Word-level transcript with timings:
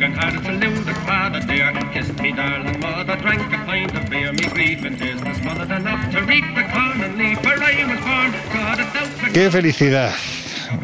broken 0.00 0.16
hearted 0.16 0.60
deluded 0.60 0.96
father 1.06 1.40
dear 1.40 1.72
kissed 1.92 2.18
me 2.20 2.32
darling 2.32 2.80
mother, 2.80 3.16
drank 3.16 3.52
a 3.52 3.64
pint 3.66 3.94
of 3.94 4.08
beer, 4.08 4.32
me 4.32 4.46
grief 4.48 4.82
and 4.84 4.98
business 4.98 5.36
smothered 5.38 5.70
enough 5.70 6.10
to 6.10 6.20
reap 6.22 6.44
the 6.54 6.62
corn 6.72 7.00
and 7.02 7.18
leaf 7.18 7.44
where 7.44 7.58
I 7.58 7.84
was 7.84 8.00
born. 8.00 8.32
God, 8.52 8.80
it's 8.80 9.32
¡Qué 9.34 9.50
felicidad! 9.50 10.12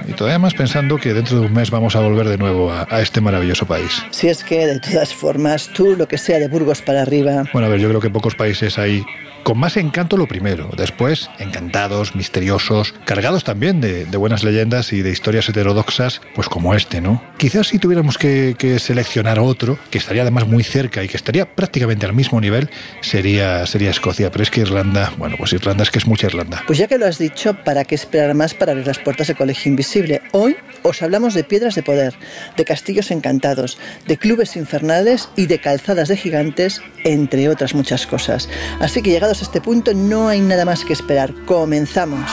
y 0.06 0.12
todavía 0.12 0.38
más 0.38 0.52
pensando 0.52 0.98
que 0.98 1.14
dentro 1.14 1.40
de 1.40 1.46
un 1.46 1.52
mes 1.52 1.70
vamos 1.70 1.96
a 1.96 2.00
volver 2.00 2.28
de 2.28 2.36
nuevo 2.36 2.70
a, 2.70 2.86
a, 2.90 3.00
este 3.00 3.20
maravilloso 3.20 3.66
país. 3.66 4.04
Si 4.10 4.28
es 4.28 4.44
que, 4.44 4.66
de 4.66 4.80
todas 4.80 5.14
formas, 5.14 5.68
tú 5.68 5.96
lo 5.96 6.06
que 6.08 6.18
sea 6.18 6.38
de 6.38 6.48
Burgos 6.48 6.82
para 6.82 7.02
arriba. 7.02 7.44
Bueno, 7.52 7.68
a 7.68 7.70
ver, 7.70 7.80
yo 7.80 7.88
creo 7.88 8.00
que 8.00 8.10
pocos 8.10 8.34
países 8.34 8.78
hay 8.78 9.04
con 9.46 9.58
más 9.58 9.76
encanto 9.76 10.16
lo 10.16 10.26
primero, 10.26 10.70
después 10.76 11.30
encantados, 11.38 12.16
misteriosos, 12.16 12.94
cargados 13.04 13.44
también 13.44 13.80
de, 13.80 14.04
de, 14.04 14.16
buenas 14.16 14.42
leyendas 14.42 14.92
y 14.92 15.02
de 15.02 15.12
historias 15.12 15.48
heterodoxas, 15.48 16.20
pues 16.34 16.48
como 16.48 16.74
este, 16.74 17.00
¿no? 17.00 17.22
Quizás 17.38 17.68
si 17.68 17.78
tuviéramos 17.78 18.18
que, 18.18 18.56
que, 18.58 18.80
seleccionar 18.80 19.38
otro, 19.38 19.78
que 19.92 19.98
estaría 19.98 20.22
además 20.22 20.48
muy 20.48 20.64
cerca 20.64 21.04
y 21.04 21.08
que 21.08 21.16
estaría 21.16 21.54
prácticamente 21.54 22.06
al 22.06 22.12
mismo 22.12 22.40
nivel, 22.40 22.70
sería, 23.02 23.64
sería 23.66 23.90
Escocia, 23.90 24.32
pero 24.32 24.42
es 24.42 24.50
que 24.50 24.62
Irlanda, 24.62 25.12
bueno, 25.16 25.36
pues 25.38 25.52
Irlanda 25.52 25.84
es 25.84 25.92
que 25.92 25.98
es 26.00 26.08
mucha 26.08 26.26
Irlanda. 26.26 26.64
Pues 26.66 26.80
ya 26.80 26.88
que 26.88 26.98
lo 26.98 27.06
has 27.06 27.18
dicho, 27.18 27.54
¿para 27.62 27.84
qué 27.84 27.94
esperar 27.94 28.34
más 28.34 28.52
para 28.52 28.72
abrir 28.72 28.88
las 28.88 28.98
puertas 28.98 29.28
de 29.28 29.36
Colegio 29.36 29.70
Invisible? 29.70 30.22
Hoy 30.32 30.56
os 30.82 31.02
hablamos 31.02 31.34
de 31.34 31.44
piedras 31.44 31.76
de 31.76 31.84
poder, 31.84 32.14
de 32.56 32.64
castillos 32.64 33.12
encantados, 33.12 33.78
de 34.08 34.16
clubes 34.16 34.56
infernales 34.56 35.28
y 35.36 35.46
de 35.46 35.60
calzadas 35.60 36.08
de 36.08 36.16
gigantes, 36.16 36.82
entre 37.04 37.48
otras 37.48 37.74
muchas 37.74 38.08
cosas. 38.08 38.48
Así 38.80 39.02
que 39.02 39.10
llegados 39.10 39.35
a 39.40 39.44
este 39.44 39.60
punto 39.60 39.92
no 39.94 40.28
hay 40.28 40.40
nada 40.40 40.64
más 40.64 40.84
que 40.84 40.92
esperar. 40.92 41.32
Comenzamos. 41.44 42.30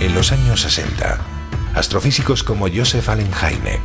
En 0.00 0.14
los 0.14 0.32
años 0.32 0.62
60, 0.62 1.18
astrofísicos 1.74 2.42
como 2.42 2.68
Joseph 2.68 3.08
Allen 3.08 3.30
Hynek, 3.32 3.80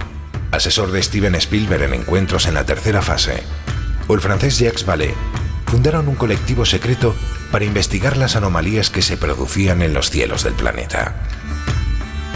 asesor 0.52 0.92
de 0.92 1.04
Steven 1.04 1.36
Spielberg 1.36 1.84
en 1.84 1.94
encuentros 1.94 2.48
en 2.48 2.54
la 2.54 2.66
tercera 2.66 3.02
fase, 3.02 3.44
o 4.08 4.14
el 4.14 4.22
francés 4.22 4.59
Jacques 4.59 4.86
Vallée, 4.86 5.14
fundaron 5.66 6.08
un 6.08 6.16
colectivo 6.16 6.66
secreto 6.66 7.16
para 7.52 7.66
investigar 7.66 8.17
las 8.17 8.36
anomalías 8.36 8.89
que 8.89 9.02
se 9.02 9.17
producían 9.17 9.82
en 9.82 9.94
los 9.94 10.10
cielos 10.10 10.44
del 10.44 10.54
planeta. 10.54 11.16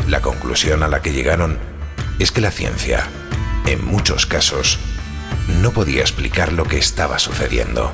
La 0.07 0.21
conclusión 0.21 0.83
a 0.83 0.87
la 0.87 1.01
que 1.01 1.13
llegaron 1.13 1.57
es 2.19 2.31
que 2.31 2.41
la 2.41 2.51
ciencia, 2.51 3.07
en 3.65 3.85
muchos 3.85 4.25
casos, 4.25 4.79
no 5.61 5.71
podía 5.71 6.01
explicar 6.01 6.53
lo 6.53 6.65
que 6.65 6.77
estaba 6.77 7.19
sucediendo. 7.19 7.93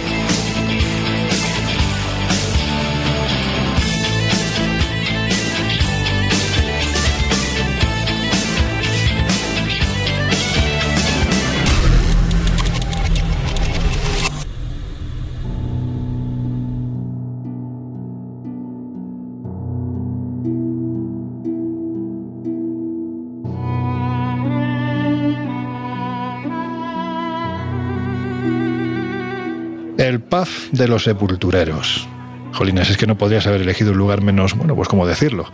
El 30.11 30.19
pub 30.19 30.45
de 30.73 30.89
los 30.89 31.05
sepultureros. 31.05 32.05
Jolines, 32.51 32.89
es 32.89 32.97
que 32.97 33.07
no 33.07 33.17
podrías 33.17 33.47
haber 33.47 33.61
elegido 33.61 33.93
un 33.93 33.97
lugar 33.97 34.19
menos, 34.19 34.55
bueno, 34.55 34.75
pues 34.75 34.89
cómo 34.89 35.07
decirlo, 35.07 35.49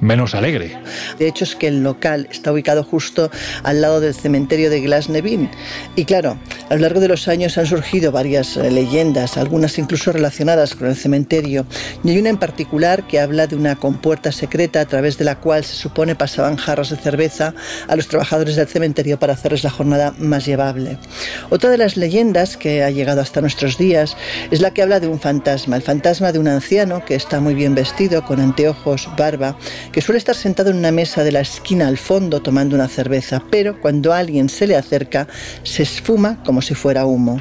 menos 0.00 0.34
alegre. 0.34 0.76
De 1.18 1.28
hecho, 1.28 1.44
es 1.44 1.54
que 1.54 1.68
el 1.68 1.82
local 1.82 2.28
está 2.30 2.52
ubicado 2.52 2.82
justo 2.84 3.30
al 3.62 3.80
lado 3.80 4.00
del 4.00 4.14
cementerio 4.14 4.70
de 4.70 4.80
Glasnevin. 4.80 5.50
Y 5.96 6.04
claro, 6.04 6.38
a 6.68 6.74
lo 6.74 6.80
largo 6.80 7.00
de 7.00 7.08
los 7.08 7.28
años 7.28 7.58
han 7.58 7.66
surgido 7.66 8.12
varias 8.12 8.56
leyendas, 8.56 9.36
algunas 9.36 9.78
incluso 9.78 10.12
relacionadas 10.12 10.74
con 10.74 10.88
el 10.88 10.96
cementerio. 10.96 11.66
Y 12.02 12.10
hay 12.10 12.18
una 12.18 12.30
en 12.30 12.38
particular 12.38 13.06
que 13.06 13.20
habla 13.20 13.46
de 13.46 13.56
una 13.56 13.76
compuerta 13.76 14.32
secreta 14.32 14.80
a 14.80 14.86
través 14.86 15.18
de 15.18 15.24
la 15.24 15.36
cual 15.36 15.64
se 15.64 15.74
supone 15.74 16.14
pasaban 16.14 16.56
jarras 16.56 16.90
de 16.90 16.96
cerveza 16.96 17.54
a 17.88 17.96
los 17.96 18.08
trabajadores 18.08 18.56
del 18.56 18.66
cementerio 18.66 19.18
para 19.18 19.34
hacerles 19.34 19.64
la 19.64 19.70
jornada 19.70 20.14
más 20.18 20.46
llevable. 20.46 20.98
Otra 21.50 21.70
de 21.70 21.78
las 21.78 21.96
leyendas 21.96 22.56
que 22.56 22.82
ha 22.82 22.90
llegado 22.90 23.20
hasta 23.20 23.40
nuestros 23.40 23.78
días 23.78 24.16
es 24.50 24.60
la 24.60 24.72
que 24.72 24.82
habla 24.82 25.00
de 25.00 25.08
un 25.08 25.20
fantasma, 25.20 25.76
el 25.76 25.82
fantasma 25.82 26.32
de 26.32 26.38
un 26.38 26.48
anciano 26.48 27.04
que 27.04 27.14
está 27.14 27.40
muy 27.40 27.54
bien 27.54 27.74
vestido, 27.74 28.24
con 28.24 28.40
anteojos, 28.40 29.08
barba, 29.16 29.56
que 29.92 30.00
suele 30.00 30.18
estar 30.18 30.36
sentado 30.36 30.70
en 30.70 30.76
una 30.76 30.92
mesa 30.92 31.24
de 31.24 31.32
la 31.32 31.40
esquina 31.40 31.88
al 31.88 31.98
fondo 31.98 32.40
tomando 32.40 32.76
una 32.76 32.88
cerveza, 32.88 33.42
pero 33.50 33.80
cuando 33.80 34.12
alguien 34.12 34.48
se 34.48 34.66
le 34.66 34.76
acerca 34.76 35.26
se 35.62 35.82
esfuma 35.82 36.42
como 36.44 36.62
si 36.62 36.74
fuera 36.74 37.06
humo. 37.06 37.40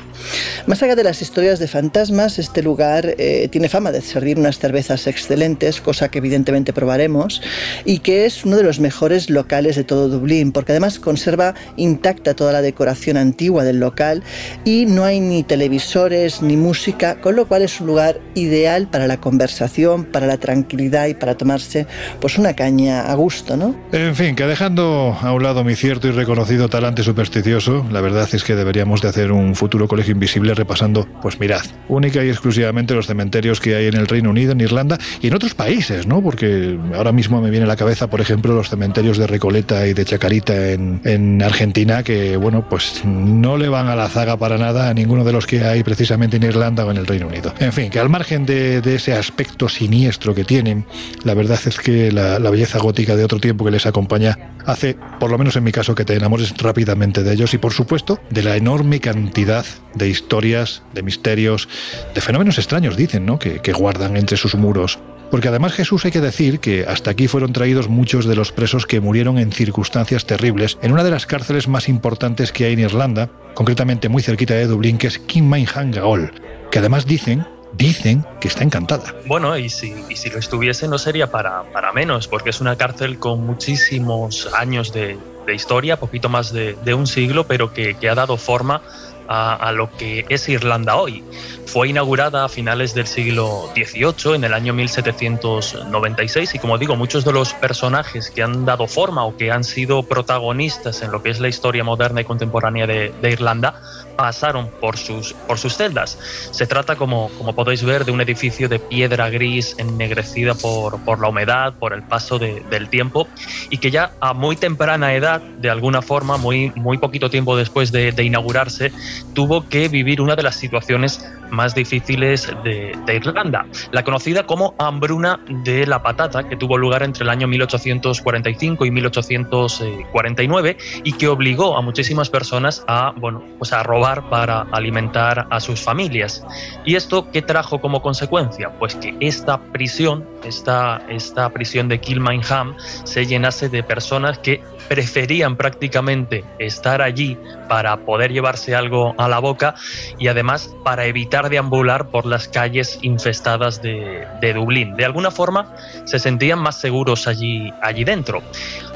Más 0.66 0.82
allá 0.82 0.96
de 0.96 1.04
las 1.04 1.22
historias 1.22 1.60
de 1.60 1.68
fantasmas, 1.68 2.40
este 2.40 2.64
lugar 2.64 3.16
eh, 3.18 3.48
tiene 3.52 3.70
fama 3.70 3.92
de 3.92 4.02
servir 4.02 4.38
unas 4.40 4.60
cervezas 4.60 5.08
excelentes, 5.08 5.82
cosa 5.82 6.10
que 6.10 6.18
evidentemente 6.18 6.74
probaremos, 6.74 7.42
y 7.86 8.00
que 8.00 8.26
es 8.26 8.44
uno 8.46 8.58
de 8.58 8.64
los 8.64 8.80
mejores 8.80 9.30
locales 9.30 9.76
de 9.76 9.84
todo 9.84 10.10
Dublín, 10.10 10.52
porque 10.52 10.72
además 10.72 11.00
conserva 11.00 11.54
intacta 11.78 12.36
toda 12.36 12.52
la 12.52 12.62
decoración 12.62 13.18
antigua 13.18 13.64
del 13.64 13.80
local 13.80 14.24
y 14.66 14.86
no 14.86 15.04
hay 15.04 15.20
ni 15.20 15.44
televisores 15.44 16.42
ni 16.42 16.58
música, 16.58 17.22
con 17.22 17.36
lo 17.36 17.48
cual 17.48 17.62
es 17.62 17.80
un 17.80 17.88
lugar 17.88 18.20
ideal 18.34 18.88
para 18.90 19.08
la 19.08 19.20
conversación, 19.22 20.06
para 20.06 20.28
la 20.28 20.38
tranquilidad 20.38 21.08
y 21.08 21.14
para 21.14 21.38
tomarse 21.38 21.86
pues 22.20 22.39
una 22.40 22.54
caña 22.54 23.02
a 23.02 23.14
gusto, 23.16 23.58
¿no? 23.58 23.76
En 23.92 24.16
fin, 24.16 24.36
que 24.36 24.46
dejando 24.46 25.18
a 25.22 25.32
un 25.34 25.44
lado 25.44 25.64
mi 25.64 25.76
cierto 25.76 26.08
y 26.08 26.12
reconocido 26.12 26.70
talante 26.70 27.04
supersticioso, 27.04 27.86
la 27.92 28.02
verdad 28.02 28.28
es 28.32 28.44
que 28.44 28.56
deberíamos 28.56 29.02
de 29.02 29.10
hacer 29.10 29.32
un 29.32 29.56
futuro 29.56 29.88
colegio 29.88 30.14
invisible 30.14 30.54
repasando, 30.54 31.08
pues 31.22 31.40
mirad, 31.40 31.62
única 31.88 32.24
y 32.24 32.30
exclusivamente 32.30 32.94
los 32.94 33.08
cementerios 33.08 33.60
que 33.60 33.76
hay 33.76 33.88
en 33.88 33.96
el 33.96 34.08
Reino 34.08 34.30
Unido, 34.30 34.54
en 34.54 34.62
Irlanda 34.62 34.98
y 35.22 35.28
en 35.28 35.36
otros 35.36 35.54
países, 35.54 36.08
¿no? 36.08 36.22
Porque 36.22 36.78
ahora 36.96 37.12
mismo 37.12 37.42
me 37.42 37.50
viene 37.50 37.66
a 37.66 37.68
la 37.68 37.76
cabeza, 37.76 38.08
por 38.08 38.22
ejemplo, 38.22 38.54
los 38.54 38.70
cementerios 38.70 39.18
de 39.18 39.28
Recoleta 39.28 39.86
y 39.88 39.94
de 39.94 40.06
Chacarita 40.06 40.72
en, 40.72 41.02
en 41.04 41.42
Argentina, 41.42 42.04
que, 42.04 42.38
bueno, 42.38 42.68
pues 42.70 43.02
no 43.06 43.58
le 43.58 43.70
van 43.70 43.88
a 43.88 43.96
la 43.96 44.08
zaga 44.08 44.38
para 44.38 44.58
nada 44.58 44.90
a 44.90 44.94
ninguno 44.94 45.24
de 45.24 45.34
los 45.34 45.46
que 45.46 45.64
hay 45.64 45.84
precisamente 45.84 46.38
en 46.38 46.44
Irlanda 46.44 46.86
o 46.86 46.92
en 46.92 46.98
el 46.98 47.06
Reino 47.06 47.28
Unido. 47.28 47.54
En 47.60 47.74
fin, 47.74 47.90
que 47.90 48.00
al 48.00 48.10
margen 48.10 48.46
de, 48.46 48.82
de 48.82 48.96
ese 48.96 49.14
aspecto 49.14 49.68
siniestro 49.68 50.34
que 50.34 50.46
tienen, 50.46 50.86
la 51.24 51.34
verdad 51.34 51.60
es 51.66 51.78
que 51.80 52.12
la, 52.12 52.29
la, 52.38 52.50
belleza 52.50 52.80
gótica 52.80 53.16
de 53.16 53.24
otro 53.24 53.40
tiempo 53.40 53.66
que 53.66 53.72
les 53.72 53.86
acompaña 53.86 54.54
hace, 54.66 54.98
por 55.20 55.32
lo 55.32 55.38
menos 55.38 55.56
en 55.56 55.64
mi 55.64 55.72
caso, 55.72 55.96
que 55.96 56.06
te 56.06 56.16
enamores 56.16 56.56
rápidamente 56.58 57.24
de 57.24 57.34
ellos 57.34 57.54
y, 57.54 57.58
por 57.58 57.74
supuesto, 57.74 58.20
de 58.30 58.44
la 58.44 58.56
enorme 58.56 59.00
cantidad 59.00 59.66
de 59.96 60.10
historias, 60.10 60.84
de 60.94 61.02
misterios, 61.02 61.68
de 62.14 62.22
fenómenos 62.22 62.58
extraños, 62.58 62.96
dicen, 62.96 63.26
¿no? 63.26 63.40
Que, 63.40 63.60
guardan 63.72 64.18
entre 64.18 64.36
sus 64.36 64.56
muros. 64.56 65.00
Porque 65.32 65.48
además 65.48 65.74
Jesús 65.74 66.04
hay 66.04 66.12
que 66.12 66.22
decir 66.22 66.60
que 66.60 66.86
hasta 66.88 67.12
aquí 67.12 67.28
fueron 67.28 67.54
traídos 67.54 67.88
muchos 67.88 68.26
de 68.26 68.36
los 68.36 68.52
presos 68.52 68.86
que 68.88 69.00
murieron 69.00 69.38
en 69.38 69.52
circunstancias 69.52 70.26
terribles 70.26 70.78
en 70.82 70.92
una 70.92 71.04
de 71.04 71.12
las 71.12 71.28
cárceles 71.28 71.68
más 71.68 71.88
importantes 71.88 72.52
que 72.52 72.66
hay 72.66 72.74
en 72.74 72.80
Irlanda, 72.80 73.30
concretamente 73.54 74.10
muy 74.10 74.24
cerquita 74.24 74.56
de 74.56 74.66
Dublín, 74.66 74.98
que 74.98 75.08
es 75.08 75.20
Kinmayhang 75.20 75.92
Gaol, 75.92 76.34
que 76.72 76.80
además 76.80 77.06
dicen 77.06 77.46
dicen 77.74 78.26
que 78.40 78.48
está 78.48 78.64
encantada. 78.64 79.16
Bueno, 79.26 79.58
y 79.58 79.70
si, 79.70 79.94
y 80.10 80.16
si 80.16 80.30
lo 80.30 80.40
estuviese 80.40 80.88
no 80.88 80.98
sería 80.98 81.32
para, 81.32 81.64
para, 81.72 81.92
menos, 81.94 82.28
porque 82.28 82.50
es 82.50 82.62
una 82.62 82.76
cárcel 82.76 83.20
con 83.20 83.46
muchísimos 83.46 84.50
años 84.54 84.94
de, 84.94 85.18
de 85.46 85.56
historia, 85.56 85.98
poquito 85.98 86.30
más 86.30 86.52
de, 86.52 86.76
de 86.84 86.94
un 86.94 87.08
siglo, 87.08 87.46
pero 87.46 87.74
que, 87.74 87.96
que 87.96 88.10
ha 88.10 88.16
dado 88.16 88.38
forma 88.38 88.82
a, 89.28 89.54
a, 89.54 89.72
lo 89.72 89.96
que 89.96 90.26
es 90.30 90.50
Irlanda 90.50 90.96
hoy. 90.96 91.24
Fue 91.68 91.90
inaugurada 91.90 92.46
a 92.46 92.50
finales 92.50 92.96
del 92.96 93.06
siglo 93.06 93.70
XVIII, 93.76 94.36
en 94.36 94.44
el 94.44 94.54
año 94.56 94.74
1796, 94.74 96.56
y 96.56 96.60
como 96.60 96.80
digo, 96.80 96.96
muchos 96.96 97.26
de 97.26 97.32
los 97.32 97.54
personajes 97.54 98.32
que 98.32 98.42
han 98.42 98.66
dado 98.66 98.88
forma 98.88 99.24
o 99.24 99.38
que 99.38 99.52
han 99.52 99.64
sido 99.64 100.02
protagonistas 100.02 101.04
en 101.04 101.12
lo 101.12 101.22
que 101.22 101.30
es 101.30 101.40
la 101.40 101.48
historia 101.48 101.84
moderna 101.84 102.22
y 102.22 102.26
contemporánea 102.26 102.88
de, 102.88 103.14
de 103.22 103.32
Irlanda 103.32 103.80
pasaron 104.20 104.70
por 104.82 104.98
sus, 104.98 105.32
por 105.32 105.58
sus 105.58 105.78
celdas. 105.78 106.20
Se 106.52 106.68
trata, 106.68 106.98
como, 106.98 107.30
como 107.38 107.56
podéis 107.56 107.86
ver, 107.86 108.04
de 108.04 108.12
un 108.12 108.20
edificio 108.20 108.68
de 108.68 108.78
piedra 108.78 109.30
gris 109.30 109.76
ennegrecida 109.78 110.56
por, 110.56 111.00
por 111.06 111.22
la 111.22 111.30
humedad, 111.30 111.76
por 111.80 111.94
el 111.94 112.04
paso 112.04 112.38
de, 112.38 112.62
del 112.70 112.90
tiempo, 112.90 113.30
y 113.70 113.78
que 113.78 113.92
ya 113.92 114.12
a 114.20 114.34
muy 114.34 114.58
temprana 114.58 115.14
edad, 115.14 115.40
de 115.40 115.70
alguna 115.70 116.02
forma, 116.02 116.36
muy, 116.36 116.74
muy 116.76 116.98
poquito 116.98 117.30
tiempo 117.30 117.56
después 117.56 117.94
de, 117.94 118.12
de 118.12 118.24
inaugurarse, 118.26 118.92
tuvo 119.34 119.70
que 119.70 119.88
vivir 119.88 120.20
una 120.20 120.36
de 120.36 120.44
las 120.44 120.56
situaciones 120.56 121.26
más 121.50 121.76
difíciles 121.76 122.52
de, 122.64 122.92
Irlanda, 123.14 123.66
la 123.92 124.04
conocida 124.04 124.46
como 124.46 124.76
hambruna 124.78 125.40
de 125.48 125.86
la 125.88 126.02
patata, 126.02 126.48
que 126.48 126.56
tuvo 126.56 126.78
lugar 126.78 127.04
entre 127.04 127.24
el 127.24 127.30
año 127.30 127.48
1845 127.48 128.86
y 128.86 128.92
1849 128.92 130.78
y 131.04 131.14
que 131.14 131.28
obligó 131.28 131.78
a 131.78 131.82
muchísimas 131.82 132.30
personas 132.30 132.84
a, 132.88 133.14
bueno, 133.16 133.44
pues 133.58 133.74
a 133.74 133.84
robar 133.84 134.09
para 134.30 134.62
alimentar 134.72 135.48
a 135.50 135.60
sus 135.60 135.82
familias. 135.82 136.44
¿Y 136.86 136.96
esto 136.96 137.30
qué 137.32 137.42
trajo 137.42 137.80
como 137.80 138.02
consecuencia? 138.02 138.72
Pues 138.80 138.96
que 138.96 139.16
esta 139.20 139.60
prisión, 139.60 140.26
esta, 140.44 141.02
esta 141.10 141.50
prisión 141.50 141.88
de 141.88 142.00
Kilmainham, 142.00 142.76
se 143.04 143.26
llenase 143.26 143.70
de 143.70 143.84
personas 143.84 144.40
que 144.40 144.62
preferían 144.90 145.56
prácticamente 145.56 146.44
estar 146.58 147.02
allí 147.02 147.38
para 147.70 147.96
poder 147.98 148.34
llevarse 148.34 148.76
algo 148.76 149.14
a 149.18 149.30
la 149.30 149.38
boca 149.38 149.76
y 150.18 150.28
además 150.28 150.74
para 150.84 151.06
evitar 151.06 151.50
deambular 151.50 152.10
por 152.10 152.26
las 152.26 152.48
calles 152.48 152.98
infestadas 153.04 153.82
de, 153.82 154.28
Dublín. 154.54 154.96
De 154.96 155.06
alguna 155.06 155.30
forma 155.30 155.76
se 156.06 156.18
sentían 156.18 156.60
más 156.60 156.82
seguros 156.82 157.28
allí, 157.28 157.72
allí 157.84 158.04
dentro. 158.04 158.42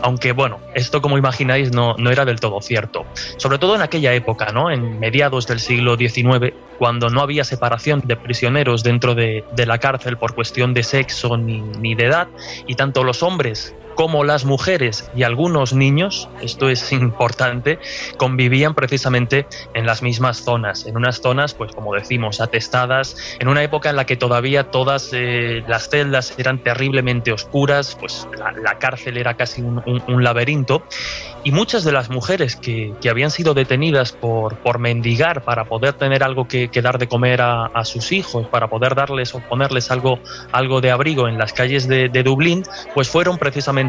Aunque 0.01 0.31
bueno, 0.31 0.59
esto 0.73 0.99
como 0.99 1.17
imagináis 1.17 1.71
no, 1.71 1.93
no 1.97 2.09
era 2.09 2.25
del 2.25 2.39
todo 2.39 2.59
cierto. 2.59 3.05
Sobre 3.37 3.59
todo 3.59 3.75
en 3.75 3.83
aquella 3.83 4.13
época, 4.13 4.47
¿no? 4.51 4.71
Mediados 5.03 5.47
del 5.47 5.59
siglo 5.59 5.97
XIX, 5.97 6.53
cuando 6.79 7.09
no 7.09 7.19
había 7.19 7.43
separación 7.43 8.01
de 8.05 8.15
prisioneros 8.15 8.83
dentro 8.83 9.13
de, 9.13 9.43
la 9.57 9.77
cárcel 9.77 10.15
por 10.15 10.33
cuestión 10.33 10.73
de 10.73 10.81
sexo 10.81 11.35
ni, 11.35 11.59
ni 11.59 11.93
de 11.93 12.05
edad, 12.05 12.29
y 12.67 12.75
tanto 12.75 13.03
los 13.03 13.21
hombres 13.21 13.75
como 13.95 14.23
las 14.23 14.45
mujeres 14.45 15.09
y 15.15 15.23
algunos 15.23 15.73
niños, 15.73 16.29
esto 16.41 16.69
es 16.69 16.91
importante, 16.91 17.79
convivían 18.17 18.73
precisamente 18.73 19.47
en 19.73 19.85
las 19.85 20.01
mismas 20.01 20.43
zonas, 20.43 20.85
en 20.85 20.97
unas 20.97 21.21
zonas, 21.21 21.53
pues 21.53 21.71
como 21.71 21.93
decimos, 21.93 22.41
atestadas, 22.41 23.15
en 23.39 23.47
una 23.47 23.63
época 23.63 23.89
en 23.89 23.95
la 23.95 24.05
que 24.05 24.15
todavía 24.15 24.71
todas 24.71 25.09
eh, 25.13 25.63
las 25.67 25.89
celdas 25.89 26.33
eran 26.37 26.59
terriblemente 26.59 27.31
oscuras, 27.31 27.97
pues 27.99 28.27
la, 28.37 28.77
cárcel 28.79 29.17
era 29.17 29.35
casi 29.35 29.61
un, 29.61 30.23
laberinto, 30.23 30.83
y 31.43 31.51
muchas 31.51 31.83
de 31.83 31.91
las 31.91 32.09
mujeres 32.09 32.55
que, 32.55 32.93
habían 33.09 33.29
sido 33.29 33.53
detenidas 33.53 34.11
por, 34.11 34.55
por, 34.57 34.79
mendigar 34.79 35.43
para 35.43 35.65
poder 35.65 35.93
tener 35.93 36.23
algo 36.23 36.47
que, 36.47 36.69
dar 36.81 36.97
de 36.97 37.07
comer 37.07 37.41
a, 37.41 37.85
sus 37.85 38.11
hijos, 38.11 38.47
para 38.47 38.67
poder 38.67 38.95
darles 38.95 39.35
o 39.35 39.39
ponerles 39.39 39.91
algo, 39.91 40.19
algo 40.51 40.81
de 40.81 40.89
abrigo 40.89 41.27
en 41.27 41.37
las 41.37 41.53
calles 41.53 41.87
de, 41.87 42.09
de 42.09 42.23
Dublín, 42.23 42.63
pues 42.93 43.09
fueron 43.09 43.37
precisamente 43.37 43.82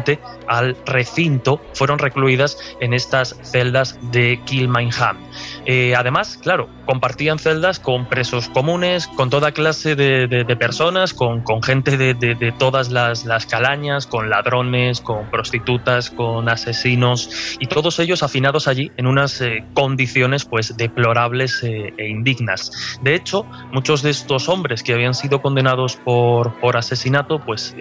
al 0.47 0.75
recinto, 0.85 1.61
fueron 1.73 1.99
recluidas 1.99 2.57
en 2.79 2.93
estas 2.93 3.35
celdas 3.43 3.97
de 4.11 4.39
Kilmainham. 4.45 5.17
Eh, 5.65 5.95
además, 5.95 6.37
claro, 6.41 6.69
compartían 6.85 7.39
celdas 7.39 7.79
con 7.79 8.05
presos 8.05 8.49
comunes, 8.49 9.07
con 9.07 9.29
toda 9.29 9.51
clase 9.51 9.95
de, 9.95 10.45
personas, 10.59 11.13
con, 11.13 11.43
gente 11.63 11.97
de, 11.97 12.53
todas 12.57 12.91
las, 12.91 13.45
calañas, 13.45 14.07
con 14.07 14.29
ladrones, 14.29 15.01
con 15.01 15.29
prostitutas, 15.29 16.09
con 16.09 16.49
asesinos 16.49 17.57
y 17.59 17.67
todos 17.67 17.99
ellos 17.99 18.23
afinados 18.23 18.67
allí 18.67 18.91
en 18.97 19.07
unas 19.07 19.41
eh, 19.41 19.63
condiciones 19.73 20.45
pues 20.45 20.77
deplorables 20.77 21.63
eh, 21.63 21.93
e 21.97 22.07
indignas. 22.07 22.99
De 23.01 23.15
hecho, 23.15 23.45
muchos 23.71 24.01
de 24.01 24.11
estos 24.11 24.49
hombres 24.49 24.83
que 24.83 24.93
habían 24.93 25.13
sido 25.13 25.41
condenados 25.41 25.95
por, 25.97 26.53
por 26.59 26.77
asesinato, 26.77 27.39
pues 27.39 27.75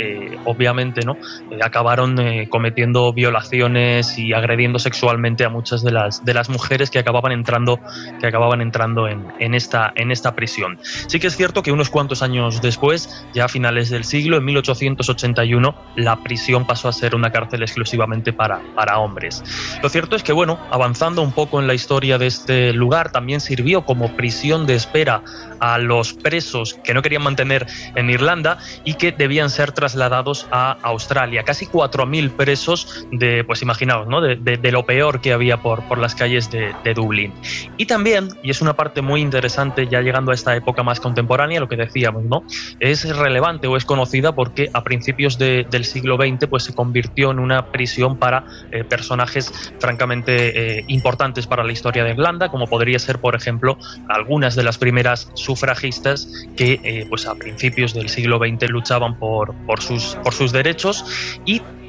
obviamente 0.45 1.03
no 1.05 1.17
acabaron 1.63 2.04
eh, 2.19 2.49
cometiendo 2.49 3.13
violaciones 3.13 4.19
y 4.19 4.33
agrediendo 4.33 4.79
sexualmente 4.79 5.45
a 5.45 5.49
muchas 5.49 5.83
de 5.83 5.91
las, 5.91 6.25
de 6.25 6.35
las 6.35 6.49
mujeres 6.49 6.91
que 6.91 6.99
acababan 6.99 7.33
entrando, 7.33 7.81
que 8.21 8.27
acababan 8.27 8.61
entrando 8.61 9.09
en, 9.09 9.27
en, 9.39 9.55
esta, 9.55 9.93
en 9.97 10.11
esta 10.11 10.35
prisión. 10.35 10.79
Sí 11.09 11.19
que 11.19 11.29
es 11.29 11.37
cierto 11.37 11.63
que 11.63 11.73
unos 11.73 11.91
cuantos 11.91 12.23
años 12.23 12.61
después, 12.63 13.25
ya 13.35 13.47
a 13.47 13.49
finales 13.49 13.91
del 13.91 14.05
siglo, 14.05 14.37
en 14.37 14.45
1881, 14.45 15.75
la 15.97 16.17
prisión 16.23 16.67
pasó 16.67 16.89
a 16.89 16.93
ser 16.93 17.15
una 17.15 17.31
cárcel 17.31 17.63
exclusivamente 17.63 18.33
para, 18.33 18.61
para 18.75 18.99
hombres. 18.99 19.43
Lo 19.83 19.89
cierto 19.89 20.17
es 20.17 20.23
que, 20.23 20.33
bueno, 20.33 20.59
avanzando 20.71 21.23
un 21.23 21.33
poco 21.33 21.61
en 21.61 21.67
la 21.67 21.75
historia 21.75 22.19
de 22.19 22.27
este 22.27 22.73
lugar, 22.73 23.13
también 23.13 23.41
sirvió 23.41 23.85
como 23.85 24.17
prisión 24.17 24.67
de 24.67 24.75
espera 24.75 25.23
a 25.61 25.79
los 25.79 26.13
presos 26.13 26.75
que 26.85 26.95
no 26.95 27.03
querían 27.03 27.23
mantener 27.23 27.67
en 27.95 28.11
Irlanda 28.11 28.59
y 28.85 28.95
que 28.95 29.13
debían 29.13 29.51
ser 29.51 29.73
trasladados 29.73 30.47
a 30.51 30.77
Australia. 30.83 31.45
Casi 31.45 31.67
4.000 31.95 32.31
presos 32.31 33.07
de, 33.13 33.45
pues 33.45 33.63
imaginaos, 33.63 34.07
¿no? 34.09 34.21
de, 34.21 34.73
lo 34.73 34.85
peor 34.85 35.21
que 35.21 35.33
había 35.33 35.63
por, 35.63 35.83
por 35.85 35.99
las 35.99 36.15
calles 36.15 36.51
de, 36.51 36.95
Dublín. 36.95 37.33
Y 37.77 37.87
también, 37.87 38.29
y 38.43 38.51
es 38.51 38.61
una 38.61 38.75
parte 38.75 39.03
muy 39.03 39.21
interesante 39.21 39.89
ya 39.89 40.01
llegando 40.01 40.31
a 40.31 40.35
esta 40.35 40.55
época 40.55 40.83
más 40.83 41.01
contemporánea, 41.01 41.61
lo 41.61 41.69
que 41.69 41.77
decíamos, 41.77 42.25
¿no? 42.25 42.45
es 42.81 43.17
relevante 43.17 43.67
o 43.67 43.77
es 43.77 43.85
conocida 43.85 44.35
porque 44.35 44.71
a 44.73 44.83
principios 44.85 45.39
del 45.39 45.85
siglo 45.85 46.17
XX 46.17 46.47
pues, 46.49 46.65
se 46.65 46.75
convirtió 46.75 47.31
en 47.31 47.39
una 47.39 47.67
prisión 47.73 48.17
para 48.17 48.45
eh, 48.71 48.85
personajes 48.85 49.53
francamente 49.79 50.79
eh, 50.79 50.85
importantes 50.89 51.47
para 51.47 51.65
la 51.65 51.73
historia 51.73 52.05
de 52.05 52.11
Irlanda, 52.11 52.49
como 52.49 52.67
podría 52.67 52.99
ser, 52.99 53.19
por 53.19 53.35
ejemplo, 53.35 53.79
algunas 54.09 54.55
de 54.55 54.63
las 54.63 54.79
primeras 54.79 55.31
sufragistas 55.35 56.29
que 56.57 56.81
eh, 56.83 57.07
pues 57.09 57.27
a 57.27 57.35
principios 57.35 57.95
del 57.95 58.09
siglo 58.09 58.39
XX 58.39 58.71
luchaban 58.71 59.19
por, 59.19 59.55
por, 59.67 59.83
sus, 59.83 60.17
por 60.23 60.33
sus 60.33 60.53
derechos 60.53 61.05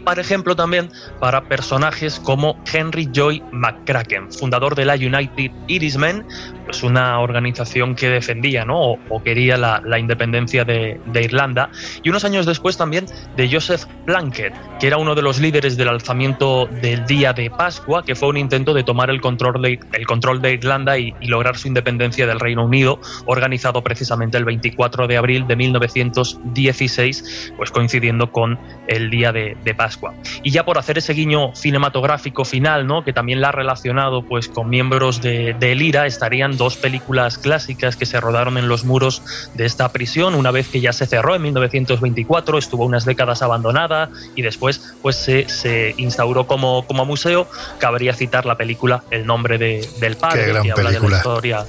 por 0.06 0.20
ejemplo, 0.20 0.56
también 0.56 0.90
para 1.20 1.44
personajes 1.44 2.20
como 2.20 2.58
Henry 2.72 3.10
Joy 3.12 3.44
McCracken, 3.52 4.32
fundador 4.32 4.76
de 4.76 4.86
la 4.86 4.94
United 4.94 5.52
Irismen, 5.68 6.26
pues 6.64 6.84
una 6.84 7.20
organización 7.20 7.96
que 7.96 8.10
defendía 8.10 8.66
¿no? 8.66 8.92
o, 9.10 9.24
quería 9.24 9.58
la, 9.58 10.00
independencia 10.00 10.64
de, 10.64 11.00
Irlanda, 11.14 11.70
y 12.04 12.10
unos 12.10 12.24
años 12.24 12.46
después 12.46 12.78
también 12.78 13.06
de 13.36 13.52
Joseph 13.52 13.86
Plunkett, 14.06 14.54
que 14.80 14.88
era 14.88 14.98
uno 14.98 15.16
de 15.16 15.22
los 15.22 15.40
líderes 15.40 15.76
del 15.76 15.90
alzamiento 15.90 16.68
del 16.82 17.06
día 17.06 17.34
de 17.34 17.50
Pascua, 17.50 18.04
que 18.04 18.16
fue 18.16 18.30
un 18.30 18.38
intento 18.38 18.74
de 18.74 18.84
tomar 18.84 19.10
el 19.10 19.22
control 19.22 19.62
de, 19.62 19.80
el 19.94 20.06
control 20.06 20.42
de 20.42 20.54
Irlanda 20.54 20.98
y, 20.98 21.14
lograr 21.26 21.58
su 21.58 21.68
independencia 21.68 22.28
del 22.28 22.40
Reino 22.40 22.64
Unido, 22.64 23.00
organizado 23.26 23.82
precisamente 23.82 24.38
el 24.38 24.46
24 24.46 25.08
de 25.08 25.18
abril 25.18 25.48
de 25.48 25.56
1916, 25.56 27.54
pues 27.58 27.72
coincidiendo 27.72 28.32
con 28.32 28.60
el 28.88 29.10
día 29.10 29.32
de, 29.32 29.58
de 29.64 29.74
Pascua. 29.74 29.95
Y 30.44 30.52
ya 30.52 30.66
por 30.66 30.78
hacer 30.78 30.98
ese 30.98 31.14
guiño 31.14 31.56
cinematográfico 31.56 32.46
final, 32.46 32.88
¿no? 32.88 33.04
que 33.04 33.14
también 33.14 33.42
la 33.42 33.50
ha 33.50 33.52
relacionado 33.52 34.22
pues, 34.24 34.48
con 34.48 34.70
miembros 34.70 35.22
de, 35.22 35.54
de 35.54 35.76
IRA, 35.76 36.06
estarían 36.06 36.58
dos 36.58 36.78
películas 36.78 37.38
clásicas 37.38 37.96
que 37.96 38.06
se 38.06 38.20
rodaron 38.20 38.58
en 38.58 38.68
los 38.68 38.86
muros 38.86 39.22
de 39.54 39.66
esta 39.66 39.90
prisión, 39.90 40.36
una 40.36 40.52
vez 40.52 40.68
que 40.68 40.82
ya 40.82 40.94
se 40.94 41.06
cerró 41.06 41.36
en 41.36 41.42
1924, 41.44 42.58
estuvo 42.58 42.86
unas 42.86 43.06
décadas 43.06 43.42
abandonada 43.42 44.10
y 44.36 44.42
después 44.42 44.96
pues, 45.02 45.16
se, 45.16 45.48
se 45.50 45.94
instauró 45.98 46.48
como, 46.48 46.86
como 46.86 47.06
museo. 47.06 47.48
Cabría 47.80 48.14
citar 48.14 48.46
la 48.46 48.56
película 48.56 49.04
El 49.12 49.26
nombre 49.26 49.58
de, 49.58 49.88
del 50.00 50.16
padre, 50.16 50.54
que 50.62 50.72
habla 50.72 50.92
de 50.92 51.00
la 51.00 51.18
historia 51.18 51.66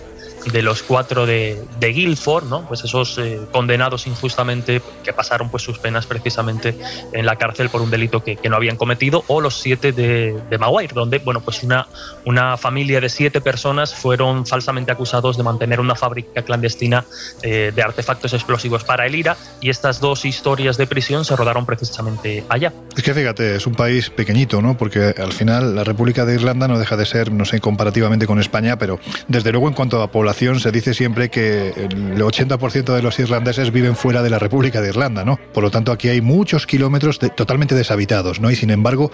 de 0.53 0.63
los 0.63 0.83
cuatro 0.83 1.27
de, 1.27 1.61
de 1.81 1.89
Guilford, 1.89 2.45
¿no? 2.45 2.67
Pues 2.67 2.85
esos 2.85 3.19
eh, 3.19 3.41
condenados 3.51 4.07
injustamente 4.07 4.81
que 5.03 5.13
pasaron 5.13 5.51
pues 5.51 5.63
sus 5.63 5.79
penas 5.79 6.07
precisamente 6.07 6.77
en 7.13 7.27
la 7.27 7.37
cárcel 7.37 7.69
por 7.69 7.83
un 7.83 7.91
delito 7.91 8.23
que, 8.23 8.39
no 8.47 8.55
habían 8.55 8.77
cometido, 8.77 9.25
o 9.27 9.41
los 9.41 9.61
siete 9.61 9.91
de, 9.91 10.41
de, 10.49 10.59
Maguire, 10.59 10.95
donde 10.95 11.19
bueno 11.19 11.41
pues 11.41 11.65
una, 11.65 11.89
una 12.25 12.57
familia 12.57 13.01
de 13.01 13.09
siete 13.09 13.41
personas 13.41 13.93
fueron 13.93 14.47
falsamente 14.47 14.93
acusados 14.93 15.37
de 15.37 15.43
mantener 15.43 15.81
una 15.81 15.97
fábrica 15.97 16.43
clandestina 16.43 17.05
eh, 17.43 17.73
de 17.75 17.83
artefactos 17.83 18.33
explosivos 18.35 18.85
para 18.85 19.05
el 19.05 19.17
IRA, 19.17 19.37
y 19.61 19.69
estas 19.69 19.99
dos 19.99 20.25
historias 20.25 20.77
de 20.77 20.87
prisión 20.87 21.25
se 21.25 21.35
rodaron 21.35 21.67
precisamente 21.67 22.45
allá. 22.49 22.73
Es 22.97 23.03
que 23.03 23.15
fíjate, 23.15 23.57
es 23.57 23.67
un 23.67 23.75
país 23.75 24.11
pequeñito, 24.11 24.63
¿no? 24.63 24.77
Porque 24.77 25.13
al 25.19 25.33
final 25.33 25.75
la 25.75 25.83
República 25.83 26.25
de 26.25 26.35
Irlanda 26.35 26.69
no 26.69 26.79
deja 26.79 26.97
de 26.97 27.05
ser, 27.05 27.33
no 27.33 27.45
sé, 27.45 27.61
comparativamente 27.61 28.29
con 28.29 28.39
España, 28.39 28.79
pero 28.79 29.01
desde 29.27 29.51
luego 29.51 29.67
en 29.67 29.75
cuanto 29.75 30.01
a 30.03 30.13
población 30.13 30.36
se 30.37 30.71
dice 30.71 30.93
siempre 30.93 31.31
que 31.31 31.69
el 31.69 32.21
80% 32.21 32.95
de 32.95 33.03
los 33.03 33.19
irlandeses 33.19 33.73
viven 33.73 33.97
fuera 33.97 34.23
de 34.23 34.29
la 34.29 34.39
República 34.39 34.83
de 34.83 34.89
Irlanda, 34.89 35.25
¿no? 35.25 35.39
Por 35.55 35.65
lo 35.65 35.71
tanto, 35.71 35.93
aquí 35.93 36.09
hay 36.09 36.21
muchos 36.21 36.67
kilómetros 36.67 37.19
totalmente 37.19 37.75
deshabitados, 37.75 38.39
¿no? 38.39 38.51
Y 38.51 38.57
sin 38.57 38.71
embargo, 38.71 39.11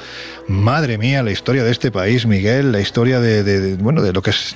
madre 0.48 0.98
mía, 0.98 1.22
la 1.22 1.30
historia 1.30 1.62
de 1.62 1.70
este 1.70 1.92
país, 1.92 2.26
Miguel, 2.26 2.72
la 2.72 2.80
historia 2.80 3.20
de, 3.20 3.76
bueno, 3.76 4.02
de 4.02 4.12
lo 4.12 4.20
que 4.20 4.30
es 4.30 4.54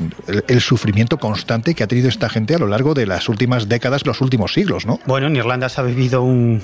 el, 0.49 0.61
sufrimiento 0.61 1.18
constante 1.18 1.75
que 1.75 1.85
ha 1.85 1.87
tenido 1.87 2.08
esta 2.08 2.28
gente 2.28 2.56
a 2.56 2.58
lo 2.58 2.66
largo 2.66 2.94
de 2.94 3.06
las 3.06 3.28
últimas 3.28 3.68
décadas, 3.68 4.04
los 4.04 4.20
últimos 4.20 4.52
siglos, 4.52 4.87
¿no? 4.87 4.99
Bueno, 5.06 5.28
en 5.28 5.37
Irlanda 5.37 5.68
se 5.68 5.80
ha 5.80 5.85
vivido 5.85 6.23
un, 6.23 6.62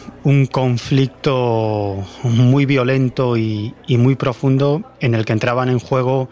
conflicto 0.50 2.04
muy 2.24 2.66
violento 2.66 3.36
y 3.36 3.72
muy 3.88 4.16
profundo 4.16 4.82
en 5.00 5.14
el 5.14 5.24
que 5.24 5.32
entraban 5.32 5.68
en 5.68 5.78
juego 5.78 6.28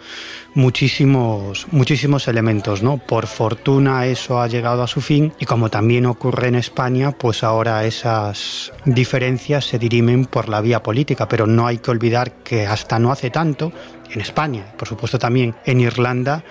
muchísimos, 0.54 1.66
muchísimos 1.70 2.28
elementos, 2.28 2.82
¿no? 2.82 2.98
Por 2.98 3.26
fortuna 3.26 4.06
eso 4.06 4.40
ha 4.40 4.48
llegado 4.48 4.82
a 4.82 4.86
su 4.86 5.00
fin 5.00 5.32
y 5.38 5.46
como 5.46 5.70
también 5.70 6.06
ocurre 6.06 6.48
en 6.48 6.56
España, 6.56 7.12
pues 7.12 7.42
ahora 7.44 7.84
esas 7.84 8.72
diferencias 8.84 9.64
se 9.64 9.78
dirimen 9.78 10.26
por 10.26 10.48
la 10.48 10.60
vía 10.60 10.82
política, 10.82 11.28
pero 11.28 11.46
no 11.46 11.66
hay 11.66 11.78
que 11.78 11.90
olvidar 11.90 12.32
que 12.42 12.66
hasta 12.66 12.98
no 12.98 13.12
hace 13.12 13.30
tanto, 13.30 13.72
en 14.10 14.20
España, 14.20 14.72
por 14.76 14.88
supuesto 14.88 15.18
también 15.18 15.54
en 15.64 15.80
Irlanda, 15.80 16.42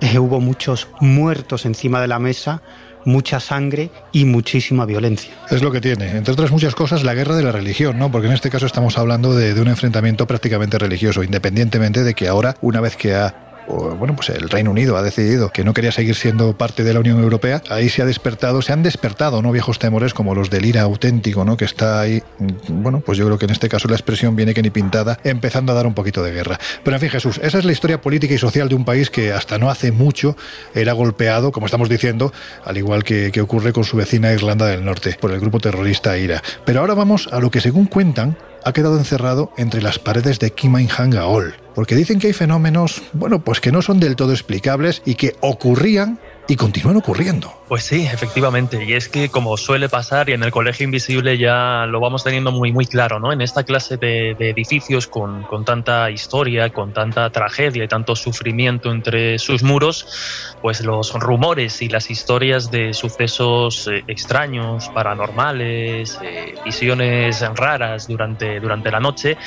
eh, 0.00 0.18
hubo 0.18 0.40
muchos 0.40 0.88
muertos 1.00 1.66
encima 1.66 2.00
de 2.00 2.08
la 2.08 2.18
mesa 2.18 2.62
mucha 3.04 3.40
sangre 3.40 3.90
y 4.12 4.24
muchísima 4.24 4.86
violencia. 4.86 5.32
Es 5.50 5.62
lo 5.62 5.70
que 5.70 5.80
tiene, 5.80 6.16
entre 6.16 6.32
otras 6.32 6.50
muchas 6.50 6.74
cosas, 6.74 7.04
la 7.04 7.14
guerra 7.14 7.36
de 7.36 7.42
la 7.42 7.52
religión, 7.52 7.98
¿no? 7.98 8.10
Porque 8.10 8.26
en 8.26 8.32
este 8.32 8.50
caso 8.50 8.66
estamos 8.66 8.98
hablando 8.98 9.34
de, 9.34 9.54
de 9.54 9.60
un 9.60 9.68
enfrentamiento 9.68 10.26
prácticamente 10.26 10.78
religioso, 10.78 11.22
independientemente 11.22 12.04
de 12.04 12.14
que 12.14 12.28
ahora, 12.28 12.56
una 12.60 12.80
vez 12.80 12.96
que 12.96 13.14
ha 13.14 13.53
bueno, 13.68 14.16
pues 14.16 14.30
el 14.30 14.48
Reino 14.50 14.70
Unido 14.70 14.96
ha 14.96 15.02
decidido 15.02 15.50
que 15.50 15.64
no 15.64 15.72
quería 15.72 15.92
seguir 15.92 16.14
siendo 16.14 16.56
parte 16.56 16.84
de 16.84 16.92
la 16.92 17.00
Unión 17.00 17.22
Europea, 17.22 17.62
ahí 17.70 17.88
se 17.88 18.02
ha 18.02 18.04
despertado, 18.04 18.62
se 18.62 18.72
han 18.72 18.82
despertado, 18.82 19.42
¿no? 19.42 19.52
Viejos 19.52 19.78
temores 19.78 20.14
como 20.14 20.34
los 20.34 20.50
del 20.50 20.64
IRA 20.64 20.82
auténtico, 20.82 21.44
¿no? 21.44 21.56
Que 21.56 21.64
está 21.64 22.00
ahí, 22.00 22.22
mm, 22.38 22.82
bueno, 22.82 23.00
pues 23.00 23.18
yo 23.18 23.26
creo 23.26 23.38
que 23.38 23.46
en 23.46 23.52
este 23.52 23.68
caso 23.68 23.88
la 23.88 23.94
expresión 23.94 24.36
viene 24.36 24.54
que 24.54 24.62
ni 24.62 24.70
pintada, 24.70 25.18
empezando 25.24 25.72
a 25.72 25.74
dar 25.74 25.86
un 25.86 25.94
poquito 25.94 26.22
de 26.22 26.32
guerra. 26.32 26.58
Pero 26.82 26.96
en 26.96 27.00
fin, 27.00 27.10
Jesús, 27.10 27.40
esa 27.42 27.58
es 27.58 27.64
la 27.64 27.72
historia 27.72 28.00
política 28.00 28.34
y 28.34 28.38
social 28.38 28.68
de 28.68 28.74
un 28.74 28.84
país 28.84 29.10
que 29.10 29.32
hasta 29.32 29.58
no 29.58 29.70
hace 29.70 29.92
mucho 29.92 30.36
era 30.74 30.92
golpeado, 30.92 31.52
como 31.52 31.66
estamos 31.66 31.88
diciendo, 31.88 32.32
al 32.64 32.76
igual 32.76 33.04
que, 33.04 33.30
que 33.32 33.40
ocurre 33.40 33.72
con 33.72 33.84
su 33.84 33.96
vecina 33.96 34.32
Irlanda 34.32 34.66
del 34.66 34.84
Norte, 34.84 35.16
por 35.20 35.32
el 35.32 35.40
grupo 35.40 35.60
terrorista 35.60 36.16
IRA. 36.18 36.42
Pero 36.64 36.80
ahora 36.80 36.94
vamos 36.94 37.28
a 37.32 37.40
lo 37.40 37.50
que 37.50 37.60
según 37.60 37.86
cuentan, 37.86 38.36
ha 38.64 38.72
quedado 38.72 38.98
encerrado 38.98 39.52
entre 39.56 39.82
las 39.82 39.98
paredes 39.98 40.38
de 40.38 40.52
Kimainhangaol, 40.52 41.54
porque 41.74 41.94
dicen 41.94 42.18
que 42.18 42.28
hay 42.28 42.32
fenómenos, 42.32 43.02
bueno, 43.12 43.40
pues 43.40 43.60
que 43.60 43.72
no 43.72 43.82
son 43.82 44.00
del 44.00 44.16
todo 44.16 44.32
explicables 44.32 45.02
y 45.04 45.14
que 45.14 45.36
ocurrían 45.40 46.18
y 46.46 46.56
continúan 46.56 46.96
ocurriendo. 46.96 47.52
Pues 47.68 47.84
sí, 47.84 48.06
efectivamente. 48.06 48.84
Y 48.84 48.92
es 48.92 49.08
que 49.08 49.30
como 49.30 49.56
suele 49.56 49.88
pasar, 49.88 50.28
y 50.28 50.32
en 50.32 50.42
el 50.42 50.50
Colegio 50.50 50.84
Invisible 50.84 51.38
ya 51.38 51.86
lo 51.88 51.98
vamos 52.00 52.22
teniendo 52.22 52.52
muy, 52.52 52.72
muy 52.72 52.86
claro, 52.86 53.18
¿no? 53.18 53.32
En 53.32 53.40
esta 53.40 53.64
clase 53.64 53.96
de, 53.96 54.32
edificios 54.32 55.06
con, 55.06 55.44
con, 55.44 55.64
tanta 55.64 56.10
historia, 56.10 56.70
con 56.70 56.92
tanta 56.92 57.30
tragedia 57.30 57.84
y 57.84 57.88
tanto 57.88 58.14
sufrimiento 58.14 58.92
entre 58.92 59.38
sus 59.38 59.62
muros, 59.62 60.54
pues 60.60 60.84
los 60.84 61.14
rumores 61.14 61.80
y 61.80 61.88
las 61.88 62.10
historias 62.10 62.70
de 62.70 62.92
sucesos 62.92 63.88
eh, 63.88 64.04
extraños, 64.06 64.90
paranormales, 64.90 66.18
eh, 66.22 66.54
visiones 66.64 67.40
raras 67.56 68.06
durante, 68.06 68.60
durante 68.60 68.90
la 68.90 69.00
noche, 69.00 69.38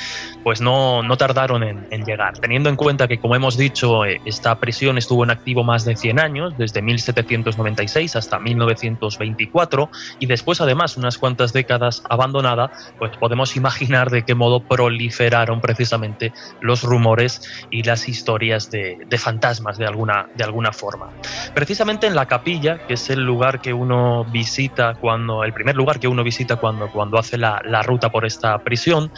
pues 0.42 0.60
no, 0.60 1.04
no 1.04 1.16
tardaron 1.16 1.62
en, 1.62 1.86
en, 1.90 2.04
llegar. 2.04 2.38
Teniendo 2.38 2.68
en 2.68 2.76
cuenta 2.76 3.06
que, 3.06 3.18
como 3.18 3.36
hemos 3.36 3.56
dicho, 3.56 4.04
eh, 4.04 4.20
esta 4.24 4.58
prisión 4.58 4.98
estuvo 4.98 5.22
en 5.22 5.30
activo 5.30 5.62
más 5.62 5.84
de 5.84 5.94
100 5.94 6.18
años, 6.18 6.54
desde 6.58 6.82
1796 6.88 8.16
hasta 8.16 8.38
1924 8.38 9.90
y 10.18 10.26
después 10.26 10.60
además 10.60 10.96
unas 10.96 11.18
cuantas 11.18 11.52
décadas 11.52 12.02
abandonada, 12.08 12.70
pues 12.98 13.16
podemos 13.18 13.56
imaginar 13.56 14.10
de 14.10 14.24
qué 14.24 14.34
modo 14.34 14.66
proliferaron 14.66 15.60
precisamente 15.60 16.32
los 16.60 16.82
rumores 16.82 17.40
y 17.70 17.82
las 17.82 18.08
historias 18.08 18.70
de, 18.70 18.98
de 19.06 19.18
fantasmas 19.18 19.78
de 19.78 19.86
alguna, 19.86 20.28
de 20.34 20.44
alguna 20.44 20.72
forma. 20.72 21.10
Precisamente 21.54 22.06
en 22.06 22.14
la 22.14 22.26
capilla, 22.26 22.86
que 22.86 22.94
es 22.94 23.10
el 23.10 23.20
lugar 23.20 23.60
que 23.60 23.72
uno 23.72 24.24
visita 24.24 24.94
cuando, 24.94 25.44
el 25.44 25.52
primer 25.52 25.76
lugar 25.76 26.00
que 26.00 26.08
uno 26.08 26.24
visita 26.24 26.56
cuando, 26.56 26.90
cuando 26.90 27.18
hace 27.18 27.38
la, 27.38 27.60
la 27.64 27.82
ruta 27.82 28.10
por 28.10 28.24
esta 28.24 28.58
prisión, 28.58 29.10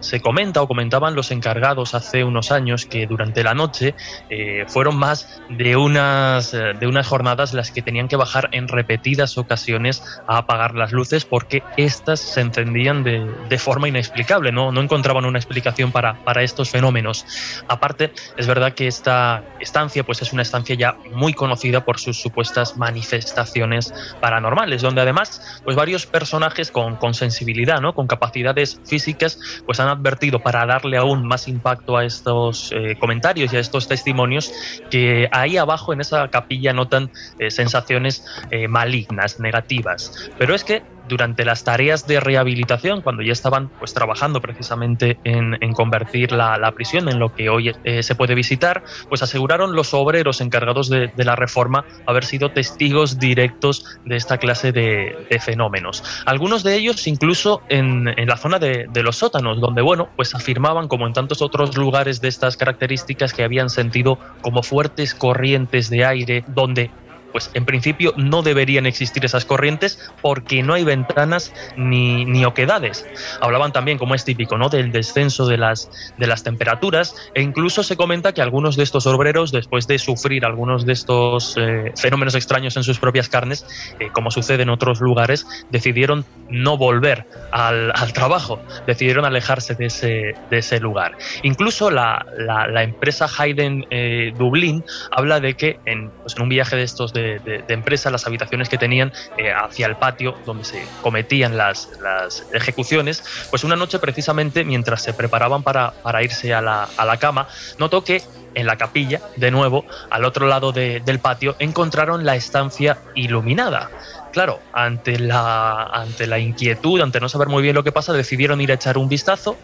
se 0.00 0.20
comenta 0.20 0.62
o 0.62 0.68
comentaban 0.68 1.14
los 1.14 1.30
encargados 1.30 1.94
hace 1.94 2.24
unos 2.24 2.50
años 2.50 2.86
que 2.86 3.06
durante 3.06 3.42
la 3.42 3.54
noche 3.54 3.94
eh, 4.30 4.64
fueron 4.68 4.96
más 4.96 5.40
de 5.48 5.76
unas, 5.76 6.52
de 6.52 6.86
unas 6.86 7.06
jornadas 7.06 7.54
las 7.54 7.70
que 7.70 7.82
tenían 7.82 8.08
que 8.08 8.16
bajar 8.16 8.48
en 8.52 8.68
repetidas 8.68 9.38
ocasiones 9.38 10.02
a 10.26 10.38
apagar 10.38 10.74
las 10.74 10.92
luces 10.92 11.24
porque 11.24 11.62
éstas 11.76 12.20
se 12.20 12.40
encendían 12.40 13.02
de, 13.02 13.26
de 13.48 13.58
forma 13.58 13.88
inexplicable, 13.88 14.52
¿no? 14.52 14.72
no 14.72 14.80
encontraban 14.80 15.24
una 15.24 15.38
explicación 15.38 15.92
para, 15.92 16.22
para 16.24 16.42
estos 16.42 16.70
fenómenos. 16.70 17.24
Aparte, 17.68 18.12
es 18.36 18.46
verdad 18.46 18.74
que 18.74 18.86
esta 18.86 19.42
estancia 19.60 20.04
pues 20.04 20.22
es 20.22 20.32
una 20.32 20.42
estancia 20.42 20.74
ya 20.74 20.96
muy 21.12 21.34
conocida 21.34 21.84
por 21.84 21.98
sus 21.98 22.20
supuestas 22.20 22.76
manifestaciones 22.76 23.92
paranormales, 24.20 24.82
donde 24.82 25.00
además 25.00 25.60
pues 25.64 25.76
varios 25.76 26.06
personajes 26.06 26.70
con, 26.70 26.96
con 26.96 27.14
sensibilidad, 27.14 27.80
¿no? 27.80 27.94
con 27.94 28.06
capacidades 28.06 28.80
físicas, 28.84 29.38
pues 29.66 29.80
han 29.80 29.87
advertido 29.88 30.40
para 30.40 30.66
darle 30.66 30.96
aún 30.96 31.26
más 31.26 31.48
impacto 31.48 31.96
a 31.96 32.04
estos 32.04 32.72
eh, 32.72 32.96
comentarios 32.98 33.52
y 33.52 33.56
a 33.56 33.60
estos 33.60 33.88
testimonios 33.88 34.52
que 34.90 35.28
ahí 35.32 35.56
abajo 35.56 35.92
en 35.92 36.00
esa 36.00 36.28
capilla 36.28 36.72
notan 36.72 37.10
eh, 37.38 37.50
sensaciones 37.50 38.24
eh, 38.50 38.68
malignas, 38.68 39.40
negativas. 39.40 40.30
Pero 40.38 40.54
es 40.54 40.64
que 40.64 40.82
durante 41.08 41.44
las 41.44 41.64
tareas 41.64 42.06
de 42.06 42.20
rehabilitación, 42.20 43.02
cuando 43.02 43.22
ya 43.22 43.32
estaban 43.32 43.68
pues 43.78 43.94
trabajando 43.94 44.40
precisamente 44.40 45.18
en, 45.24 45.56
en 45.60 45.72
convertir 45.72 46.32
la, 46.32 46.58
la, 46.58 46.72
prisión 46.72 47.08
en 47.08 47.18
lo 47.18 47.34
que 47.34 47.48
hoy 47.48 47.72
eh, 47.84 48.02
se 48.02 48.14
puede 48.14 48.34
visitar, 48.34 48.84
pues 49.08 49.22
aseguraron 49.22 49.74
los 49.74 49.94
obreros 49.94 50.40
encargados 50.40 50.88
de, 50.88 51.08
de 51.08 51.24
la 51.24 51.34
reforma 51.34 51.84
haber 52.06 52.24
sido 52.24 52.50
testigos 52.50 53.18
directos 53.18 53.98
de 54.04 54.16
esta 54.16 54.38
clase 54.38 54.72
de, 54.72 55.26
de 55.30 55.38
fenómenos. 55.40 56.02
Algunos 56.26 56.62
de 56.62 56.76
ellos 56.76 57.06
incluso 57.06 57.62
en, 57.68 58.08
en 58.08 58.28
la 58.28 58.36
zona 58.36 58.58
de, 58.58 58.86
de, 58.92 59.02
los 59.02 59.16
sótanos, 59.16 59.60
donde 59.60 59.82
bueno, 59.82 60.08
pues 60.16 60.34
afirmaban, 60.34 60.88
como 60.88 61.06
en 61.06 61.12
tantos 61.12 61.42
otros 61.42 61.76
lugares 61.76 62.20
de 62.20 62.28
estas 62.28 62.56
características, 62.56 63.32
que 63.32 63.44
habían 63.44 63.70
sentido 63.70 64.18
como 64.42 64.62
fuertes 64.62 65.14
corrientes 65.14 65.90
de 65.90 66.04
aire, 66.04 66.44
donde 66.48 66.90
pues 67.38 67.52
en 67.54 67.64
principio 67.64 68.14
no 68.16 68.42
deberían 68.42 68.84
existir 68.84 69.24
esas 69.24 69.44
corrientes 69.44 70.10
porque 70.22 70.64
no 70.64 70.74
hay 70.74 70.82
ventanas 70.82 71.52
ni, 71.76 72.24
ni 72.24 72.44
oquedades. 72.44 73.06
Hablaban 73.40 73.70
también, 73.70 73.96
como 73.96 74.16
es 74.16 74.24
típico, 74.24 74.58
¿no? 74.58 74.68
del 74.68 74.90
descenso 74.90 75.46
de 75.46 75.56
las, 75.56 75.88
de 76.16 76.26
las 76.26 76.42
temperaturas 76.42 77.14
e 77.34 77.42
incluso 77.42 77.84
se 77.84 77.96
comenta 77.96 78.32
que 78.32 78.42
algunos 78.42 78.74
de 78.76 78.82
estos 78.82 79.06
obreros, 79.06 79.52
después 79.52 79.86
de 79.86 80.00
sufrir 80.00 80.44
algunos 80.44 80.84
de 80.84 80.94
estos 80.94 81.54
eh, 81.56 81.92
fenómenos 81.96 82.34
extraños 82.34 82.76
en 82.76 82.82
sus 82.82 82.98
propias 82.98 83.28
carnes, 83.28 83.64
eh, 84.00 84.08
como 84.12 84.32
sucede 84.32 84.64
en 84.64 84.70
otros 84.70 85.00
lugares, 85.00 85.46
decidieron 85.70 86.24
no 86.50 86.76
volver 86.76 87.24
al, 87.52 87.92
al 87.94 88.12
trabajo, 88.12 88.60
decidieron 88.84 89.24
alejarse 89.24 89.76
de 89.76 89.86
ese, 89.86 90.34
de 90.50 90.58
ese 90.58 90.80
lugar. 90.80 91.16
Incluso 91.44 91.92
la, 91.92 92.26
la, 92.36 92.82
empresa 92.82 93.28
Hayden 93.38 93.86
eh, 93.90 94.32
Dublín 94.36 94.84
habla 95.12 95.38
de 95.38 95.54
que 95.54 95.78
en, 95.84 96.10
pues 96.10 96.34
en 96.34 96.42
un 96.42 96.48
viaje 96.48 96.74
de 96.74 96.82
estos 96.82 97.12
de, 97.12 97.27
de, 97.38 97.62
de, 97.66 97.74
empresa, 97.74 98.10
las 98.10 98.26
habitaciones 98.26 98.68
que 98.68 98.78
tenían 98.78 99.12
eh, 99.36 99.52
hacia 99.52 99.86
el 99.86 99.96
patio 99.96 100.36
donde 100.46 100.64
se 100.64 100.82
cometían 101.02 101.56
las, 101.56 101.88
las, 102.02 102.44
ejecuciones, 102.52 103.22
pues 103.50 103.64
una 103.64 103.76
noche 103.76 103.98
precisamente 103.98 104.64
mientras 104.64 105.02
se 105.02 105.12
preparaban 105.12 105.62
para, 105.62 105.92
para 106.02 106.22
irse 106.22 106.54
a 106.54 106.60
la, 106.60 106.88
a 106.96 107.04
la, 107.04 107.16
cama, 107.18 107.48
notó 107.78 108.04
que 108.04 108.22
en 108.54 108.66
la 108.66 108.76
capilla, 108.76 109.20
de 109.36 109.50
nuevo, 109.50 109.84
al 110.10 110.24
otro 110.24 110.46
lado 110.46 110.72
de, 110.72 111.00
del 111.04 111.18
patio, 111.18 111.56
encontraron 111.58 112.24
la 112.24 112.36
estancia 112.36 112.98
iluminada. 113.14 113.90
Claro, 114.32 114.60
ante 114.72 115.18
la, 115.18 115.84
ante 115.84 116.26
la 116.26 116.38
inquietud, 116.38 117.00
ante 117.00 117.20
no 117.20 117.28
saber 117.28 117.48
muy 117.48 117.62
bien 117.62 117.74
lo 117.74 117.84
que 117.84 117.92
pasa, 117.92 118.12
decidieron 118.12 118.60
ir 118.60 118.70
a 118.70 118.74
echar 118.74 118.98
un 118.98 119.08
vistazo 119.08 119.56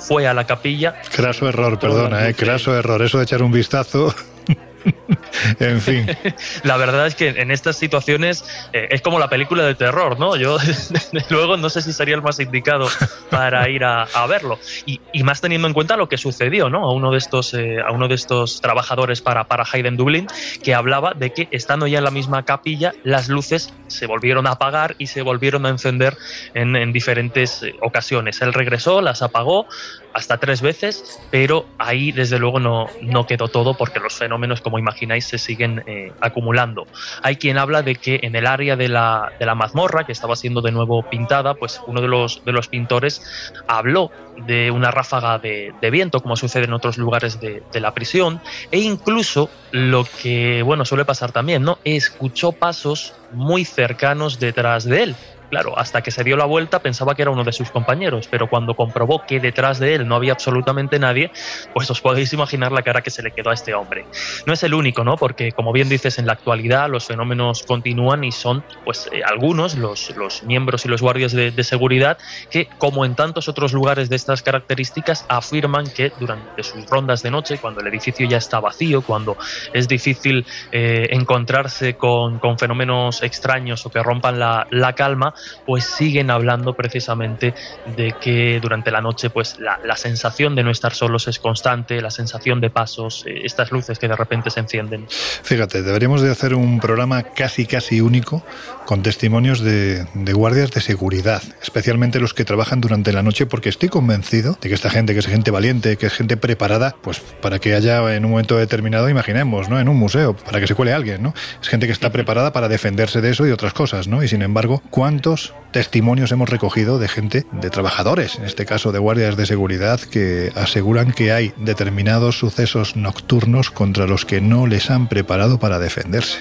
fue 0.00 0.26
a 0.26 0.34
la 0.34 0.46
capilla. 0.46 1.00
Craso 1.14 1.48
error, 1.48 1.78
perdona, 1.78 2.28
eh, 2.28 2.34
craso 2.34 2.76
error. 2.76 3.02
Eso 3.02 3.18
de 3.18 3.24
echar 3.24 3.42
un 3.42 3.52
vistazo 3.52 4.14
en 5.60 5.80
fin. 5.80 6.06
La 6.64 6.76
verdad 6.76 7.06
es 7.06 7.14
que 7.14 7.28
en 7.28 7.50
estas 7.50 7.76
situaciones 7.76 8.44
eh, 8.72 8.88
es 8.90 9.02
como 9.02 9.18
la 9.18 9.28
película 9.28 9.64
de 9.64 9.74
terror, 9.74 10.18
¿no? 10.18 10.36
Yo, 10.36 10.58
desde 10.58 11.24
luego, 11.30 11.56
no 11.56 11.70
sé 11.70 11.82
si 11.82 11.92
sería 11.92 12.14
el 12.14 12.22
más 12.22 12.40
indicado 12.40 12.88
para 13.30 13.68
ir 13.68 13.84
a, 13.84 14.06
verlo. 14.28 14.58
Y, 14.86 15.00
y, 15.12 15.22
más 15.24 15.40
teniendo 15.40 15.66
en 15.66 15.74
cuenta 15.74 15.96
lo 15.96 16.08
que 16.08 16.16
sucedió, 16.16 16.70
¿no? 16.70 16.84
A 16.84 16.92
uno 16.92 17.10
de 17.10 17.18
estos, 17.18 17.54
eh, 17.54 17.78
a 17.80 17.90
uno 17.90 18.08
de 18.08 18.14
estos 18.14 18.60
trabajadores 18.60 19.20
para, 19.20 19.44
para 19.44 19.64
Hayden 19.70 19.96
Dublin, 19.96 20.26
que 20.62 20.74
hablaba 20.74 21.14
de 21.14 21.32
que 21.32 21.48
estando 21.50 21.86
ya 21.86 21.98
en 21.98 22.04
la 22.04 22.10
misma 22.10 22.44
capilla, 22.44 22.92
las 23.02 23.28
luces 23.28 23.72
se 23.88 24.06
volvieron 24.06 24.46
a 24.46 24.52
apagar 24.52 24.94
y 24.98 25.08
se 25.08 25.22
volvieron 25.22 25.66
a 25.66 25.70
encender 25.70 26.16
en, 26.54 26.76
en 26.76 26.92
diferentes 26.92 27.62
eh, 27.62 27.74
ocasiones. 27.80 28.40
Él 28.42 28.52
regresó, 28.52 29.00
las 29.00 29.22
apagó 29.22 29.66
hasta 30.12 30.38
tres 30.38 30.60
veces, 30.60 31.20
pero 31.30 31.66
ahí 31.78 32.12
desde 32.12 32.38
luego 32.38 32.60
no, 32.60 32.86
no 33.02 33.26
quedó 33.26 33.48
todo 33.48 33.74
porque 33.74 34.00
los 34.00 34.14
fenómenos, 34.14 34.60
como 34.60 34.78
imagináis, 34.78 35.26
se 35.26 35.38
siguen 35.38 35.82
eh, 35.86 36.12
acumulando. 36.20 36.86
Hay 37.22 37.36
quien 37.36 37.58
habla 37.58 37.82
de 37.82 37.94
que 37.96 38.20
en 38.22 38.34
el 38.34 38.46
área 38.46 38.76
de 38.76 38.88
la, 38.88 39.32
de 39.38 39.46
la 39.46 39.54
mazmorra, 39.54 40.04
que 40.04 40.12
estaba 40.12 40.36
siendo 40.36 40.60
de 40.60 40.72
nuevo 40.72 41.02
pintada, 41.08 41.54
pues 41.54 41.80
uno 41.86 42.00
de 42.00 42.08
los, 42.08 42.44
de 42.44 42.52
los 42.52 42.68
pintores 42.68 43.22
habló 43.68 44.10
de 44.46 44.70
una 44.70 44.90
ráfaga 44.90 45.38
de, 45.38 45.72
de 45.80 45.90
viento, 45.90 46.20
como 46.20 46.36
sucede 46.36 46.64
en 46.64 46.72
otros 46.72 46.98
lugares 46.98 47.40
de, 47.40 47.62
de, 47.72 47.80
la 47.80 47.92
prisión, 47.94 48.40
e 48.70 48.78
incluso 48.78 49.50
lo 49.70 50.04
que, 50.04 50.62
bueno, 50.62 50.84
suele 50.84 51.04
pasar 51.04 51.32
también, 51.32 51.62
¿no? 51.62 51.78
Escuchó 51.84 52.52
pasos 52.52 53.14
muy 53.32 53.64
cercanos 53.64 54.40
detrás 54.40 54.84
de 54.84 55.02
él 55.02 55.16
claro, 55.50 55.78
hasta 55.78 56.02
que 56.02 56.10
se 56.10 56.24
dio 56.24 56.36
la 56.36 56.44
vuelta 56.44 56.78
pensaba 56.78 57.14
que 57.14 57.22
era 57.22 57.30
uno 57.30 57.44
de 57.44 57.52
sus 57.52 57.70
compañeros, 57.70 58.28
pero 58.30 58.48
cuando 58.48 58.74
comprobó 58.74 59.26
que 59.26 59.40
detrás 59.40 59.78
de 59.78 59.94
él 59.94 60.08
no 60.08 60.14
había 60.14 60.32
absolutamente 60.32 60.98
nadie, 60.98 61.30
pues 61.74 61.90
os 61.90 62.00
podéis 62.00 62.32
imaginar 62.32 62.72
la 62.72 62.82
cara 62.82 63.02
que 63.02 63.10
se 63.10 63.22
le 63.22 63.32
quedó 63.32 63.50
a 63.50 63.54
este 63.54 63.74
hombre. 63.74 64.06
No 64.46 64.52
es 64.52 64.62
el 64.62 64.74
único, 64.74 65.04
¿no? 65.04 65.16
Porque 65.16 65.52
como 65.52 65.72
bien 65.72 65.88
dices, 65.88 66.18
en 66.18 66.26
la 66.26 66.32
actualidad 66.32 66.88
los 66.88 67.06
fenómenos 67.06 67.64
continúan 67.64 68.24
y 68.24 68.32
son, 68.32 68.64
pues, 68.84 69.08
eh, 69.12 69.22
algunos, 69.24 69.74
los, 69.76 70.16
los 70.16 70.42
miembros 70.44 70.84
y 70.84 70.88
los 70.88 71.02
guardias 71.02 71.32
de, 71.32 71.50
de 71.50 71.64
seguridad, 71.64 72.18
que, 72.50 72.68
como 72.78 73.04
en 73.04 73.14
tantos 73.14 73.48
otros 73.48 73.72
lugares 73.72 74.08
de 74.08 74.16
estas 74.16 74.42
características, 74.42 75.26
afirman 75.28 75.86
que 75.90 76.12
durante 76.18 76.62
sus 76.62 76.86
rondas 76.86 77.22
de 77.22 77.30
noche, 77.30 77.58
cuando 77.58 77.80
el 77.80 77.86
edificio 77.88 78.26
ya 78.28 78.38
está 78.38 78.60
vacío, 78.60 79.02
cuando 79.02 79.36
es 79.72 79.88
difícil 79.88 80.46
eh, 80.72 81.08
encontrarse 81.10 81.96
con, 81.96 82.38
con, 82.38 82.58
fenómenos 82.58 83.22
extraños 83.22 83.84
o 83.86 83.90
que 83.90 84.02
rompan 84.02 84.38
la, 84.38 84.66
la, 84.70 84.94
calma, 84.94 85.34
pues 85.66 85.84
siguen 85.84 86.30
hablando 86.30 86.74
precisamente 86.74 87.54
de 87.96 88.14
que 88.20 88.58
durante 88.60 88.90
la 88.90 89.00
noche 89.00 89.30
pues 89.30 89.58
la, 89.58 89.78
la, 89.84 89.96
sensación 89.96 90.54
de 90.54 90.62
no 90.62 90.70
estar 90.70 90.94
solos 90.94 91.28
es 91.28 91.38
constante, 91.38 92.00
la 92.00 92.10
sensación 92.10 92.60
de 92.60 92.70
pasos, 92.70 93.24
eh, 93.26 93.42
estas 93.44 93.70
luces 93.70 93.98
que 93.98 94.08
de 94.08 94.16
repente 94.16 94.50
se 94.50 94.60
encienden. 94.60 95.06
Fíjate, 95.08 95.82
deberíamos 95.82 96.22
de 96.22 96.30
hacer 96.30 96.54
un 96.54 96.80
programa 96.80 97.22
casi 97.22 97.66
casi 97.66 98.00
único 98.00 98.42
con 98.86 99.02
testimonios 99.02 99.60
de, 99.60 100.06
de 100.14 100.32
guardias 100.32 100.70
de 100.72 100.80
seguridad, 100.80 101.42
especialmente 101.62 102.18
los 102.18 102.34
que 102.34 102.44
trabajan 102.44 102.80
durante 102.80 103.12
la 103.12 103.22
noche, 103.22 103.46
porque 103.46 103.68
estoy 103.68 103.88
convencido 103.88 104.58
de 104.60 104.68
que 104.68 104.74
esta 104.74 104.90
gente, 104.90 105.12
que 105.12 105.20
es 105.20 105.26
gente 105.26 105.50
valiente, 105.50 105.96
que 105.96 106.06
es 106.06 106.12
gente 106.12 106.36
preparada, 106.36 106.96
pues 107.00 107.20
para 107.20 107.58
que 107.58 107.74
haya 107.74 108.14
en 108.14 108.24
un 108.24 108.32
momento 108.32 108.56
determinado, 108.56 109.08
imaginemos, 109.08 109.68
¿no? 109.68 109.78
En 109.78 109.88
un 109.88 109.96
museo, 109.96 110.34
para 110.36 110.60
que 110.60 110.66
se 110.66 110.74
cuele 110.74 110.92
alguien, 110.92 111.22
¿no? 111.22 111.34
Es 111.62 111.68
gente 111.68 111.86
que 111.86 111.92
está 111.92 112.10
preparada 112.10 112.52
para 112.52 112.68
defenderse 112.68 113.20
de 113.20 113.30
eso 113.30 113.46
y 113.46 113.50
otras 113.50 113.72
cosas, 113.72 114.08
¿no? 114.08 114.22
Y 114.22 114.28
sin 114.28 114.42
embargo, 114.42 114.82
¿cuántos 115.30 115.60
testimonios 115.72 116.32
hemos 116.32 116.48
recogido 116.48 116.98
de 116.98 117.06
gente, 117.06 117.46
de 117.52 117.70
trabajadores, 117.70 118.36
en 118.36 118.44
este 118.44 118.66
caso 118.66 118.90
de 118.90 118.98
guardias 118.98 119.36
de 119.36 119.46
seguridad, 119.46 120.00
que 120.00 120.50
aseguran 120.56 121.12
que 121.12 121.32
hay 121.32 121.52
determinados 121.58 122.38
sucesos 122.38 122.96
nocturnos 122.96 123.70
contra 123.70 124.06
los 124.06 124.24
que 124.24 124.40
no 124.40 124.66
les 124.66 124.90
han 124.90 125.08
preparado 125.08 125.60
para 125.60 125.78
defenderse? 125.78 126.38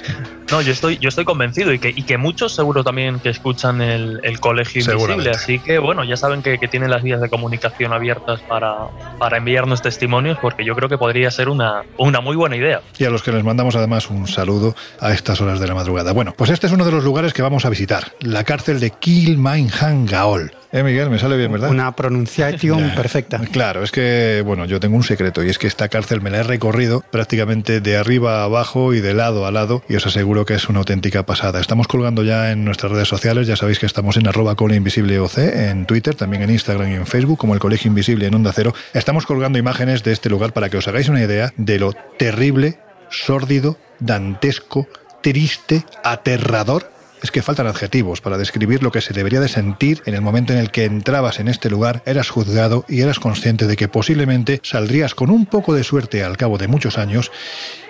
No, 0.49 0.61
yo 0.61 0.71
estoy, 0.71 0.97
yo 0.97 1.09
estoy 1.09 1.25
convencido 1.25 1.71
y 1.73 1.77
que, 1.77 1.89
y 1.89 2.01
que 2.03 2.17
muchos 2.17 2.55
seguro 2.55 2.83
también 2.83 3.19
que 3.19 3.29
escuchan 3.29 3.81
el, 3.81 4.19
el 4.23 4.39
Colegio 4.39 4.81
Invisible. 4.81 5.29
Así 5.29 5.59
que 5.59 5.77
bueno, 5.77 6.03
ya 6.03 6.17
saben 6.17 6.41
que, 6.41 6.57
que, 6.57 6.67
tienen 6.67 6.89
las 6.89 7.03
vías 7.03 7.21
de 7.21 7.29
comunicación 7.29 7.93
abiertas 7.93 8.39
para, 8.41 8.87
para 9.19 9.37
enviarnos 9.37 9.83
testimonios, 9.83 10.39
porque 10.41 10.65
yo 10.65 10.75
creo 10.75 10.89
que 10.89 10.97
podría 10.97 11.29
ser 11.29 11.49
una, 11.49 11.83
una 11.97 12.19
muy 12.19 12.35
buena 12.35 12.55
idea. 12.55 12.81
Y 12.97 13.05
a 13.05 13.11
los 13.11 13.21
que 13.21 13.31
les 13.31 13.43
mandamos 13.43 13.75
además 13.75 14.09
un 14.09 14.27
saludo 14.27 14.75
a 14.99 15.13
estas 15.13 15.39
horas 15.39 15.59
de 15.59 15.67
la 15.67 15.75
madrugada. 15.75 16.13
Bueno, 16.13 16.33
pues 16.35 16.49
este 16.49 16.65
es 16.65 16.73
uno 16.73 16.83
de 16.83 16.91
los 16.91 17.03
lugares 17.03 17.33
que 17.33 17.43
vamos 17.43 17.65
a 17.65 17.69
visitar, 17.69 18.13
la 18.19 18.43
cárcel 18.43 18.78
de 18.79 18.91
Kilmainham-Gaol. 18.91 20.51
Eh, 20.71 20.83
Miguel, 20.83 21.09
me 21.09 21.17
sale 21.17 21.35
bien, 21.35 21.51
¿verdad? 21.51 21.71
Una 21.71 21.95
pronunciación 21.95 22.91
perfecta. 22.95 23.39
Claro, 23.51 23.83
es 23.83 23.91
que, 23.91 24.43
bueno, 24.45 24.65
yo 24.65 24.79
tengo 24.79 24.95
un 24.95 25.03
secreto 25.03 25.43
y 25.43 25.49
es 25.49 25.57
que 25.57 25.65
esta 25.65 25.89
cárcel 25.89 26.21
me 26.21 26.29
la 26.29 26.39
he 26.39 26.43
recorrido 26.43 27.03
prácticamente 27.11 27.81
de 27.81 27.97
arriba 27.97 28.41
a 28.41 28.43
abajo 28.43 28.93
y 28.93 29.01
de 29.01 29.15
lado 29.15 29.47
a 29.47 29.51
lado 29.51 29.83
y 29.89 29.95
os 29.95 30.05
aseguro 30.05 30.45
que 30.45 30.53
es 30.53 30.69
una 30.69 30.79
auténtica 30.79 31.25
pasada. 31.25 31.59
Estamos 31.59 31.87
colgando 31.87 32.23
ya 32.23 32.51
en 32.51 32.65
nuestras 32.65 32.91
redes 32.91 33.07
sociales, 33.07 33.47
ya 33.47 33.55
sabéis 33.55 33.79
que 33.79 33.87
estamos 33.87 34.15
en 34.17 34.27
arroba 34.27 34.51
OC, 34.51 35.37
en 35.37 35.85
Twitter, 35.87 36.13
también 36.13 36.43
en 36.43 36.51
Instagram 36.51 36.91
y 36.91 36.95
en 36.95 37.07
Facebook, 37.07 37.39
como 37.39 37.55
el 37.55 37.59
Colegio 37.59 37.89
Invisible 37.89 38.27
en 38.27 38.35
Onda 38.35 38.51
Cero. 38.53 38.75
Estamos 38.93 39.25
colgando 39.25 39.57
imágenes 39.57 40.03
de 40.03 40.11
este 40.11 40.29
lugar 40.29 40.53
para 40.53 40.69
que 40.69 40.77
os 40.77 40.87
hagáis 40.87 41.09
una 41.09 41.23
idea 41.23 41.51
de 41.57 41.79
lo 41.79 41.93
terrible, 42.19 42.77
sórdido, 43.09 43.77
dantesco, 43.99 44.87
triste, 45.21 45.83
aterrador 46.03 46.98
es 47.21 47.31
que 47.31 47.41
faltan 47.41 47.67
adjetivos 47.67 48.21
para 48.21 48.37
describir 48.37 48.83
lo 48.83 48.91
que 48.91 49.01
se 49.01 49.13
debería 49.13 49.39
de 49.39 49.47
sentir 49.47 50.01
en 50.05 50.13
el 50.15 50.21
momento 50.21 50.53
en 50.53 50.59
el 50.59 50.71
que 50.71 50.85
entrabas 50.85 51.39
en 51.39 51.47
este 51.47 51.69
lugar, 51.69 52.01
eras 52.05 52.29
juzgado 52.29 52.85
y 52.87 53.01
eras 53.01 53.19
consciente 53.19 53.67
de 53.67 53.75
que 53.75 53.87
posiblemente 53.87 54.59
saldrías 54.63 55.15
con 55.15 55.29
un 55.29 55.45
poco 55.45 55.73
de 55.73 55.83
suerte 55.83 56.23
al 56.23 56.37
cabo 56.37 56.57
de 56.57 56.67
muchos 56.67 56.97
años 56.97 57.31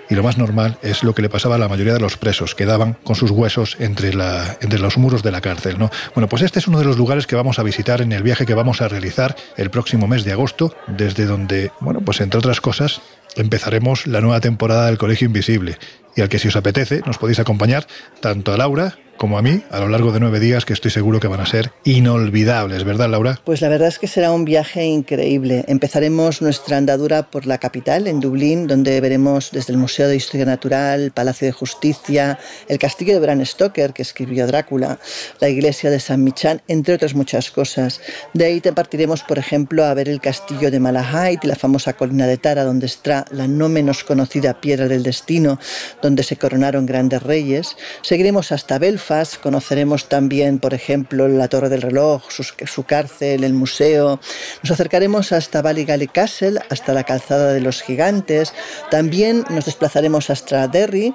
y 0.09 0.15
lo 0.15 0.24
más 0.24 0.38
normal 0.38 0.77
es 0.81 1.03
lo 1.03 1.13
que 1.13 1.21
le 1.21 1.29
pasaba 1.29 1.55
a 1.55 1.57
la 1.59 1.67
mayoría 1.67 1.93
de 1.93 2.00
los 2.00 2.17
presos, 2.17 2.55
quedaban 2.55 2.98
con 3.03 3.15
sus 3.15 3.29
huesos 3.29 3.77
entre, 3.79 4.13
los 4.13 4.98
muros 4.98 5.21
de 5.21 5.31
la 5.31 5.39
cárcel. 5.39 5.77
¿no? 5.77 5.91
Bueno, 6.15 6.27
pues 6.27 6.41
este 6.41 6.59
es 6.59 6.67
uno 6.67 6.79
de 6.79 6.86
los 6.86 6.98
lugares 6.98 7.27
que 7.27 7.36
vamos 7.36 7.59
a 7.59 7.63
visitar 7.63 8.01
en 8.01 8.12
el 8.12 8.24
viaje 8.24 8.45
que 8.45 8.55
vamos 8.55 8.81
a 8.81 8.88
realizar 8.88 9.36
el 9.55 9.69
próximo 9.69 10.07
mes 10.07 10.24
de 10.24 10.31
agosto, 10.31 10.75
desde 10.88 11.25
donde, 11.25 11.71
bueno, 11.79 12.01
pues 12.01 12.21
entre 12.21 12.39
otras 12.39 12.59
cosas, 12.59 13.01
empezaremos 13.36 14.07
la 14.07 14.21
nueva 14.21 14.39
temporada 14.39 14.88
del 14.88 14.98
Colegio 14.98 15.27
Invisible 15.27 15.77
y 16.19 16.21
al 16.21 16.27
que 16.27 16.38
si 16.38 16.49
os 16.49 16.55
apetece 16.57 17.01
nos 17.05 17.17
podéis 17.17 17.39
acompañar 17.39 17.88
tanto 18.19 18.51
a 18.51 18.57
Laura 18.57 18.97
como 19.19 19.37
a 19.37 19.41
mí 19.41 19.61
a 19.70 19.81
lo 19.81 19.89
largo 19.89 20.13
de 20.13 20.22
nueve 20.22 20.39
días 20.39 20.63
que 20.63 20.72
estoy 20.72 20.91
seguro 20.91 21.20
que 21.20 21.27
van 21.27 21.41
a 21.41 21.46
ser 21.46 21.74
inolvidables, 21.83 22.85
¿verdad 22.85 23.09
Laura? 23.09 23.37
Pues 23.44 23.59
la 23.59 23.67
verdad 23.67 23.89
es 23.89 24.00
que 24.00 24.07
será 24.07 24.31
un 24.31 24.46
viaje 24.46 24.85
increíble. 24.85 25.65
Empezaremos 25.67 26.41
nuestra 26.41 26.77
andadura 26.77 27.29
por 27.29 27.46
la 27.46 27.57
capital, 27.57 28.07
en 28.07 28.22
Dublín, 28.22 28.65
donde 28.65 29.01
veremos 29.01 29.50
desde 29.51 29.74
el 29.74 29.77
Museo 29.77 30.07
de 30.07 30.15
Historia 30.15 30.46
Natural, 30.46 31.11
Palacio 31.11 31.48
de 31.48 31.51
Justicia, 31.51 32.39
el 32.70 32.79
castillo 32.79 33.13
de 33.13 33.20
Bram 33.20 33.46
Stoker, 33.46 33.91
que 33.91 34.03
escribió 34.03 34.48
Drácula, 34.48 35.00
la 35.41 35.50
iglesia 35.50 35.89
de 35.89 36.00
San 36.00 36.24
Michan, 36.24 36.61
entre 36.70 36.94
otras 36.94 37.13
muchas 37.13 37.51
cosas. 37.51 38.00
De 38.33 38.46
ahí 38.46 38.61
te 38.61 38.72
partiremos, 38.72 39.24
por 39.24 39.37
ejemplo, 39.37 39.83
a 39.83 39.94
ver 39.94 40.07
el 40.07 40.22
castillo 40.22 40.72
de 40.72 40.79
Malahide 40.79 41.41
la 41.44 41.57
famosa 41.57 41.91
colina 41.91 42.25
de 42.25 42.37
Tara, 42.37 42.63
donde 42.63 42.85
está 42.85 43.25
la 43.31 43.50
no 43.50 43.67
menos 43.67 44.05
conocida 44.05 44.61
Piedra 44.61 44.87
del 44.87 45.03
Destino, 45.03 45.59
donde 46.01 46.08
se 46.17 46.37
coronaron 46.37 46.85
grandes 46.85 47.24
reyes. 47.24 47.77
Seguiremos 48.01 48.51
hasta 48.51 48.79
Belfast, 48.79 49.37
conoceremos 49.37 50.09
también, 50.09 50.59
por 50.59 50.74
ejemplo, 50.74 51.27
la 51.27 51.48
Torre 51.48 51.69
del 51.69 51.81
Reloj, 51.81 52.24
su, 52.29 52.83
cárcel, 52.83 53.43
el 53.43 53.53
museo. 53.53 54.19
Nos 54.63 54.72
acercaremos 54.72 55.31
hasta 55.31 55.61
Ballygally 55.61 56.07
Castle, 56.07 56.59
hasta 56.69 56.93
la 56.93 57.03
Calzada 57.03 57.53
de 57.53 57.61
los 57.61 57.81
Gigantes. 57.81 58.53
También 58.91 59.45
nos 59.50 59.65
desplazaremos 59.65 60.29
hasta 60.29 60.67
Derry 60.67 61.13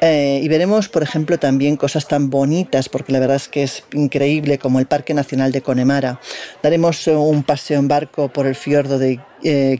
eh, 0.00 0.40
y 0.42 0.48
veremos, 0.48 0.88
por 0.88 1.02
ejemplo, 1.02 1.38
también 1.38 1.76
cosas 1.76 2.08
tan 2.08 2.30
bonitas, 2.30 2.88
porque 2.88 3.12
la 3.12 3.20
verdad 3.20 3.36
es 3.36 3.48
que 3.48 3.62
es 3.62 3.84
increíble, 3.92 4.58
como 4.58 4.78
el 4.78 4.86
Parque 4.86 5.14
Nacional 5.14 5.52
de 5.52 5.62
Connemara. 5.62 6.20
Daremos 6.62 7.06
un 7.06 7.42
paseo 7.42 7.78
en 7.78 7.88
barco 7.88 8.28
por 8.28 8.46
el 8.46 8.54
fiordo 8.54 8.98
de 8.98 9.20
eh, 9.42 9.78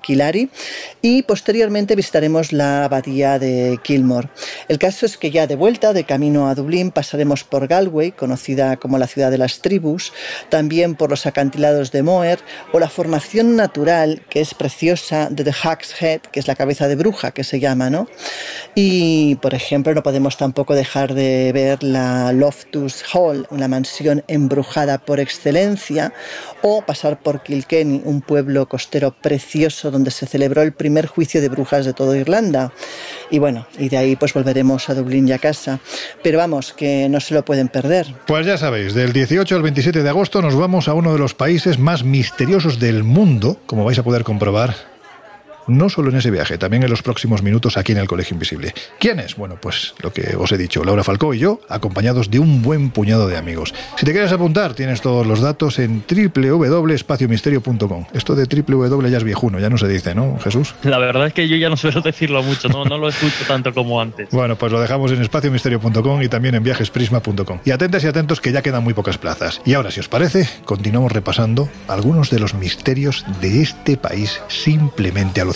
y 1.02 1.22
posteriormente 1.22 1.96
visitaremos 1.96 2.52
la 2.52 2.84
abadía 2.84 3.38
de 3.38 3.78
Kilmore. 3.82 4.28
El 4.68 4.78
caso 4.78 5.06
es 5.06 5.16
que 5.16 5.30
ya 5.30 5.46
de 5.46 5.56
vuelta, 5.56 5.92
de 5.92 6.04
camino 6.04 6.48
a 6.48 6.54
Dublín, 6.54 6.90
pasaremos 6.90 7.44
por 7.44 7.66
Galway, 7.66 8.12
conocida 8.12 8.76
como 8.76 8.98
la 8.98 9.06
ciudad 9.06 9.30
de 9.30 9.38
las 9.38 9.60
tribus, 9.60 10.12
también 10.48 10.94
por 10.94 11.10
los 11.10 11.26
acantilados 11.26 11.92
de 11.92 12.02
Moher 12.02 12.40
o 12.72 12.78
la 12.78 12.88
formación 12.88 13.56
natural, 13.56 14.22
que 14.28 14.40
es 14.40 14.54
preciosa, 14.54 15.28
de 15.30 15.44
The 15.44 15.54
Head, 16.00 16.20
que 16.32 16.40
es 16.40 16.48
la 16.48 16.56
cabeza 16.56 16.88
de 16.88 16.96
bruja 16.96 17.30
que 17.30 17.44
se 17.44 17.60
llama, 17.60 17.90
¿no? 17.90 18.08
Y, 18.74 19.36
por 19.36 19.54
ejemplo, 19.54 19.94
no 19.94 20.02
podemos 20.02 20.36
tampoco 20.36 20.74
dejar 20.74 21.14
de 21.14 21.52
ver 21.52 21.82
la 21.82 22.32
Loftus 22.32 23.04
Hall, 23.12 23.46
una 23.50 23.68
mansión 23.68 24.24
embrujada 24.28 24.98
por 24.98 25.20
excelencia, 25.20 26.12
o 26.62 26.82
pasar 26.82 27.20
por 27.20 27.42
Kilkenny, 27.42 28.02
un 28.04 28.20
pueblo 28.20 28.68
costero 28.68 29.14
precioso 29.14 29.45
donde 29.90 30.10
se 30.10 30.26
celebró 30.26 30.62
el 30.62 30.72
primer 30.72 31.06
juicio 31.06 31.40
de 31.40 31.48
brujas 31.48 31.84
de 31.84 31.92
toda 31.92 32.16
Irlanda. 32.16 32.72
Y 33.30 33.38
bueno, 33.38 33.66
y 33.78 33.88
de 33.88 33.96
ahí 33.96 34.16
pues 34.16 34.34
volveremos 34.34 34.88
a 34.88 34.94
Dublín 34.94 35.28
y 35.28 35.32
a 35.32 35.38
casa. 35.38 35.80
Pero 36.22 36.38
vamos, 36.38 36.72
que 36.72 37.08
no 37.08 37.20
se 37.20 37.34
lo 37.34 37.44
pueden 37.44 37.68
perder. 37.68 38.06
Pues 38.26 38.46
ya 38.46 38.58
sabéis, 38.58 38.94
del 38.94 39.12
18 39.12 39.54
al 39.56 39.62
27 39.62 40.02
de 40.02 40.08
agosto 40.08 40.42
nos 40.42 40.56
vamos 40.56 40.88
a 40.88 40.94
uno 40.94 41.12
de 41.12 41.18
los 41.18 41.34
países 41.34 41.78
más 41.78 42.04
misteriosos 42.04 42.78
del 42.78 43.04
mundo, 43.04 43.60
como 43.66 43.84
vais 43.84 43.98
a 43.98 44.02
poder 44.02 44.24
comprobar 44.24 44.95
no 45.66 45.88
solo 45.88 46.10
en 46.10 46.16
ese 46.16 46.30
viaje, 46.30 46.58
también 46.58 46.82
en 46.82 46.90
los 46.90 47.02
próximos 47.02 47.42
minutos 47.42 47.76
aquí 47.76 47.92
en 47.92 47.98
el 47.98 48.06
Colegio 48.06 48.34
Invisible. 48.34 48.74
¿Quiénes? 48.98 49.36
Bueno, 49.36 49.58
pues 49.60 49.94
lo 50.00 50.12
que 50.12 50.36
os 50.36 50.52
he 50.52 50.58
dicho, 50.58 50.84
Laura 50.84 51.04
Falcó 51.04 51.34
y 51.34 51.38
yo, 51.38 51.60
acompañados 51.68 52.30
de 52.30 52.38
un 52.38 52.62
buen 52.62 52.90
puñado 52.90 53.26
de 53.28 53.36
amigos. 53.36 53.74
Si 53.96 54.06
te 54.06 54.12
quieres 54.12 54.32
apuntar, 54.32 54.74
tienes 54.74 55.00
todos 55.00 55.26
los 55.26 55.40
datos 55.40 55.78
en 55.78 56.04
www.espaciomisterio.com. 56.08 58.06
Esto 58.12 58.34
de 58.34 58.44
www 58.44 59.06
ya 59.08 59.18
es 59.18 59.24
viejuno, 59.24 59.58
ya 59.58 59.70
no 59.70 59.78
se 59.78 59.88
dice, 59.88 60.14
¿no, 60.14 60.38
Jesús? 60.38 60.74
La 60.82 60.98
verdad 60.98 61.26
es 61.26 61.32
que 61.32 61.48
yo 61.48 61.56
ya 61.56 61.68
no 61.68 61.76
suelo 61.76 62.00
decirlo 62.00 62.42
mucho, 62.42 62.68
no, 62.68 62.84
no 62.84 62.98
lo 62.98 63.08
escucho 63.08 63.44
tanto 63.46 63.72
como 63.74 64.00
antes. 64.00 64.30
Bueno, 64.30 64.56
pues 64.56 64.72
lo 64.72 64.80
dejamos 64.80 65.12
en 65.12 65.22
espaciomisterio.com 65.22 66.22
y 66.22 66.28
también 66.28 66.54
en 66.54 66.62
viajesprisma.com. 66.62 67.58
Y 67.64 67.70
atentas 67.70 68.04
y 68.04 68.06
atentos 68.06 68.40
que 68.40 68.52
ya 68.52 68.62
quedan 68.62 68.84
muy 68.84 68.94
pocas 68.94 69.18
plazas. 69.18 69.60
Y 69.64 69.74
ahora, 69.74 69.90
si 69.90 70.00
os 70.00 70.08
parece, 70.08 70.48
continuamos 70.64 71.12
repasando 71.12 71.68
algunos 71.88 72.30
de 72.30 72.40
los 72.40 72.54
misterios 72.54 73.24
de 73.40 73.62
este 73.62 73.96
país 73.96 74.40
simplemente 74.48 75.40
alucinante. 75.40 75.55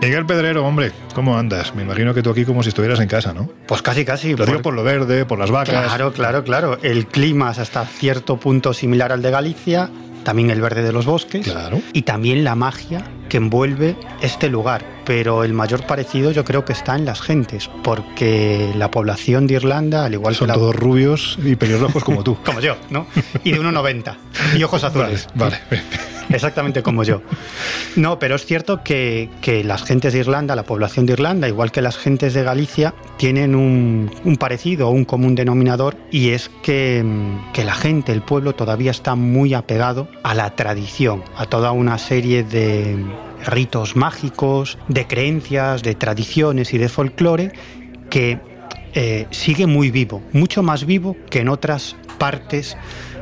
Miguel 0.00 0.24
Pedrero, 0.24 0.64
hombre, 0.64 0.92
¿cómo 1.14 1.36
andas? 1.36 1.74
Me 1.74 1.82
imagino 1.82 2.14
que 2.14 2.22
tú 2.22 2.30
aquí 2.30 2.44
como 2.46 2.62
si 2.62 2.70
estuvieras 2.70 3.00
en 3.00 3.08
casa, 3.08 3.34
¿no? 3.34 3.50
Pues 3.66 3.82
casi, 3.82 4.04
casi. 4.04 4.34
Lo 4.34 4.46
digo 4.46 4.62
por 4.62 4.72
lo 4.74 4.82
verde, 4.82 5.26
por 5.26 5.38
las 5.38 5.50
vacas. 5.50 5.84
Claro, 5.84 6.12
claro, 6.12 6.42
claro. 6.42 6.78
El 6.82 7.06
clima 7.06 7.50
es 7.50 7.58
hasta 7.58 7.84
cierto 7.84 8.38
punto 8.38 8.72
similar 8.72 9.12
al 9.12 9.20
de 9.20 9.30
Galicia, 9.30 9.90
también 10.24 10.50
el 10.50 10.60
verde 10.62 10.82
de 10.82 10.92
los 10.92 11.04
bosques 11.04 11.44
Claro. 11.46 11.80
y 11.92 12.02
también 12.02 12.44
la 12.44 12.54
magia 12.54 13.04
que 13.28 13.36
envuelve 13.36 13.96
este 14.22 14.48
lugar. 14.48 14.84
Pero 15.10 15.42
el 15.42 15.54
mayor 15.54 15.84
parecido 15.86 16.30
yo 16.30 16.44
creo 16.44 16.64
que 16.64 16.72
está 16.72 16.94
en 16.94 17.04
las 17.04 17.20
gentes, 17.20 17.68
porque 17.82 18.70
la 18.76 18.92
población 18.92 19.48
de 19.48 19.54
Irlanda, 19.54 20.04
al 20.04 20.14
igual 20.14 20.36
Son 20.36 20.46
que 20.46 20.52
la... 20.52 20.54
todos 20.54 20.76
rubios 20.76 21.36
y 21.44 21.56
pelirrojos 21.56 22.04
como 22.04 22.22
tú. 22.22 22.36
Como 22.44 22.60
yo, 22.60 22.76
¿no? 22.90 23.08
Y 23.42 23.50
de 23.50 23.60
1,90. 23.60 24.14
Y 24.56 24.62
ojos 24.62 24.84
azules. 24.84 25.26
Vale, 25.34 25.58
vale. 25.68 25.82
Exactamente 26.28 26.84
como 26.84 27.02
yo. 27.02 27.22
No, 27.96 28.20
pero 28.20 28.36
es 28.36 28.46
cierto 28.46 28.84
que, 28.84 29.30
que 29.40 29.64
las 29.64 29.82
gentes 29.82 30.12
de 30.12 30.20
Irlanda, 30.20 30.54
la 30.54 30.62
población 30.62 31.06
de 31.06 31.14
Irlanda, 31.14 31.48
igual 31.48 31.72
que 31.72 31.82
las 31.82 31.96
gentes 31.96 32.32
de 32.32 32.44
Galicia, 32.44 32.94
tienen 33.16 33.56
un, 33.56 34.12
un 34.22 34.36
parecido 34.36 34.86
o 34.86 34.90
un 34.92 35.04
común 35.04 35.34
denominador 35.34 35.96
y 36.12 36.30
es 36.30 36.52
que, 36.62 37.04
que 37.52 37.64
la 37.64 37.74
gente, 37.74 38.12
el 38.12 38.22
pueblo, 38.22 38.54
todavía 38.54 38.92
está 38.92 39.16
muy 39.16 39.54
apegado 39.54 40.06
a 40.22 40.34
la 40.34 40.54
tradición, 40.54 41.24
a 41.36 41.46
toda 41.46 41.72
una 41.72 41.98
serie 41.98 42.44
de 42.44 42.96
ritos 43.46 43.96
mágicos, 43.96 44.78
de 44.88 45.06
creencias, 45.06 45.82
de 45.82 45.94
tradiciones 45.94 46.72
y 46.74 46.78
de 46.78 46.88
folclore 46.88 47.52
que 48.08 48.38
eh, 48.94 49.26
sigue 49.30 49.66
muy 49.66 49.90
vivo, 49.90 50.22
mucho 50.32 50.62
más 50.62 50.84
vivo 50.84 51.16
que 51.30 51.40
en 51.40 51.48
otras 51.48 51.96
partes 52.18 52.76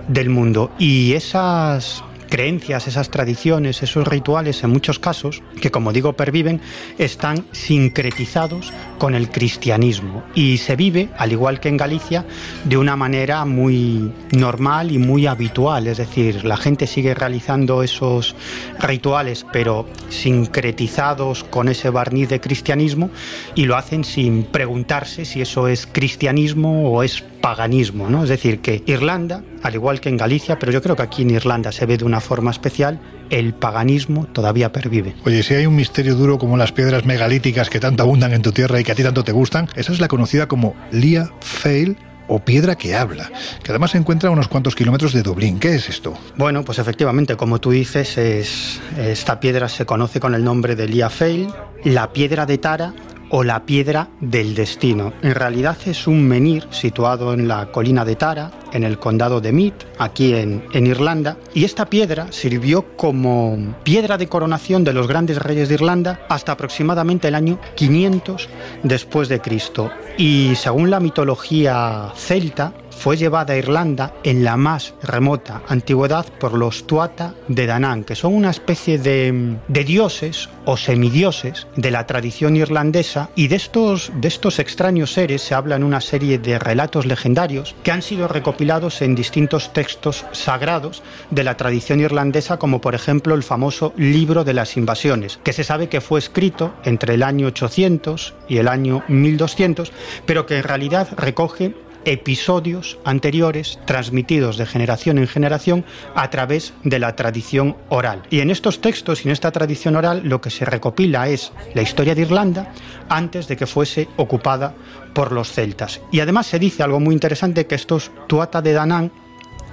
del 0.09 0.31
mundo. 0.31 0.71
Y 0.79 1.13
esas 1.13 2.03
creencias, 2.29 2.87
esas 2.87 3.11
tradiciones, 3.11 3.83
esos 3.83 4.07
rituales, 4.07 4.63
en 4.63 4.71
muchos 4.71 4.99
casos, 4.99 5.43
que 5.61 5.71
como 5.71 5.93
digo 5.93 6.13
perviven, 6.13 6.61
están 6.99 7.45
sincretizados 7.53 8.73
con 8.99 9.15
el 9.15 9.31
cristianismo. 9.31 10.23
Y 10.35 10.59
se 10.59 10.77
vive, 10.77 11.09
al 11.19 11.33
igual 11.33 11.61
que 11.61 11.69
en 11.69 11.77
Galicia, 11.77 12.25
de 12.65 12.77
una 12.77 12.97
manera 12.97 13.45
muy 13.45 14.13
normal 14.33 14.93
y 14.93 14.99
muy 14.99 15.27
habitual, 15.27 15.87
es 15.87 15.99
decir, 15.99 16.45
la 16.45 16.57
gente 16.57 16.87
sigue 16.87 17.15
realizando 17.15 17.83
esos 17.83 18.37
rituales, 18.79 19.47
pero 19.53 19.87
sincretizados 20.09 21.45
con 21.45 21.69
ese 21.69 21.91
barniz 21.91 22.29
de 22.29 22.41
cristianismo 22.41 23.11
y 23.55 23.65
lo 23.65 23.77
hacen 23.77 24.05
sin 24.05 24.45
preguntarse 24.45 25.25
si 25.25 25.41
eso 25.41 25.69
es 25.69 25.87
cristianismo 25.87 26.91
o 26.91 27.03
es 27.03 27.23
paganismo, 27.41 28.09
¿no? 28.09 28.23
Es 28.25 28.29
decir, 28.29 28.61
que 28.61 28.83
Irlanda, 28.87 29.43
al 29.63 29.75
igual 29.75 30.01
que 30.01 30.09
en 30.09 30.17
Galicia, 30.17 30.59
pero 30.59 30.73
yo 30.73 30.83
creo 30.83 30.97
que 30.97 31.03
aquí 31.03 31.23
en 31.23 31.31
Irlanda 31.31 31.73
se 31.73 31.87
ve 31.87 31.97
de 31.97 32.05
una 32.05 32.21
forma 32.21 32.51
especial, 32.51 33.01
el 33.31 33.55
paganismo 33.55 34.27
todavía 34.27 34.73
pervive. 34.73 35.15
Oye, 35.25 35.43
si 35.43 35.55
hay 35.55 35.67
un 35.67 35.77
misterio 35.77 36.15
duro 36.15 36.39
como 36.39 36.57
las 36.57 36.73
piedras 36.73 37.05
megalíticas 37.05 37.71
que 37.71 37.81
tanto 37.81 38.03
abundan 38.03 38.33
en 38.33 38.43
tu 38.43 38.53
tierra 38.53 38.81
y 38.81 38.85
que 38.85 38.93
a 38.93 38.95
ti 38.95 39.03
tanto 39.03 39.25
te 39.25 39.33
gustan, 39.33 39.69
esa 39.77 39.93
es 39.93 40.01
la 40.01 40.09
conocida 40.09 40.49
como 40.49 40.75
Lia 40.91 41.31
Fail 41.41 41.97
o 42.29 42.41
piedra 42.41 42.77
que 42.77 42.95
habla, 42.95 43.31
que 43.63 43.73
además 43.73 43.93
se 43.93 43.99
encuentra 43.99 44.29
a 44.29 44.33
unos 44.33 44.49
cuantos 44.49 44.77
kilómetros 44.77 45.13
de 45.13 45.23
Dublín. 45.23 45.59
¿Qué 45.59 45.75
es 45.75 45.89
esto? 45.89 46.15
Bueno, 46.37 46.63
pues 46.63 46.79
efectivamente, 46.79 47.37
como 47.37 47.59
tú 47.59 47.71
dices, 47.71 48.19
es, 48.19 48.81
esta 48.99 49.41
piedra 49.41 49.69
se 49.69 49.87
conoce 49.87 50.21
con 50.21 50.35
el 50.35 50.45
nombre 50.45 50.77
de 50.77 50.87
Lia 50.87 51.11
Fail, 51.11 51.49
la 51.85 52.13
piedra 52.13 52.45
de 52.45 52.59
Tara 52.59 52.93
o 53.31 53.45
la 53.45 53.65
piedra 53.65 54.09
del 54.21 54.55
destino. 54.55 55.13
En 55.23 55.35
realidad 55.35 55.77
es 55.87 56.07
un 56.07 56.27
menhir 56.27 56.67
situado 56.71 57.33
en 57.35 57.49
la 57.49 57.71
colina 57.71 58.05
de 58.05 58.17
Tara, 58.17 58.51
en 58.73 58.85
el 58.85 58.99
condado 58.99 59.41
de 59.41 59.53
Meath, 59.53 59.87
aquí 59.99 60.35
en, 60.35 60.65
en 60.73 60.87
Irlanda, 60.87 61.37
y 61.55 61.65
esta 61.65 61.87
piedra 61.87 62.29
sirvió 62.31 62.97
como 62.97 63.75
piedra 63.83 64.19
de 64.19 64.29
coronación 64.29 64.85
de 64.85 64.93
los 64.93 65.09
grandes 65.09 65.39
reyes 65.39 65.69
de 65.69 65.75
Irlanda 65.75 66.21
hasta 66.29 66.53
aproximadamente 66.53 67.29
el 67.29 67.35
año 67.35 67.59
500 67.77 68.49
después 68.83 69.29
de 69.29 69.41
Cristo. 69.41 69.91
Y 70.17 70.55
según 70.57 70.91
la 70.91 71.01
mitología 71.01 72.13
celta, 72.17 72.73
fue 72.99 73.17
llevada 73.17 73.55
a 73.55 73.57
Irlanda 73.57 74.13
en 74.25 74.43
la 74.43 74.57
más 74.57 74.95
remota 75.03 75.63
antigüedad 75.69 76.27
por 76.41 76.53
los 76.53 76.87
Tuatha 76.87 77.35
de 77.47 77.67
Danann, 77.67 78.03
que 78.03 78.17
son 78.17 78.35
una 78.35 78.51
especie 78.51 78.99
de, 78.99 79.57
de 79.69 79.85
dioses 79.85 80.49
o 80.65 80.77
semidioses 80.77 81.69
de 81.77 81.93
la 81.93 82.07
tradición 82.07 82.57
irlandesa. 82.57 83.31
Y 83.37 83.47
de 83.47 83.57
estos, 83.57 84.11
de 84.17 84.27
estos 84.27 84.59
extraños 84.59 85.13
seres 85.13 85.43
se 85.43 85.55
habla 85.55 85.77
en 85.77 85.85
una 85.85 86.01
serie 86.01 86.39
de 86.39 86.59
relatos 86.59 87.07
legendarios 87.07 87.77
que 87.85 87.93
han 87.93 88.03
sido 88.03 88.27
recopilados 88.27 89.01
en 89.01 89.15
distintos 89.15 89.73
textos 89.73 90.27
sagrados 90.33 91.03
de 91.31 91.45
la 91.45 91.57
tradición 91.57 92.01
irlandesa, 92.01 92.59
como 92.59 92.81
por 92.81 92.97
ejemplo 92.97 93.37
el 93.37 93.45
famoso 93.45 93.93
Libro 93.97 94.43
de 94.43 94.55
las 94.55 94.77
Invasiones, 94.77 95.39
que 95.45 95.53
se 95.53 95.65
sabe 95.65 95.89
que 95.89 96.01
fue 96.01 96.19
escrito 96.19 96.75
entre 96.85 97.15
el 97.15 97.23
año 97.23 97.47
800 97.47 98.35
y 98.49 98.57
el 98.59 98.67
año 98.67 99.05
1200, 99.07 99.93
pero 100.27 100.47
que 100.47 100.59
en 100.59 100.65
realidad 100.65 101.09
recoge 101.17 101.75
episodios 102.13 102.99
anteriores 103.05 103.79
transmitidos 103.85 104.57
de 104.57 104.67
generación 104.67 105.19
en 105.19 105.27
generación 105.27 105.85
a 106.15 106.31
través 106.31 106.73
de 106.83 106.99
la 106.99 107.15
tradición 107.17 107.77
oral. 107.89 108.23
Y 108.31 108.41
en 108.41 108.51
estos 108.51 108.81
textos 108.81 109.25
y 109.25 109.29
en 109.29 109.33
esta 109.33 109.53
tradición 109.53 109.97
oral 109.97 110.23
lo 110.25 110.41
que 110.41 110.51
se 110.51 110.65
recopila 110.65 111.29
es 111.29 111.53
la 111.75 111.83
historia 111.83 112.15
de 112.15 112.23
Irlanda 112.23 112.73
antes 113.09 113.47
de 113.49 113.57
que 113.57 113.67
fuese 113.67 114.09
ocupada 114.17 114.75
por 115.13 115.33
los 115.33 115.53
celtas. 115.53 116.01
Y 116.11 116.21
además 116.21 116.47
se 116.47 116.59
dice 116.59 116.83
algo 116.83 117.01
muy 117.01 117.15
interesante 117.15 117.67
que 117.67 117.75
estos 117.75 118.11
Tuatha 118.27 118.63
de 118.63 118.73
Danann 118.73 119.13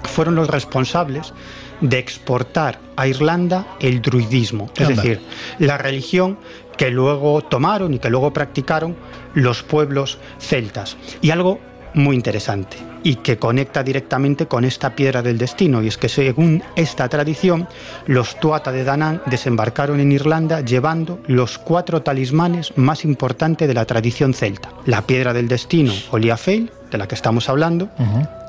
fueron 0.02 0.34
los 0.34 0.48
responsables 0.48 1.32
de 1.80 1.98
exportar 1.98 2.80
a 2.96 3.06
Irlanda 3.06 3.66
el 3.80 4.00
druidismo, 4.00 4.70
es 4.74 4.88
Anda. 4.88 5.02
decir, 5.02 5.20
la 5.58 5.78
religión 5.78 6.38
que 6.76 6.90
luego 6.90 7.42
tomaron 7.42 7.94
y 7.94 7.98
que 7.98 8.10
luego 8.10 8.32
practicaron 8.32 8.96
los 9.34 9.62
pueblos 9.62 10.18
celtas. 10.38 10.96
Y 11.20 11.30
algo 11.30 11.60
muy 11.96 12.14
interesante 12.14 12.76
y 13.02 13.16
que 13.16 13.38
conecta 13.38 13.82
directamente 13.82 14.46
con 14.46 14.64
esta 14.64 14.94
piedra 14.94 15.22
del 15.22 15.38
destino. 15.38 15.82
Y 15.82 15.88
es 15.88 15.98
que 15.98 16.08
según 16.08 16.62
esta 16.76 17.08
tradición 17.08 17.68
los 18.06 18.38
Tuatha 18.38 18.70
de 18.72 18.84
Danann 18.84 19.22
desembarcaron 19.26 20.00
en 20.00 20.12
Irlanda 20.12 20.60
llevando 20.60 21.20
los 21.26 21.58
cuatro 21.58 22.02
talismanes 22.02 22.76
más 22.76 23.04
importantes 23.04 23.66
de 23.66 23.74
la 23.74 23.84
tradición 23.84 24.34
celta. 24.34 24.70
La 24.84 25.02
piedra 25.02 25.32
del 25.32 25.48
destino 25.48 25.92
o 26.10 26.18
Liafail 26.18 26.70
de 26.90 26.98
la 26.98 27.08
que 27.08 27.14
estamos 27.14 27.48
hablando 27.48 27.88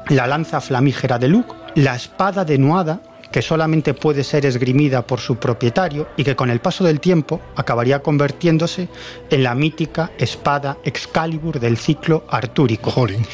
la 0.10 0.28
lanza 0.28 0.62
flamígera 0.62 1.20
de 1.20 1.28
Luke 1.28 1.54
la 1.76 1.96
espada 1.96 2.44
de 2.44 2.58
Nuada 2.58 3.02
que 3.32 3.42
solamente 3.42 3.94
puede 3.94 4.24
ser 4.24 4.46
esgrimida 4.46 5.06
por 5.06 5.20
su 5.20 5.38
propietario 5.38 6.08
y 6.18 6.24
que 6.24 6.36
con 6.36 6.50
el 6.50 6.60
paso 6.60 6.84
del 6.84 7.00
tiempo 7.00 7.42
acabaría 7.56 8.00
convirtiéndose 8.00 8.88
en 9.30 9.44
la 9.44 9.56
mítica 9.56 10.12
espada 10.18 10.78
Excalibur 10.84 11.60
del 11.60 11.78
ciclo 11.78 12.24
artúrico. 12.30 12.92
Jolín. 12.92 13.26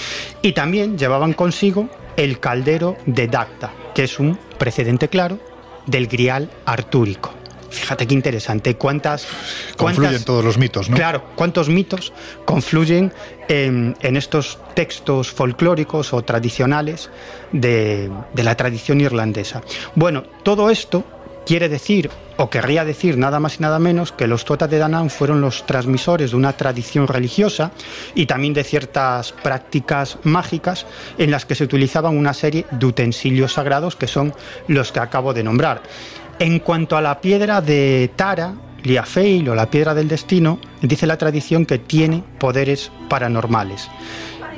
Y 0.42 0.54
también 0.54 0.98
llevaban 0.98 1.34
consigo 1.34 1.90
el 2.18 2.40
caldero 2.40 2.98
de 3.06 3.28
Dacta, 3.28 3.72
que 3.94 4.04
es 4.04 4.20
un 4.20 4.38
precedente 4.58 5.08
claro 5.08 5.40
del 5.86 6.08
grial 6.08 6.50
artúrico. 6.66 7.43
Fíjate 7.74 8.08
qué 8.08 8.14
interesante, 8.14 8.76
cuántas... 8.76 9.28
Confluyen 9.78 10.24
todos 10.24 10.46
los 10.46 10.58
mitos, 10.58 10.90
¿no? 10.90 10.96
Claro, 10.96 11.24
cuántos 11.36 11.70
mitos 11.70 12.14
confluyen 12.46 13.12
en, 13.50 13.96
en 14.02 14.16
estos 14.16 14.60
textos 14.76 15.32
folclóricos 15.32 16.14
o 16.14 16.22
tradicionales 16.22 17.10
de, 17.52 18.10
de 18.34 18.44
la 18.44 18.56
tradición 18.56 19.02
irlandesa. 19.02 19.62
Bueno, 19.96 20.24
todo 20.44 20.70
esto 20.70 21.04
quiere 21.46 21.68
decir, 21.68 22.10
o 22.38 22.50
querría 22.50 22.86
decir 22.86 23.18
nada 23.18 23.40
más 23.40 23.60
y 23.60 23.64
nada 23.64 23.80
menos, 23.80 24.12
que 24.12 24.28
los 24.28 24.46
Tuatha 24.46 24.68
de 24.68 24.78
Danann 24.78 25.10
fueron 25.10 25.42
los 25.42 25.66
transmisores 25.66 26.32
de 26.32 26.38
una 26.38 26.54
tradición 26.54 27.08
religiosa 27.08 27.72
y 28.16 28.28
también 28.28 28.54
de 28.54 28.64
ciertas 28.64 29.34
prácticas 29.34 30.18
mágicas 30.24 30.86
en 31.18 31.32
las 31.32 31.46
que 31.46 31.56
se 31.56 31.66
utilizaban 31.66 32.18
una 32.18 32.34
serie 32.34 32.66
de 32.72 32.86
utensilios 32.86 33.54
sagrados 33.54 33.96
que 33.96 34.08
son 34.08 34.34
los 34.68 34.92
que 34.92 35.00
acabo 35.00 35.34
de 35.34 35.44
nombrar. 35.44 35.82
En 36.44 36.60
cuanto 36.60 36.98
a 36.98 37.02
la 37.02 37.22
piedra 37.22 37.62
de 37.62 38.12
Tara, 38.18 38.54
Liafail 38.84 39.48
o 39.48 39.56
la 39.56 39.72
piedra 39.72 39.94
del 39.94 40.10
destino, 40.10 40.60
dice 40.82 41.08
la 41.08 41.18
tradición 41.18 41.66
que 41.66 41.78
tiene 41.78 42.22
poderes 42.38 42.92
paranormales. 43.08 43.90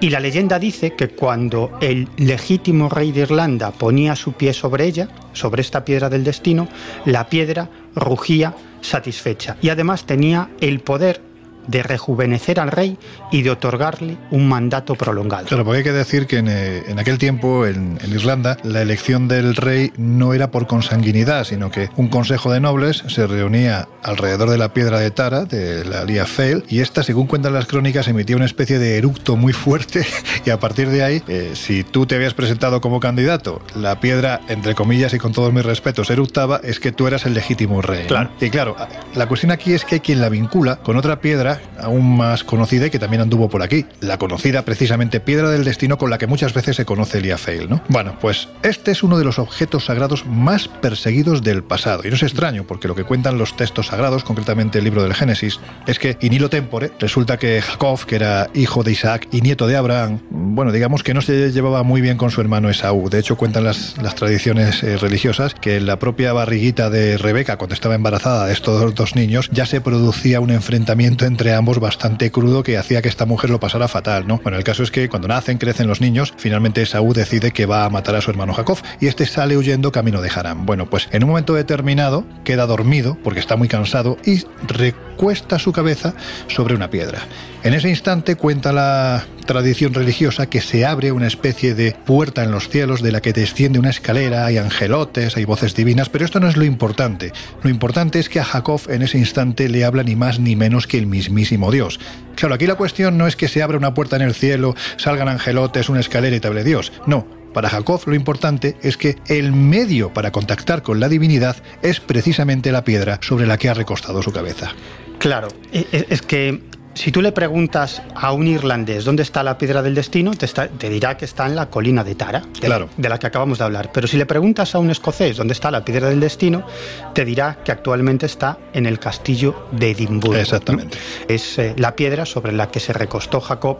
Y 0.01 0.09
la 0.09 0.19
leyenda 0.19 0.57
dice 0.57 0.95
que 0.95 1.09
cuando 1.09 1.77
el 1.81 2.09
legítimo 2.17 2.89
rey 2.89 3.11
de 3.11 3.21
Irlanda 3.21 3.69
ponía 3.69 4.15
su 4.15 4.33
pie 4.33 4.51
sobre 4.51 4.85
ella, 4.85 5.09
sobre 5.33 5.61
esta 5.61 5.85
piedra 5.85 6.09
del 6.09 6.23
destino, 6.23 6.67
la 7.05 7.29
piedra 7.29 7.69
rugía 7.93 8.55
satisfecha. 8.81 9.55
Y 9.61 9.69
además 9.69 10.07
tenía 10.07 10.49
el 10.61 10.79
poder 10.79 11.21
de 11.67 11.83
rejuvenecer 11.83 12.59
al 12.59 12.71
rey 12.71 12.97
y 13.31 13.41
de 13.41 13.51
otorgarle 13.51 14.17
un 14.31 14.47
mandato 14.47 14.95
prolongado. 14.95 15.45
Claro, 15.45 15.63
porque 15.63 15.79
hay 15.79 15.83
que 15.83 15.91
decir 15.91 16.27
que 16.27 16.37
en, 16.37 16.47
eh, 16.49 16.83
aquel 16.97 17.17
tiempo, 17.17 17.65
en, 17.65 17.97
Irlanda, 18.07 18.57
la 18.63 18.81
elección 18.81 19.27
del 19.27 19.55
rey 19.55 19.91
no 19.97 20.33
era 20.33 20.51
por 20.51 20.67
consanguinidad, 20.67 21.43
sino 21.43 21.69
que 21.71 21.89
un 21.95 22.07
consejo 22.07 22.51
de 22.51 22.59
nobles 22.59 23.03
se 23.07 23.27
reunía 23.27 23.87
alrededor 24.03 24.49
de 24.49 24.57
la 24.57 24.73
piedra 24.73 24.99
de 24.99 25.11
Tara, 25.11 25.45
de 25.45 25.83
la 25.83 26.05
Lía 26.05 26.25
Fail, 26.25 26.63
y 26.69 26.79
esta, 26.79 27.03
según 27.03 27.27
cuentan 27.27 27.53
las 27.53 27.65
crónicas, 27.65 28.07
emitía 28.07 28.35
una 28.35 28.45
especie 28.45 28.79
de 28.79 28.97
eructo 28.97 29.35
muy 29.35 29.53
fuerte, 29.53 30.05
y 30.45 30.49
a 30.49 30.59
partir 30.59 30.89
de 30.89 31.03
ahí, 31.03 31.23
eh, 31.27 31.51
si 31.55 31.83
tú 31.83 32.05
te 32.05 32.15
habías 32.15 32.33
presentado 32.33 32.79
como 32.79 32.99
candidato, 32.99 33.61
la 33.75 33.99
piedra, 33.99 34.41
entre 34.47 34.75
comillas 34.75 35.13
y 35.13 35.17
con 35.17 35.33
todos 35.33 35.51
mis 35.51 35.65
respetos, 35.65 36.09
eructaba, 36.09 36.61
es 36.63 36.79
que 36.79 36.91
tú 36.91 37.07
eras 37.07 37.25
el 37.25 37.33
legítimo 37.33 37.81
rey. 37.81 38.05
Claro. 38.07 38.29
Y 38.39 38.49
claro, 38.49 38.75
la 39.15 39.27
cuestión 39.27 39.51
aquí 39.51 39.73
es 39.73 39.83
que 39.83 39.95
hay 39.95 40.01
quien 40.01 40.21
la 40.21 40.29
vincula 40.29 40.77
con 40.77 40.97
otra 40.97 41.19
piedra 41.19 41.54
aún 41.79 42.17
más 42.17 42.43
conocida 42.43 42.87
y 42.87 42.89
que 42.89 42.99
también 42.99 43.21
anduvo 43.21 43.49
por 43.49 43.63
aquí, 43.63 43.85
la 43.99 44.17
conocida 44.17 44.63
precisamente 44.63 45.19
piedra 45.19 45.49
del 45.49 45.63
destino 45.63 45.97
con 45.97 46.09
la 46.09 46.17
que 46.17 46.27
muchas 46.27 46.53
veces 46.53 46.75
se 46.75 46.85
conoce 46.85 47.15
Fail, 47.37 47.69
¿no? 47.69 47.81
Bueno, 47.89 48.17
pues 48.21 48.49
este 48.61 48.91
es 48.91 49.01
uno 49.01 49.17
de 49.17 49.25
los 49.25 49.39
objetos 49.39 49.85
sagrados 49.85 50.25
más 50.25 50.67
perseguidos 50.67 51.41
del 51.41 51.63
pasado. 51.63 52.03
Y 52.05 52.09
no 52.09 52.15
es 52.15 52.23
extraño, 52.23 52.65
porque 52.67 52.87
lo 52.87 52.95
que 52.95 53.03
cuentan 53.03 53.37
los 53.37 53.57
textos 53.57 53.87
sagrados, 53.87 54.23
concretamente 54.23 54.77
el 54.77 54.83
libro 54.83 55.03
del 55.03 55.13
Génesis, 55.13 55.59
es 55.87 55.97
que 55.97 56.17
in 56.21 56.33
hilo 56.33 56.49
tempore, 56.49 56.91
resulta 56.99 57.37
que 57.37 57.61
Jacob, 57.61 58.05
que 58.05 58.15
era 58.15 58.49
hijo 58.53 58.83
de 58.83 58.91
Isaac 58.91 59.27
y 59.31 59.41
nieto 59.41 59.67
de 59.67 59.75
Abraham, 59.75 60.19
bueno, 60.29 60.71
digamos 60.71 61.03
que 61.03 61.13
no 61.13 61.21
se 61.21 61.51
llevaba 61.51 61.83
muy 61.83 62.01
bien 62.01 62.17
con 62.17 62.31
su 62.31 62.41
hermano 62.41 62.69
Esaú. 62.69 63.09
De 63.09 63.19
hecho, 63.19 63.37
cuentan 63.37 63.63
las, 63.63 63.95
las 64.01 64.15
tradiciones 64.15 64.83
eh, 64.83 64.97
religiosas 64.97 65.55
que 65.55 65.77
en 65.77 65.85
la 65.85 65.97
propia 65.99 66.33
barriguita 66.33 66.89
de 66.89 67.17
Rebeca, 67.17 67.57
cuando 67.57 67.73
estaba 67.73 67.95
embarazada 67.95 68.45
de 68.45 68.53
estos 68.53 68.93
dos 68.93 69.15
niños, 69.15 69.49
ya 69.51 69.65
se 69.65 69.81
producía 69.81 70.39
un 70.39 70.51
enfrentamiento 70.51 71.25
entre 71.25 71.44
ambos 71.53 71.79
bastante 71.79 72.31
crudo 72.31 72.63
que 72.63 72.77
hacía 72.77 73.01
que 73.01 73.09
esta 73.09 73.25
mujer 73.25 73.49
lo 73.49 73.59
pasara 73.59 73.87
fatal, 73.87 74.27
¿no? 74.27 74.39
Bueno, 74.43 74.57
el 74.57 74.63
caso 74.63 74.83
es 74.83 74.91
que 74.91 75.09
cuando 75.09 75.27
nacen, 75.27 75.57
crecen 75.57 75.87
los 75.87 76.01
niños, 76.01 76.33
finalmente 76.37 76.81
Esaú 76.81 77.13
decide 77.13 77.51
que 77.51 77.65
va 77.65 77.85
a 77.85 77.89
matar 77.89 78.15
a 78.15 78.21
su 78.21 78.31
hermano 78.31 78.53
Jacob 78.53 78.77
y 78.99 79.07
este 79.07 79.25
sale 79.25 79.57
huyendo 79.57 79.91
camino 79.91 80.21
de 80.21 80.29
Harán. 80.29 80.65
Bueno, 80.65 80.89
pues 80.89 81.07
en 81.11 81.23
un 81.23 81.29
momento 81.29 81.53
determinado 81.53 82.25
queda 82.43 82.65
dormido 82.65 83.17
porque 83.23 83.39
está 83.39 83.55
muy 83.55 83.67
cansado 83.67 84.17
y 84.25 84.43
recuesta 84.67 85.59
su 85.59 85.71
cabeza 85.71 86.13
sobre 86.47 86.75
una 86.75 86.89
piedra. 86.89 87.19
En 87.63 87.73
ese 87.73 87.89
instante 87.89 88.35
cuenta 88.35 88.71
la 88.71 89.25
tradición 89.47 89.93
religiosa 89.93 90.47
que 90.47 90.61
se 90.61 90.85
abre 90.85 91.11
una 91.11 91.25
especie 91.25 91.73
de 91.73 91.95
puerta 92.05 92.43
en 92.43 92.51
los 92.51 92.69
cielos 92.69 93.01
de 93.01 93.11
la 93.11 93.21
que 93.21 93.33
desciende 93.33 93.79
una 93.79 93.89
escalera, 93.89 94.45
hay 94.45 94.57
angelotes, 94.57 95.37
hay 95.37 95.45
voces 95.45 95.73
divinas, 95.73 96.09
pero 96.09 96.25
esto 96.25 96.39
no 96.39 96.47
es 96.47 96.57
lo 96.57 96.63
importante. 96.63 97.31
Lo 97.63 97.69
importante 97.69 98.19
es 98.19 98.29
que 98.29 98.39
a 98.39 98.43
Jacob 98.43 98.81
en 98.87 99.01
ese 99.01 99.17
instante 99.17 99.69
le 99.69 99.83
habla 99.83 100.03
ni 100.03 100.15
más 100.15 100.39
ni 100.39 100.55
menos 100.55 100.85
que 100.85 100.97
el 100.97 101.07
mismísimo 101.35 101.69
Dios. 101.69 101.99
Claro, 102.35 102.55
aquí 102.55 102.65
la 102.65 102.75
cuestión 102.75 103.17
no 103.17 103.27
es 103.27 103.35
que 103.35 103.47
se 103.47 103.61
abra 103.61 103.77
una 103.77 103.93
puerta 103.93 104.15
en 104.15 104.23
el 104.23 104.33
cielo, 104.33 104.73
salgan 104.97 105.29
angelotes, 105.29 105.89
una 105.89 105.99
escalera 105.99 106.35
y 106.35 106.39
te 106.39 106.47
hable 106.47 106.63
Dios. 106.63 106.91
No, 107.05 107.27
para 107.53 107.69
Jacob 107.69 108.01
lo 108.07 108.15
importante 108.15 108.77
es 108.81 108.97
que 108.97 109.17
el 109.27 109.51
medio 109.51 110.13
para 110.13 110.31
contactar 110.31 110.81
con 110.81 110.99
la 110.99 111.09
divinidad 111.09 111.57
es 111.83 111.99
precisamente 111.99 112.71
la 112.71 112.83
piedra 112.83 113.19
sobre 113.21 113.45
la 113.45 113.57
que 113.57 113.69
ha 113.69 113.73
recostado 113.73 114.23
su 114.23 114.31
cabeza. 114.31 114.73
Claro, 115.19 115.49
e, 115.71 115.85
e, 115.91 116.07
es 116.09 116.21
que 116.21 116.61
si 116.95 117.11
tú 117.11 117.21
le 117.21 117.31
preguntas 117.31 118.01
a 118.15 118.31
un 118.31 118.47
irlandés 118.47 119.03
dónde 119.03 119.21
está 119.23 119.43
la 119.43 119.57
piedra 119.57 119.81
del 119.81 119.93
destino, 119.93 120.31
te, 120.33 120.89
dirá 120.89 121.17
que 121.17 121.25
está 121.25 121.45
en 121.45 121.55
la 121.55 121.69
colina 121.69 122.03
de 122.03 122.15
Tara, 122.15 122.39
de, 122.39 122.67
claro. 122.67 122.89
de, 122.95 123.09
la 123.09 123.19
que 123.19 123.27
acabamos 123.27 123.59
de 123.59 123.65
hablar. 123.65 123.91
Pero 123.93 124.07
si 124.07 124.17
le 124.17 124.25
preguntas 124.25 124.73
a 124.75 124.79
un 124.79 124.89
escocés 124.89 125.37
dónde 125.37 125.53
está 125.53 125.69
la 125.71 125.83
piedra 125.83 126.09
del 126.09 126.19
destino, 126.19 126.65
te 127.13 127.25
dirá 127.25 127.59
que 127.63 127.71
actualmente 127.71 128.25
está 128.25 128.57
en 128.73 128.85
el 128.85 128.97
castillo 128.97 129.67
de 129.71 129.91
Edimburgo. 129.91 130.37
Exactamente. 130.37 130.97
Es 131.27 131.59
eh, 131.59 131.73
la 131.77 131.95
piedra 131.95 132.25
sobre 132.25 132.53
la 132.53 132.71
que 132.71 132.79
se 132.79 132.93
recostó 132.93 133.41
Jacob 133.41 133.77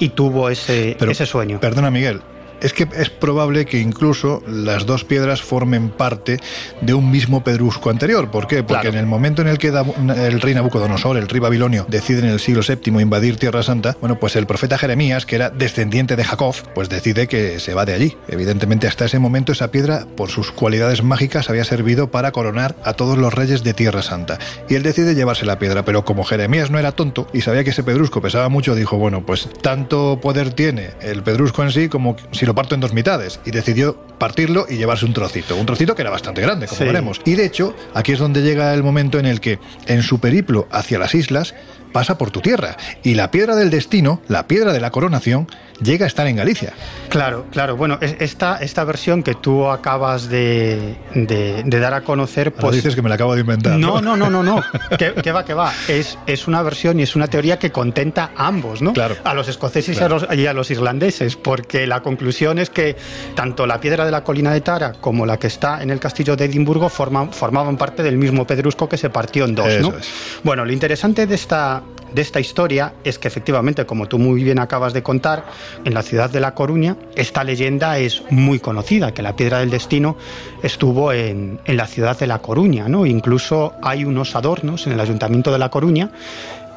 y 0.00 0.10
tuvo 0.10 0.50
ese, 0.50 0.96
ese 1.00 1.24
sueño. 1.24 1.60
Perdona, 1.60 1.90
Miguel, 1.90 2.20
es 2.60 2.72
que 2.72 2.88
es 2.96 3.10
probable 3.10 3.64
que 3.64 3.78
incluso 3.78 4.42
las 4.46 4.86
dos 4.86 5.04
piedras 5.04 5.42
formen 5.42 5.90
parte 5.90 6.38
de 6.80 6.94
un 6.94 7.10
mismo 7.10 7.44
pedrusco 7.44 7.90
anterior. 7.90 8.30
¿Por 8.30 8.46
qué? 8.46 8.62
Porque 8.62 8.88
en 8.88 8.96
el 8.96 9.06
momento 9.06 9.42
en 9.42 9.48
el 9.48 9.58
que 9.58 9.68
el 9.68 10.40
rey 10.40 10.54
Nabucodonosor, 10.54 11.16
el 11.16 11.28
rey 11.28 11.40
babilonio, 11.40 11.86
decide 11.88 12.20
en 12.20 12.26
el 12.26 12.40
siglo 12.40 12.62
VII 12.66 13.00
invadir 13.00 13.36
Tierra 13.36 13.62
Santa, 13.62 13.96
bueno, 14.00 14.18
pues 14.18 14.36
el 14.36 14.46
profeta 14.46 14.78
Jeremías, 14.78 15.26
que 15.26 15.36
era 15.36 15.50
descendiente 15.50 16.16
de 16.16 16.24
Jacob, 16.24 16.54
pues 16.74 16.88
decide 16.88 17.26
que 17.26 17.60
se 17.60 17.74
va 17.74 17.84
de 17.84 17.94
allí. 17.94 18.16
Evidentemente, 18.28 18.86
hasta 18.86 19.04
ese 19.04 19.18
momento 19.18 19.52
esa 19.52 19.70
piedra, 19.70 20.06
por 20.16 20.30
sus 20.30 20.50
cualidades 20.50 21.02
mágicas, 21.02 21.50
había 21.50 21.64
servido 21.64 22.10
para 22.10 22.32
coronar 22.32 22.76
a 22.84 22.94
todos 22.94 23.18
los 23.18 23.34
reyes 23.34 23.62
de 23.62 23.74
Tierra 23.74 24.02
Santa. 24.02 24.38
Y 24.68 24.74
él 24.74 24.82
decide 24.82 25.14
llevarse 25.14 25.44
la 25.44 25.58
piedra, 25.58 25.84
pero 25.84 26.04
como 26.04 26.24
Jeremías 26.24 26.70
no 26.70 26.78
era 26.78 26.92
tonto 26.92 27.28
y 27.32 27.42
sabía 27.42 27.64
que 27.64 27.70
ese 27.70 27.82
pedrusco 27.82 28.20
pesaba 28.20 28.48
mucho, 28.48 28.74
dijo, 28.74 28.96
bueno, 28.96 29.24
pues 29.24 29.48
tanto 29.62 30.18
poder 30.20 30.52
tiene 30.52 30.90
el 31.00 31.22
pedrusco 31.22 31.62
en 31.62 31.72
sí 31.72 31.88
como 31.88 32.16
si 32.32 32.45
lo 32.46 32.54
parto 32.54 32.74
en 32.74 32.80
dos 32.80 32.92
mitades 32.92 33.40
y 33.44 33.50
decidió 33.50 33.98
partirlo 34.18 34.66
y 34.68 34.76
llevarse 34.76 35.04
un 35.04 35.12
trocito, 35.12 35.56
un 35.56 35.66
trocito 35.66 35.94
que 35.94 36.02
era 36.02 36.10
bastante 36.10 36.40
grande, 36.40 36.66
como 36.66 36.80
veremos. 36.80 37.20
Y 37.24 37.34
de 37.34 37.44
hecho, 37.44 37.74
aquí 37.94 38.12
es 38.12 38.18
donde 38.18 38.42
llega 38.42 38.72
el 38.74 38.82
momento 38.82 39.18
en 39.18 39.26
el 39.26 39.40
que 39.40 39.58
en 39.86 40.02
su 40.02 40.18
periplo 40.20 40.66
hacia 40.70 40.98
las 40.98 41.14
islas 41.14 41.54
pasa 41.92 42.18
por 42.18 42.30
tu 42.30 42.40
tierra 42.40 42.76
y 43.02 43.14
la 43.14 43.30
piedra 43.30 43.56
del 43.56 43.70
destino, 43.70 44.20
la 44.28 44.46
piedra 44.46 44.72
de 44.72 44.80
la 44.80 44.90
coronación, 44.90 45.48
llega 45.80 46.04
a 46.04 46.08
estar 46.08 46.26
en 46.26 46.36
Galicia. 46.36 46.72
Claro, 47.08 47.46
claro. 47.50 47.76
Bueno, 47.76 47.98
esta, 48.00 48.58
esta 48.58 48.84
versión 48.84 49.22
que 49.22 49.34
tú 49.34 49.68
acabas 49.68 50.28
de, 50.28 50.96
dar 51.66 51.94
a 51.94 52.02
conocer, 52.02 52.52
pues... 52.52 52.76
dices 52.76 52.94
que 52.94 53.02
me 53.02 53.08
la 53.08 53.14
acabo 53.16 53.34
de 53.34 53.40
inventar. 53.40 53.78
No, 53.78 54.00
no, 54.00 54.16
no, 54.16 54.30
no, 54.30 54.42
no. 54.42 54.62
¿Qué, 54.98 55.32
va, 55.32 55.44
qué 55.44 55.54
va? 55.54 55.72
Es, 55.88 56.18
es 56.26 56.46
una 56.48 56.62
versión 56.62 57.00
y 57.00 57.02
es 57.02 57.16
una 57.16 57.28
teoría 57.28 57.58
que 57.58 57.70
contenta 57.70 58.30
a 58.36 58.46
ambos, 58.46 58.82
¿no? 58.82 58.92
Claro. 58.92 59.16
A 59.24 59.34
los 59.34 59.48
escoceses 59.48 59.98
y, 59.98 60.46
a 60.46 60.52
los, 60.52 60.70
irlandeses, 60.70 61.36
porque 61.36 61.86
la 61.86 62.02
conclusión 62.02 62.58
es 62.58 62.70
que 62.70 62.96
tanto 63.34 63.66
la 63.66 63.80
piedra 63.80 64.05
de 64.06 64.12
la 64.12 64.24
colina 64.24 64.52
de 64.52 64.60
Tara 64.60 64.92
como 64.92 65.26
la 65.26 65.38
que 65.38 65.46
está 65.46 65.82
en 65.82 65.90
el 65.90 66.00
castillo 66.00 66.36
de 66.36 66.46
Edimburgo 66.46 66.88
forman, 66.88 67.32
formaban 67.32 67.76
parte 67.76 68.02
del 68.02 68.16
mismo 68.16 68.46
pedrusco 68.46 68.88
que 68.88 68.96
se 68.96 69.10
partió 69.10 69.44
en 69.44 69.54
dos, 69.54 69.68
¿no? 69.80 69.92
Bueno, 70.42 70.64
lo 70.64 70.72
interesante 70.72 71.26
de 71.26 71.34
esta, 71.34 71.82
de 72.12 72.22
esta 72.22 72.40
historia 72.40 72.94
es 73.04 73.18
que 73.18 73.28
efectivamente, 73.28 73.84
como 73.84 74.06
tú 74.06 74.18
muy 74.18 74.42
bien 74.42 74.58
acabas 74.58 74.92
de 74.92 75.02
contar, 75.02 75.44
en 75.84 75.94
la 75.94 76.02
ciudad 76.02 76.30
de 76.30 76.40
La 76.40 76.54
Coruña, 76.54 76.96
esta 77.14 77.44
leyenda 77.44 77.98
es 77.98 78.22
muy 78.30 78.58
conocida, 78.60 79.12
que 79.12 79.22
la 79.22 79.36
piedra 79.36 79.58
del 79.58 79.70
destino 79.70 80.16
estuvo 80.62 81.12
en, 81.12 81.60
en 81.64 81.76
la 81.76 81.86
ciudad 81.86 82.18
de 82.18 82.26
La 82.26 82.38
Coruña, 82.38 82.88
¿no? 82.88 83.06
Incluso 83.06 83.74
hay 83.82 84.04
unos 84.04 84.34
adornos 84.34 84.86
en 84.86 84.92
el 84.92 85.00
ayuntamiento 85.00 85.52
de 85.52 85.58
La 85.58 85.70
Coruña 85.70 86.10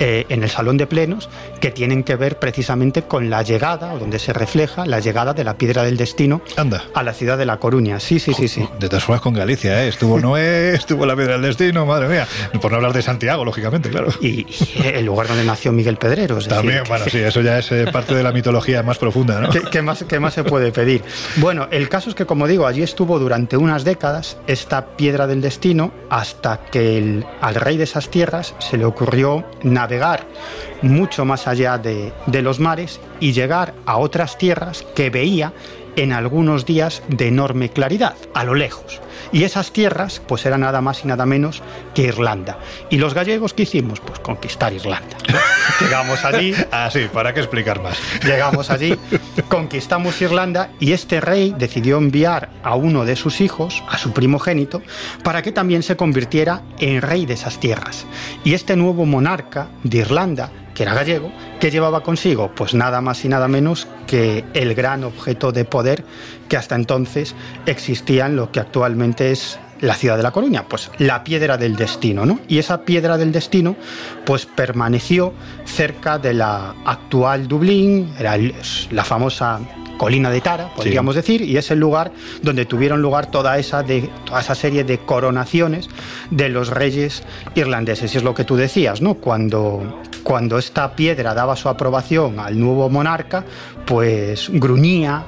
eh, 0.02 0.26
en 0.30 0.44
el 0.44 0.50
salón 0.50 0.78
de 0.78 0.88
plenos 0.88 1.30
que 1.60 1.72
tienen 1.72 2.04
que 2.04 2.16
ver 2.16 2.40
precisamente 2.40 3.04
con 3.04 3.30
la 3.30 3.42
llegada, 3.44 3.94
o 3.94 4.00
donde 4.00 4.18
se 4.18 4.32
refleja 4.32 4.86
la 4.86 5.02
llegada 5.02 5.34
de 5.34 5.44
la 5.44 5.58
piedra 5.58 5.84
del 5.84 5.98
destino 5.98 6.42
Anda. 6.56 6.86
a 6.94 7.04
la 7.04 7.14
ciudad 7.14 7.38
de 7.38 7.46
La 7.46 7.58
Coruña. 7.58 8.00
Sí, 8.00 8.18
sí, 8.18 8.34
sí, 8.34 8.48
sí. 8.48 8.66
De 8.80 8.88
todas 8.88 9.04
formas 9.04 9.22
con 9.22 9.34
Galicia, 9.34 9.84
¿eh? 9.84 9.90
Estuvo 9.90 10.18
Noé, 10.22 10.74
estuvo 10.74 11.06
la 11.06 11.18
piedra 11.18 11.34
del 11.34 11.42
destino, 11.42 11.86
madre 11.86 12.08
mía. 12.08 12.26
Por 12.62 12.72
no 12.72 12.78
hablar 12.78 12.94
de 12.94 13.02
Santiago, 13.02 13.44
lógicamente, 13.44 13.90
claro. 13.90 14.08
Y, 14.22 14.48
el 14.86 15.06
lugar 15.06 15.28
donde 15.28 15.44
nació 15.44 15.74
Miguel 15.74 15.98
Pedrero. 15.98 16.40
También, 16.40 16.84
bueno, 16.88 17.04
sí, 17.10 17.18
eso 17.18 17.42
ya 17.42 17.60
es 17.60 17.70
eh, 17.74 17.86
parte 17.92 18.16
de 18.16 18.24
la 18.24 18.32
mitología 18.32 18.82
más 18.84 18.98
profunda, 18.98 19.42
¿no? 19.42 19.50
¿Qué, 19.50 19.82
más, 19.82 20.06
¿Qué 20.08 20.22
más 20.22 20.34
se 20.34 20.46
puede 20.46 20.72
pedir? 20.72 21.04
Bueno, 21.38 21.68
el 21.72 21.90
caso 21.90 22.10
es 22.10 22.16
que, 22.16 22.26
como 22.26 22.48
digo, 22.48 22.68
allí 22.68 22.84
estuvo 22.84 23.20
durante 23.20 23.58
unas 23.58 23.84
décadas 23.84 24.38
esta 24.48 24.96
piedra 24.96 25.28
del 25.28 25.42
destino 25.42 25.92
hasta 26.10 26.62
que 26.72 27.22
al 27.42 27.56
rey 27.56 27.76
de 27.76 27.84
esas 27.84 28.10
tierras 28.10 28.56
se 28.60 28.78
le 28.78 28.86
ocurrió 28.86 29.46
navegar 29.64 29.89
mucho 30.82 31.26
más 31.26 31.48
allá 31.48 31.78
de, 31.78 32.14
de 32.28 32.42
los 32.42 32.60
mares 32.60 33.00
y 33.20 33.34
llegar 33.34 33.74
a 33.86 33.98
otras 33.98 34.38
tierras 34.38 34.86
que 34.96 35.10
veía 35.10 35.54
en 35.96 36.14
algunos 36.14 36.66
días 36.66 37.02
de 37.08 37.28
enorme 37.28 37.70
claridad, 37.70 38.16
a 38.34 38.44
lo 38.44 38.56
lejos. 38.56 39.02
Y 39.32 39.44
esas 39.44 39.72
tierras, 39.72 40.22
pues 40.28 40.46
eran 40.46 40.62
nada 40.62 40.82
más 40.82 41.04
y 41.04 41.08
nada 41.08 41.26
menos 41.26 41.62
que 41.94 42.04
Irlanda. 42.04 42.58
¿Y 42.90 42.98
los 42.98 43.14
gallegos 43.14 43.54
qué 43.54 43.64
hicimos? 43.64 44.00
Pues 44.00 44.20
conquistar 44.20 44.74
Irlanda. 44.74 45.18
Llegamos 45.80 46.24
allí. 46.26 46.54
Ah, 46.72 46.90
sí, 46.92 47.08
¿para 47.12 47.34
qué 47.34 47.40
explicar 47.40 47.82
más? 47.82 47.98
Llegamos 48.24 48.70
allí, 48.70 48.98
conquistamos 49.48 50.22
Irlanda 50.22 50.72
y 50.80 50.94
este 50.94 51.22
rey 51.22 51.54
decidió 51.58 51.98
enviar 51.98 52.50
a 52.64 52.76
uno 52.76 53.06
de 53.06 53.16
sus 53.16 53.42
hijos, 53.42 53.84
a 53.88 53.98
su 53.98 54.12
primogénito, 54.12 54.82
para 55.24 55.42
que 55.42 55.52
también 55.52 55.84
se 55.84 55.96
convirtiera 55.96 56.64
en 56.80 57.02
rey 57.02 57.26
de 57.26 57.34
esas 57.34 57.60
tierras. 57.60 58.06
Y 58.44 58.54
este 58.54 58.76
nuevo 58.76 59.06
monarca 59.06 59.70
de 59.84 60.00
Irlanda 60.00 60.52
que 60.80 60.84
era 60.84 60.94
gallego, 60.94 61.30
que 61.60 61.72
llevaba 61.72 62.04
consigo 62.04 62.52
pues 62.56 62.74
nada 62.74 63.02
más 63.02 63.26
y 63.26 63.28
nada 63.28 63.50
menos 63.50 63.86
que 64.08 64.46
el 64.54 64.76
gran 64.76 65.04
objeto 65.04 65.52
de 65.52 65.66
poder 65.66 66.06
que 66.50 66.58
hasta 66.58 66.76
entonces 66.76 67.36
existía 67.66 68.26
en 68.26 68.36
lo 68.36 68.52
que 68.52 68.60
actualmente 68.60 69.32
es 69.32 69.60
la 69.80 69.96
ciudad 69.96 70.18
de 70.18 70.24
La 70.24 70.32
Coruña? 70.32 70.66
Pues 70.68 70.92
la 70.98 71.24
piedra 71.24 71.58
del 71.58 71.76
destino, 71.76 72.26
¿no? 72.26 72.40
Y 72.48 72.58
esa 72.58 72.82
piedra 72.82 73.18
del 73.18 73.32
destino 73.32 73.76
pues 74.26 74.46
permaneció 74.46 75.34
cerca 75.66 76.20
de 76.20 76.34
la 76.34 76.76
actual 76.86 77.48
Dublín, 77.48 78.12
era 78.20 78.36
la 78.92 79.04
famosa 79.06 79.60
colina 79.98 80.32
de 80.32 80.40
Tara, 80.40 80.74
podríamos 80.74 81.14
decir, 81.14 81.42
y 81.42 81.58
es 81.58 81.72
el 81.72 81.80
lugar 81.80 82.12
donde 82.42 82.66
tuvieron 82.66 83.02
lugar 83.02 83.30
toda 83.30 83.58
esa, 83.60 83.84
de, 83.84 84.10
toda 84.26 84.40
esa 84.40 84.56
serie 84.56 84.86
de 84.86 85.00
coronaciones 85.00 85.90
de 86.32 86.48
los 86.48 86.70
reyes 86.70 87.22
irlandeses. 87.54 88.14
Y 88.16 88.18
es 88.18 88.24
lo 88.24 88.34
que 88.34 88.46
tú 88.46 88.56
decías, 88.56 89.02
¿no? 89.02 89.16
Cuando, 89.16 90.02
cuando 90.24 90.58
esta 90.58 90.96
piedra 90.96 91.34
daba 91.34 91.58
su 91.58 91.68
aprobación 91.68 92.40
al 92.40 92.58
nuevo 92.58 92.90
monarca, 92.90 93.44
pues 93.86 94.50
gruñía 94.50 95.26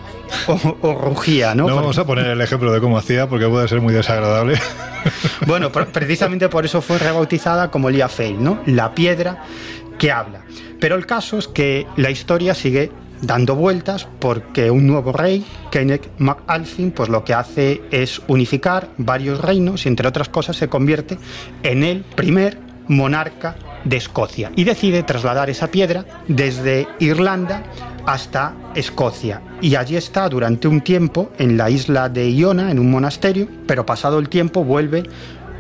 o, 0.47 0.93
rugía, 0.93 1.55
¿no? 1.55 1.67
No 1.67 1.75
vamos 1.75 1.97
a 1.97 2.05
poner 2.05 2.27
el 2.27 2.41
ejemplo 2.41 2.71
de 2.71 2.79
cómo 2.79 2.97
hacía 2.97 3.27
porque 3.27 3.47
puede 3.47 3.67
ser 3.67 3.81
muy 3.81 3.93
desagradable. 3.93 4.59
Bueno, 5.47 5.71
precisamente 5.71 6.47
por 6.47 6.63
eso 6.63 6.79
fue 6.79 6.99
rebautizada 6.99 7.71
como 7.71 7.89
Lia 7.89 8.07
Fail, 8.07 8.41
¿no? 8.41 8.59
La 8.67 8.93
piedra 8.93 9.43
que 9.97 10.11
habla. 10.11 10.43
Pero 10.79 10.95
el 10.95 11.07
caso 11.07 11.39
es 11.39 11.47
que 11.47 11.87
la 11.97 12.11
historia 12.11 12.53
sigue 12.53 12.91
dando 13.21 13.55
vueltas 13.55 14.07
porque 14.19 14.69
un 14.71 14.87
nuevo 14.87 15.11
rey, 15.11 15.45
Kenneth 15.71 16.09
MacAlphin, 16.17 16.91
pues 16.91 17.09
lo 17.09 17.23
que 17.23 17.33
hace 17.33 17.81
es 17.91 18.21
unificar 18.27 18.89
varios 18.97 19.41
reinos 19.41 19.85
y 19.85 19.89
entre 19.89 20.07
otras 20.07 20.29
cosas 20.29 20.55
se 20.55 20.69
convierte 20.69 21.17
en 21.63 21.83
el 21.83 22.01
primer 22.03 22.59
monarca 22.87 23.55
de 23.83 23.97
Escocia 23.97 24.51
y 24.55 24.63
decide 24.63 25.03
trasladar 25.03 25.49
esa 25.49 25.67
piedra 25.67 26.05
desde 26.27 26.87
Irlanda 26.99 27.63
hasta 28.05 28.53
Escocia 28.75 29.41
y 29.61 29.75
allí 29.75 29.95
está 29.95 30.27
durante 30.29 30.67
un 30.67 30.81
tiempo 30.81 31.31
en 31.37 31.57
la 31.57 31.69
isla 31.69 32.09
de 32.09 32.33
Iona 32.33 32.71
en 32.71 32.79
un 32.79 32.89
monasterio, 32.89 33.47
pero 33.67 33.85
pasado 33.85 34.19
el 34.19 34.29
tiempo 34.29 34.63
vuelve 34.63 35.03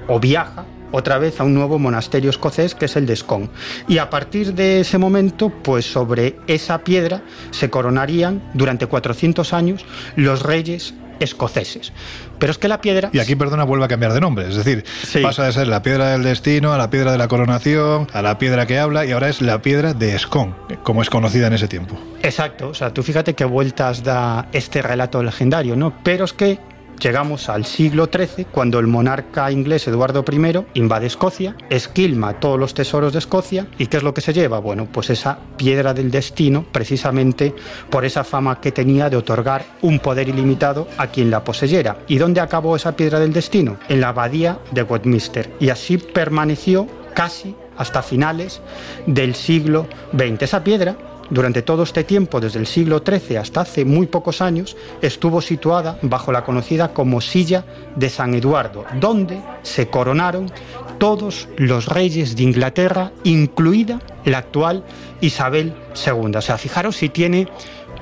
o 0.07 0.19
viaja 0.19 0.65
otra 0.91 1.17
vez 1.17 1.39
a 1.39 1.43
un 1.43 1.53
nuevo 1.53 1.79
monasterio 1.79 2.29
escocés 2.29 2.75
que 2.75 2.85
es 2.85 2.95
el 2.95 3.05
de 3.05 3.15
Scone. 3.15 3.49
Y 3.87 3.97
a 3.97 4.09
partir 4.09 4.53
de 4.53 4.81
ese 4.81 4.97
momento, 4.97 5.49
pues 5.49 5.89
sobre 5.89 6.35
esa 6.47 6.79
piedra 6.79 7.21
se 7.51 7.69
coronarían 7.69 8.41
durante 8.53 8.87
400 8.87 9.53
años 9.53 9.85
los 10.15 10.43
reyes 10.43 10.93
escoceses. 11.19 11.93
Pero 12.41 12.51
es 12.51 12.57
que 12.57 12.67
la 12.67 12.81
piedra... 12.81 13.11
Y 13.13 13.19
aquí, 13.19 13.35
perdona, 13.35 13.63
vuelve 13.65 13.85
a 13.85 13.87
cambiar 13.87 14.13
de 14.13 14.19
nombre. 14.19 14.49
Es 14.49 14.55
decir, 14.55 14.83
pasa 15.21 15.45
de 15.45 15.51
ser 15.51 15.67
la 15.67 15.83
piedra 15.83 16.09
del 16.09 16.23
destino 16.23 16.73
a 16.73 16.77
la 16.79 16.89
piedra 16.89 17.11
de 17.11 17.19
la 17.19 17.27
coronación, 17.27 18.07
a 18.11 18.23
la 18.23 18.39
piedra 18.39 18.65
que 18.65 18.79
habla 18.79 19.05
y 19.05 19.11
ahora 19.11 19.29
es 19.29 19.41
la 19.41 19.61
piedra 19.61 19.93
de 19.93 20.17
Scone, 20.17 20.55
como 20.81 21.03
es 21.03 21.11
conocida 21.11 21.45
en 21.45 21.53
ese 21.53 21.67
tiempo. 21.67 21.99
Exacto. 22.23 22.69
O 22.69 22.73
sea, 22.73 22.91
tú 22.91 23.03
fíjate 23.03 23.35
qué 23.35 23.45
vueltas 23.45 24.03
da 24.03 24.47
este 24.53 24.81
relato 24.81 25.21
legendario, 25.21 25.75
¿no? 25.75 25.93
Pero 26.03 26.25
es 26.25 26.33
que 26.33 26.57
Llegamos 27.01 27.49
al 27.49 27.65
siglo 27.65 28.07
XIII, 28.13 28.45
cuando 28.51 28.77
el 28.77 28.85
monarca 28.85 29.51
inglés 29.51 29.87
Eduardo 29.87 30.23
I 30.31 30.79
invade 30.79 31.07
Escocia, 31.07 31.55
esquilma 31.67 32.39
todos 32.39 32.59
los 32.59 32.75
tesoros 32.75 33.11
de 33.13 33.17
Escocia, 33.17 33.65
¿y 33.79 33.87
qué 33.87 33.97
es 33.97 34.03
lo 34.03 34.13
que 34.13 34.21
se 34.21 34.33
lleva? 34.33 34.59
Bueno, 34.59 34.85
pues 34.85 35.09
esa 35.09 35.39
piedra 35.57 35.95
del 35.95 36.11
destino, 36.11 36.63
precisamente 36.71 37.55
por 37.89 38.05
esa 38.05 38.23
fama 38.23 38.61
que 38.61 38.71
tenía 38.71 39.09
de 39.09 39.17
otorgar 39.17 39.65
un 39.81 39.97
poder 39.97 40.29
ilimitado 40.29 40.87
a 40.99 41.07
quien 41.07 41.31
la 41.31 41.43
poseyera. 41.43 41.97
¿Y 42.07 42.19
dónde 42.19 42.39
acabó 42.39 42.75
esa 42.75 42.95
piedra 42.95 43.19
del 43.19 43.33
destino? 43.33 43.77
En 43.89 43.99
la 43.99 44.09
abadía 44.09 44.59
de 44.69 44.83
Westminster. 44.83 45.51
Y 45.59 45.69
así 45.69 45.97
permaneció 45.97 46.85
casi 47.15 47.55
hasta 47.77 48.03
finales 48.03 48.61
del 49.07 49.33
siglo 49.33 49.87
XX. 50.13 50.43
Esa 50.43 50.63
piedra 50.63 50.95
durante 51.31 51.63
todo 51.63 51.83
este 51.83 52.03
tiempo, 52.03 52.39
desde 52.39 52.59
el 52.59 52.67
siglo 52.67 53.01
XIII 53.03 53.37
hasta 53.37 53.61
hace 53.61 53.85
muy 53.85 54.05
pocos 54.05 54.41
años, 54.41 54.77
estuvo 55.01 55.41
situada 55.41 55.97
bajo 56.03 56.31
la 56.31 56.43
conocida 56.43 56.93
como 56.93 57.21
Silla 57.21 57.65
de 57.95 58.09
San 58.09 58.35
Eduardo, 58.35 58.85
donde 58.99 59.41
se 59.63 59.87
coronaron 59.87 60.51
todos 60.99 61.47
los 61.57 61.87
reyes 61.87 62.35
de 62.35 62.43
Inglaterra, 62.43 63.11
incluida 63.23 63.99
la 64.25 64.39
actual 64.39 64.83
Isabel 65.21 65.73
II. 66.05 66.35
O 66.35 66.41
sea, 66.41 66.57
fijaros 66.57 66.97
si 66.97 67.09
tiene 67.09 67.47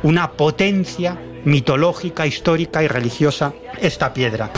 una 0.03 0.31
potencia 0.31 1.17
mitológica, 1.45 2.25
histórica 2.25 2.83
y 2.83 2.87
religiosa 2.87 3.53
esta 3.79 4.13
piedra. 4.13 4.51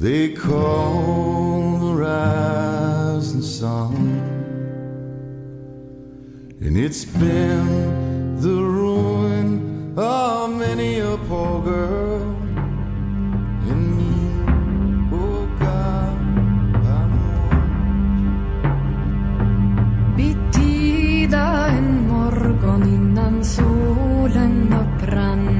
They 0.00 0.30
call 0.30 1.76
the 1.78 1.94
rising 1.94 3.42
sun, 3.42 3.94
and 6.58 6.74
it's 6.74 7.04
been 7.04 8.40
the 8.40 8.48
ruin 8.48 9.92
of 9.98 10.56
many 10.56 11.00
a 11.00 11.18
poor 11.28 11.60
girl. 11.60 12.34
And 13.68 13.82
me, 13.98 14.14
oh 15.12 15.46
God, 15.58 16.16
solen 23.42 24.72
upprann, 24.72 25.59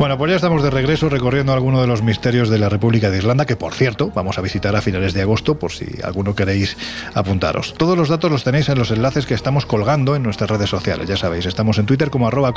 Bueno, 0.00 0.16
pues 0.16 0.30
ya 0.30 0.36
estamos 0.36 0.62
de 0.62 0.70
regreso 0.70 1.10
recorriendo 1.10 1.52
algunos 1.52 1.82
de 1.82 1.86
los 1.86 2.02
misterios 2.02 2.48
de 2.48 2.58
la 2.58 2.70
República 2.70 3.10
de 3.10 3.18
Irlanda, 3.18 3.44
que 3.44 3.56
por 3.56 3.74
cierto 3.74 4.10
vamos 4.14 4.38
a 4.38 4.40
visitar 4.40 4.74
a 4.74 4.80
finales 4.80 5.12
de 5.12 5.20
agosto 5.20 5.58
por 5.58 5.72
si 5.72 5.84
alguno 6.02 6.34
queréis 6.34 6.78
apuntaros. 7.12 7.74
Todos 7.74 7.98
los 7.98 8.08
datos 8.08 8.30
los 8.30 8.42
tenéis 8.42 8.70
en 8.70 8.78
los 8.78 8.90
enlaces 8.92 9.26
que 9.26 9.34
estamos 9.34 9.66
colgando 9.66 10.16
en 10.16 10.22
nuestras 10.22 10.48
redes 10.48 10.70
sociales, 10.70 11.06
ya 11.06 11.18
sabéis, 11.18 11.44
estamos 11.44 11.76
en 11.76 11.84
Twitter 11.84 12.08
como 12.08 12.26
arroba 12.26 12.54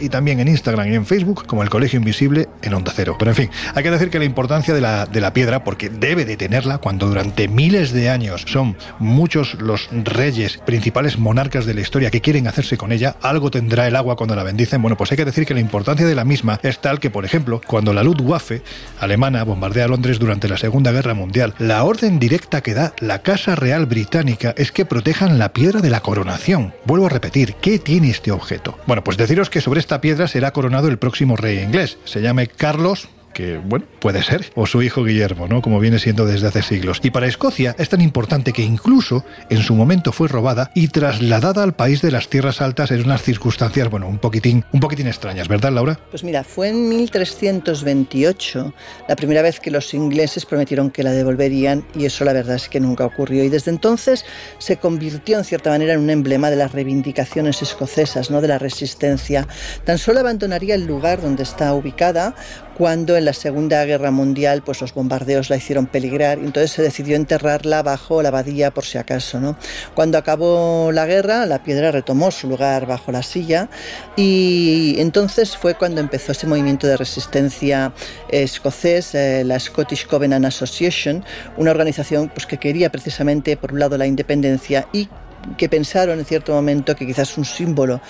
y 0.00 0.08
también 0.10 0.38
en 0.40 0.48
Instagram 0.48 0.92
y 0.92 0.96
en 0.96 1.06
Facebook 1.06 1.46
como 1.46 1.62
el 1.62 1.70
Colegio 1.70 1.96
Invisible 1.96 2.50
en 2.60 2.74
Onda 2.74 2.92
Cero. 2.94 3.16
Pero 3.18 3.30
en 3.30 3.36
fin, 3.36 3.50
hay 3.74 3.82
que 3.82 3.90
decir 3.90 4.10
que 4.10 4.18
la 4.18 4.26
importancia 4.26 4.74
de 4.74 4.82
la, 4.82 5.06
de 5.06 5.22
la 5.22 5.32
piedra, 5.32 5.64
porque 5.64 5.88
debe 5.88 6.26
de 6.26 6.36
tenerla 6.36 6.76
cuando 6.76 7.06
durante 7.06 7.48
miles 7.48 7.90
de 7.94 8.10
años 8.10 8.44
son 8.46 8.76
muchos 8.98 9.54
los 9.54 9.88
reyes, 9.90 10.58
principales 10.58 11.18
monarcas 11.18 11.64
de 11.64 11.72
la 11.72 11.80
historia 11.80 12.10
que 12.10 12.20
quieren 12.20 12.46
hacerse 12.46 12.76
con 12.76 12.92
ella, 12.92 13.16
algo 13.22 13.50
tendrá 13.50 13.88
el 13.88 13.96
agua 13.96 14.16
cuando 14.16 14.36
la 14.36 14.42
bendicen. 14.42 14.82
Bueno, 14.82 14.98
pues 14.98 15.10
hay 15.10 15.16
que 15.16 15.24
decir 15.24 15.46
que 15.46 15.54
la 15.54 15.60
importancia 15.60 16.04
de 16.04 16.14
la 16.14 16.26
misma 16.26 16.49
es 16.62 16.80
tal 16.80 16.98
que, 16.98 17.10
por 17.10 17.24
ejemplo, 17.24 17.60
cuando 17.66 17.92
la 17.92 18.02
Luftwaffe 18.02 18.62
alemana 18.98 19.44
bombardea 19.44 19.88
Londres 19.88 20.18
durante 20.18 20.48
la 20.48 20.56
Segunda 20.56 20.92
Guerra 20.92 21.14
Mundial, 21.14 21.54
la 21.58 21.84
orden 21.84 22.18
directa 22.18 22.62
que 22.62 22.74
da 22.74 22.94
la 23.00 23.20
Casa 23.22 23.54
Real 23.54 23.86
Británica 23.86 24.54
es 24.56 24.72
que 24.72 24.84
protejan 24.84 25.38
la 25.38 25.52
piedra 25.52 25.80
de 25.80 25.90
la 25.90 26.00
coronación. 26.00 26.74
Vuelvo 26.84 27.06
a 27.06 27.10
repetir, 27.10 27.54
¿qué 27.54 27.78
tiene 27.78 28.10
este 28.10 28.32
objeto? 28.32 28.78
Bueno, 28.86 29.04
pues 29.04 29.16
deciros 29.16 29.50
que 29.50 29.60
sobre 29.60 29.80
esta 29.80 30.00
piedra 30.00 30.28
será 30.28 30.52
coronado 30.52 30.88
el 30.88 30.98
próximo 30.98 31.36
rey 31.36 31.58
inglés. 31.58 31.98
Se 32.04 32.20
llame 32.22 32.46
Carlos 32.46 33.08
que, 33.32 33.58
bueno, 33.58 33.86
puede 34.00 34.22
ser, 34.22 34.50
o 34.54 34.66
su 34.66 34.82
hijo 34.82 35.04
Guillermo, 35.04 35.46
¿no? 35.48 35.62
Como 35.62 35.80
viene 35.80 35.98
siendo 35.98 36.26
desde 36.26 36.48
hace 36.48 36.62
siglos. 36.62 37.00
Y 37.02 37.10
para 37.10 37.26
Escocia 37.26 37.74
es 37.78 37.88
tan 37.88 38.00
importante 38.00 38.52
que 38.52 38.62
incluso 38.62 39.24
en 39.48 39.62
su 39.62 39.74
momento 39.74 40.12
fue 40.12 40.28
robada 40.28 40.70
y 40.74 40.88
trasladada 40.88 41.62
al 41.62 41.74
país 41.74 42.02
de 42.02 42.10
las 42.10 42.28
tierras 42.28 42.60
altas 42.60 42.90
en 42.90 43.04
unas 43.04 43.22
circunstancias, 43.22 43.90
bueno, 43.90 44.08
un 44.08 44.18
poquitín, 44.18 44.64
un 44.72 44.80
poquitín 44.80 45.06
extrañas, 45.06 45.48
¿verdad, 45.48 45.72
Laura? 45.72 45.98
Pues 46.10 46.24
mira, 46.24 46.44
fue 46.44 46.68
en 46.68 46.88
1328 46.88 48.74
la 49.08 49.16
primera 49.16 49.42
vez 49.42 49.60
que 49.60 49.70
los 49.70 49.94
ingleses 49.94 50.46
prometieron 50.46 50.90
que 50.90 51.02
la 51.02 51.12
devolverían 51.12 51.84
y 51.94 52.04
eso 52.04 52.24
la 52.24 52.32
verdad 52.32 52.56
es 52.56 52.68
que 52.68 52.80
nunca 52.80 53.04
ocurrió. 53.04 53.44
Y 53.44 53.48
desde 53.48 53.70
entonces 53.70 54.24
se 54.58 54.76
convirtió 54.76 55.38
en 55.38 55.44
cierta 55.44 55.70
manera 55.70 55.94
en 55.94 56.00
un 56.00 56.10
emblema 56.10 56.50
de 56.50 56.56
las 56.56 56.72
reivindicaciones 56.72 57.62
escocesas, 57.62 58.30
¿no? 58.30 58.40
De 58.40 58.48
la 58.48 58.58
resistencia. 58.58 59.46
Tan 59.84 59.98
solo 59.98 60.20
abandonaría 60.20 60.74
el 60.74 60.86
lugar 60.86 61.20
donde 61.20 61.42
está 61.42 61.72
ubicada 61.74 62.34
cuando 62.80 63.18
en 63.18 63.26
la 63.26 63.34
Segunda 63.34 63.84
Guerra 63.84 64.10
Mundial 64.10 64.62
pues 64.62 64.80
los 64.80 64.94
bombardeos 64.94 65.50
la 65.50 65.58
hicieron 65.58 65.84
peligrar 65.84 66.38
y 66.38 66.46
entonces 66.46 66.70
se 66.70 66.80
decidió 66.80 67.14
enterrarla 67.14 67.82
bajo 67.82 68.22
la 68.22 68.30
abadía 68.30 68.70
por 68.70 68.86
si 68.86 68.96
acaso. 68.96 69.38
¿no? 69.38 69.58
Cuando 69.92 70.16
acabó 70.16 70.90
la 70.90 71.04
guerra, 71.04 71.44
la 71.44 71.62
piedra 71.62 71.90
retomó 71.90 72.30
su 72.30 72.48
lugar 72.48 72.86
bajo 72.86 73.12
la 73.12 73.22
silla 73.22 73.68
y 74.16 74.94
entonces 74.96 75.58
fue 75.58 75.74
cuando 75.74 76.00
empezó 76.00 76.32
ese 76.32 76.46
movimiento 76.46 76.86
de 76.86 76.96
resistencia 76.96 77.92
escocés, 78.30 79.14
eh, 79.14 79.44
la 79.44 79.60
Scottish 79.60 80.06
Covenant 80.06 80.46
Association, 80.46 81.22
una 81.58 81.72
organización 81.72 82.30
pues, 82.30 82.46
que 82.46 82.56
quería 82.56 82.90
precisamente 82.90 83.58
por 83.58 83.74
un 83.74 83.80
lado 83.80 83.98
la 83.98 84.06
independencia 84.06 84.88
y 84.94 85.10
que 85.56 85.68
pensaron 85.68 86.18
en 86.18 86.24
cierto 86.24 86.52
momento 86.52 86.94
que 86.96 87.06
quizás 87.06 87.36
un 87.38 87.44
símbolo 87.44 88.00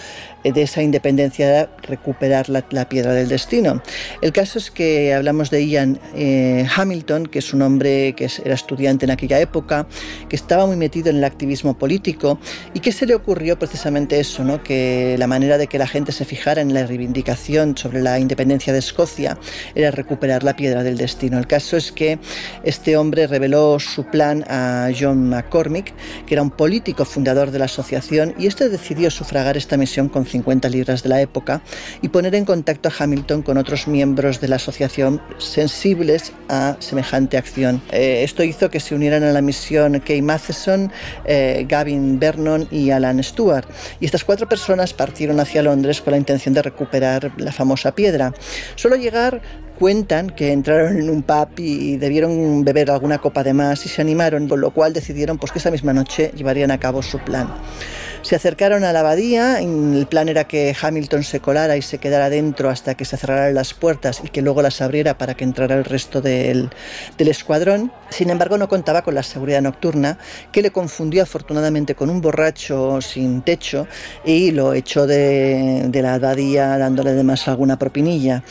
de 0.45 0.63
esa 0.63 0.83
independencia 0.83 1.49
era 1.49 1.77
recuperar 1.83 2.49
la, 2.49 2.89
piedra 2.89 3.13
del 3.13 3.29
destino. 3.29 3.83
El 4.23 4.33
caso 4.33 4.59
es 4.59 4.71
que 4.71 5.13
hablamos 5.15 5.51
de 5.51 5.67
Ian 5.67 6.01
eh, 6.15 6.67
Hamilton, 6.75 7.27
que 7.27 7.41
es 7.41 7.53
un 7.53 7.63
hombre 7.63 8.15
que 8.15 8.29
era 8.45 8.55
estudiante 8.55 9.05
en 9.05 9.11
aquella 9.11 9.39
época, 9.41 9.87
que 10.29 10.37
estaba 10.37 10.67
muy 10.67 10.77
metido 10.77 11.11
en 11.11 11.17
el 11.17 11.25
activismo 11.25 11.77
político 11.77 12.39
y 12.75 12.81
que 12.81 12.93
se 12.93 13.07
le 13.07 13.15
ocurrió 13.15 13.59
precisamente 13.59 14.19
eso, 14.19 14.45
¿no? 14.45 14.63
que 14.63 15.17
la 15.19 15.27
manera 15.27 15.59
de 15.59 15.67
que 15.67 15.79
la 15.79 15.87
gente 15.87 16.13
se 16.13 16.25
fijara 16.25 16.61
en 16.63 16.73
la 16.73 16.87
reivindicación 16.87 17.77
sobre 17.77 18.01
la 18.03 18.19
independencia 18.19 18.73
de 18.73 18.79
Escocia 18.79 19.39
era 19.75 19.91
recuperar 19.91 20.43
la 20.43 20.57
piedra 20.57 20.83
del 20.83 20.97
destino. 20.97 21.39
El 21.39 21.47
caso 21.47 21.77
es 21.77 21.93
que 21.93 22.19
este 22.65 22.97
hombre 22.97 23.27
reveló 23.27 23.79
su 23.79 24.05
plan 24.05 24.45
a 24.49 24.91
John 24.99 25.29
McCormick, 25.29 25.93
que 26.27 26.35
era 26.35 26.43
un 26.43 26.51
político 26.51 27.05
fundador 27.05 27.51
de 27.51 27.59
la 27.59 27.67
asociación, 27.67 28.35
y 28.39 28.47
este 28.47 28.69
decidió 28.69 29.11
sufragar 29.11 29.57
esta 29.57 29.77
misión 29.77 30.09
con 30.09 30.27
50 30.31 30.69
libras 30.69 31.03
de 31.03 31.09
la 31.09 31.21
época 31.21 31.63
y 32.03 32.09
poner 32.09 32.35
en 32.35 32.45
contacto 32.45 32.89
a 32.89 32.93
Hamilton 32.97 33.43
con 33.43 33.59
otros 33.59 33.87
miembros 33.89 34.41
de 34.41 34.49
la 34.49 34.57
asociación 34.57 35.21
sensibles 35.39 36.33
a 36.49 36.77
semejante 36.79 37.37
acción. 37.37 37.83
Eh, 37.93 38.23
esto 38.25 38.43
hizo 38.43 38.71
que 38.71 38.81
se 38.81 38.95
unieran 38.95 39.23
a 39.23 39.33
la 39.33 39.43
misión 39.43 40.01
Kay 40.01 40.23
Matheson, 40.23 40.93
eh, 41.25 41.67
Gavin 41.69 42.19
Vernon 42.19 42.67
y 42.71 42.91
Alan 42.91 43.23
Stewart. 43.23 43.67
Y 44.01 44.05
estas 44.05 44.25
cuatro 44.25 44.49
personas 44.49 44.93
partieron 44.95 45.41
hacia 45.41 45.63
Londres 45.63 46.01
con 46.01 46.13
la 46.13 46.17
intención 46.17 46.55
de 46.55 46.63
recuperar 46.63 47.33
la 47.37 47.53
famosa 47.53 47.95
piedra. 47.95 48.33
Solo 48.77 48.97
llegar 48.97 49.41
cuentan 49.81 50.29
que 50.29 50.53
entraron 50.53 50.99
en 50.99 51.09
un 51.09 51.23
pub 51.23 51.49
y 51.57 51.97
debieron 51.97 52.63
beber 52.65 52.91
alguna 52.91 53.19
copa 53.19 53.43
de 53.43 53.55
más 53.55 53.87
y 53.87 53.89
se 53.89 54.03
animaron, 54.03 54.47
con 54.47 54.61
lo 54.61 54.73
cual 54.73 54.93
decidieron 54.93 55.39
pues, 55.39 55.53
que 55.53 55.59
esa 55.59 55.71
misma 55.71 55.95
noche 55.95 56.33
llevarían 56.37 56.71
a 56.71 56.79
cabo 56.79 57.03
su 57.03 57.19
plan. 57.19 57.49
Se 58.23 58.37
acercaron 58.37 58.85
a 58.85 58.93
la 58.93 59.01
abadía, 59.01 59.61
el 59.61 60.07
plan 60.07 60.29
era 60.29 60.45
que 60.45 60.77
Hamilton 60.81 61.25
se 61.25 61.41
colara 61.41 61.79
y 61.79 61.83
se 61.83 61.99
quedara 61.99 62.29
dentro 62.29 62.69
hasta 62.69 62.95
que 62.95 63.07
se 63.07 63.17
cerraran 63.17 63.55
las 63.55 63.73
puertas 63.73 64.21
y 64.23 64.29
que 64.29 64.43
luego 64.43 64.61
las 64.61 64.83
abriera 64.83 65.17
para 65.17 65.35
que 65.35 65.45
entrara 65.45 65.75
el 65.75 65.85
resto 65.85 66.21
del, 66.21 66.71
escuadrón. 67.19 67.91
Sin 68.11 68.29
embargo, 68.29 68.59
no 68.59 68.69
contaba 68.69 69.03
con 69.03 69.15
la 69.15 69.23
seguridad 69.23 69.63
nocturna, 69.63 70.19
que 70.53 70.61
le 70.61 70.71
confundió 70.71 71.23
afortunadamente 71.23 71.95
con 71.95 72.11
un 72.11 72.21
borracho 72.21 73.01
sin 73.01 73.41
techo 73.41 73.87
y 74.25 74.51
lo 74.51 74.75
echó 74.75 75.07
de, 75.07 75.87
de 75.89 76.03
la 76.03 76.15
abadía 76.15 76.77
dándole 76.77 77.11
además 77.11 77.49
alguna 77.49 77.79
propinilla. 77.79 78.43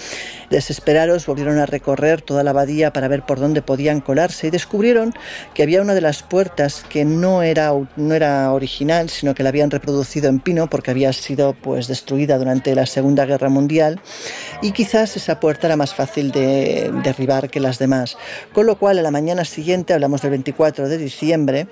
Desesperados 0.50 1.28
volvieron 1.28 1.60
a 1.60 1.68
recorrer 1.68 2.22
toda 2.22 2.44
la 2.44 2.50
abadía 2.50 2.92
para 2.92 3.08
ver 3.08 3.24
por 3.24 3.40
dónde 3.40 3.62
podían 3.62 4.02
colarse 4.02 4.48
y 4.48 4.50
descubrieron 4.50 5.14
que 5.54 5.62
había 5.62 5.82
una 5.82 5.94
de 5.94 6.02
las 6.02 6.24
puertas 6.24 6.84
que 6.90 7.06
no 7.06 7.44
era, 7.44 7.72
no 7.96 8.16
era 8.16 8.52
original, 8.52 9.10
sino 9.10 9.36
que 9.36 9.44
la 9.44 9.52
habían 9.60 9.72
reproducido 9.72 10.30
en 10.30 10.40
pino 10.40 10.70
porque 10.70 10.92
había 10.92 11.12
sido 11.12 11.54
pues, 11.54 11.90
destruida 11.90 12.38
durante 12.38 12.74
la 12.76 12.86
Segunda 12.86 13.26
Guerra 13.26 13.50
Mundial 13.50 14.00
y 14.62 14.72
quizás 14.72 15.18
esa 15.18 15.42
puerta 15.42 15.68
era 15.68 15.76
más 15.76 15.94
fácil 15.94 16.32
de 16.32 16.94
derribar 17.04 17.50
que 17.50 17.60
las 17.60 17.78
demás. 17.78 18.18
Con 18.54 18.68
lo 18.68 18.80
cual 18.80 19.00
a 19.00 19.02
la 19.02 19.12
mañana 19.12 19.44
siguiente, 19.44 19.94
hablamos 19.94 20.22
del 20.22 20.32
24 20.32 20.88
de 20.88 20.98
diciembre, 20.98 21.68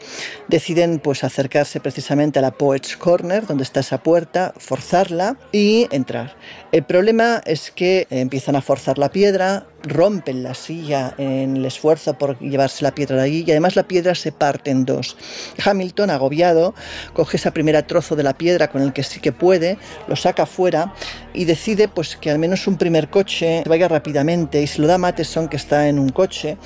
deciden 0.49 0.99
pues 0.99 1.23
acercarse 1.23 1.79
precisamente 1.79 2.39
a 2.39 2.41
la 2.41 2.51
Poets 2.51 2.97
Corner, 2.97 3.47
donde 3.47 3.63
está 3.63 3.79
esa 3.79 4.03
puerta, 4.03 4.53
forzarla 4.57 5.37
y 5.53 5.87
entrar. 5.91 6.35
El 6.73 6.83
problema 6.83 7.41
es 7.45 7.71
que 7.71 8.05
empiezan 8.09 8.57
a 8.57 8.61
forzar 8.61 8.97
la 8.97 9.11
piedra, 9.13 9.65
rompen 9.89 10.43
la 10.43 10.53
silla 10.53 11.13
en 11.17 11.57
el 11.57 11.65
esfuerzo 11.65 12.13
por 12.13 12.39
llevarse 12.39 12.83
la 12.83 12.93
piedra 12.93 13.17
de 13.17 13.23
allí 13.23 13.43
y 13.45 13.51
además 13.51 13.75
la 13.75 13.87
piedra 13.87 14.15
se 14.15 14.31
parte 14.31 14.71
en 14.71 14.85
dos. 14.85 15.17
Hamilton, 15.63 16.09
agobiado, 16.09 16.73
coge 17.13 17.37
ese 17.37 17.51
primer 17.51 17.81
trozo 17.83 18.15
de 18.15 18.23
la 18.23 18.37
piedra 18.37 18.69
con 18.69 18.81
el 18.81 18.93
que 18.93 19.03
sí 19.03 19.19
que 19.19 19.31
puede, 19.31 19.77
lo 20.07 20.15
saca 20.15 20.45
fuera 20.45 20.93
y 21.33 21.45
decide 21.45 21.87
pues 21.87 22.15
que 22.17 22.31
al 22.31 22.39
menos 22.39 22.67
un 22.67 22.77
primer 22.77 23.09
coche 23.09 23.63
vaya 23.67 23.87
rápidamente 23.87 24.61
y 24.61 24.67
se 24.67 24.81
lo 24.81 24.87
da 24.87 24.95
a 24.95 24.97
Matheson 24.97 25.47
que 25.47 25.57
está 25.57 25.87
en 25.87 25.99
un 25.99 26.09
coche 26.09 26.57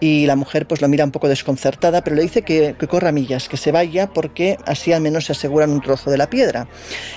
y 0.00 0.26
la 0.26 0.36
mujer 0.36 0.66
pues 0.66 0.80
lo 0.80 0.88
mira 0.88 1.04
un 1.04 1.10
poco 1.10 1.28
desconcertada, 1.28 2.04
pero 2.04 2.14
le 2.14 2.22
dice 2.22 2.42
que, 2.42 2.76
que, 2.78 2.86
corra 2.86 3.10
millas, 3.10 3.48
que 3.48 3.56
se 3.56 3.72
vaya 3.72 4.08
porque 4.08 4.56
así 4.66 4.92
al 4.92 5.00
menos 5.00 5.24
se 5.24 5.32
aseguran 5.32 5.70
un 5.70 5.80
trozo 5.80 6.10
de 6.10 6.18
la 6.18 6.30
piedra. 6.30 6.68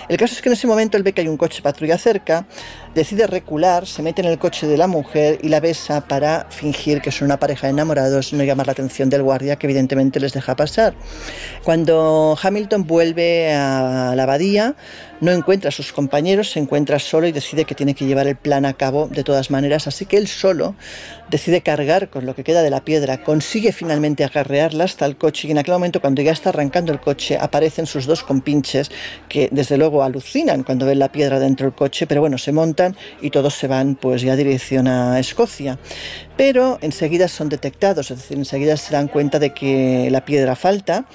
El 0.10 0.18
caso 0.18 0.34
es 0.34 0.42
que 0.42 0.50
en 0.50 0.54
ese 0.54 0.68
momento 0.68 0.98
él 0.98 1.04
ve 1.04 1.14
que 1.14 1.22
hay 1.22 1.28
un 1.28 1.38
coche 1.38 1.62
patrulla 1.62 1.98
cerca, 1.98 2.48
decide 2.96 3.28
recular, 3.28 3.86
se 3.86 4.02
mete 4.02 4.22
en 4.22 4.28
el 4.28 4.40
coche 4.40 4.68
de 4.68 4.78
la 4.78 4.88
mujer 4.88 5.40
y 5.42 5.50
la 5.50 5.60
besa 5.60 6.08
para 6.08 6.48
fingir 6.50 7.02
que 7.02 7.12
son 7.12 7.26
una 7.26 7.40
pareja 7.40 7.68
de 7.68 7.72
enamorados, 7.72 8.34
no 8.34 8.44
llamar 8.44 8.68
la 8.68 8.74
atención 8.74 9.10
del 9.10 9.24
guardia 9.24 9.58
que 9.58 9.68
evidentemente 9.68 10.20
les 10.20 10.34
deja 10.34 10.56
pasar. 10.56 10.96
Cuando 11.64 12.38
Hamilton 12.42 12.86
vuelve 12.88 13.54
a 13.54 14.14
la 14.16 14.24
abadía, 14.24 14.76
no 15.22 15.32
encuentra 15.32 15.70
a 15.70 15.72
sus 15.72 15.94
compañeros, 15.94 16.52
se 16.52 16.60
encuentra 16.60 17.00
solo 17.00 17.28
y 17.28 17.32
decide 17.32 17.66
que 17.66 17.76
tiene 17.76 17.96
que 17.96 18.06
llevar 18.06 18.28
el 18.28 18.36
plan 18.36 18.66
a 18.66 18.74
cabo 18.74 19.08
de 19.08 19.24
todas 19.24 19.50
maneras, 19.50 19.88
así 19.88 20.06
que 20.06 20.18
él 20.18 20.28
solo 20.28 20.76
decide 21.32 21.62
cargar 21.62 22.10
con 22.10 22.26
lo 22.26 22.36
que 22.36 22.44
queda 22.44 22.62
de 22.62 22.70
la 22.70 22.84
piedra, 22.84 23.24
consigue 23.24 23.72
finalmente 23.72 24.26
agarrearla 24.26 24.84
hasta 24.84 25.06
el 25.06 25.16
coche 25.16 25.48
y 25.48 25.52
en 25.52 25.58
aquel 25.58 25.74
momento 25.74 26.02
cuando 26.02 26.22
ya 26.22 26.34
está 26.34 26.50
arrancando 26.50 26.92
el 26.92 27.00
coche 27.00 27.38
aparecen 27.40 27.86
sus 27.88 28.06
dos 28.06 28.22
compinches 28.24 28.92
que 29.30 29.48
desde 29.52 29.78
luego 29.78 30.04
alucinan 30.04 30.64
cuando 30.64 30.86
ven 30.86 31.00
la 31.00 31.12
piedra 31.12 31.40
dentro 31.40 31.68
del 31.68 31.74
coche, 31.74 32.06
pero 32.06 32.20
bueno, 32.20 32.38
se 32.38 32.52
montan 32.52 32.98
y 33.22 33.30
todos 33.30 33.54
se 33.56 33.68
van 33.68 33.96
pues 33.96 34.22
ya 34.22 34.36
dirección 34.36 34.88
a 34.88 35.20
Escocia. 35.20 35.80
Pero 36.36 36.80
enseguida 36.82 37.28
son 37.28 37.50
detectados, 37.50 38.12
es 38.12 38.18
decir, 38.18 38.38
enseguida 38.38 38.76
se 38.76 38.94
dan 38.94 39.08
cuenta 39.08 39.38
de 39.38 39.54
que 39.54 40.10
la 40.12 40.26
piedra 40.26 40.56
falta, 40.56 41.06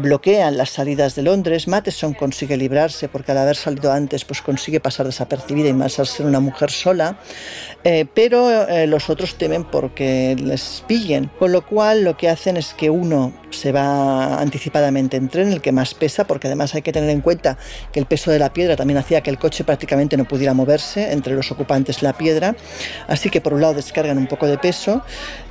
bloquean 0.00 0.56
las 0.56 0.70
salidas 0.70 1.14
de 1.14 1.22
Londres, 1.22 1.68
Matheson 1.68 2.12
consigue 2.12 2.56
librarse 2.56 3.08
porque 3.08 3.32
al 3.32 3.38
haber 3.38 3.56
salido 3.56 3.92
antes 3.92 4.24
pues 4.24 4.42
consigue 4.42 4.80
pasar 4.80 5.06
desapercibida 5.06 5.68
y 5.68 5.72
más 5.72 5.98
al 6.00 6.06
ser 6.06 6.26
una 6.26 6.40
mujer 6.40 6.70
sola, 6.70 7.18
eh, 7.84 8.04
pero 8.12 8.68
eh, 8.68 8.86
los 8.88 9.08
otros 9.08 9.36
temen 9.36 9.53
porque 9.62 10.34
les 10.42 10.82
pillen, 10.88 11.30
con 11.38 11.52
lo 11.52 11.64
cual 11.64 12.02
lo 12.02 12.16
que 12.16 12.28
hacen 12.28 12.56
es 12.56 12.74
que 12.74 12.90
uno 12.90 13.32
se 13.50 13.70
va 13.70 14.40
anticipadamente 14.40 15.16
en 15.16 15.28
tren, 15.28 15.52
el 15.52 15.60
que 15.60 15.70
más 15.70 15.94
pesa, 15.94 16.26
porque 16.26 16.48
además 16.48 16.74
hay 16.74 16.82
que 16.82 16.92
tener 16.92 17.10
en 17.10 17.20
cuenta 17.20 17.56
que 17.92 18.00
el 18.00 18.06
peso 18.06 18.32
de 18.32 18.40
la 18.40 18.52
piedra 18.52 18.74
también 18.74 18.98
hacía 18.98 19.20
que 19.20 19.30
el 19.30 19.38
coche 19.38 19.62
prácticamente 19.62 20.16
no 20.16 20.24
pudiera 20.24 20.54
moverse 20.54 21.12
entre 21.12 21.34
los 21.34 21.52
ocupantes 21.52 22.02
la 22.02 22.14
piedra, 22.14 22.56
así 23.06 23.30
que 23.30 23.40
por 23.40 23.54
un 23.54 23.60
lado 23.60 23.74
descargan 23.74 24.18
un 24.18 24.26
poco 24.26 24.48
de 24.48 24.58
peso 24.58 25.04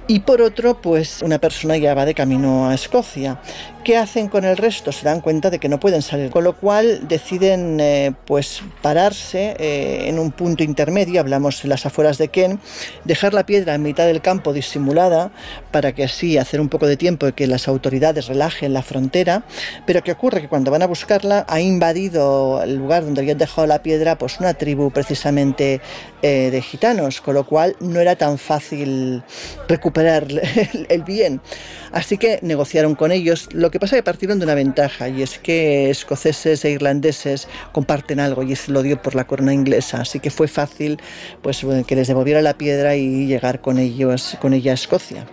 y 0.06 0.20
por 0.20 0.42
otro, 0.42 0.82
pues 0.82 1.22
una 1.22 1.40
persona 1.40 1.78
ya 1.78 1.94
va 1.94 2.06
de 2.06 2.14
camino 2.14 2.68
a 2.68 2.74
Escocia. 2.74 3.40
¿Qué 3.84 3.98
hacen 3.98 4.30
con 4.30 4.46
el 4.46 4.56
resto? 4.56 4.94
Se 4.94 5.04
dan 5.04 5.20
cuenta 5.20 5.50
de 5.50 5.60
que 5.60 5.68
no 5.68 5.78
pueden 5.78 6.02
salir, 6.02 6.32
con 6.32 6.46
lo 6.46 6.56
cual 6.56 7.06
deciden 7.10 7.82
eh, 7.82 8.14
pues 8.26 8.62
pararse 8.82 9.58
eh, 9.60 10.08
en 10.08 10.20
un 10.20 10.32
punto 10.32 10.64
intermedio, 10.64 11.20
hablamos 11.20 11.62
en 11.66 11.70
las 11.70 11.86
afueras 11.86 12.18
de 12.18 12.30
Ken, 12.30 12.62
dejar 13.04 13.34
la 13.34 13.46
piedra 13.46 13.76
en 13.76 13.82
mitad 13.82 14.06
del 14.06 14.22
campo 14.22 14.54
disimulada 14.54 15.32
para 15.72 15.94
que 15.94 16.06
así 16.06 16.38
hacer 16.38 16.62
un 16.62 16.70
poco 16.70 16.88
de 16.88 16.96
tiempo 16.96 17.28
y 17.28 17.34
que 17.34 17.46
las 17.46 17.68
autoridades 17.68 18.28
relajen 18.28 18.72
la 18.72 18.84
frontera, 18.84 19.44
pero 19.86 20.02
¿qué 20.02 20.14
ocurre? 20.14 20.40
Que 20.40 20.48
cuando 20.48 20.72
van 20.72 20.84
a 20.84 20.88
buscarla 20.88 21.46
ha 21.50 21.60
invadido 21.60 22.64
el 22.64 22.78
lugar 22.78 23.04
donde 23.04 23.20
habían 23.20 23.38
dejado 23.38 23.68
la 23.68 23.84
piedra 23.84 24.18
pues 24.18 24.40
una 24.40 24.54
tribu 24.54 24.92
precisamente 24.92 25.82
eh, 26.22 26.52
de 26.52 26.62
gitanos, 26.62 27.20
con 27.20 27.34
lo 27.34 27.46
cual 27.46 27.76
no 27.82 28.00
era 28.00 28.16
tan 28.16 28.38
fácil 28.38 29.24
recuperar 29.68 30.26
el 30.88 31.04
bien. 31.04 31.42
Así 31.94 32.18
que 32.18 32.40
negociaron 32.42 32.96
con 32.96 33.12
ellos. 33.12 33.50
Lo 33.54 33.70
que 33.72 33.80
pasa 33.80 33.96
es 33.96 34.00
que 34.00 34.04
partieron 34.04 34.40
de 34.40 34.46
una 34.46 34.56
ventaja 34.56 35.10
y 35.10 35.22
es 35.22 35.38
que 35.38 35.92
escoceses 35.92 36.66
e 36.66 36.72
irlandeses 36.72 37.48
comparten 37.72 38.20
algo 38.20 38.42
y 38.44 38.52
es 38.52 38.68
lo 38.68 38.82
dio 38.82 39.02
por 39.02 39.14
la 39.14 39.26
corona 39.26 39.54
inglesa. 39.54 40.02
Así 40.02 40.20
que 40.20 40.32
fue 40.32 40.48
fácil 40.48 41.00
pues, 41.42 41.66
que 41.88 41.96
les 41.96 42.08
devolviera 42.08 42.42
la 42.42 42.58
piedra 42.58 42.96
y 42.96 43.28
llegar 43.28 43.62
con 43.62 43.78
ellos, 43.78 44.38
con 44.42 44.54
ella 44.54 44.72
a 44.72 44.76
Escocia. 44.76 45.28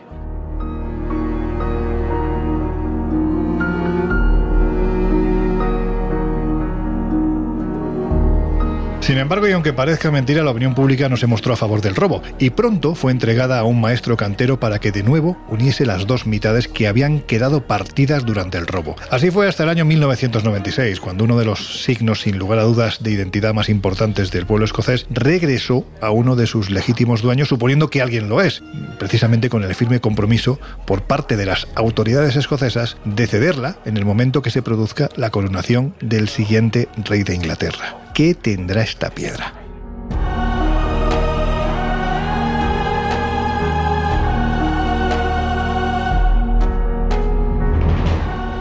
Sin 9.00 9.16
embargo, 9.16 9.48
y 9.48 9.52
aunque 9.52 9.72
parezca 9.72 10.10
mentira, 10.10 10.44
la 10.44 10.50
opinión 10.50 10.74
pública 10.74 11.08
no 11.08 11.16
se 11.16 11.26
mostró 11.26 11.54
a 11.54 11.56
favor 11.56 11.80
del 11.80 11.96
robo, 11.96 12.22
y 12.38 12.50
pronto 12.50 12.94
fue 12.94 13.12
entregada 13.12 13.58
a 13.58 13.64
un 13.64 13.80
maestro 13.80 14.16
cantero 14.16 14.60
para 14.60 14.78
que 14.78 14.92
de 14.92 15.02
nuevo 15.02 15.38
uniese 15.48 15.86
las 15.86 16.06
dos 16.06 16.26
mitades 16.26 16.68
que 16.68 16.86
habían 16.86 17.20
quedado 17.20 17.66
partidas 17.66 18.26
durante 18.26 18.58
el 18.58 18.66
robo. 18.66 18.96
Así 19.10 19.30
fue 19.30 19.48
hasta 19.48 19.64
el 19.64 19.70
año 19.70 19.86
1996, 19.86 21.00
cuando 21.00 21.24
uno 21.24 21.38
de 21.38 21.46
los 21.46 21.82
signos 21.82 22.20
sin 22.20 22.38
lugar 22.38 22.58
a 22.58 22.64
dudas 22.64 23.02
de 23.02 23.10
identidad 23.10 23.54
más 23.54 23.70
importantes 23.70 24.30
del 24.30 24.46
pueblo 24.46 24.66
escocés 24.66 25.06
regresó 25.08 25.86
a 26.02 26.10
uno 26.10 26.36
de 26.36 26.46
sus 26.46 26.70
legítimos 26.70 27.22
dueños, 27.22 27.48
suponiendo 27.48 27.88
que 27.88 28.02
alguien 28.02 28.28
lo 28.28 28.42
es, 28.42 28.62
precisamente 28.98 29.48
con 29.48 29.64
el 29.64 29.74
firme 29.74 30.00
compromiso 30.00 30.60
por 30.86 31.02
parte 31.02 31.36
de 31.36 31.46
las 31.46 31.66
autoridades 31.74 32.36
escocesas 32.36 32.98
de 33.06 33.26
cederla 33.26 33.78
en 33.86 33.96
el 33.96 34.04
momento 34.04 34.42
que 34.42 34.50
se 34.50 34.62
produzca 34.62 35.08
la 35.16 35.30
coronación 35.30 35.94
del 36.00 36.28
siguiente 36.28 36.88
rey 37.06 37.22
de 37.22 37.34
Inglaterra. 37.34 37.96
¿Qué 38.14 38.34
tendrá 38.34 38.82
esta 38.90 39.10
piedra? 39.10 39.54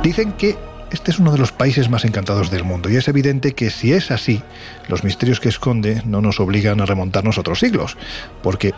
Dicen 0.03 0.32
que 0.34 0.57
este 0.91 1.11
es 1.11 1.19
uno 1.19 1.32
de 1.32 1.38
los 1.38 1.51
países 1.51 1.89
más 1.89 2.05
encantados 2.05 2.49
del 2.49 2.63
mundo 2.63 2.89
y 2.89 2.95
es 2.95 3.07
evidente 3.07 3.53
que 3.53 3.69
si 3.69 3.93
es 3.93 4.11
así, 4.11 4.41
los 4.88 5.03
misterios 5.03 5.39
que 5.39 5.49
esconde 5.49 6.01
no 6.05 6.21
nos 6.21 6.39
obligan 6.39 6.82
a 6.82 6.86
remontarnos 6.86 7.38
otros 7.38 7.59
siglos, 7.59 7.97
porque 8.41 8.73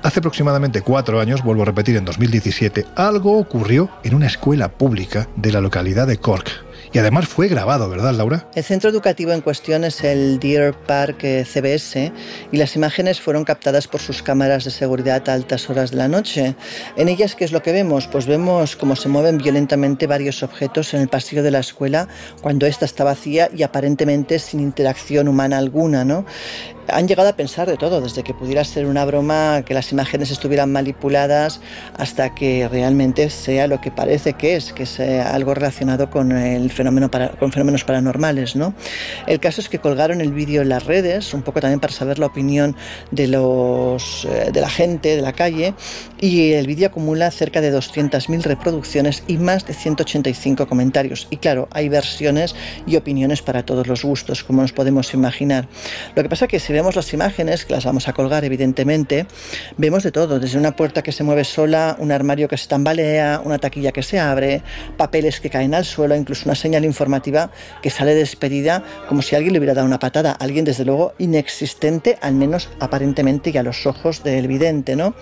Hace 0.00 0.20
aproximadamente 0.20 0.82
cuatro 0.82 1.18
años, 1.18 1.42
vuelvo 1.42 1.62
a 1.62 1.66
repetir, 1.66 1.96
en 1.96 2.04
2017, 2.04 2.86
algo 2.94 3.36
ocurrió 3.36 3.90
en 4.04 4.14
una 4.14 4.28
escuela 4.28 4.68
pública 4.68 5.28
de 5.34 5.50
la 5.50 5.60
localidad 5.60 6.06
de 6.06 6.18
Cork, 6.18 6.48
y 6.92 6.98
además 6.98 7.28
fue 7.28 7.48
grabado, 7.48 7.88
¿verdad, 7.88 8.14
Laura? 8.14 8.48
El 8.54 8.64
centro 8.64 8.90
educativo 8.90 9.32
en 9.32 9.40
cuestión 9.40 9.84
es 9.84 10.02
el 10.04 10.38
Deer 10.38 10.74
Park 10.74 11.24
eh, 11.24 11.44
CBS 11.44 12.12
y 12.52 12.56
las 12.56 12.76
imágenes 12.76 13.20
fueron 13.20 13.44
captadas 13.44 13.86
por 13.88 14.00
sus 14.00 14.22
cámaras 14.22 14.64
de 14.64 14.70
seguridad 14.70 15.28
a 15.28 15.34
altas 15.34 15.68
horas 15.68 15.90
de 15.90 15.98
la 15.98 16.08
noche. 16.08 16.54
En 16.96 17.08
ellas, 17.08 17.34
¿qué 17.34 17.44
es 17.44 17.52
lo 17.52 17.62
que 17.62 17.72
vemos? 17.72 18.06
Pues 18.06 18.26
vemos 18.26 18.76
cómo 18.76 18.96
se 18.96 19.08
mueven 19.08 19.38
violentamente 19.38 20.06
varios 20.06 20.42
objetos 20.42 20.94
en 20.94 21.00
el 21.00 21.08
pasillo 21.08 21.42
de 21.42 21.50
la 21.50 21.60
escuela 21.60 22.08
cuando 22.40 22.66
ésta 22.66 22.84
está 22.84 23.04
vacía 23.04 23.50
y 23.54 23.62
aparentemente 23.62 24.38
sin 24.38 24.60
interacción 24.60 25.28
humana 25.28 25.58
alguna, 25.58 26.04
¿no? 26.04 26.24
Han 26.90 27.08
llegado 27.08 27.28
a 27.28 27.32
pensar 27.34 27.68
de 27.68 27.76
todo, 27.76 28.00
desde 28.00 28.22
que 28.22 28.34
pudiera 28.34 28.64
ser 28.64 28.86
una 28.86 29.04
broma, 29.04 29.62
que 29.64 29.74
las 29.74 29.92
imágenes 29.92 30.30
estuvieran 30.30 30.72
manipuladas, 30.72 31.60
hasta 31.96 32.34
que 32.34 32.68
realmente 32.68 33.30
sea 33.30 33.66
lo 33.66 33.80
que 33.80 33.90
parece 33.90 34.34
que 34.34 34.56
es, 34.56 34.72
que 34.72 34.84
es 34.84 35.00
algo 35.00 35.54
relacionado 35.54 36.10
con 36.10 36.32
el 36.32 36.70
fenómeno 36.70 37.10
con 37.38 37.52
fenómenos 37.52 37.84
paranormales, 37.84 38.56
¿no? 38.56 38.74
El 39.26 39.40
caso 39.40 39.60
es 39.60 39.68
que 39.68 39.78
colgaron 39.78 40.20
el 40.20 40.32
vídeo 40.32 40.62
en 40.62 40.68
las 40.68 40.84
redes, 40.84 41.34
un 41.34 41.42
poco 41.42 41.60
también 41.60 41.80
para 41.80 41.92
saber 41.92 42.18
la 42.18 42.26
opinión 42.26 42.76
de 43.10 43.28
los 43.28 44.24
eh, 44.24 44.50
de 44.52 44.60
la 44.60 44.68
gente 44.68 45.16
de 45.16 45.22
la 45.22 45.32
calle, 45.32 45.74
y 46.20 46.52
el 46.52 46.66
vídeo 46.66 46.88
acumula 46.88 47.30
cerca 47.30 47.60
de 47.60 47.72
200.000 47.72 48.42
reproducciones 48.42 49.22
y 49.26 49.36
más 49.36 49.66
de 49.66 49.74
185 49.74 50.66
comentarios. 50.66 51.26
Y 51.30 51.36
claro, 51.36 51.68
hay 51.70 51.88
versiones 51.88 52.54
y 52.86 52.96
opiniones 52.96 53.42
para 53.42 53.64
todos 53.64 53.86
los 53.86 54.04
gustos, 54.04 54.44
como 54.44 54.62
nos 54.62 54.72
podemos 54.72 55.14
imaginar. 55.14 55.68
Lo 56.14 56.22
que 56.22 56.28
pasa 56.28 56.46
que 56.48 56.60
se 56.60 56.72
vemos 56.78 56.94
las 56.94 57.12
imágenes, 57.12 57.64
que 57.64 57.74
las 57.74 57.84
vamos 57.84 58.06
a 58.06 58.12
colgar 58.12 58.44
evidentemente, 58.44 59.26
vemos 59.78 60.04
de 60.04 60.12
todo, 60.12 60.38
desde 60.38 60.58
una 60.58 60.76
puerta 60.76 61.02
que 61.02 61.10
se 61.10 61.24
mueve 61.24 61.42
sola, 61.42 61.96
un 61.98 62.12
armario 62.12 62.46
que 62.46 62.56
se 62.56 62.68
tambalea, 62.68 63.42
una 63.44 63.58
taquilla 63.58 63.90
que 63.90 64.04
se 64.04 64.20
abre, 64.20 64.62
papeles 64.96 65.40
que 65.40 65.50
caen 65.50 65.74
al 65.74 65.84
suelo, 65.84 66.14
incluso 66.14 66.44
una 66.44 66.54
señal 66.54 66.84
informativa 66.84 67.50
que 67.82 67.90
sale 67.90 68.14
despedida 68.14 68.84
como 69.08 69.22
si 69.22 69.34
alguien 69.34 69.54
le 69.54 69.58
hubiera 69.58 69.74
dado 69.74 69.88
una 69.88 69.98
patada, 69.98 70.30
alguien 70.30 70.64
desde 70.64 70.84
luego 70.84 71.14
inexistente, 71.18 72.16
al 72.20 72.34
menos 72.34 72.70
aparentemente 72.78 73.50
y 73.50 73.56
a 73.56 73.64
los 73.64 73.84
ojos 73.84 74.22
del 74.22 74.46
vidente, 74.46 74.94
¿no? 74.94 75.16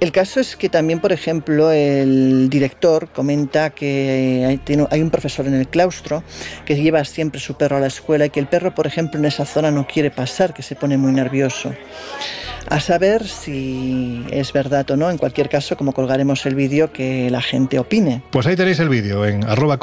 El 0.00 0.12
caso 0.12 0.40
es 0.40 0.56
que 0.56 0.68
también, 0.68 1.00
por 1.00 1.12
ejemplo, 1.12 1.70
el 1.70 2.48
director 2.50 3.08
comenta 3.08 3.70
que 3.70 4.60
hay, 4.66 5.00
un 5.00 5.10
profesor 5.10 5.46
en 5.46 5.54
el 5.54 5.68
claustro 5.68 6.22
que 6.64 6.76
lleva 6.76 7.04
siempre 7.04 7.40
su 7.40 7.56
perro 7.56 7.76
a 7.76 7.80
la 7.80 7.86
escuela 7.86 8.26
y 8.26 8.30
que 8.30 8.40
el 8.40 8.46
perro, 8.46 8.74
por 8.74 8.86
ejemplo, 8.86 9.18
en 9.18 9.26
esa 9.26 9.44
zona 9.44 9.70
no 9.70 9.86
quiere 9.86 10.10
pasar, 10.10 10.52
que 10.52 10.62
se 10.62 10.74
pone 10.74 10.96
muy 10.96 11.12
nervioso 11.12 11.72
a 12.68 12.80
saber 12.80 13.26
si 13.26 14.24
es 14.30 14.52
verdad 14.52 14.90
o 14.90 14.96
no. 14.96 15.10
En 15.10 15.18
cualquier 15.18 15.48
caso, 15.48 15.76
como 15.76 15.92
colgaremos 15.92 16.46
el 16.46 16.54
vídeo, 16.54 16.92
que 16.92 17.30
la 17.30 17.42
gente 17.42 17.78
opine. 17.78 18.22
Pues 18.30 18.46
ahí 18.46 18.56
tenéis 18.56 18.78
el 18.80 18.88
vídeo 18.88 19.26
en 19.26 19.44
arroba 19.44 19.78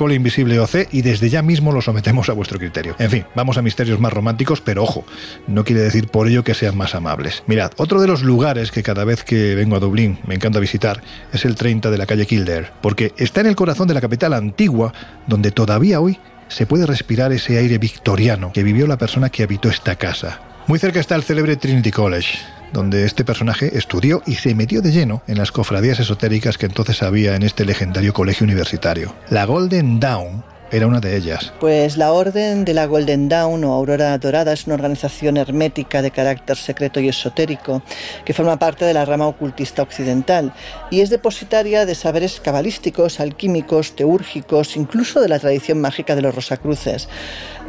y 0.91 1.01
desde 1.01 1.29
ya 1.29 1.41
mismo 1.41 1.71
lo 1.71 1.81
sometemos 1.81 2.29
a 2.29 2.33
vuestro 2.33 2.57
criterio. 2.57 2.95
En 2.99 3.09
fin, 3.09 3.25
vamos 3.35 3.57
a 3.57 3.61
misterios 3.61 3.99
más 3.99 4.11
románticos, 4.11 4.61
pero 4.61 4.83
ojo, 4.83 5.05
no 5.47 5.63
quiere 5.63 5.81
decir 5.81 6.07
por 6.07 6.27
ello 6.27 6.43
que 6.43 6.53
sean 6.53 6.75
más 6.75 6.95
amables. 6.95 7.43
Mirad, 7.47 7.71
otro 7.77 8.01
de 8.01 8.07
los 8.07 8.23
lugares 8.23 8.71
que 8.71 8.83
cada 8.83 9.05
vez 9.05 9.23
que 9.23 9.55
vengo 9.55 9.75
a 9.75 9.79
Dublín 9.79 10.00
me 10.25 10.35
encanta 10.35 10.59
visitar 10.59 11.01
es 11.33 11.45
el 11.45 11.55
30 11.55 11.91
de 11.91 11.97
la 11.97 12.05
calle 12.05 12.25
Kildare, 12.25 12.71
porque 12.81 13.13
está 13.17 13.41
en 13.41 13.47
el 13.47 13.55
corazón 13.55 13.87
de 13.87 13.93
la 13.93 14.01
capital 14.01 14.33
antigua, 14.33 14.93
donde 15.27 15.51
todavía 15.51 15.99
hoy 15.99 16.19
se 16.47 16.65
puede 16.65 16.85
respirar 16.85 17.31
ese 17.31 17.57
aire 17.57 17.77
victoriano 17.77 18.51
que 18.53 18.63
vivió 18.63 18.87
la 18.87 18.97
persona 18.97 19.29
que 19.29 19.43
habitó 19.43 19.69
esta 19.69 19.95
casa. 19.95 20.39
Muy 20.67 20.79
cerca 20.79 20.99
está 20.99 21.15
el 21.15 21.23
célebre 21.23 21.55
Trinity 21.55 21.91
College, 21.91 22.39
donde 22.73 23.05
este 23.05 23.25
personaje 23.25 23.77
estudió 23.77 24.21
y 24.25 24.35
se 24.35 24.53
metió 24.55 24.81
de 24.81 24.91
lleno 24.91 25.23
en 25.27 25.37
las 25.37 25.51
cofradías 25.51 25.99
esotéricas 25.99 26.57
que 26.57 26.65
entonces 26.65 27.03
había 27.03 27.35
en 27.35 27.43
este 27.43 27.65
legendario 27.65 28.13
colegio 28.13 28.43
universitario. 28.43 29.15
La 29.29 29.45
Golden 29.45 29.99
Dawn 29.99 30.43
era 30.71 30.87
una 30.87 31.01
de 31.01 31.17
ellas. 31.17 31.53
Pues 31.59 31.97
la 31.97 32.13
Orden 32.13 32.63
de 32.63 32.73
la 32.73 32.85
Golden 32.85 33.27
Dawn 33.27 33.63
o 33.65 33.73
Aurora 33.73 34.17
Dorada 34.17 34.53
es 34.53 34.65
una 34.65 34.75
organización 34.75 35.35
hermética 35.37 36.01
de 36.01 36.11
carácter 36.11 36.55
secreto 36.55 36.99
y 36.99 37.09
esotérico 37.09 37.81
que 38.23 38.33
forma 38.33 38.57
parte 38.57 38.85
de 38.85 38.93
la 38.93 39.03
rama 39.03 39.27
ocultista 39.27 39.81
occidental 39.81 40.53
y 40.89 41.01
es 41.01 41.09
depositaria 41.09 41.85
de 41.85 41.93
saberes 41.93 42.39
cabalísticos, 42.39 43.19
alquímicos, 43.19 43.95
teúrgicos, 43.95 44.77
incluso 44.77 45.19
de 45.19 45.27
la 45.27 45.39
tradición 45.39 45.81
mágica 45.81 46.15
de 46.15 46.21
los 46.21 46.33
Rosacruces. 46.33 47.09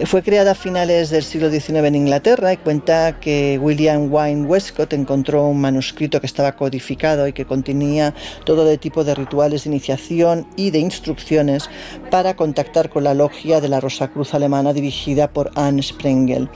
Fue 0.06 0.22
creada 0.22 0.52
a 0.52 0.54
finales 0.54 1.10
del 1.10 1.22
siglo 1.22 1.50
XIX 1.50 1.84
en 1.84 1.94
Inglaterra 1.94 2.52
y 2.52 2.56
cuenta 2.56 3.20
que 3.20 3.58
William 3.60 4.12
Wayne 4.12 4.46
Westcott 4.46 4.92
encontró 4.94 5.46
un 5.46 5.60
manuscrito 5.60 6.20
que 6.20 6.26
estaba 6.26 6.56
codificado 6.56 7.28
y 7.28 7.32
que 7.32 7.44
contenía 7.44 8.14
todo 8.44 8.64
de 8.64 8.78
tipo 8.78 9.04
de 9.04 9.14
rituales 9.14 9.64
de 9.64 9.70
iniciación 9.70 10.46
y 10.56 10.70
de 10.70 10.78
instrucciones 10.78 11.68
para 12.10 12.34
contactar 12.34 12.88
con 12.92 13.04
la 13.04 13.14
logia 13.14 13.60
de 13.60 13.68
la 13.68 13.80
Rosa 13.80 14.08
Cruz 14.08 14.34
alemana 14.34 14.72
dirigida 14.72 15.32
por 15.32 15.50
Anne 15.54 15.82
Sprengel. 15.82 16.48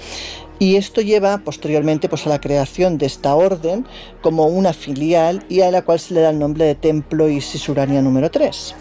Y 0.59 0.77
esto 0.77 1.03
lleva 1.03 1.39
posteriormente 1.39 2.09
pues, 2.09 2.27
a 2.27 2.31
la 2.31 2.41
creación 2.41 2.97
de 2.97 3.07
esta 3.07 3.35
orden 3.35 3.87
como 4.23 4.47
una 4.47 4.73
filial 4.73 5.45
y 5.49 5.61
a 5.61 5.71
la 5.71 5.83
cual 5.83 6.01
se 6.01 6.15
le 6.15 6.21
da 6.21 6.31
el 6.31 6.39
nombre 6.39 6.65
de 6.65 6.75
Templo 6.75 7.29
Isis 7.29 7.69
Urania 7.69 8.01
número 8.01 8.31
3. 8.31 8.75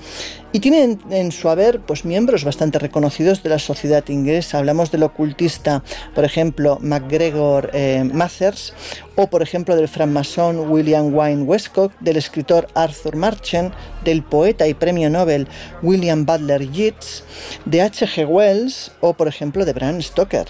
Y 0.55 0.61
tienen 0.61 1.01
en 1.09 1.33
su 1.33 1.49
haber 1.49 1.81
pues, 1.81 2.05
miembros 2.05 2.45
bastante 2.45 2.79
reconocidos 2.79 3.43
de 3.43 3.49
la 3.49 3.59
sociedad 3.59 4.07
inglesa. 4.07 4.57
Hablamos 4.57 4.89
del 4.89 5.03
ocultista, 5.03 5.83
por 6.13 6.23
ejemplo, 6.23 6.77
MacGregor 6.79 7.71
eh, 7.73 8.09
Mathers, 8.09 8.73
o 9.15 9.27
por 9.27 9.41
ejemplo 9.41 9.75
del 9.75 9.89
francmasón 9.89 10.71
William 10.71 11.13
Wayne 11.13 11.43
Westcott, 11.43 11.91
del 11.99 12.15
escritor 12.15 12.69
Arthur 12.73 13.17
Marchand, 13.17 13.73
del 14.05 14.23
poeta 14.23 14.65
y 14.65 14.73
premio 14.73 15.09
Nobel 15.09 15.49
William 15.81 16.25
Butler 16.25 16.71
Yeats, 16.71 17.25
de 17.65 17.81
H.G. 17.81 18.25
Wells 18.25 18.93
o 19.01 19.13
por 19.13 19.27
ejemplo 19.27 19.65
de 19.65 19.73
Bram 19.73 20.01
Stoker. 20.01 20.47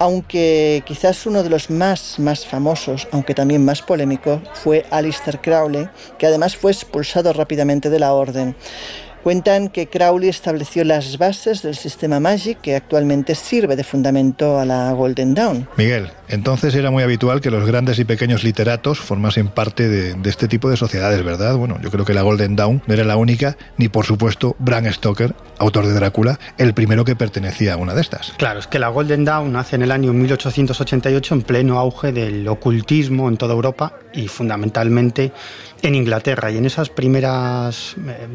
Aunque 0.00 0.82
quizás 0.86 1.24
uno 1.24 1.44
de 1.44 1.50
los 1.50 1.70
más, 1.70 2.18
más 2.18 2.44
famosos, 2.44 3.06
aunque 3.12 3.32
también 3.32 3.64
más 3.64 3.80
polémico, 3.80 4.42
fue 4.54 4.84
Alistair 4.90 5.40
Crowley, 5.40 5.88
que 6.18 6.26
además 6.26 6.56
fue 6.56 6.72
expulsado 6.72 7.32
rápidamente 7.32 7.90
de 7.90 8.00
la 8.00 8.12
orden. 8.12 8.56
Cuentan 9.26 9.70
que 9.70 9.88
Crowley 9.88 10.28
estableció 10.28 10.84
las 10.84 11.18
bases 11.18 11.60
del 11.60 11.74
sistema 11.74 12.20
Magic 12.20 12.60
que 12.60 12.76
actualmente 12.76 13.34
sirve 13.34 13.74
de 13.74 13.82
fundamento 13.82 14.60
a 14.60 14.64
la 14.64 14.92
Golden 14.92 15.34
Dawn. 15.34 15.68
Miguel, 15.76 16.12
entonces 16.28 16.72
era 16.76 16.92
muy 16.92 17.02
habitual 17.02 17.40
que 17.40 17.50
los 17.50 17.66
grandes 17.66 17.98
y 17.98 18.04
pequeños 18.04 18.44
literatos 18.44 19.00
formasen 19.00 19.48
parte 19.48 19.88
de, 19.88 20.16
este 20.30 20.46
tipo 20.46 20.70
de 20.70 20.76
sociedades, 20.76 21.24
¿verdad? 21.24 21.56
Bueno, 21.56 21.76
yo 21.82 21.90
creo 21.90 22.04
que 22.04 22.14
la 22.14 22.22
Golden 22.22 22.54
Dawn 22.54 22.82
no 22.86 22.94
era 22.94 23.02
la 23.02 23.16
única, 23.16 23.56
ni 23.78 23.88
por 23.88 24.04
supuesto 24.06 24.54
Bram 24.60 24.86
Stoker, 24.92 25.34
autor 25.58 25.88
de 25.88 25.94
Drácula, 25.94 26.38
el 26.56 26.72
primero 26.72 27.04
que 27.04 27.16
pertenecía 27.16 27.74
a 27.74 27.78
una 27.78 27.94
de 27.94 28.02
estas. 28.02 28.32
Claro, 28.36 28.60
es 28.60 28.68
que 28.68 28.78
la 28.78 28.90
Golden 28.90 29.24
Dawn 29.24 29.52
nace 29.52 29.74
en 29.74 29.82
el 29.82 29.90
año 29.90 30.12
1888 30.12 31.34
en 31.34 31.42
pleno 31.42 31.80
auge 31.80 32.12
del 32.12 32.46
ocultismo 32.46 33.28
en 33.28 33.36
toda 33.38 33.54
Europa 33.54 33.94
y 34.12 34.28
fundamentalmente 34.28 35.32
en 35.82 35.94
Inglaterra 35.94 36.50
y 36.50 36.58
en 36.58 36.66
esas 36.66 36.88
primeras 36.88 37.96
eh, 38.06 38.26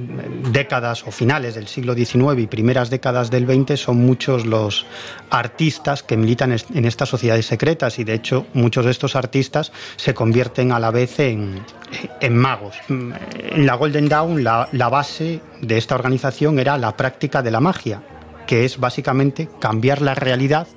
o 0.82 1.12
finales 1.12 1.56
del 1.56 1.68
siglo 1.68 1.94
XIX 1.94 2.40
y 2.40 2.48
primeras 2.48 2.90
décadas 2.90 3.30
del 3.30 3.46
XX 3.46 3.80
son 3.80 3.98
muchos 3.98 4.46
los 4.46 4.86
artistas 5.30 6.04
que 6.04 6.18
militan 6.18 6.52
en 6.52 6.86
estas 6.86 7.10
sociedades 7.10 7.46
secretas 7.46 8.00
y 8.00 8.04
de 8.04 8.16
hecho 8.16 8.48
muchos 8.54 8.86
de 8.86 8.92
estos 8.92 9.16
artistas 9.16 9.72
se 9.96 10.14
convierten 10.14 10.72
a 10.72 10.80
la 10.80 10.92
vez 10.92 11.20
en, 11.20 11.62
magos. 12.32 12.76
En 12.90 13.66
la 13.66 13.76
Golden 13.76 14.10
Dawn 14.10 14.44
la, 14.44 14.68
la 14.72 14.90
base 14.90 15.42
de 15.62 15.78
esta 15.78 15.96
organización 15.96 16.60
era 16.60 16.78
la 16.78 16.98
práctica 16.98 17.42
de 17.42 17.52
la 17.52 17.60
magia, 17.60 18.02
que 18.48 18.66
es 18.66 18.80
básicamente 18.80 19.50
cambiar 19.60 20.02
la 20.02 20.16
realidad 20.16 20.68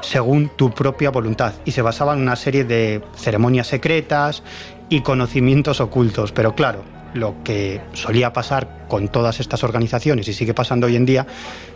según 0.00 0.50
tu 0.56 0.70
propia 0.70 1.10
voluntad 1.10 1.54
y 1.64 1.72
se 1.72 1.82
basaba 1.82 2.14
en 2.14 2.20
una 2.20 2.36
serie 2.36 2.64
de 2.64 3.02
ceremonias 3.16 3.66
secretas 3.66 4.42
y 4.88 5.02
conocimientos 5.02 5.80
ocultos. 5.80 6.32
Pero 6.32 6.54
claro, 6.54 6.84
lo 7.14 7.42
que 7.44 7.80
solía 7.92 8.32
pasar 8.32 8.86
con 8.88 9.08
todas 9.08 9.40
estas 9.40 9.64
organizaciones 9.64 10.28
y 10.28 10.32
sigue 10.32 10.54
pasando 10.54 10.86
hoy 10.86 10.96
en 10.96 11.06
día 11.06 11.26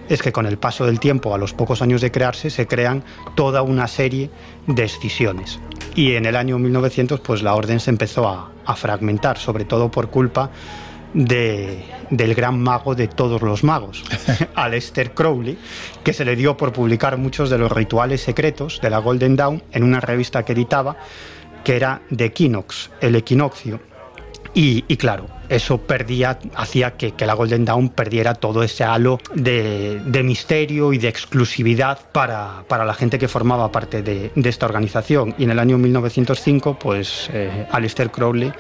es 0.09 0.23
que 0.23 0.33
con 0.33 0.47
el 0.47 0.59
paso 0.59 0.85
del 0.85 1.01
tiempo, 1.01 1.35
a 1.35 1.39
los 1.39 1.55
pocos 1.55 1.83
años 1.83 2.01
de 2.01 2.11
crearse, 2.11 2.51
se 2.51 2.67
crean 2.67 3.03
toda 3.35 3.63
una 3.63 3.89
serie 3.89 4.31
de 4.67 4.85
escisiones. 4.85 5.61
Y 5.95 6.15
en 6.15 6.27
el 6.27 6.37
año 6.37 6.59
1900, 6.59 7.21
pues 7.21 7.43
la 7.43 7.55
orden 7.55 7.81
se 7.81 7.91
empezó 7.91 8.29
a, 8.29 8.49
fragmentar, 8.77 9.39
sobre 9.39 9.65
todo 9.65 9.91
por 9.91 10.09
culpa 10.09 10.51
de, 11.13 11.85
del 12.11 12.35
gran 12.35 12.59
mago 12.59 12.95
de 12.95 13.07
todos 13.07 13.43
los 13.43 13.65
magos, 13.65 14.03
Aleister 14.55 15.13
Crowley, 15.13 15.59
que 16.03 16.13
se 16.13 16.25
le 16.25 16.37
dio 16.37 16.57
por 16.57 16.73
publicar 16.73 17.19
muchos 17.19 17.51
de 17.51 17.59
los 17.59 17.71
rituales 17.71 18.23
secretos 18.23 18.81
de 18.83 18.89
la 18.89 18.99
Golden 18.99 19.37
Dawn 19.37 19.63
en 19.73 19.85
una 19.85 20.01
revista 20.01 20.45
que 20.45 20.53
editaba 20.53 20.97
que 21.65 21.77
era 21.77 22.03
de 22.11 22.27
equinox, 22.27 22.91
el 23.01 23.15
equinoccio. 23.15 23.81
Y, 24.55 24.83
claro, 24.97 25.27
eso 25.49 25.79
perdía, 25.79 26.39
hacía 26.55 26.93
que, 26.93 27.15
la 27.25 27.33
Golden 27.35 27.65
Dawn 27.65 27.89
perdiera 27.89 28.35
todo 28.35 28.63
ese 28.63 28.85
halo 28.85 29.19
de, 29.35 30.23
misterio 30.23 30.93
y 30.93 30.99
de 30.99 31.09
exclusividad 31.09 31.99
para, 32.13 32.65
la 32.69 32.95
gente 32.95 33.19
que 33.19 33.29
formaba 33.29 33.73
parte 33.73 34.03
de, 34.03 34.31
esta 34.37 34.67
organización. 34.67 35.35
Y 35.39 35.45
en 35.45 35.51
el 35.53 35.59
año 35.59 35.79
1905, 35.79 36.79
pues 36.79 37.31
eh, 37.33 37.67
Aleister 37.71 38.11
Crowley 38.11 38.53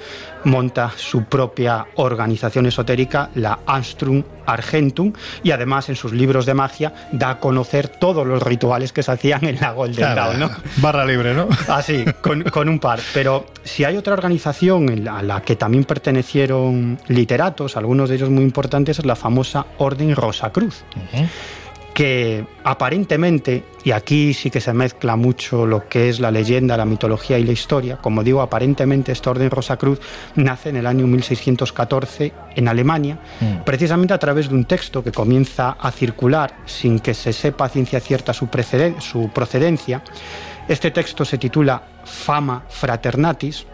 monta 0.44 0.92
su 0.96 1.24
propia 1.24 1.86
organización 1.96 2.66
esotérica, 2.66 3.30
la 3.34 3.60
Anstrum 3.66 4.22
Argentum, 4.46 5.12
y 5.42 5.50
además 5.50 5.88
en 5.88 5.96
sus 5.96 6.12
libros 6.12 6.46
de 6.46 6.54
magia 6.54 6.92
da 7.12 7.30
a 7.30 7.40
conocer 7.40 7.88
todos 7.88 8.26
los 8.26 8.42
rituales 8.42 8.92
que 8.92 9.02
se 9.02 9.12
hacían 9.12 9.44
en 9.44 9.60
la 9.60 9.72
Golden 9.72 10.14
Dawn. 10.14 10.40
¿no? 10.40 10.50
Barra 10.78 11.04
libre, 11.04 11.34
¿no? 11.34 11.48
Así, 11.68 12.04
con, 12.20 12.42
con, 12.42 12.68
un 12.68 12.78
par. 12.78 13.00
Pero 13.14 13.46
si 13.62 13.84
hay 13.84 13.96
otra 13.96 14.14
organización 14.14 15.08
a 15.08 15.22
la 15.22 15.42
que 15.42 15.56
también 15.56 15.84
pertenecieron 15.84 16.98
literatos, 17.08 17.76
algunos 17.76 18.08
de 18.08 18.16
ellos 18.16 18.30
muy 18.30 18.42
importantes, 18.42 18.98
es 18.98 19.04
la 19.04 19.16
famosa 19.16 19.66
Orden 19.78 20.14
Rosacruz. 20.14 20.52
Cruz 20.52 20.82
que 21.94 22.46
aparentemente, 22.64 23.64
y 23.84 23.90
aquí 23.90 24.34
sí 24.34 24.50
que 24.50 24.60
se 24.60 24.72
mezcla 24.72 25.16
mucho 25.16 25.66
lo 25.66 25.88
que 25.88 26.08
es 26.08 26.20
la 26.20 26.30
leyenda, 26.30 26.76
la 26.76 26.84
mitología 26.84 27.38
y 27.38 27.44
la 27.44 27.52
historia, 27.52 27.96
como 27.98 28.24
digo, 28.24 28.40
aparentemente 28.40 29.12
esta 29.12 29.30
Orden 29.30 29.50
Rosacruz 29.50 30.00
nace 30.34 30.70
en 30.70 30.76
el 30.76 30.86
año 30.86 31.06
1614 31.06 32.32
en 32.56 32.68
Alemania, 32.68 33.18
mm. 33.40 33.64
precisamente 33.64 34.14
a 34.14 34.18
través 34.18 34.48
de 34.48 34.54
un 34.54 34.64
texto 34.64 35.02
que 35.04 35.12
comienza 35.12 35.76
a 35.78 35.90
circular 35.90 36.54
sin 36.64 37.00
que 37.00 37.14
se 37.14 37.32
sepa 37.32 37.68
ciencia 37.68 38.00
cierta 38.00 38.32
su, 38.32 38.48
su 39.00 39.30
procedencia. 39.30 40.02
Este 40.68 40.90
texto 40.90 41.24
se 41.24 41.38
titula 41.38 41.82
Fama 42.04 42.64
Fraternatis, 42.68 43.66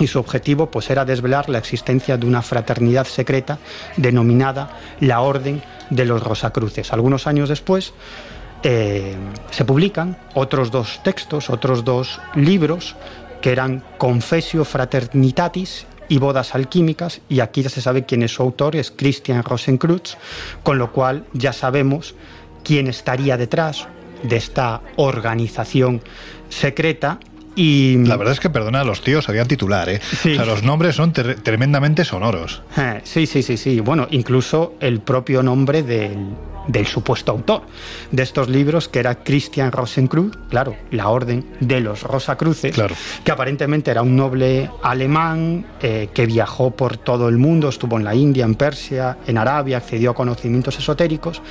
y 0.00 0.06
su 0.06 0.18
objetivo 0.18 0.70
pues 0.70 0.90
era 0.90 1.04
desvelar 1.04 1.48
la 1.48 1.58
existencia 1.58 2.16
de 2.16 2.26
una 2.26 2.42
fraternidad 2.42 3.06
secreta 3.06 3.58
denominada 3.96 4.70
la 5.00 5.20
Orden 5.20 5.62
de 5.90 6.04
los 6.04 6.22
Rosacruces. 6.22 6.92
Algunos 6.92 7.26
años 7.26 7.48
después 7.48 7.92
eh, 8.62 9.14
se 9.50 9.64
publican 9.64 10.16
otros 10.34 10.70
dos 10.70 11.00
textos, 11.02 11.50
otros 11.50 11.84
dos 11.84 12.20
libros 12.34 12.96
que 13.40 13.52
eran 13.52 13.84
Confessio 13.98 14.64
Fraternitatis 14.64 15.86
y 16.08 16.18
Bodas 16.18 16.54
Alquímicas, 16.54 17.20
y 17.28 17.40
aquí 17.40 17.62
ya 17.62 17.68
se 17.68 17.80
sabe 17.80 18.04
quién 18.04 18.22
es 18.22 18.32
su 18.32 18.42
autor, 18.42 18.76
es 18.76 18.90
Christian 18.90 19.42
Rosenkreutz, 19.42 20.16
con 20.62 20.78
lo 20.78 20.92
cual 20.92 21.26
ya 21.32 21.52
sabemos 21.52 22.14
quién 22.62 22.88
estaría 22.88 23.36
detrás 23.36 23.86
de 24.22 24.36
esta 24.36 24.80
organización 24.96 26.02
secreta 26.48 27.20
y... 27.54 27.98
La 28.04 28.16
verdad 28.16 28.32
es 28.32 28.40
que, 28.40 28.50
perdona, 28.50 28.84
los 28.84 29.02
tíos 29.02 29.28
habían 29.28 29.48
titular, 29.48 29.88
¿eh? 29.88 30.00
O 30.12 30.16
sea, 30.16 30.44
los 30.44 30.62
nombres 30.62 30.96
son 30.96 31.12
tremendamente 31.12 32.04
sonoros. 32.04 32.62
Eh, 32.76 33.00
sí, 33.04 33.26
sí, 33.26 33.42
sí, 33.42 33.56
sí. 33.56 33.80
Bueno, 33.80 34.06
incluso 34.10 34.74
el 34.80 35.00
propio 35.00 35.42
nombre 35.42 35.82
del, 35.82 36.34
del 36.68 36.86
supuesto 36.86 37.32
autor 37.32 37.62
de 38.10 38.22
estos 38.22 38.48
libros, 38.48 38.88
que 38.88 38.98
era 38.98 39.22
Christian 39.22 39.72
Rosenkreuz, 39.72 40.36
claro, 40.48 40.76
la 40.90 41.08
orden 41.08 41.44
de 41.60 41.80
los 41.80 42.02
Rosacruces, 42.02 42.72
claro. 42.72 42.94
que 43.24 43.32
aparentemente 43.32 43.90
era 43.90 44.02
un 44.02 44.16
noble 44.16 44.70
alemán 44.82 45.66
eh, 45.80 46.08
que 46.12 46.26
viajó 46.26 46.70
por 46.70 46.96
todo 46.96 47.28
el 47.28 47.38
mundo, 47.38 47.68
estuvo 47.68 47.98
en 47.98 48.04
la 48.04 48.14
India, 48.14 48.44
en 48.44 48.54
Persia, 48.54 49.18
en 49.26 49.38
Arabia, 49.38 49.78
accedió 49.78 50.10
a 50.10 50.14
conocimientos 50.14 50.78
esotéricos 50.78 51.42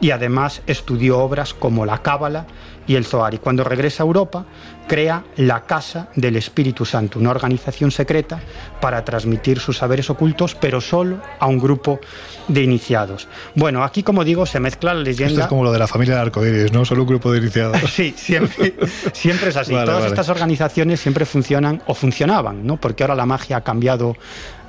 y 0.00 0.10
además 0.10 0.62
estudió 0.66 1.18
obras 1.18 1.54
como 1.54 1.84
la 1.84 1.98
Cábala 1.98 2.46
y 2.86 2.96
el 2.96 3.04
Zohar. 3.04 3.34
Y 3.34 3.38
cuando 3.38 3.64
regresa 3.64 4.02
a 4.02 4.06
Europa, 4.06 4.46
crea 4.90 5.22
la 5.36 5.66
Casa 5.66 6.08
del 6.16 6.34
Espíritu 6.34 6.84
Santo, 6.84 7.20
una 7.20 7.30
organización 7.30 7.92
secreta 7.92 8.40
para 8.80 9.04
transmitir 9.04 9.60
sus 9.60 9.76
saberes 9.76 10.10
ocultos, 10.10 10.56
pero 10.56 10.80
solo 10.80 11.22
a 11.38 11.46
un 11.46 11.60
grupo 11.60 12.00
de 12.48 12.64
iniciados. 12.64 13.28
Bueno, 13.54 13.84
aquí, 13.84 14.02
como 14.02 14.24
digo, 14.24 14.46
se 14.46 14.58
mezcla 14.58 14.92
la 14.92 15.02
leyenda. 15.02 15.30
Esto 15.30 15.40
es 15.42 15.46
como 15.46 15.62
lo 15.62 15.70
de 15.70 15.78
la 15.78 15.86
familia 15.86 16.16
de 16.16 16.22
Arcoíris, 16.22 16.72
¿no? 16.72 16.84
Solo 16.84 17.02
un 17.02 17.08
grupo 17.08 17.30
de 17.30 17.38
iniciados. 17.38 17.78
sí, 17.88 18.12
siempre, 18.16 18.74
siempre 19.12 19.50
es 19.50 19.56
así. 19.56 19.72
Todas 19.72 20.06
estas 20.06 20.28
organizaciones 20.28 20.98
siempre 20.98 21.24
funcionan 21.24 21.80
o 21.86 21.94
funcionaban, 21.94 22.66
¿no? 22.66 22.76
Porque 22.76 23.04
ahora 23.04 23.14
la 23.14 23.26
magia 23.26 23.58
ha 23.58 23.60
cambiado 23.60 24.16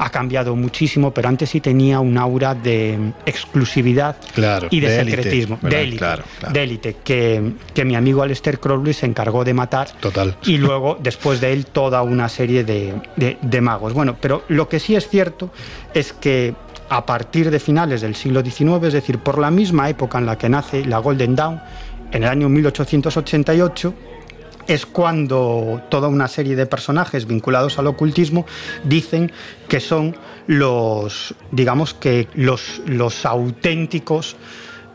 ha 0.01 0.09
cambiado 0.09 0.55
muchísimo, 0.55 1.13
pero 1.13 1.29
antes 1.29 1.51
sí 1.51 1.61
tenía 1.61 1.99
un 1.99 2.17
aura 2.17 2.55
de 2.55 3.13
exclusividad 3.23 4.15
y 4.71 4.79
de, 4.79 4.95
secretismo, 4.95 5.59
de 5.61 5.83
élite, 5.83 6.05
de 6.51 6.63
élite 6.63 6.97
que, 7.03 7.53
que, 7.71 7.85
mi 7.85 7.95
amigo 7.95 8.23
Aleister 8.23 8.59
Crowley 8.59 8.93
se 8.93 9.05
encargó 9.05 9.43
de 9.43 9.53
matar. 9.53 9.91
Total. 9.99 10.10
Y 10.43 10.57
luego, 10.57 10.97
después 11.01 11.41
de 11.41 11.53
él, 11.53 11.65
toda 11.65 12.01
una 12.03 12.29
serie 12.29 12.63
de, 12.63 12.93
de 13.41 13.61
magos. 13.61 13.93
Bueno, 13.93 14.17
pero 14.19 14.43
lo 14.47 14.67
que 14.69 14.79
sí 14.79 14.95
es 14.95 15.07
cierto 15.07 15.51
es 15.93 16.13
que 16.13 16.53
a 16.89 17.05
partir 17.05 17.49
de 17.49 17.59
finales 17.59 18.01
del 18.01 18.15
siglo 18.15 18.41
XIX, 18.43 18.87
es 18.87 18.93
decir, 18.93 19.19
por 19.19 19.39
la 19.39 19.49
misma 19.49 19.89
época 19.89 20.17
en 20.17 20.25
la 20.25 20.37
que 20.37 20.49
nace 20.49 20.83
la 20.83 20.97
Golden 20.97 21.35
Dawn, 21.35 21.61
en 22.11 22.23
el 22.23 22.29
año 22.29 22.49
1888, 22.49 23.93
es 24.67 24.85
cuando 24.85 25.81
toda 25.89 26.07
una 26.07 26.27
serie 26.27 26.55
de 26.55 26.65
personajes 26.65 27.25
vinculados 27.25 27.79
al 27.79 27.87
ocultismo 27.87 28.45
dicen 28.83 29.31
que 29.67 29.79
son 29.79 30.15
los, 30.47 31.33
digamos 31.51 31.93
que 31.93 32.27
los, 32.35 32.81
los 32.85 33.25
auténticos 33.25 34.35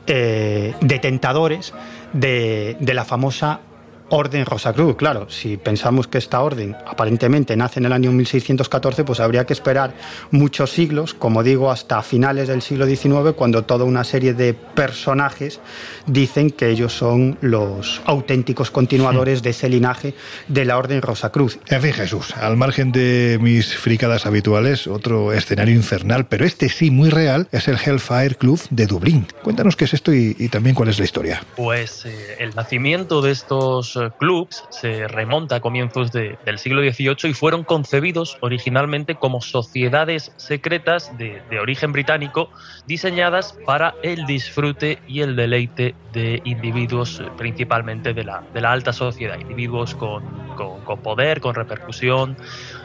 eh, 0.07 0.75
detentadores 0.81 1.73
de, 2.13 2.77
de 2.79 2.95
la 2.95 3.05
famosa 3.05 3.61
Orden 4.09 4.47
Rosacruz, 4.47 4.97
claro, 4.97 5.29
si 5.29 5.57
pensamos 5.57 6.07
que 6.07 6.19
esta 6.19 6.41
orden 6.41 6.77
aparentemente 6.87 7.57
nace 7.57 7.81
en 7.81 7.87
el 7.87 7.93
año 7.93 8.13
1614, 8.13 9.03
pues 9.03 9.19
habría 9.19 9.47
que 9.47 9.53
esperar 9.53 9.95
muchos 10.31 10.71
siglos, 10.71 11.13
como 11.13 11.43
digo, 11.43 11.73
hasta 11.73 12.03
finales 12.03 12.47
del 12.47 12.63
siglo 12.63 12.87
XIX, 12.87 13.35
cuando 13.37 13.65
toda 13.65 13.85
una 13.85 14.05
serie 14.05 14.33
de 14.33 14.55
personajes 14.55 15.61
dicen 16.07 16.51
que 16.51 16.69
ellos 16.69 16.93
son 16.93 17.37
los 17.41 18.01
auténticos 18.05 18.71
continuadores 18.71 19.43
de 19.43 19.51
ese 19.51 19.69
linaje 19.69 20.15
de 20.47 20.65
la 20.65 20.79
Orden 20.79 21.03
Rosacruz. 21.03 21.59
En 21.69 21.83
fin, 21.83 21.93
Jesús, 21.93 22.33
al 22.37 22.57
margen 22.57 22.93
de 22.93 23.39
mis 23.41 23.77
fricadas 23.77 24.25
habituales, 24.27 24.87
otro 24.87 25.33
escenario 25.33 25.75
infernal, 25.75 26.27
pero 26.27 26.45
este 26.45 26.69
sí 26.69 26.93
muy 26.93 27.11
real, 27.11 27.49
es 27.51 27.67
el 27.67 27.77
Hellfire 27.85 28.37
Club 28.37 28.61
de 28.71 28.87
Dublín. 28.87 29.27
Cuéntanos 29.43 29.75
qué 29.75 29.87
es 29.87 29.95
esto 29.95 30.13
y, 30.13 30.35
también 30.49 30.77
cuál 30.77 30.89
es 30.89 30.99
la 30.99 31.05
historia. 31.05 31.43
Pues 31.57 32.07
eh, 32.07 32.37
el 32.39 32.55
nacimiento 32.55 33.21
de 33.21 33.33
estos 33.33 33.96
clubs 34.19 34.65
se 34.71 35.09
remonta 35.09 35.57
a 35.57 35.61
comienzos 35.61 36.13
del 36.13 36.59
siglo 36.59 36.83
XVIII 36.83 37.31
y 37.31 37.35
fueron 37.35 37.65
concebidos 37.65 38.39
originalmente 38.41 39.15
como 39.15 39.41
sociedades 39.41 40.33
secretas 40.37 41.17
de, 41.19 41.43
origen 41.61 41.93
británico 41.93 42.51
diseñadas 42.87 43.57
para 43.65 43.95
el 44.03 44.27
disfrute 44.27 44.99
y 45.07 45.21
el 45.21 45.37
deleite 45.37 45.95
de 46.13 46.41
individuos 46.45 47.21
eh, 47.21 47.29
principalmente 47.37 48.13
de 48.13 48.25
la, 48.25 48.43
de 48.53 48.61
la 48.61 48.73
alta 48.73 48.93
sociedad, 48.93 49.39
individuos 49.39 49.95
con, 49.95 50.25
con 50.55 51.01
poder, 51.01 51.41
con 51.41 51.55
repercusión. 51.55 52.37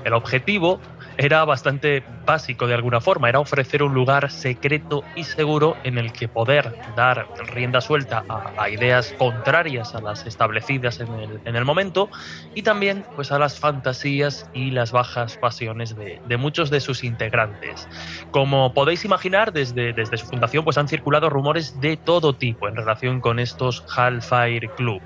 El 0.03 0.13
objetivo 0.13 0.79
era 1.21 1.45
bastante 1.45 2.03
básico 2.25 2.65
de 2.65 2.73
alguna 2.73 2.99
forma, 2.99 3.29
era 3.29 3.39
ofrecer 3.39 3.83
un 3.83 3.93
lugar 3.93 4.31
secreto 4.31 5.03
y 5.15 5.23
seguro 5.23 5.77
en 5.83 5.99
el 5.99 6.11
que 6.13 6.27
poder 6.27 6.73
dar 6.95 7.27
rienda 7.53 7.79
suelta 7.79 8.25
a, 8.27 8.69
ideas 8.71 9.13
contrarias 9.19 9.93
a 9.93 10.01
las 10.01 10.25
establecidas 10.25 10.99
en 10.99 11.13
el, 11.13 11.39
en 11.45 11.55
el, 11.55 11.63
momento 11.63 12.09
y 12.55 12.63
también 12.63 13.05
pues 13.13 13.31
a 13.31 13.37
las 13.37 13.59
fantasías 13.59 14.49
y 14.51 14.71
las 14.71 14.91
bajas 14.91 15.37
pasiones 15.37 15.95
de, 15.95 16.37
muchos 16.37 16.71
de 16.71 16.81
sus 16.81 17.03
integrantes. 17.03 17.87
Como 18.31 18.73
podéis 18.73 19.05
imaginar, 19.05 19.53
desde, 19.53 19.93
desde 19.93 20.17
su 20.17 20.25
fundación 20.25 20.63
pues 20.63 20.79
han 20.79 20.87
circulado 20.87 21.29
rumores 21.29 21.79
de 21.79 21.97
todo 21.97 22.35
tipo 22.35 22.67
en 22.67 22.75
relación 22.75 23.21
con 23.21 23.37
estos 23.37 23.83
Hellfire 23.95 24.69
Club. 24.75 25.03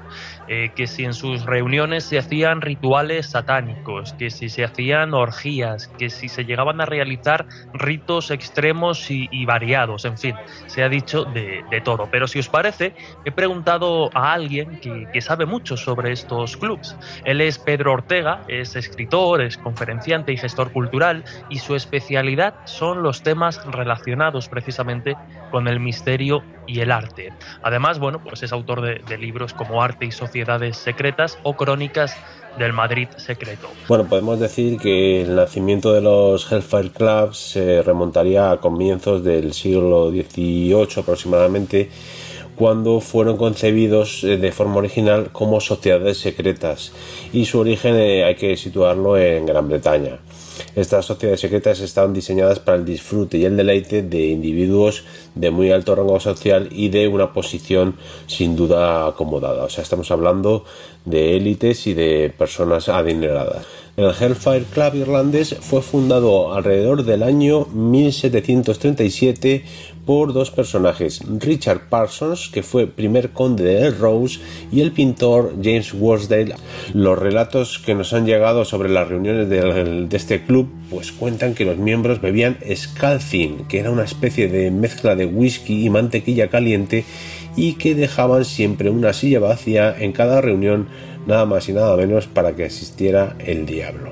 Eh, 0.47 0.71
que 0.75 0.85
si 0.85 1.03
en 1.05 1.13
sus 1.13 1.45
reuniones 1.45 2.03
se 2.03 2.19
hacían 2.19 2.61
rituales 2.61 3.27
satánicos, 3.27 4.13
que 4.13 4.29
si 4.29 4.49
se 4.49 4.63
hacían 4.63 5.13
orgías, 5.13 5.87
que 5.87 6.09
si 6.09 6.29
se 6.29 6.45
llegaban 6.45 6.81
a 6.81 6.85
realizar 6.85 7.47
ritos 7.73 8.29
extremos 8.29 9.09
y, 9.09 9.45
variados, 9.45 10.05
en 10.05 10.17
fin, 10.17 10.35
se 10.67 10.83
ha 10.83 10.89
dicho 10.89 11.25
de, 11.25 11.63
todo. 11.83 12.07
Pero 12.11 12.27
si 12.27 12.39
os 12.39 12.47
parece, 12.47 12.93
he 13.25 13.31
preguntado 13.31 14.09
a 14.13 14.33
alguien 14.33 14.79
que, 14.79 15.07
que 15.11 15.21
sabe 15.21 15.45
mucho 15.45 15.77
sobre 15.77 16.11
estos 16.11 16.57
clubs. 16.57 16.95
Él 17.25 17.41
es 17.41 17.59
Pedro 17.59 17.93
Ortega, 17.93 18.43
es 18.47 18.75
escritor, 18.75 19.41
es 19.41 19.57
conferenciante 19.57 20.31
y 20.31 20.37
gestor 20.37 20.71
cultural 20.71 21.23
y 21.49 21.59
su 21.59 21.75
especialidad 21.75 22.55
son 22.65 23.03
los 23.03 23.23
temas 23.23 23.63
relacionados 23.65 24.47
precisamente 24.47 25.17
con 25.51 25.67
el 25.67 25.79
misterio 25.79 26.43
y 26.67 26.79
el 26.79 26.91
arte. 26.91 27.31
Además, 27.63 27.99
bueno, 27.99 28.19
pues 28.23 28.43
es 28.43 28.51
autor 28.51 28.81
de, 28.81 29.17
libros 29.17 29.53
como 29.53 29.81
Arte 29.81 30.05
y 30.05 30.11
Secretas 30.73 31.37
o 31.43 31.53
Crónicas 31.53 32.15
del 32.57 32.73
Madrid 32.73 33.07
Secreto. 33.17 33.69
Bueno, 33.87 34.05
podemos 34.05 34.39
decir 34.39 34.77
que 34.77 35.21
el 35.21 35.35
nacimiento 35.35 35.93
de 35.93 36.01
los 36.01 36.51
Hellfire 36.51 36.89
Clubs 36.89 37.37
se 37.37 37.81
remontaría 37.81 38.51
a 38.51 38.57
comienzos 38.57 39.23
del 39.23 39.53
siglo 39.53 40.09
XVIII 40.09 40.87
aproximadamente, 40.97 41.89
cuando 42.55 43.01
fueron 43.01 43.37
concebidos 43.37 44.23
eh, 44.23 44.37
de 44.37 44.51
forma 44.51 44.77
original 44.77 45.29
como 45.31 45.59
sociedades 45.59 46.19
secretas 46.19 46.93
y 47.33 47.45
su 47.45 47.59
origen 47.59 47.95
eh, 47.95 48.23
hay 48.23 48.35
que 48.35 48.55
situarlo 48.55 49.17
en 49.17 49.45
Gran 49.45 49.67
Bretaña. 49.67 50.19
Estas 50.75 51.05
sociedades 51.05 51.39
secretas 51.39 51.79
estaban 51.79 52.13
diseñadas 52.13 52.59
para 52.59 52.77
el 52.77 52.85
disfrute 52.85 53.37
y 53.37 53.45
el 53.45 53.55
deleite 53.55 54.03
de 54.03 54.27
individuos 54.27 55.05
de 55.33 55.49
muy 55.49 55.71
alto 55.71 55.95
rango 55.95 56.19
social 56.19 56.67
y 56.71 56.89
de 56.89 57.07
una 57.07 57.31
posición 57.31 57.95
sin 58.27 58.55
duda 58.55 59.07
acomodada. 59.07 59.63
O 59.63 59.69
sea, 59.69 59.83
estamos 59.83 60.11
hablando 60.11 60.65
de 61.05 61.37
élites 61.37 61.87
y 61.87 61.93
de 61.93 62.33
personas 62.37 62.89
adineradas. 62.89 63.65
El 63.97 64.11
Hellfire 64.11 64.65
Club 64.73 64.95
irlandés 64.95 65.55
fue 65.61 65.81
fundado 65.81 66.53
alrededor 66.53 67.05
del 67.05 67.23
año 67.23 67.65
1737 67.67 69.63
por 70.05 70.33
dos 70.33 70.51
personajes, 70.51 71.21
Richard 71.39 71.87
Parsons, 71.87 72.49
que 72.49 72.61
fue 72.61 72.87
primer 72.87 73.29
conde 73.29 73.63
de 73.63 73.91
Rose, 73.91 74.41
y 74.69 74.81
el 74.81 74.91
pintor 74.91 75.53
James 75.63 75.93
Worsdale. 75.93 76.55
Los 76.93 77.17
relatos 77.17 77.79
que 77.79 77.95
nos 77.95 78.11
han 78.11 78.25
llegado 78.25 78.65
sobre 78.65 78.89
las 78.89 79.07
reuniones 79.07 79.47
de, 79.47 80.07
este 80.11 80.43
club 80.43 80.67
pues 80.89 81.13
cuentan 81.13 81.53
que 81.53 81.63
los 81.63 81.77
miembros 81.77 82.19
bebían 82.19 82.57
scalzing, 82.75 83.65
que 83.69 83.79
era 83.79 83.91
una 83.91 84.03
especie 84.03 84.49
de 84.49 84.71
mezcla 84.71 85.15
de 85.15 85.25
whisky 85.25 85.85
y 85.85 85.89
mantequilla 85.89 86.49
caliente 86.49 87.05
y 87.55 87.75
que 87.75 87.95
dejaban 87.95 88.43
siempre 88.43 88.89
una 88.89 89.13
silla 89.13 89.39
vacía 89.39 89.95
en 89.97 90.11
cada 90.11 90.41
reunión, 90.41 90.89
nada 91.25 91.45
más 91.45 91.67
y 91.69 91.73
nada 91.73 91.95
menos 91.97 92.27
para 92.27 92.55
que 92.55 92.65
asistiera 92.65 93.35
el 93.39 93.65
diablo. 93.65 94.11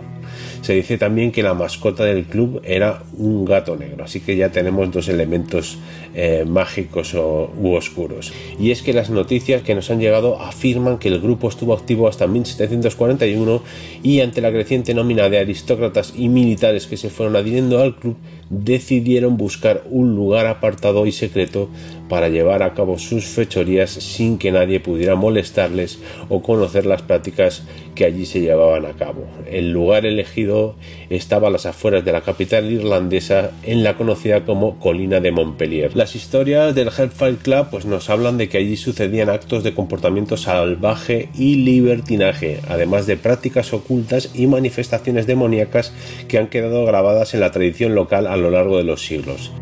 Se 0.61 0.73
dice 0.73 0.97
también 0.97 1.31
que 1.31 1.43
la 1.43 1.53
mascota 1.53 2.05
del 2.05 2.23
club 2.23 2.61
era 2.63 3.03
un 3.17 3.43
gato 3.43 3.75
negro, 3.75 4.05
así 4.05 4.21
que 4.21 4.37
ya 4.37 4.49
tenemos 4.49 4.91
dos 4.91 5.09
elementos 5.09 5.77
eh, 6.15 6.45
mágicos 6.47 7.15
o, 7.15 7.51
u 7.59 7.73
oscuros. 7.73 8.33
Y 8.59 8.71
es 8.71 8.81
que 8.81 8.93
las 8.93 9.09
noticias 9.09 9.63
que 9.63 9.75
nos 9.75 9.89
han 9.89 9.99
llegado 9.99 10.39
afirman 10.39 10.99
que 10.99 11.07
el 11.09 11.19
grupo 11.19 11.49
estuvo 11.49 11.73
activo 11.73 12.07
hasta 12.07 12.27
1741 12.27 13.63
y 14.03 14.21
ante 14.21 14.41
la 14.41 14.51
creciente 14.51 14.93
nómina 14.93 15.29
de 15.29 15.39
aristócratas 15.39 16.13
y 16.15 16.29
militares 16.29 16.87
que 16.87 16.97
se 16.97 17.09
fueron 17.09 17.35
adhiriendo 17.35 17.81
al 17.81 17.95
club, 17.95 18.15
decidieron 18.49 19.37
buscar 19.37 19.83
un 19.89 20.15
lugar 20.15 20.45
apartado 20.45 21.05
y 21.05 21.11
secreto 21.11 21.69
para 22.09 22.29
llevar 22.29 22.61
a 22.61 22.73
cabo 22.73 22.99
sus 22.99 23.25
fechorías 23.25 23.89
sin 23.89 24.37
que 24.37 24.51
nadie 24.51 24.79
pudiera 24.79 25.15
molestarles 25.15 25.99
o 26.29 26.43
conocer 26.43 26.85
las 26.85 27.01
prácticas 27.01 27.63
que 27.95 28.05
allí 28.05 28.25
se 28.25 28.41
llevaban 28.41 28.85
a 28.85 28.93
cabo. 28.93 29.25
El 29.49 29.71
lugar 29.71 30.05
elegido 30.05 30.75
estaba 31.09 31.47
a 31.47 31.51
las 31.51 31.65
afueras 31.65 32.05
de 32.05 32.11
la 32.11 32.21
capital 32.21 32.71
irlandesa 32.71 33.51
en 33.63 33.83
la 33.83 33.95
conocida 33.95 34.45
como 34.45 34.79
Colina 34.79 35.19
de 35.19 35.31
Montpellier. 35.31 35.95
Las 36.03 36.17
historias 36.17 36.75
del 36.75 36.89
Hellfire 36.89 37.37
Club 37.37 37.67
pues 37.71 37.85
nos 37.85 38.09
hablan 38.09 38.37
de 38.37 38.49
que 38.49 38.57
allí 38.57 38.75
sucedían 38.75 39.29
actos 39.29 39.63
de 39.63 39.73
comportamiento 39.73 40.35
salvaje 40.35 41.29
y 41.33 41.55
libertinaje, 41.55 42.59
además 42.67 43.07
de 43.07 43.15
prácticas 43.15 43.71
ocultas 43.71 44.31
y 44.33 44.47
manifestaciones 44.47 45.27
demoníacas 45.27 45.93
que 46.27 46.39
han 46.39 46.47
quedado 46.47 46.83
grabadas 46.83 47.33
en 47.35 47.39
la 47.39 47.51
tradición 47.51 47.95
local 47.95 48.27
a 48.27 48.35
lo 48.35 48.51
largo 48.51 48.75
de 48.75 48.83
los 48.83 49.05
siglos. 49.05 49.53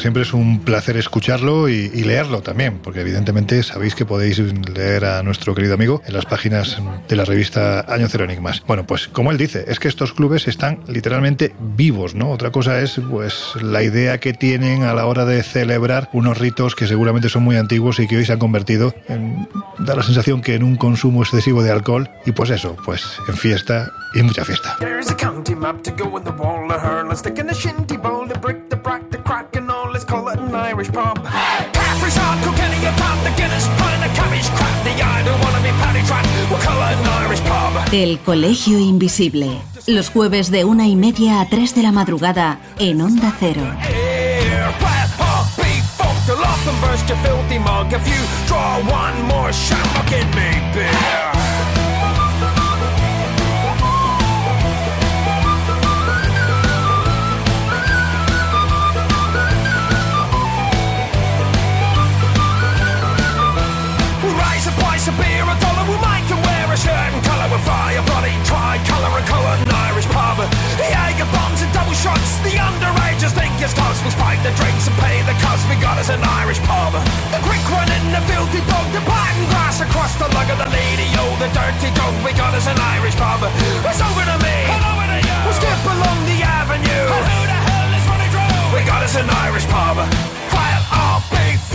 Siempre 0.00 0.22
es 0.22 0.32
un 0.32 0.60
placer 0.60 0.96
escucharlo 0.96 1.68
y, 1.68 1.88
leerlo 2.08 2.40
también, 2.42 2.78
porque 2.82 3.00
evidentemente 3.00 3.62
sabéis 3.62 3.94
que 3.94 4.06
podéis 4.06 4.38
leer 4.38 5.04
a 5.04 5.22
nuestro 5.22 5.54
querido 5.54 5.74
amigo 5.74 6.02
en 6.06 6.14
las 6.14 6.24
páginas 6.24 6.78
de 7.08 7.16
la 7.16 7.24
revista 7.24 7.84
Año 7.88 8.08
Cero 8.08 8.24
Enigmas. 8.24 8.62
Bueno, 8.66 8.86
pues 8.86 9.08
como 9.08 9.30
él 9.30 9.38
dice, 9.38 9.64
es 9.68 9.78
que 9.78 9.88
estos 9.88 10.12
clubes 10.12 10.48
están 10.48 10.80
literalmente 10.88 11.54
vivos, 11.76 12.14
¿no? 12.14 12.30
Otra 12.30 12.50
cosa 12.50 12.80
es 12.80 13.00
pues 13.10 13.52
la 13.60 13.82
idea 13.82 14.18
que 14.18 14.32
tienen 14.32 14.84
a 14.84 14.94
la 14.94 15.06
hora 15.06 15.24
de 15.24 15.42
celebrar 15.42 16.08
unos 16.12 16.38
ritos 16.38 16.74
que 16.74 16.86
seguramente 16.86 17.28
son 17.28 17.42
muy 17.42 17.56
antiguos 17.56 18.00
y 18.00 18.08
que 18.08 18.16
hoy 18.16 18.24
se 18.24 18.32
han 18.32 18.38
convertido 18.38 18.94
en 19.08 19.48
da 19.78 19.94
la 19.94 20.02
sensación 20.02 20.40
que 20.40 20.54
en 20.54 20.62
un 20.62 20.76
consumo 20.76 21.22
excesivo 21.22 21.62
de 21.62 21.70
alcohol 21.70 22.10
y 22.26 22.32
pues 22.32 22.50
eso, 22.50 22.76
pues 22.84 23.18
en 23.28 23.36
fiesta 23.36 23.90
y 24.14 24.22
mucha 24.22 24.44
fiesta. 24.44 24.76
El 37.92 38.18
Colegio 38.20 38.78
Invisible. 38.78 39.60
Los 39.86 40.08
jueves 40.08 40.50
de 40.50 40.64
una 40.64 40.86
y 40.86 40.96
media 40.96 41.42
a 41.42 41.48
tres 41.50 41.74
de 41.74 41.82
la 41.82 41.92
madrugada 41.92 42.58
en 42.78 43.02
Onda 43.02 43.34
Cero. 43.38 43.62
It's 73.68 73.76
toast, 73.76 74.00
we 74.00 74.08
spike 74.08 74.40
the 74.40 74.48
drinks 74.56 74.88
and 74.88 74.96
pay 74.96 75.20
the 75.28 75.36
cost. 75.44 75.60
We 75.68 75.76
got 75.76 76.00
us 76.00 76.08
an 76.08 76.24
Irish 76.24 76.56
pub. 76.64 76.96
The 77.28 77.36
quick 77.44 77.60
one 77.68 77.84
in 77.84 78.04
the 78.16 78.22
filthy 78.24 78.64
dog, 78.64 78.88
the 78.96 79.04
and 79.04 79.44
grass 79.52 79.84
across 79.84 80.16
the 80.16 80.24
lug 80.32 80.48
of 80.48 80.56
the 80.56 80.70
lady. 80.72 81.04
Oh, 81.20 81.36
the 81.36 81.52
dirty 81.52 81.92
dog, 81.92 82.16
we 82.24 82.32
got 82.32 82.56
us 82.56 82.64
an 82.64 82.80
Irish 82.96 83.12
pub. 83.20 83.44
It's 83.84 84.00
over 84.00 84.24
to 84.24 84.36
me. 84.40 84.56
And 84.72 84.84
over 84.88 85.04
to 85.04 85.18
you. 85.20 85.36
We'll 85.44 85.52
skip 85.52 85.84
along 85.84 86.18
the 86.24 86.40
avenue. 86.40 87.12
And 87.12 87.24
who 87.28 87.40
the 87.44 87.60
hell 87.60 87.92
is 87.92 88.04
running 88.08 88.30
through? 88.32 88.72
We 88.72 88.80
got 88.88 89.04
us 89.04 89.16
an 89.20 89.28
Irish 89.28 89.66
pub. 89.68 90.37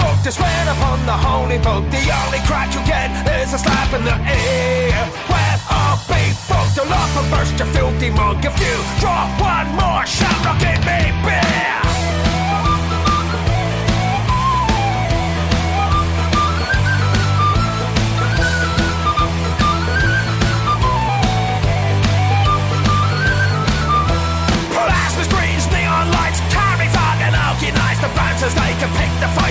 Fucked, 0.03 0.25
to 0.25 0.31
swear 0.33 0.63
upon 0.67 1.05
the 1.05 1.15
holy 1.15 1.59
book. 1.59 1.83
The 1.89 2.03
only 2.11 2.41
crack 2.43 2.75
you 2.75 2.83
get 2.83 3.07
is 3.39 3.53
a 3.53 3.57
slap 3.57 3.93
in 3.93 4.03
the 4.03 4.11
ear. 4.11 4.91
Well, 5.31 5.59
I'll 5.71 6.01
be 6.11 6.23
fucked. 6.43 6.75
You'll 6.75 6.91
off 6.91 7.15
and 7.15 7.31
burst, 7.31 7.55
you 7.57 7.65
filthy 7.71 8.09
mug. 8.09 8.43
If 8.43 8.51
you 8.59 8.75
draw 8.99 9.23
one 9.39 9.69
more 9.79 10.05
shot, 10.05 10.43
rock 10.43 10.61
at 10.63 10.83
me, 10.83 10.99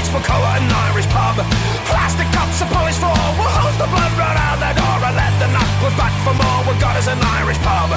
the 0.02 0.10
fights 0.10 0.10
for 0.10 0.22
colour 0.26 0.52
an 0.56 0.70
Irish 0.90 1.06
pub. 1.08 1.36
Plastic 1.86 2.26
cups 2.32 2.62
are 2.62 2.70
polished 2.70 2.98
for 2.98 3.12
we'll 3.38 3.50
hose 3.50 3.78
the 3.78 3.86
blood 3.86 4.12
right 4.18 4.36
out 4.36 4.58
the 4.58 4.72
door 4.74 4.98
and 5.06 5.16
let 5.16 5.32
the 5.38 5.48
knuckles 5.52 5.94
back 5.96 6.14
for 6.24 6.34
more. 6.34 6.60
We 6.66 6.78
got 6.80 6.96
us 6.96 7.08
an 7.08 7.20
Irish 7.20 7.58
pub. 7.58 7.90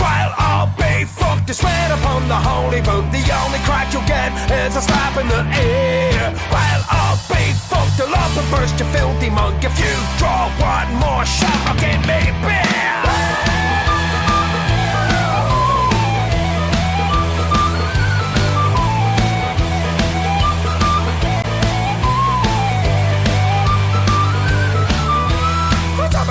While 0.00 0.32
I'll 0.36 0.70
be 0.76 1.04
fucked, 1.04 1.48
you 1.48 1.54
swear 1.54 1.92
upon 1.92 2.28
the 2.28 2.36
holy 2.36 2.80
book. 2.80 3.04
The 3.12 3.24
only 3.44 3.60
crack 3.64 3.92
you'll 3.92 4.06
get 4.06 4.32
is 4.50 4.76
a 4.76 4.82
slap 4.82 5.16
in 5.16 5.28
the 5.28 5.42
ear. 5.56 6.32
While 6.52 6.82
I'll 6.90 7.20
be 7.28 7.52
fucked, 7.70 7.98
you'll 7.98 8.14
up 8.14 8.32
and 8.36 8.48
burst, 8.50 8.78
you 8.78 8.86
filthy 8.92 9.30
monk. 9.30 9.64
If 9.64 9.78
you 9.78 9.92
draw 10.18 10.50
one 10.60 10.90
more 11.00 11.24
shot, 11.24 11.60
I'll 11.68 11.78
give 11.80 12.02
me 12.04 12.20
beer. 12.44 13.65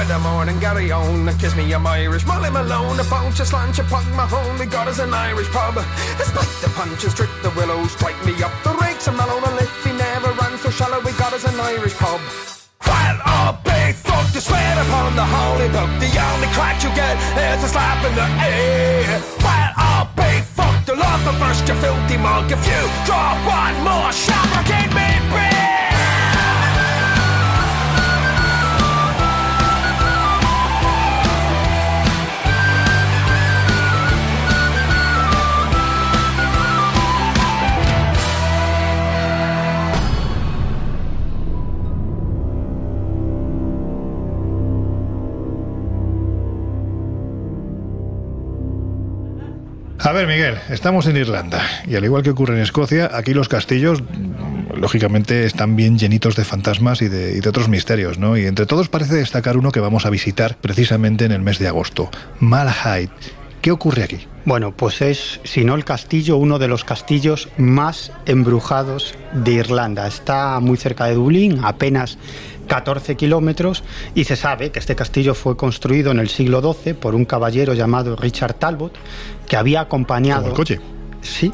The 0.07 0.19
morning, 0.19 0.59
Gary 0.59 0.91
on. 0.91 1.25
Kiss 1.39 1.55
me, 1.55 1.73
I'm 1.73 1.85
Irish. 1.87 2.25
Molly 2.25 2.49
Malone, 2.49 2.99
a 2.99 3.03
bunch 3.05 3.39
of 3.39 3.47
slant, 3.47 3.77
you 3.77 3.83
punk 3.85 4.07
my 4.13 4.25
home. 4.25 4.57
We 4.59 4.65
got 4.65 4.87
us 4.87 4.99
an 4.99 5.13
Irish 5.13 5.49
pub. 5.49 5.75
Despite 6.17 6.55
the 6.61 6.69
punches, 6.75 7.13
trip 7.13 7.29
the 7.41 7.49
willows, 7.51 7.91
strike 7.91 8.19
me 8.25 8.33
up. 8.43 8.51
The 8.63 8.73
rakes 8.81 9.07
are 9.07 9.17
mellow, 9.17 9.39
the 9.41 9.51
liffy 9.55 9.93
never 9.93 10.31
ran 10.33 10.57
so 10.59 10.69
shallow. 10.69 10.99
We 11.01 11.11
got 11.13 11.33
us 11.33 11.45
an 11.45 11.59
Irish 11.59 11.95
pub. 11.95 12.19
While 12.85 13.19
all 13.25 13.53
big 13.63 13.95
folk 13.95 14.27
to 14.33 14.41
swear 14.41 14.73
upon 14.85 15.15
the 15.15 15.25
holy 15.25 15.69
book, 15.69 15.91
the 15.97 16.11
only 16.29 16.49
crack 16.53 16.83
you 16.83 16.91
get 16.93 17.17
is 17.33 17.63
a 17.63 17.69
slap 17.69 17.99
in 18.05 18.13
the 18.13 18.27
ear. 18.45 19.19
While 19.41 19.73
all 19.77 20.05
big 20.15 20.43
folk 20.43 20.85
to 20.85 20.93
love 20.93 21.21
the 21.25 21.33
first, 21.41 21.67
you 21.67 21.75
filthy 21.81 22.17
mug. 22.17 22.51
If 22.51 22.61
you 22.67 22.81
draw 23.05 23.33
one 23.47 23.77
more 23.81 24.11
shot, 24.11 24.65
give 24.69 24.91
me 24.93 25.07
beer. 25.33 25.54
A 50.05 50.11
ver, 50.11 50.27
Miguel, 50.27 50.59
estamos 50.69 51.07
en 51.07 51.17
Irlanda 51.17 51.63
y 51.87 51.95
al 51.95 52.05
igual 52.05 52.21
que 52.21 52.29
ocurre 52.29 52.53
en 52.53 52.61
Escocia, 52.61 53.09
aquí 53.11 53.33
los 53.33 53.49
castillos 53.49 54.03
lógicamente 54.75 55.45
están 55.45 55.75
bien 55.75 55.97
llenitos 55.97 56.35
de 56.35 56.45
fantasmas 56.45 57.01
y 57.01 57.07
de, 57.07 57.35
y 57.35 57.39
de 57.39 57.49
otros 57.49 57.69
misterios, 57.69 58.19
¿no? 58.19 58.37
Y 58.37 58.45
entre 58.45 58.67
todos 58.67 58.87
parece 58.87 59.15
destacar 59.15 59.57
uno 59.57 59.71
que 59.71 59.79
vamos 59.79 60.05
a 60.05 60.11
visitar 60.11 60.57
precisamente 60.57 61.25
en 61.25 61.31
el 61.31 61.41
mes 61.41 61.57
de 61.57 61.67
agosto, 61.67 62.11
Malahide. 62.39 63.09
¿Qué 63.61 63.71
ocurre 63.71 64.03
aquí? 64.03 64.19
Bueno, 64.45 64.73
pues 64.73 65.01
es, 65.01 65.39
si 65.43 65.63
no 65.63 65.73
el 65.73 65.85
castillo, 65.85 66.37
uno 66.37 66.59
de 66.59 66.67
los 66.67 66.83
castillos 66.83 67.49
más 67.57 68.11
embrujados 68.27 69.15
de 69.33 69.53
Irlanda. 69.53 70.05
Está 70.05 70.59
muy 70.59 70.77
cerca 70.77 71.05
de 71.05 71.15
Dublín, 71.15 71.61
apenas 71.63 72.19
14 72.65 73.15
kilómetros, 73.15 73.83
y 74.13 74.23
se 74.23 74.35
sabe 74.35 74.71
que 74.71 74.79
este 74.79 74.95
castillo 74.95 75.33
fue 75.33 75.55
construido 75.55 76.11
en 76.11 76.19
el 76.19 76.29
siglo 76.29 76.61
XII 76.61 76.93
por 76.93 77.15
un 77.15 77.25
caballero 77.25 77.73
llamado 77.73 78.15
Richard 78.15 78.55
Talbot, 78.55 78.93
que 79.47 79.57
había 79.57 79.81
acompañado... 79.81 80.41
Como 80.41 80.51
el 80.51 80.57
coche. 80.57 80.79
Sí. 81.21 81.51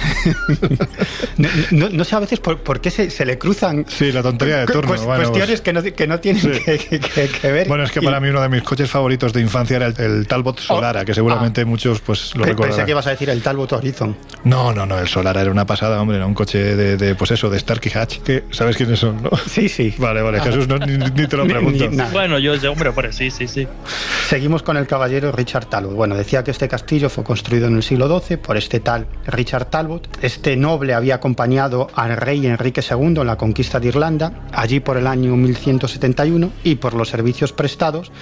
no, 1.36 1.48
no- 1.70 1.88
no 1.90 2.04
sé 2.04 2.16
a 2.16 2.20
veces 2.20 2.40
por, 2.40 2.58
por 2.58 2.80
qué 2.80 2.90
se, 2.90 3.10
se 3.10 3.24
le 3.24 3.38
cruzan 3.38 3.84
Sí, 3.88 4.12
la 4.12 4.22
tontería 4.22 4.58
de 4.58 4.66
turno. 4.66 4.94
bueno, 5.04 5.24
cuestiones 5.30 5.60
que 5.60 5.72
no, 5.72 5.82
que 5.82 6.06
no 6.06 6.20
tienen 6.20 6.42
Sí. 6.42 6.50
que, 6.64 6.78
que- 6.78 7.00
que- 7.00 7.28
que 7.28 7.52
ver. 7.52 7.68
Bueno, 7.68 7.84
es 7.84 7.92
que 7.92 8.00
Y- 8.00 8.04
para 8.04 8.20
mí 8.20 8.28
uno 8.28 8.40
de 8.40 8.48
mis 8.48 8.62
coches 8.62 8.90
favoritos 8.90 9.32
de 9.32 9.40
infancia 9.40 9.76
era 9.76 9.86
el, 9.86 9.94
el 10.00 10.26
Talbot 10.26 10.58
Solara, 10.60 11.04
que 11.04 11.14
seguramente 11.14 11.64
muchos 11.64 12.00
pues 12.00 12.34
lo 12.34 12.42
Pe- 12.42 12.50
recordarán. 12.50 12.76
Pensé 12.76 12.84
que 12.86 12.90
ibas 12.92 13.06
a 13.06 13.10
decir 13.10 13.30
el 13.30 13.42
Talbot 13.42 13.72
Horizon. 13.72 14.16
No, 14.44 14.72
no, 14.72 14.86
no, 14.86 14.98
el 14.98 15.08
Solara 15.08 15.40
era 15.42 15.50
una 15.50 15.66
pasada, 15.66 16.00
hombre, 16.00 16.16
era 16.16 16.26
un 16.26 16.34
coche 16.34 16.76
de, 16.76 16.96
de, 16.96 17.14
pues 17.14 17.30
eso, 17.30 17.50
de 17.50 17.58
Starkey 17.58 17.92
Hatch, 17.94 18.18
que 18.18 18.44
sabes 18.50 18.76
quiénes 18.76 18.98
son, 18.98 19.22
¿no? 19.22 19.30
Sí, 19.48 19.68
sí. 19.68 19.94
Vale, 19.98 20.22
vale, 20.22 20.40
Jesús, 20.40 20.66
no, 20.68 20.78
ni, 20.78 20.96
ni 20.96 21.26
te 21.26 21.36
lo 21.36 21.44
pregunto. 21.48 21.88
ni. 21.88 21.96
Bueno, 22.12 22.38
yo, 22.38 22.54
yo, 22.56 22.72
hombre, 22.72 22.92
pues 22.92 23.14
sí, 23.16 23.30
sí, 23.30 23.46
sí. 23.48 23.66
Seguimos 24.28 24.62
con 24.62 24.76
el 24.76 24.86
caballero 24.86 25.32
Richard 25.32 25.66
Talbot. 25.66 25.94
Bueno, 25.94 26.14
decía 26.16 26.44
que 26.44 26.50
este 26.50 26.68
castillo 26.68 27.08
fue 27.10 27.24
construido 27.24 27.66
en 27.68 27.76
el 27.76 27.82
siglo 27.82 28.20
XII 28.20 28.36
por 28.36 28.56
este 28.56 28.80
tal 28.80 29.06
Richard 29.26 29.66
Talbot. 29.66 29.89
Este 30.22 30.56
noble 30.56 30.94
había 30.94 31.16
acompañado 31.16 31.88
al 31.94 32.16
rey 32.16 32.46
Enrique 32.46 32.82
II 32.88 33.20
en 33.20 33.26
la 33.26 33.36
conquista 33.36 33.80
de 33.80 33.88
Irlanda, 33.88 34.46
allí 34.52 34.80
por 34.80 34.96
el 34.96 35.06
año 35.06 35.36
1171, 35.36 36.50
y 36.62 36.76
por 36.76 36.94
los 36.94 37.08
servicios 37.08 37.52
prestados, 37.52 38.12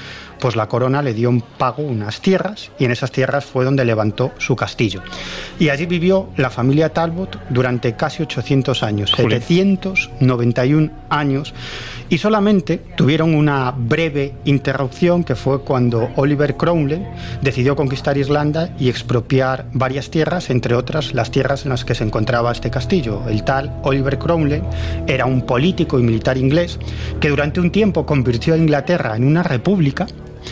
pues 0.40 0.56
la 0.56 0.68
corona 0.68 1.02
le 1.02 1.14
dio 1.14 1.28
un 1.28 1.40
pago 1.40 1.82
unas 1.82 2.20
tierras, 2.20 2.70
y 2.78 2.84
en 2.84 2.90
esas 2.90 3.12
tierras 3.12 3.44
fue 3.44 3.64
donde 3.64 3.84
levantó 3.84 4.32
su 4.38 4.56
castillo. 4.56 5.02
Y 5.58 5.68
allí 5.68 5.86
vivió 5.86 6.28
la 6.36 6.50
familia 6.50 6.92
Talbot 6.92 7.38
durante 7.50 7.94
casi 7.94 8.22
800 8.22 8.82
años, 8.82 9.12
Jolín. 9.12 9.40
791 9.40 10.90
años, 11.08 11.54
y 12.08 12.18
solamente 12.18 12.82
tuvieron 12.96 13.34
una 13.34 13.70
breve 13.70 14.34
interrupción 14.44 15.24
que 15.24 15.34
fue 15.34 15.60
cuando 15.62 16.08
Oliver 16.16 16.56
Cromwell 16.56 17.06
decidió 17.42 17.76
conquistar 17.76 18.16
Irlanda 18.16 18.70
y 18.78 18.88
expropiar 18.88 19.66
varias 19.72 20.10
tierras, 20.10 20.50
entre 20.50 20.74
otras 20.74 21.12
las 21.12 21.30
tierras 21.30 21.64
en 21.64 21.70
las 21.70 21.84
que 21.84 21.94
se 21.94 22.04
encontraba 22.04 22.52
este 22.52 22.70
castillo. 22.70 23.22
El 23.28 23.44
tal 23.44 23.78
Oliver 23.82 24.18
Cromwell 24.18 24.62
era 25.06 25.26
un 25.26 25.42
político 25.42 25.98
y 25.98 26.02
militar 26.02 26.38
inglés 26.38 26.78
que 27.20 27.28
durante 27.28 27.60
un 27.60 27.70
tiempo 27.70 28.06
convirtió 28.06 28.54
a 28.54 28.58
Inglaterra 28.58 29.16
en 29.16 29.24
una 29.24 29.42
república 29.42 30.06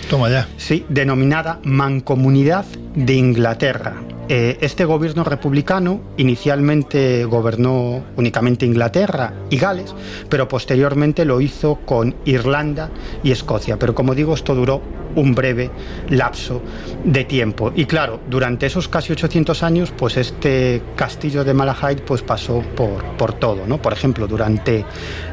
Toma 0.08 0.30
ya. 0.30 0.48
sí, 0.56 0.84
denominada 0.88 1.58
Mancomunidad 1.64 2.64
de 2.94 3.14
Inglaterra. 3.14 3.94
Eh, 4.28 4.58
este 4.60 4.84
gobierno 4.84 5.22
republicano 5.22 6.00
inicialmente 6.16 7.24
gobernó 7.26 8.04
únicamente 8.16 8.66
Inglaterra 8.66 9.32
y 9.50 9.56
Gales, 9.56 9.94
pero 10.28 10.48
posteriormente 10.48 11.24
lo 11.24 11.40
hizo 11.40 11.76
con 11.86 12.16
Irlanda 12.24 12.90
y 13.22 13.30
Escocia. 13.30 13.78
Pero 13.78 13.94
como 13.94 14.16
digo, 14.16 14.34
esto 14.34 14.54
duró 14.54 14.82
un 15.14 15.34
breve 15.34 15.70
lapso 16.10 16.60
de 17.04 17.24
tiempo. 17.24 17.72
Y 17.74 17.86
claro, 17.86 18.20
durante 18.28 18.66
esos 18.66 18.88
casi 18.88 19.12
800 19.12 19.62
años, 19.62 19.92
pues 19.96 20.16
este 20.16 20.82
castillo 20.96 21.44
de 21.44 21.54
Malahide 21.54 22.02
pues 22.02 22.22
pasó 22.22 22.62
por, 22.74 23.02
por 23.16 23.32
todo. 23.32 23.66
¿no? 23.66 23.80
Por 23.80 23.92
ejemplo, 23.92 24.26
durante 24.26 24.84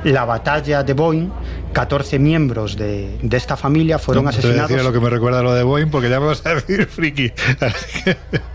la 0.04 0.24
batalla 0.26 0.84
de 0.84 0.94
Boyne, 0.94 1.32
14 1.74 2.20
miembros 2.20 2.78
de, 2.78 3.18
de 3.22 3.38
esta 3.38 3.58
familia 3.58 3.98
fueron 4.00 4.26
No 4.26 4.32
te 4.32 4.38
asesinados. 4.38 4.70
decía 4.70 4.84
lo 4.84 4.94
que 4.94 5.00
me 5.00 5.10
recuerda 5.10 5.40
a 5.40 5.44
lo 5.44 5.54
de 5.54 5.64
Boeing, 5.64 5.90
porque 5.90 6.10
ya 6.10 6.20
me 6.20 6.28
vas 6.28 6.46
a 6.46 6.54
decir 6.56 6.86
friki. 6.86 7.32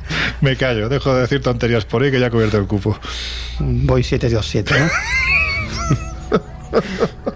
Me 0.40 0.56
callo, 0.56 0.88
dejo 0.88 1.14
de 1.14 1.22
decir 1.22 1.42
tonterías 1.42 1.84
por 1.84 2.02
ahí 2.02 2.10
que 2.10 2.20
ya 2.20 2.26
he 2.26 2.30
cubierto 2.30 2.58
el 2.58 2.66
cupo. 2.66 2.98
Voy 3.58 4.02
727, 4.02 4.74
¿no? 4.78 4.88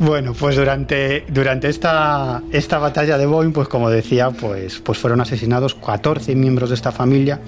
Bueno, 0.00 0.32
pues 0.32 0.56
durante, 0.56 1.26
durante 1.28 1.68
esta, 1.68 2.40
esta 2.52 2.78
batalla 2.78 3.18
de 3.18 3.26
Boeing, 3.26 3.52
pues 3.52 3.68
como 3.68 3.90
decía, 3.90 4.30
pues, 4.30 4.80
pues 4.80 4.96
fueron 4.96 5.20
asesinados 5.20 5.74
14 5.74 6.34
miembros 6.36 6.70
de 6.70 6.74
esta 6.74 6.90
familia 6.90 7.38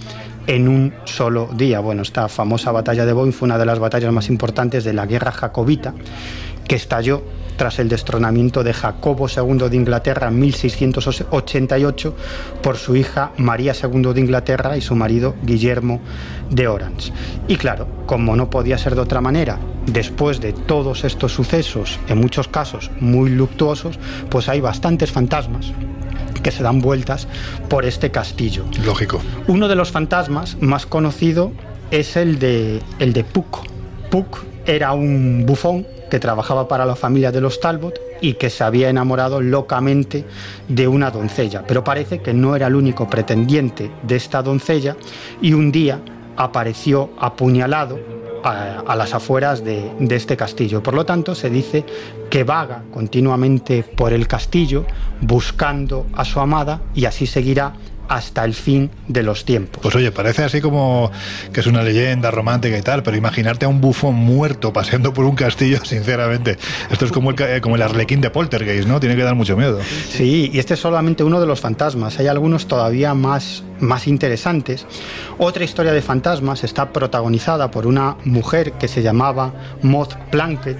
en 0.46 0.68
un 0.68 0.92
solo 1.04 1.48
día. 1.56 1.80
Bueno, 1.80 2.02
esta 2.02 2.28
famosa 2.28 2.70
batalla 2.70 3.06
de 3.06 3.14
Boeing 3.14 3.32
fue 3.32 3.46
una 3.46 3.56
de 3.56 3.64
las 3.64 3.78
batallas 3.78 4.12
más 4.12 4.28
importantes 4.28 4.84
de 4.84 4.92
la 4.92 5.06
guerra 5.06 5.32
jacobita, 5.32 5.94
que 6.72 6.76
estalló 6.76 7.22
tras 7.58 7.78
el 7.80 7.90
destronamiento 7.90 8.64
de 8.64 8.72
Jacobo 8.72 9.26
II 9.28 9.68
de 9.68 9.76
Inglaterra 9.76 10.28
en 10.28 10.40
1688 10.40 12.16
por 12.62 12.78
su 12.78 12.96
hija 12.96 13.32
María 13.36 13.74
II 13.74 14.14
de 14.14 14.20
Inglaterra 14.22 14.74
y 14.78 14.80
su 14.80 14.96
marido 14.96 15.34
Guillermo 15.42 16.00
de 16.48 16.68
Orange. 16.68 17.12
Y 17.46 17.56
claro, 17.56 17.86
como 18.06 18.36
no 18.36 18.48
podía 18.48 18.78
ser 18.78 18.94
de 18.94 19.02
otra 19.02 19.20
manera, 19.20 19.58
después 19.84 20.40
de 20.40 20.54
todos 20.54 21.04
estos 21.04 21.34
sucesos, 21.34 22.00
en 22.08 22.16
muchos 22.16 22.48
casos 22.48 22.90
muy 23.00 23.28
luctuosos, 23.28 23.98
pues 24.30 24.48
hay 24.48 24.62
bastantes 24.62 25.12
fantasmas 25.12 25.74
que 26.42 26.52
se 26.52 26.62
dan 26.62 26.80
vueltas 26.80 27.28
por 27.68 27.84
este 27.84 28.10
castillo. 28.10 28.64
Lógico. 28.82 29.20
Uno 29.46 29.68
de 29.68 29.74
los 29.74 29.90
fantasmas 29.90 30.56
más 30.62 30.86
conocido 30.86 31.52
es 31.90 32.16
el 32.16 32.38
de, 32.38 32.80
el 32.98 33.12
de 33.12 33.24
Puck. 33.24 33.66
Puck 34.10 34.38
era 34.64 34.94
un 34.94 35.44
bufón 35.44 35.86
que 36.12 36.20
trabajaba 36.20 36.68
para 36.68 36.84
la 36.84 36.94
familia 36.94 37.32
de 37.32 37.40
los 37.40 37.58
Talbot 37.58 37.98
y 38.20 38.34
que 38.34 38.50
se 38.50 38.62
había 38.64 38.90
enamorado 38.90 39.40
locamente 39.40 40.26
de 40.68 40.86
una 40.86 41.10
doncella. 41.10 41.64
Pero 41.66 41.82
parece 41.82 42.18
que 42.18 42.34
no 42.34 42.54
era 42.54 42.66
el 42.66 42.74
único 42.74 43.08
pretendiente 43.08 43.90
de 44.02 44.16
esta 44.16 44.42
doncella 44.42 44.94
y 45.40 45.54
un 45.54 45.72
día 45.72 46.02
apareció 46.36 47.12
apuñalado 47.18 47.98
a, 48.44 48.94
las 48.94 49.14
afueras 49.14 49.64
de, 49.64 49.90
de 50.00 50.14
este 50.14 50.36
castillo. 50.36 50.82
Por 50.82 50.92
lo 50.92 51.06
tanto, 51.06 51.34
se 51.34 51.48
dice 51.48 51.86
que 52.28 52.44
vaga 52.44 52.82
continuamente 52.92 53.82
por 53.82 54.12
el 54.12 54.28
castillo 54.28 54.84
buscando 55.22 56.04
a 56.12 56.26
su 56.26 56.40
amada 56.40 56.82
y 56.94 57.06
así 57.06 57.24
seguirá 57.24 57.72
hasta 58.08 58.44
el 58.44 58.54
fin 58.54 58.90
de 59.08 59.22
los 59.22 59.44
tiempos. 59.44 59.80
Pues 59.82 59.94
oye, 59.94 60.12
parece 60.12 60.44
así 60.44 60.60
como 60.60 61.10
que 61.52 61.60
es 61.60 61.66
una 61.66 61.82
leyenda 61.82 62.30
romántica 62.30 62.76
y 62.76 62.82
tal, 62.82 63.02
pero 63.02 63.16
imaginarte 63.16 63.64
a 63.64 63.68
un 63.68 63.80
bufón 63.80 64.14
muerto 64.14 64.72
paseando 64.72 65.12
por 65.12 65.24
un 65.24 65.34
castillo, 65.34 65.78
sinceramente, 65.84 66.58
esto 66.90 67.04
es 67.04 67.12
como 67.12 67.30
el, 67.30 67.40
eh, 67.40 67.60
como 67.60 67.76
el 67.76 67.82
arlequín 67.82 68.20
de 68.20 68.30
Poltergeist, 68.30 68.88
¿no? 68.88 69.00
Tiene 69.00 69.16
que 69.16 69.22
dar 69.22 69.34
mucho 69.34 69.56
miedo. 69.56 69.80
Sí, 70.08 70.50
y 70.52 70.58
este 70.58 70.74
es 70.74 70.80
solamente 70.80 71.24
uno 71.24 71.40
de 71.40 71.46
los 71.46 71.60
fantasmas. 71.60 72.18
Hay 72.18 72.26
algunos 72.26 72.66
todavía 72.66 73.14
más, 73.14 73.64
más 73.80 74.06
interesantes. 74.06 74.86
Otra 75.38 75.64
historia 75.64 75.92
de 75.92 76.02
fantasmas 76.02 76.64
está 76.64 76.92
protagonizada 76.92 77.70
por 77.70 77.86
una 77.86 78.16
mujer 78.24 78.72
que 78.72 78.88
se 78.88 79.02
llamaba 79.02 79.52
Maud 79.82 80.08
Plunkett. 80.30 80.78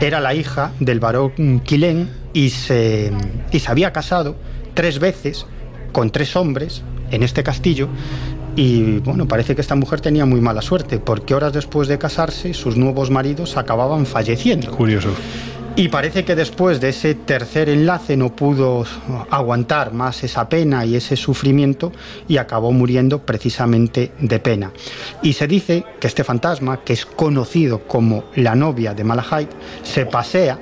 Era 0.00 0.20
la 0.20 0.34
hija 0.34 0.72
del 0.80 1.00
barón 1.00 1.60
Quilén 1.64 2.10
y 2.32 2.50
se, 2.50 3.12
y 3.50 3.60
se 3.60 3.70
había 3.70 3.92
casado 3.92 4.36
tres 4.74 4.98
veces 4.98 5.46
con 5.92 6.10
tres 6.10 6.34
hombres 6.36 6.82
en 7.10 7.22
este 7.22 7.42
castillo. 7.42 7.88
Y 8.56 8.98
bueno, 8.98 9.26
parece 9.26 9.54
que 9.54 9.60
esta 9.60 9.74
mujer 9.74 10.00
tenía 10.00 10.26
muy 10.26 10.40
mala 10.40 10.60
suerte, 10.60 10.98
porque 10.98 11.34
horas 11.34 11.52
después 11.52 11.88
de 11.88 11.98
casarse, 11.98 12.52
sus 12.52 12.76
nuevos 12.76 13.10
maridos 13.10 13.56
acababan 13.56 14.04
falleciendo. 14.04 14.70
Curioso. 14.70 15.10
Y 15.74 15.88
parece 15.88 16.26
que 16.26 16.34
después 16.34 16.82
de 16.82 16.90
ese 16.90 17.14
tercer 17.14 17.70
enlace 17.70 18.14
no 18.14 18.36
pudo 18.36 18.84
aguantar 19.30 19.94
más 19.94 20.22
esa 20.22 20.46
pena 20.46 20.84
y 20.84 20.96
ese 20.96 21.16
sufrimiento 21.16 21.92
y 22.28 22.36
acabó 22.36 22.72
muriendo 22.72 23.20
precisamente 23.20 24.12
de 24.20 24.38
pena. 24.38 24.70
Y 25.22 25.32
se 25.32 25.46
dice 25.46 25.82
que 25.98 26.08
este 26.08 26.24
fantasma, 26.24 26.80
que 26.84 26.92
es 26.92 27.06
conocido 27.06 27.86
como 27.86 28.24
la 28.34 28.54
novia 28.54 28.92
de 28.92 29.02
Malahide, 29.02 29.48
se 29.82 30.04
pasea 30.04 30.58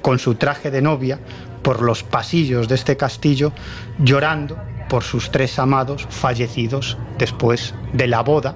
con 0.00 0.18
su 0.18 0.36
traje 0.36 0.70
de 0.70 0.80
novia 0.80 1.18
por 1.60 1.82
los 1.82 2.02
pasillos 2.02 2.66
de 2.66 2.76
este 2.76 2.96
castillo 2.96 3.52
llorando 3.98 4.56
por 4.88 5.02
sus 5.02 5.30
tres 5.30 5.58
amados 5.58 6.06
fallecidos 6.10 6.98
después 7.18 7.74
de 7.92 8.06
la 8.06 8.22
boda, 8.22 8.54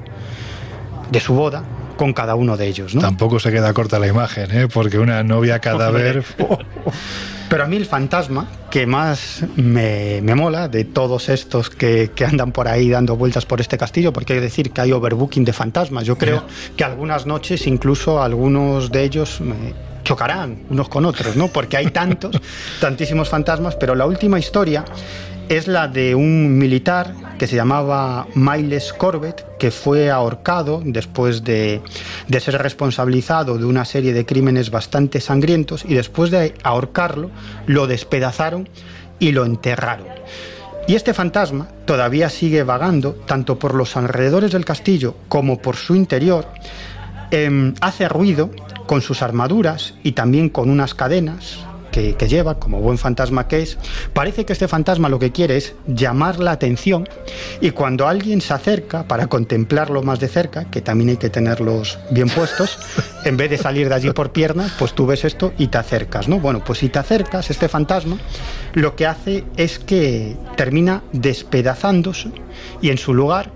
de 1.11 1.21
su 1.21 1.35
boda 1.35 1.65
con 1.97 2.13
cada 2.13 2.35
uno 2.35 2.57
de 2.57 2.67
ellos. 2.67 2.95
¿no? 2.95 3.01
Tampoco 3.01 3.41
se 3.41 3.51
queda 3.51 3.73
corta 3.75 3.99
la 3.99 4.07
imagen, 4.07 4.51
¿eh? 4.57 4.69
Porque 4.69 4.99
una 4.99 5.23
novia 5.23 5.59
cadáver... 5.59 6.25
Pero 7.49 7.65
a 7.65 7.67
mí 7.67 7.77
el 7.77 7.87
fantasma 7.87 8.47
que 8.71 8.87
más 8.87 9.43
me, 9.57 10.21
me 10.23 10.35
mola 10.35 10.69
de 10.69 10.85
todos 10.85 11.31
estos 11.31 11.71
que, 11.71 12.11
que 12.15 12.27
andan 12.27 12.53
por 12.53 12.69
ahí 12.69 12.91
dando 12.91 13.17
vueltas 13.17 13.47
por 13.47 13.63
este 13.63 13.79
castillo, 13.79 14.13
porque 14.13 14.35
hay 14.35 14.39
que 14.41 14.45
decir 14.45 14.71
que 14.71 14.83
hay 14.83 14.93
overbooking 14.93 15.47
de 15.47 15.55
fantasmas. 15.55 16.05
Yo 16.05 16.19
creo 16.19 16.45
que 16.77 16.85
algunas 16.85 17.25
noches 17.25 17.67
incluso 17.67 18.23
algunos 18.23 18.93
de 18.93 19.03
ellos 19.03 19.41
me 19.41 19.73
chocarán 20.05 20.65
unos 20.69 20.91
con 20.91 21.07
otros, 21.07 21.37
¿no? 21.37 21.49
Porque 21.49 21.79
hay 21.79 21.87
tantos, 21.87 22.39
tantísimos 22.81 23.31
fantasmas, 23.31 23.77
pero 23.77 23.95
la 23.95 24.05
última 24.05 24.39
historia 24.39 24.85
es 25.49 25.67
la 25.67 25.89
de 25.89 26.15
un 26.15 26.59
militar 26.59 27.15
que 27.39 27.47
se 27.47 27.57
llamaba 27.57 28.27
Miles 28.35 28.93
Corbett, 28.93 29.45
que 29.59 29.71
fue 29.71 30.11
ahorcado 30.11 30.83
después 30.85 31.43
de, 31.45 31.81
de, 32.27 32.41
ser 32.41 32.61
responsabilizado 32.61 33.57
de 33.57 33.65
una 33.65 33.85
serie 33.85 34.13
de 34.13 34.27
crímenes 34.27 34.71
bastante 34.71 35.21
sangrientos 35.21 35.85
y 35.87 35.95
después 35.95 36.31
de 36.31 36.55
ahorcarlo 36.63 37.31
lo 37.67 37.87
despedazaron 37.87 38.69
y 39.19 39.33
lo 39.33 39.45
enterraron. 39.45 40.07
Y 40.87 40.95
este 40.95 41.15
fantasma 41.15 41.69
todavía 41.87 42.29
sigue 42.29 42.63
vagando 42.63 43.13
tanto 43.13 43.59
por 43.59 43.75
los 43.75 43.97
alrededores 43.97 44.53
del 44.53 44.65
castillo 44.65 45.17
como 45.29 45.61
por 45.61 45.77
su 45.77 45.95
interior. 45.95 46.47
Eh, 47.31 47.75
hace 47.81 48.09
ruido 48.09 48.51
con 48.87 49.03
sus 49.03 49.23
armaduras 49.23 49.95
y 50.03 50.13
también 50.13 50.49
con 50.49 50.71
unas 50.71 50.95
cadenas 50.95 51.59
que, 51.99 52.15
que, 52.15 52.29
lleva, 52.29 52.59
como 52.59 52.81
buen 52.81 52.99
fantasma 52.99 53.49
que 53.49 53.63
es, 53.63 53.79
parece 54.13 54.45
que 54.45 54.53
este 54.53 54.69
fantasma 54.69 55.09
lo 55.09 55.19
que 55.19 55.33
quiere 55.33 55.57
es 55.57 55.75
llamar 55.87 56.39
la 56.39 56.53
atención 56.53 57.09
y 57.61 57.71
cuando 57.73 58.07
alguien 58.07 58.41
se 58.41 58.55
acerca 58.55 59.05
para 59.05 59.27
contemplarlo 59.27 60.03
más 60.03 60.21
de 60.21 60.29
cerca, 60.29 60.65
que 60.67 60.81
también 60.81 61.11
hay 61.11 61.17
que 61.17 61.31
tenerlos 61.31 61.99
bien 62.11 62.29
puestos, 62.29 62.79
en 63.25 63.37
vez 63.37 63.51
de 63.51 63.59
salir 63.59 63.89
de 63.89 63.97
allí 63.97 64.11
por 64.11 64.31
piernas, 64.31 64.73
pues 64.79 64.93
tú 64.93 65.07
ves 65.07 65.25
esto 65.25 65.53
y 65.59 65.69
te 65.69 65.79
acercas, 65.79 66.29
¿no? 66.29 66.39
Bueno, 66.39 66.63
pues 66.65 66.79
si 66.79 66.89
te 66.89 66.99
acercas, 66.99 67.51
este 67.51 67.69
fantasma 67.69 68.19
lo 68.75 68.95
que 68.95 69.07
hace 69.07 69.45
es 69.57 69.79
que 69.79 70.37
termina 70.57 71.03
despedazándose 71.13 72.31
y 72.81 72.91
en 72.91 72.99
su 72.99 73.13
lugar 73.13 73.51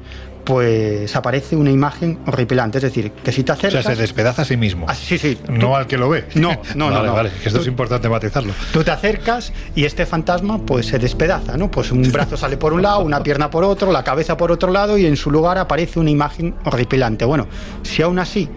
pues 0.45 1.14
aparece 1.16 1.57
una 1.57 1.70
imagen 1.70 2.18
horripilante. 2.26 2.78
Es 2.78 2.82
decir, 2.82 3.12
que 3.12 3.32
si 3.32 3.43
te 3.45 3.53
acercas. 3.53 3.80
O 3.80 3.82
sea, 3.82 3.95
se 3.95 4.01
despedaza 4.01 4.43
a 4.43 4.45
sí 4.45 4.57
mismo. 4.57 4.86
Ah, 4.88 4.95
sí, 4.95 5.18
sí. 5.18 5.38
No 5.49 5.76
al 5.76 5.86
que 5.86 5.99
lo 5.99 6.09
ve. 6.09 6.26
No, 6.34 6.61
no, 6.74 6.90
vale, 6.90 7.07
no. 7.07 7.14
Vale, 7.14 7.30
esto 7.45 7.59
tú, 7.59 7.62
es 7.62 7.68
importante 7.68 8.09
matizarlo. 8.09 8.53
Tú 8.72 8.82
te 8.82 8.90
acercas 8.90 9.53
y 9.74 9.84
este 9.84 10.07
fantasma, 10.07 10.59
pues 10.59 10.86
se 10.86 10.99
despedaza, 10.99 11.57
¿no? 11.57 11.70
Pues 11.70 11.93
un 11.93 12.03
brazo 12.12 12.36
sale 12.36 12.57
por 12.57 12.72
un 12.72 12.82
lado, 12.82 13.01
una 13.01 13.22
pierna 13.22 13.51
por 13.51 13.64
otro, 13.64 13.93
la 13.93 14.05
cabeza 14.05 14.36
por 14.36 14.53
otro 14.53 14.70
lado 14.72 14.99
y 14.99 15.07
en 15.07 15.16
su 15.16 15.30
lugar 15.30 15.59
aparece 15.59 16.01
una 16.01 16.11
imagen 16.11 16.55
horripilante. 16.64 17.24
Bueno, 17.24 17.47
si 17.82 18.03
aún 18.03 18.18
así 18.18 18.49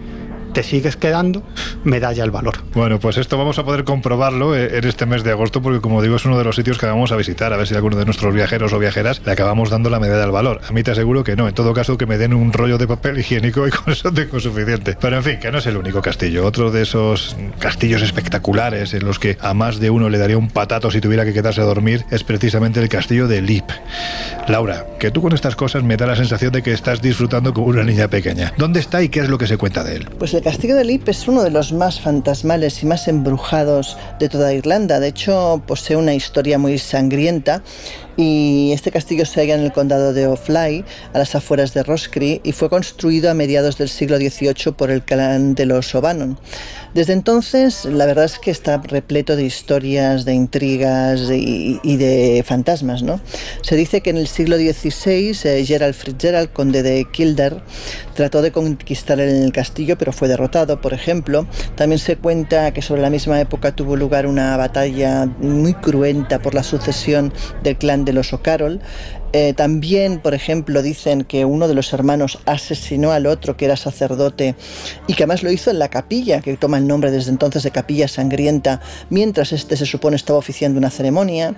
te 0.56 0.62
sigues 0.62 0.96
quedando, 0.96 1.42
medalla 1.84 2.24
al 2.24 2.30
valor. 2.30 2.54
Bueno, 2.72 2.98
pues 2.98 3.18
esto 3.18 3.36
vamos 3.36 3.58
a 3.58 3.64
poder 3.66 3.84
comprobarlo 3.84 4.56
en 4.56 4.86
este 4.86 5.04
mes 5.04 5.22
de 5.22 5.32
agosto, 5.32 5.60
porque 5.60 5.82
como 5.82 6.00
digo, 6.00 6.16
es 6.16 6.24
uno 6.24 6.38
de 6.38 6.44
los 6.44 6.56
sitios 6.56 6.78
que 6.78 6.86
vamos 6.86 7.12
a 7.12 7.16
visitar, 7.16 7.52
a 7.52 7.58
ver 7.58 7.66
si 7.66 7.74
alguno 7.74 7.98
de 7.98 8.06
nuestros 8.06 8.32
viajeros 8.32 8.72
o 8.72 8.78
viajeras 8.78 9.20
le 9.26 9.32
acabamos 9.32 9.68
dando 9.68 9.90
la 9.90 10.00
medalla 10.00 10.24
al 10.24 10.30
valor. 10.30 10.62
A 10.66 10.72
mí 10.72 10.82
te 10.82 10.92
aseguro 10.92 11.24
que 11.24 11.36
no, 11.36 11.46
en 11.46 11.52
todo 11.52 11.74
caso 11.74 11.98
que 11.98 12.06
me 12.06 12.16
den 12.16 12.32
un 12.32 12.54
rollo 12.54 12.78
de 12.78 12.86
papel 12.86 13.18
higiénico 13.18 13.68
y 13.68 13.70
con 13.76 13.92
eso 13.92 14.10
tengo 14.10 14.40
suficiente. 14.40 14.96
Pero 14.98 15.18
en 15.18 15.24
fin, 15.24 15.38
que 15.38 15.52
no 15.52 15.58
es 15.58 15.66
el 15.66 15.76
único 15.76 16.00
castillo. 16.00 16.46
Otro 16.46 16.70
de 16.70 16.80
esos 16.80 17.36
castillos 17.58 18.00
espectaculares 18.00 18.94
en 18.94 19.04
los 19.04 19.18
que 19.18 19.36
a 19.42 19.52
más 19.52 19.78
de 19.78 19.90
uno 19.90 20.08
le 20.08 20.16
daría 20.16 20.38
un 20.38 20.48
patato 20.48 20.90
si 20.90 21.02
tuviera 21.02 21.26
que 21.26 21.34
quedarse 21.34 21.60
a 21.60 21.64
dormir 21.64 22.06
es 22.10 22.24
precisamente 22.24 22.80
el 22.80 22.88
castillo 22.88 23.28
de 23.28 23.42
Lip. 23.42 23.66
Laura, 24.48 24.86
que 24.98 25.10
tú 25.10 25.20
con 25.20 25.34
estas 25.34 25.54
cosas 25.54 25.82
me 25.82 25.98
da 25.98 26.06
la 26.06 26.16
sensación 26.16 26.50
de 26.50 26.62
que 26.62 26.72
estás 26.72 27.02
disfrutando 27.02 27.52
como 27.52 27.66
una 27.66 27.84
niña 27.84 28.08
pequeña. 28.08 28.54
¿Dónde 28.56 28.80
está 28.80 29.02
y 29.02 29.10
qué 29.10 29.20
es 29.20 29.28
lo 29.28 29.36
que 29.36 29.46
se 29.46 29.58
cuenta 29.58 29.84
de 29.84 29.96
él? 29.96 30.08
Pues 30.18 30.32
el 30.32 30.45
castillo 30.46 30.76
de 30.76 30.84
Lip 30.84 31.08
es 31.08 31.26
uno 31.26 31.42
de 31.42 31.50
los 31.50 31.72
más 31.72 32.00
fantasmales 32.00 32.80
y 32.80 32.86
más 32.86 33.08
embrujados 33.08 33.98
de 34.20 34.28
toda 34.28 34.54
Irlanda. 34.54 35.00
De 35.00 35.08
hecho, 35.08 35.60
posee 35.66 35.96
una 35.96 36.14
historia 36.14 36.56
muy 36.56 36.78
sangrienta 36.78 37.64
y 38.16 38.70
este 38.72 38.92
castillo 38.92 39.26
se 39.26 39.40
halla 39.40 39.56
en 39.56 39.62
el 39.62 39.72
condado 39.72 40.12
de 40.12 40.28
Offaly, 40.28 40.84
a 41.12 41.18
las 41.18 41.34
afueras 41.34 41.74
de 41.74 41.82
Roscrea, 41.82 42.38
y 42.44 42.52
fue 42.52 42.70
construido 42.70 43.28
a 43.28 43.34
mediados 43.34 43.76
del 43.76 43.88
siglo 43.88 44.18
XVIII 44.18 44.72
por 44.76 44.92
el 44.92 45.02
clan 45.02 45.56
de 45.56 45.66
los 45.66 45.92
O'Bannon. 45.96 46.38
Desde 46.96 47.12
entonces, 47.12 47.84
la 47.84 48.06
verdad 48.06 48.24
es 48.24 48.38
que 48.38 48.50
está 48.50 48.78
repleto 48.78 49.36
de 49.36 49.44
historias, 49.44 50.24
de 50.24 50.32
intrigas 50.32 51.28
y, 51.30 51.96
de 51.98 52.42
fantasmas. 52.42 53.02
¿no? 53.02 53.20
Se 53.60 53.76
dice 53.76 54.00
que 54.00 54.08
en 54.08 54.16
el 54.16 54.26
siglo 54.26 54.56
XVI, 54.56 55.36
eh, 55.44 55.62
Gerald 55.66 55.92
Fitzgerald, 55.92 56.54
conde 56.54 56.82
de 56.82 57.04
Kildare, 57.04 57.60
trató 58.14 58.40
de 58.40 58.50
conquistar 58.50 59.20
el 59.20 59.52
castillo, 59.52 59.98
pero 59.98 60.10
fue 60.14 60.26
derrotado, 60.26 60.80
por 60.80 60.94
ejemplo. 60.94 61.46
También 61.74 61.98
se 61.98 62.16
cuenta 62.16 62.72
que 62.72 62.80
sobre 62.80 63.02
la 63.02 63.10
misma 63.10 63.38
época 63.42 63.76
tuvo 63.76 63.94
lugar 63.94 64.26
una 64.26 64.56
batalla 64.56 65.26
muy 65.26 65.74
cruenta 65.74 66.38
por 66.38 66.54
la 66.54 66.62
sucesión 66.62 67.30
del 67.62 67.76
clan 67.76 68.06
de 68.06 68.14
los 68.14 68.32
O'Carroll. 68.32 68.80
Eh, 69.32 69.52
también, 69.54 70.20
por 70.20 70.34
ejemplo, 70.34 70.82
dicen 70.82 71.24
que 71.24 71.44
uno 71.44 71.68
de 71.68 71.74
los 71.74 71.92
hermanos 71.92 72.38
asesinó 72.46 73.12
al 73.12 73.26
otro 73.26 73.56
que 73.56 73.66
era 73.66 73.76
sacerdote 73.76 74.54
y 75.06 75.14
que 75.14 75.24
además 75.24 75.42
lo 75.42 75.50
hizo 75.50 75.70
en 75.70 75.78
la 75.78 75.88
capilla, 75.88 76.40
que 76.40 76.56
toma 76.56 76.78
el 76.78 76.86
nombre 76.86 77.10
desde 77.10 77.30
entonces 77.30 77.62
de 77.62 77.70
capilla 77.70 78.08
sangrienta, 78.08 78.80
mientras 79.10 79.52
este 79.52 79.76
se 79.76 79.86
supone 79.86 80.16
estaba 80.16 80.38
oficiando 80.38 80.78
una 80.78 80.90
ceremonia. 80.90 81.54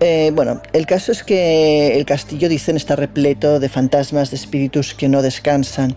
Eh, 0.00 0.30
bueno, 0.32 0.62
el 0.72 0.86
caso 0.86 1.10
es 1.10 1.24
que 1.24 1.96
el 1.96 2.04
castillo, 2.04 2.48
dicen, 2.48 2.76
está 2.76 2.94
repleto 2.94 3.58
de 3.58 3.68
fantasmas, 3.68 4.30
de 4.30 4.36
espíritus 4.36 4.94
que 4.94 5.08
no 5.08 5.22
descansan. 5.22 5.96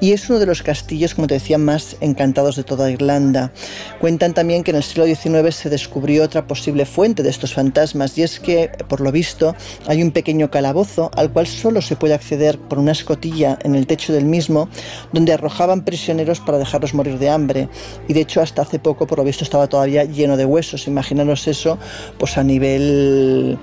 Y 0.00 0.12
es 0.12 0.30
uno 0.30 0.38
de 0.38 0.46
los 0.46 0.62
castillos, 0.62 1.14
como 1.14 1.26
te 1.26 1.34
decía, 1.34 1.58
más 1.58 1.96
encantados 2.00 2.54
de 2.56 2.62
toda 2.62 2.90
Irlanda. 2.90 3.52
Cuentan 4.00 4.32
también 4.32 4.62
que 4.62 4.70
en 4.70 4.76
el 4.76 4.84
siglo 4.84 5.06
XIX 5.06 5.54
se 5.54 5.70
descubrió 5.70 6.22
otra 6.22 6.46
posible 6.46 6.86
fuente 6.86 7.22
de 7.22 7.30
estos 7.30 7.54
fantasmas, 7.54 8.16
y 8.16 8.22
es 8.22 8.38
que, 8.38 8.70
por 8.88 9.00
lo 9.00 9.10
visto, 9.10 9.56
hay 9.86 10.02
un 10.02 10.12
pequeño 10.12 10.50
calabozo 10.50 11.10
al 11.16 11.32
cual 11.32 11.46
solo 11.46 11.82
se 11.82 11.96
puede 11.96 12.14
acceder 12.14 12.58
por 12.58 12.78
una 12.78 12.92
escotilla 12.92 13.58
en 13.62 13.74
el 13.74 13.86
techo 13.86 14.12
del 14.12 14.24
mismo, 14.24 14.68
donde 15.12 15.32
arrojaban 15.32 15.84
prisioneros 15.84 16.40
para 16.40 16.58
dejarlos 16.58 16.94
morir 16.94 17.18
de 17.18 17.30
hambre. 17.30 17.68
Y 18.06 18.12
de 18.12 18.20
hecho, 18.20 18.40
hasta 18.40 18.62
hace 18.62 18.78
poco, 18.78 19.06
por 19.06 19.18
lo 19.18 19.24
visto, 19.24 19.42
estaba 19.42 19.66
todavía 19.66 20.04
lleno 20.04 20.36
de 20.36 20.44
huesos. 20.44 20.86
Imaginaros 20.86 21.48
eso, 21.48 21.78
pues 22.18 22.38
a 22.38 22.44
nivel 22.44 23.58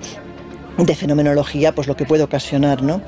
de 0.78 0.94
fenomenología, 0.94 1.74
pues 1.74 1.88
lo 1.88 1.96
que 1.96 2.04
puede 2.04 2.22
ocasionar, 2.22 2.82
¿no? 2.82 3.00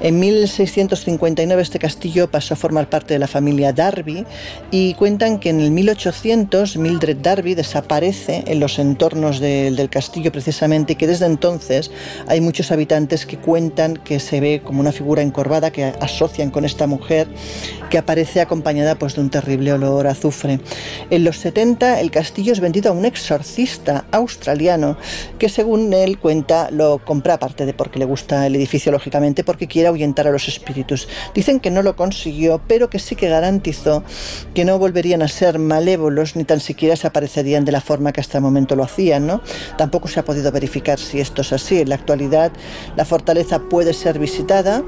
En 0.00 0.20
1659 0.20 1.60
este 1.60 1.78
castillo 1.78 2.30
pasó 2.30 2.54
a 2.54 2.56
formar 2.56 2.88
parte 2.88 3.14
de 3.14 3.18
la 3.18 3.26
familia 3.26 3.72
Darby 3.72 4.24
y 4.70 4.94
cuentan 4.94 5.40
que 5.40 5.50
en 5.50 5.60
el 5.60 5.70
1800 5.70 6.76
Mildred 6.76 7.16
Darby 7.16 7.54
desaparece 7.54 8.44
en 8.46 8.60
los 8.60 8.78
entornos 8.78 9.40
de, 9.40 9.70
del 9.72 9.90
castillo 9.90 10.30
precisamente 10.30 10.92
y 10.92 10.96
que 10.96 11.06
desde 11.06 11.26
entonces 11.26 11.90
hay 12.28 12.40
muchos 12.40 12.70
habitantes 12.70 13.26
que 13.26 13.38
cuentan 13.38 13.96
que 13.96 14.20
se 14.20 14.40
ve 14.40 14.62
como 14.62 14.80
una 14.80 14.92
figura 14.92 15.22
encorvada 15.22 15.70
que 15.70 15.84
asocian 16.00 16.50
con 16.50 16.64
esta 16.64 16.86
mujer 16.86 17.28
que 17.90 17.98
aparece 17.98 18.40
acompañada 18.40 18.96
pues 18.96 19.14
de 19.14 19.20
un 19.20 19.30
terrible 19.30 19.72
olor 19.72 20.06
a 20.06 20.10
azufre. 20.10 20.60
En 21.10 21.24
los 21.24 21.38
70 21.38 22.00
el 22.00 22.10
castillo 22.10 22.52
es 22.52 22.60
vendido 22.60 22.90
a 22.90 22.94
un 22.94 23.04
exorcista 23.04 24.04
australiano 24.10 24.96
que 25.38 25.48
según 25.48 25.92
él 25.92 26.18
cuenta 26.18 26.70
lo 26.70 26.98
compra 27.16 27.34
aparte 27.34 27.64
de 27.64 27.72
porque 27.72 27.98
le 27.98 28.04
gusta 28.04 28.46
el 28.46 28.54
edificio 28.56 28.92
lógicamente 28.92 29.42
porque 29.42 29.66
quiere 29.66 29.88
ahuyentar 29.88 30.26
a 30.26 30.30
los 30.30 30.48
espíritus. 30.48 31.08
Dicen 31.34 31.60
que 31.60 31.70
no 31.70 31.80
lo 31.82 31.96
consiguió, 31.96 32.60
pero 32.68 32.90
que 32.90 32.98
sí 32.98 33.16
que 33.16 33.30
garantizó 33.30 34.04
que 34.52 34.66
no 34.66 34.78
volverían 34.78 35.22
a 35.22 35.28
ser 35.28 35.58
malévolos 35.58 36.36
ni 36.36 36.44
tan 36.44 36.60
siquiera 36.60 36.94
se 36.94 37.06
aparecerían 37.06 37.64
de 37.64 37.72
la 37.72 37.80
forma 37.80 38.12
que 38.12 38.20
hasta 38.20 38.36
el 38.36 38.44
momento 38.44 38.76
lo 38.76 38.84
hacían, 38.84 39.26
¿no? 39.26 39.40
Tampoco 39.78 40.08
se 40.08 40.20
ha 40.20 40.26
podido 40.26 40.52
verificar 40.52 40.98
si 40.98 41.18
esto 41.18 41.40
es 41.40 41.54
así. 41.54 41.80
En 41.80 41.88
la 41.88 41.94
actualidad 41.94 42.52
la 42.96 43.06
fortaleza 43.06 43.60
puede 43.60 43.94
ser 43.94 44.18
visitada 44.18 44.82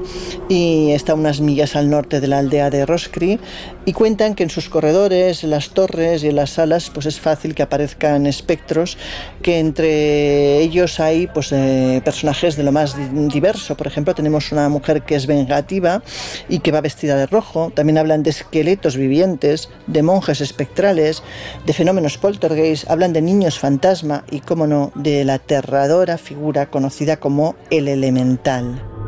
y 0.49 0.91
está 0.91 1.15
unas 1.15 1.41
millas 1.41 1.75
al 1.75 1.89
norte 1.89 2.21
de 2.21 2.27
la 2.27 2.37
aldea 2.37 2.69
de 2.69 2.85
Roscrea 2.85 3.39
y 3.85 3.93
cuentan 3.93 4.35
que 4.35 4.43
en 4.43 4.51
sus 4.51 4.69
corredores, 4.69 5.43
en 5.43 5.49
las 5.49 5.71
torres 5.71 6.23
y 6.23 6.27
en 6.27 6.35
las 6.35 6.51
salas 6.51 6.91
pues 6.93 7.07
es 7.07 7.19
fácil 7.19 7.55
que 7.55 7.63
aparezcan 7.63 8.27
espectros 8.27 8.99
que 9.41 9.57
entre 9.57 10.59
ellos 10.59 10.99
hay 10.99 11.25
pues 11.25 11.51
eh, 11.51 12.01
personajes 12.19 12.57
de 12.57 12.63
lo 12.63 12.73
más 12.73 12.97
diverso. 13.29 13.77
Por 13.77 13.87
ejemplo, 13.87 14.13
tenemos 14.13 14.51
una 14.51 14.67
mujer 14.67 15.03
que 15.03 15.15
es 15.15 15.25
vengativa 15.25 16.03
y 16.49 16.59
que 16.59 16.73
va 16.73 16.81
vestida 16.81 17.15
de 17.15 17.27
rojo. 17.27 17.71
También 17.73 17.97
hablan 17.97 18.23
de 18.23 18.31
esqueletos 18.31 18.97
vivientes, 18.97 19.69
de 19.87 20.03
monjes 20.03 20.41
espectrales, 20.41 21.23
de 21.65 21.71
fenómenos 21.71 22.17
poltergeist, 22.17 22.89
hablan 22.89 23.13
de 23.13 23.21
niños 23.21 23.57
fantasma 23.57 24.25
y, 24.29 24.41
como 24.41 24.67
no, 24.67 24.91
de 24.95 25.23
la 25.23 25.35
aterradora 25.35 26.17
figura 26.17 26.69
conocida 26.69 27.21
como 27.21 27.55
el 27.69 27.87
elemental. 27.87 28.98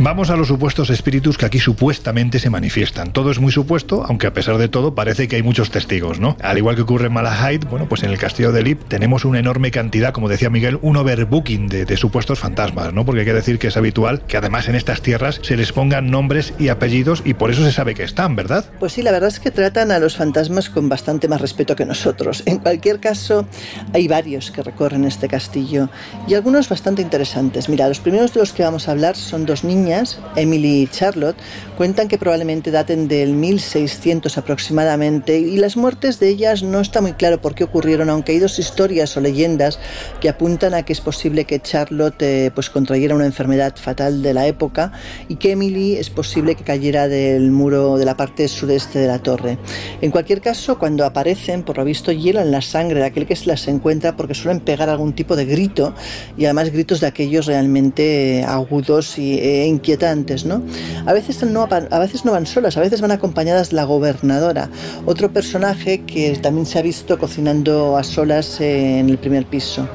Vamos 0.00 0.30
a 0.30 0.36
los 0.36 0.46
supuestos 0.46 0.90
espíritus 0.90 1.36
que 1.36 1.44
aquí 1.44 1.58
supuestamente 1.58 2.38
se 2.38 2.50
manifiestan. 2.50 3.12
Todo 3.12 3.32
es 3.32 3.40
muy 3.40 3.50
supuesto, 3.50 4.04
aunque 4.06 4.28
a 4.28 4.32
pesar 4.32 4.56
de 4.56 4.68
todo 4.68 4.94
parece 4.94 5.26
que 5.26 5.34
hay 5.34 5.42
muchos 5.42 5.72
testigos, 5.72 6.20
¿no? 6.20 6.36
Al 6.40 6.56
igual 6.56 6.76
que 6.76 6.82
ocurre 6.82 7.08
en 7.08 7.14
Malahide, 7.14 7.66
bueno, 7.68 7.88
pues 7.88 8.04
en 8.04 8.10
el 8.10 8.16
castillo 8.16 8.52
de 8.52 8.62
Lip 8.62 8.82
tenemos 8.86 9.24
una 9.24 9.40
enorme 9.40 9.72
cantidad, 9.72 10.12
como 10.12 10.28
decía 10.28 10.50
Miguel, 10.50 10.78
un 10.82 10.96
overbooking 10.96 11.66
de, 11.66 11.96
supuestos 11.96 12.38
fantasmas, 12.38 12.94
¿no? 12.94 13.04
Porque 13.04 13.20
hay 13.20 13.26
que 13.26 13.32
decir 13.32 13.58
que 13.58 13.66
es 13.66 13.76
habitual 13.76 14.22
que 14.28 14.36
además 14.36 14.68
en 14.68 14.76
estas 14.76 15.02
tierras 15.02 15.40
se 15.42 15.56
les 15.56 15.72
pongan 15.72 16.12
nombres 16.12 16.54
y 16.60 16.68
apellidos 16.68 17.22
y 17.24 17.34
por 17.34 17.50
eso 17.50 17.64
se 17.64 17.72
sabe 17.72 17.96
que 17.96 18.04
están, 18.04 18.36
¿verdad? 18.36 18.66
Pues 18.78 18.92
sí, 18.92 19.02
la 19.02 19.10
verdad 19.10 19.30
es 19.30 19.40
que 19.40 19.50
tratan 19.50 19.90
a 19.90 19.98
los 19.98 20.14
fantasmas 20.14 20.70
con 20.70 20.88
bastante 20.88 21.26
más 21.26 21.40
respeto 21.40 21.74
que 21.74 21.84
nosotros. 21.84 22.44
En 22.46 22.58
cualquier 22.58 23.00
caso, 23.00 23.48
hay 23.92 24.06
varios 24.06 24.52
que 24.52 24.62
recorren 24.62 25.04
este 25.04 25.26
castillo 25.26 25.88
y 26.28 26.34
algunos 26.34 26.68
bastante 26.68 27.02
interesantes. 27.02 27.68
Mira, 27.68 27.88
los 27.88 27.98
primeros 27.98 28.32
de 28.32 28.38
los 28.38 28.52
que 28.52 28.62
vamos 28.62 28.86
a 28.86 28.92
hablar 28.92 29.16
son 29.16 29.44
dos 29.44 29.64
niños 29.64 29.87
Emily 30.36 30.82
y 30.82 30.86
Charlotte, 30.86 31.36
cuentan 31.76 32.08
que 32.08 32.18
probablemente 32.18 32.70
daten 32.70 33.08
del 33.08 33.34
1600 33.34 34.36
aproximadamente 34.36 35.38
y 35.38 35.56
las 35.56 35.76
muertes 35.76 36.18
de 36.18 36.28
ellas 36.28 36.62
no 36.62 36.80
está 36.80 37.00
muy 37.00 37.12
claro 37.12 37.40
por 37.40 37.54
qué 37.54 37.64
ocurrieron, 37.64 38.10
aunque 38.10 38.32
hay 38.32 38.38
dos 38.38 38.58
historias 38.58 39.16
o 39.16 39.20
leyendas 39.20 39.78
que 40.20 40.28
apuntan 40.28 40.74
a 40.74 40.82
que 40.82 40.92
es 40.92 41.00
posible 41.00 41.44
que 41.44 41.60
Charlotte 41.60 42.22
eh, 42.22 42.50
pues 42.54 42.70
contrayera 42.70 43.14
una 43.14 43.26
enfermedad 43.26 43.76
fatal 43.76 44.22
de 44.22 44.34
la 44.34 44.46
época 44.46 44.92
y 45.28 45.36
que 45.36 45.52
Emily 45.52 45.96
es 45.96 46.10
posible 46.10 46.54
que 46.54 46.64
cayera 46.64 47.08
del 47.08 47.50
muro 47.50 47.96
de 47.96 48.04
la 48.04 48.16
parte 48.16 48.48
sudeste 48.48 48.98
de 48.98 49.06
la 49.06 49.20
torre. 49.20 49.58
En 50.00 50.10
cualquier 50.10 50.40
caso, 50.40 50.78
cuando 50.78 51.04
aparecen, 51.04 51.62
por 51.62 51.78
lo 51.78 51.84
visto, 51.84 52.12
hielan 52.12 52.50
la 52.50 52.62
sangre 52.62 53.00
de 53.00 53.06
aquel 53.06 53.26
que 53.26 53.36
se 53.36 53.46
las 53.46 53.68
encuentra 53.68 54.16
porque 54.16 54.34
suelen 54.34 54.60
pegar 54.60 54.88
algún 54.88 55.12
tipo 55.12 55.36
de 55.36 55.44
grito 55.44 55.94
y 56.36 56.44
además 56.44 56.70
gritos 56.70 57.00
de 57.00 57.06
aquellos 57.06 57.46
realmente 57.46 58.44
agudos 58.46 59.18
y, 59.18 59.38
e 59.38 59.66
inquietantes, 59.78 60.44
¿no? 60.44 60.62
A 61.06 61.12
veces 61.12 61.42
no 61.42 61.68
a 61.68 61.98
veces 61.98 62.24
no 62.24 62.32
van 62.32 62.46
solas, 62.46 62.76
a 62.76 62.80
veces 62.80 63.00
van 63.00 63.12
acompañadas 63.12 63.72
la 63.72 63.84
gobernadora, 63.84 64.68
otro 65.06 65.32
personaje 65.32 66.02
que 66.04 66.36
también 66.36 66.66
se 66.66 66.78
ha 66.78 66.82
visto 66.82 67.18
cocinando 67.18 67.96
a 67.96 68.02
solas 68.02 68.60
en 68.60 69.08
el 69.08 69.18
primer 69.18 69.46
piso. 69.46 69.88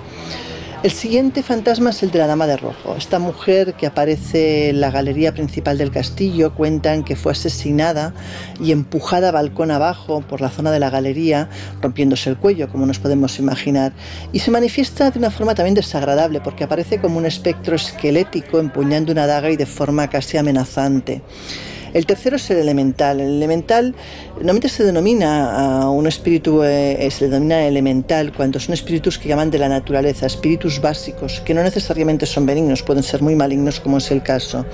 El 0.84 0.92
siguiente 0.92 1.44
fantasma 1.44 1.92
es 1.92 2.04
el 2.04 2.12
de 2.12 2.20
la 2.20 2.28
Dama 2.28 2.46
de 2.46 2.58
Rojo. 2.58 2.98
Esta 2.98 3.18
mujer 3.18 3.74
que 3.76 3.88
aparece 3.88 4.68
en 4.68 4.82
la 4.82 4.92
galería 4.92 5.34
principal 5.34 5.78
del 5.78 5.92
castillo 5.92 6.54
cuentan 6.54 7.06
que 7.06 7.16
fue 7.16 7.32
asesinada 7.32 8.14
y 8.60 8.74
empujada 8.74 9.32
balcón 9.32 9.72
abajo 9.72 10.20
por 10.28 10.42
la 10.42 10.50
zona 10.50 10.72
de 10.72 10.82
la 10.82 10.90
galería, 10.90 11.48
rompiéndose 11.82 12.30
el 12.30 12.38
cuello, 12.38 12.68
como 12.68 12.86
nos 12.86 13.00
podemos 13.00 13.40
imaginar. 13.40 13.94
Y 14.34 14.40
se 14.40 14.52
manifiesta 14.52 15.10
de 15.10 15.20
una 15.20 15.32
forma 15.32 15.56
también 15.56 15.76
desagradable, 15.76 16.42
porque 16.42 16.66
aparece 16.66 17.00
como 17.00 17.18
un 17.18 17.26
espectro 17.26 17.78
esquelético 17.78 18.60
empuñando 18.60 19.14
una 19.14 19.26
daga 19.26 19.52
y 19.52 19.56
de 19.56 19.66
forma 19.66 20.10
casi 20.10 20.36
amenazante. 20.36 21.22
El 21.94 22.06
tercero 22.06 22.38
es 22.38 22.50
el 22.50 22.58
elemental. 22.58 23.20
El 23.20 23.38
elemental 23.38 23.96
normalmente 24.36 24.70
se 24.70 24.84
denomina 24.84 25.82
a 25.82 25.89
un 25.89 26.08
espíritu, 26.08 26.64
eh, 26.64 27.08
se 27.12 27.30
denomina 27.30 27.66
elemental 27.66 28.34
cuando 28.34 28.60
son 28.60 28.74
espíritus 28.74 29.20
que 29.20 29.30
llaman 29.30 29.52
de 29.52 29.60
la 29.60 29.70
naturaleza, 29.70 30.26
espíritus 30.26 30.82
básicos, 30.82 31.41
que 31.41 31.54
no 31.54 31.62
necesariamente 31.64 32.26
son 32.26 32.46
benignos, 32.46 32.82
pueden 32.82 33.04
ser 33.04 33.22
muy 33.22 33.36
malignos 33.36 33.80
como 33.80 33.98
es 33.98 34.10
el 34.12 34.24
caso. 34.24 34.66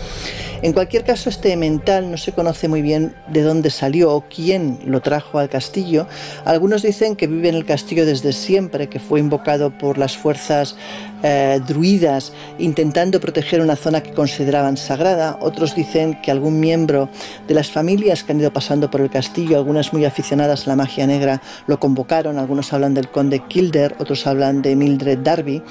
En 0.62 0.74
cualquier 0.74 1.06
caso, 1.06 1.30
este 1.30 1.48
elemental 1.48 2.12
no 2.12 2.18
se 2.18 2.34
conoce 2.34 2.68
muy 2.68 2.82
bien 2.82 3.16
de 3.30 3.44
dónde 3.44 3.70
salió 3.70 4.14
o 4.14 4.26
quién 4.28 4.80
lo 4.86 5.00
trajo 5.00 5.40
al 5.40 5.48
castillo. 5.48 6.06
Algunos 6.44 6.82
dicen 6.82 7.16
que 7.16 7.28
vive 7.28 7.48
en 7.48 7.56
el 7.56 7.64
castillo 7.64 8.06
desde 8.06 8.34
siempre, 8.34 8.90
que 8.90 9.00
fue 9.00 9.22
invocado 9.22 9.78
por 9.78 9.98
las 9.98 10.18
fuerzas 10.18 10.76
eh, 11.24 11.62
druidas 11.66 12.34
intentando 12.58 13.22
proteger 13.22 13.62
una 13.62 13.78
zona 13.78 14.04
que 14.04 14.12
consideraban 14.12 14.76
sagrada. 14.76 15.38
Otros 15.40 15.76
dicen 15.76 16.20
que 16.22 16.30
algún 16.30 16.60
miembro 16.60 17.08
de 17.48 17.54
las 17.54 17.72
familias 17.72 18.26
que 18.26 18.34
han 18.34 18.42
ido 18.42 18.52
pasando 18.52 18.92
por 18.92 19.00
el 19.00 19.10
castillo, 19.10 19.58
algunas 19.58 19.94
muy 19.94 20.04
aficionadas 20.04 20.68
a 20.68 20.72
la 20.72 20.76
magia 20.76 21.08
negra, 21.08 21.42
lo 21.68 21.80
convocaron. 21.80 22.38
Algunos 22.38 22.74
hablan 22.74 22.94
del 22.94 23.10
conde 23.10 23.40
Kilder, 23.48 23.96
otros 24.00 24.28
hablan 24.28 24.62
de 24.62 24.76
Mildred 24.76 25.20
Darby, 25.20 25.64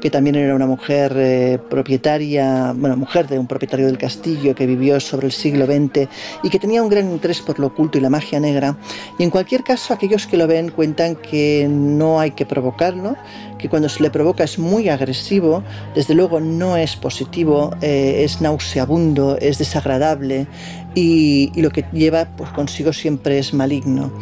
que 0.00 0.10
también 0.10 0.36
era 0.36 0.54
una 0.54 0.66
mujer 0.66 1.12
eh, 1.16 1.58
propietaria, 1.68 2.72
bueno, 2.76 2.96
mujer 2.96 3.26
de 3.26 3.40
un 3.40 3.48
propietario 3.48 3.86
del 3.86 3.98
castillo 3.98 4.27
que 4.36 4.66
vivió 4.66 5.00
sobre 5.00 5.26
el 5.26 5.32
siglo 5.32 5.66
XX 5.66 6.08
y 6.42 6.50
que 6.50 6.58
tenía 6.58 6.82
un 6.82 6.88
gran 6.88 7.10
interés 7.10 7.40
por 7.40 7.58
lo 7.58 7.68
oculto 7.68 7.98
y 7.98 8.00
la 8.00 8.10
magia 8.10 8.40
negra. 8.40 8.76
Y 9.18 9.24
en 9.24 9.30
cualquier 9.30 9.64
caso, 9.64 9.94
aquellos 9.94 10.26
que 10.26 10.36
lo 10.36 10.46
ven 10.46 10.70
cuentan 10.70 11.16
que 11.16 11.66
no 11.68 12.20
hay 12.20 12.32
que 12.32 12.44
provocarlo, 12.44 13.16
que 13.58 13.68
cuando 13.68 13.88
se 13.88 14.02
le 14.02 14.10
provoca 14.10 14.44
es 14.44 14.58
muy 14.58 14.88
agresivo, 14.88 15.62
desde 15.94 16.14
luego 16.14 16.40
no 16.40 16.76
es 16.76 16.96
positivo, 16.96 17.70
eh, 17.80 18.22
es 18.24 18.40
nauseabundo, 18.40 19.38
es 19.40 19.58
desagradable 19.58 20.46
y, 20.94 21.50
lo 21.60 21.70
que 21.70 21.84
lleva 21.92 22.26
pues, 22.36 22.50
consigo 22.50 22.92
siempre 22.92 23.38
es 23.38 23.54
maligno. 23.54 24.12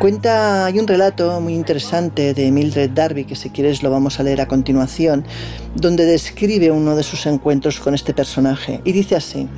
Cuenta, 0.00 0.66
hay 0.66 0.78
un 0.78 0.86
relato 0.86 1.40
muy 1.40 1.54
interesante 1.54 2.34
de 2.34 2.50
Mildred 2.52 2.90
Darby, 2.90 3.24
que 3.24 3.34
si 3.34 3.48
quieres 3.48 3.82
lo 3.82 3.90
vamos 3.90 4.20
a 4.20 4.22
leer 4.22 4.42
a 4.42 4.46
continuación, 4.46 5.24
donde 5.74 6.04
describe 6.04 6.70
uno 6.70 6.94
de 6.94 7.02
sus 7.02 7.24
encuentros 7.24 7.80
con 7.80 7.94
este 7.94 8.12
personaje 8.12 8.82
y 8.84 8.92
dice 8.92 9.16
así. 9.16 9.48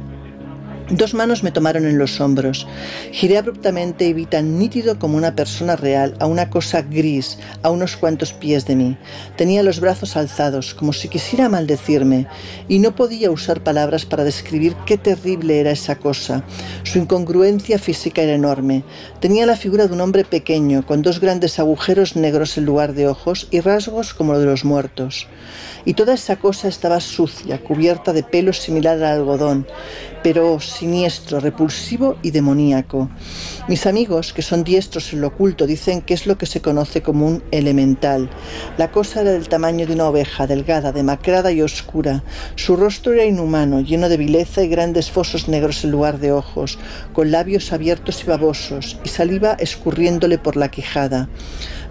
Dos 0.90 1.12
manos 1.12 1.42
me 1.42 1.50
tomaron 1.50 1.84
en 1.84 1.98
los 1.98 2.18
hombros. 2.18 2.66
Giré 3.12 3.36
abruptamente 3.36 4.06
y 4.06 4.14
vi 4.14 4.24
tan 4.24 4.58
nítido 4.58 4.98
como 4.98 5.18
una 5.18 5.36
persona 5.36 5.76
real 5.76 6.14
a 6.18 6.24
una 6.24 6.48
cosa 6.48 6.80
gris 6.80 7.38
a 7.62 7.68
unos 7.68 7.98
cuantos 7.98 8.32
pies 8.32 8.64
de 8.64 8.74
mí. 8.74 8.96
Tenía 9.36 9.62
los 9.62 9.80
brazos 9.80 10.16
alzados, 10.16 10.72
como 10.72 10.94
si 10.94 11.08
quisiera 11.08 11.50
maldecirme, 11.50 12.26
y 12.68 12.78
no 12.78 12.94
podía 12.94 13.30
usar 13.30 13.62
palabras 13.62 14.06
para 14.06 14.24
describir 14.24 14.74
qué 14.86 14.96
terrible 14.96 15.60
era 15.60 15.72
esa 15.72 15.96
cosa. 15.96 16.42
Su 16.84 16.98
incongruencia 16.98 17.78
física 17.78 18.22
era 18.22 18.32
enorme. 18.32 18.82
Tenía 19.20 19.44
la 19.44 19.56
figura 19.56 19.88
de 19.88 19.92
un 19.92 20.00
hombre 20.00 20.24
pequeño, 20.24 20.86
con 20.86 21.02
dos 21.02 21.20
grandes 21.20 21.58
agujeros 21.58 22.16
negros 22.16 22.56
en 22.56 22.64
lugar 22.64 22.94
de 22.94 23.08
ojos 23.08 23.46
y 23.50 23.60
rasgos 23.60 24.14
como 24.14 24.32
los 24.32 24.40
de 24.40 24.46
los 24.46 24.64
muertos 24.64 25.26
y 25.84 25.94
toda 25.94 26.14
esa 26.14 26.36
cosa 26.36 26.68
estaba 26.68 27.00
sucia, 27.00 27.62
cubierta 27.62 28.12
de 28.12 28.22
pelo 28.22 28.52
similar 28.52 28.96
al 28.96 29.20
algodón, 29.20 29.66
pero 30.22 30.60
siniestro, 30.60 31.40
repulsivo 31.40 32.16
y 32.22 32.30
demoníaco. 32.30 33.08
Mis 33.68 33.84
amigos, 33.84 34.32
que 34.32 34.40
son 34.40 34.64
diestros 34.64 35.12
en 35.12 35.20
lo 35.20 35.26
oculto, 35.26 35.66
dicen 35.66 36.00
que 36.00 36.14
es 36.14 36.26
lo 36.26 36.38
que 36.38 36.46
se 36.46 36.62
conoce 36.62 37.02
como 37.02 37.26
un 37.26 37.42
elemental. 37.50 38.30
La 38.78 38.90
cosa 38.90 39.20
era 39.20 39.32
del 39.32 39.50
tamaño 39.50 39.86
de 39.86 39.92
una 39.92 40.08
oveja, 40.08 40.46
delgada, 40.46 40.90
demacrada 40.90 41.52
y 41.52 41.60
oscura. 41.60 42.24
Su 42.56 42.76
rostro 42.76 43.12
era 43.12 43.26
inhumano, 43.26 43.82
lleno 43.82 44.08
de 44.08 44.16
vileza 44.16 44.62
y 44.62 44.68
grandes 44.68 45.10
fosos 45.10 45.48
negros 45.48 45.84
en 45.84 45.90
lugar 45.90 46.18
de 46.18 46.32
ojos, 46.32 46.78
con 47.12 47.30
labios 47.30 47.70
abiertos 47.74 48.24
y 48.24 48.26
babosos, 48.26 48.98
y 49.04 49.10
saliva 49.10 49.52
escurriéndole 49.58 50.38
por 50.38 50.56
la 50.56 50.70
quijada. 50.70 51.28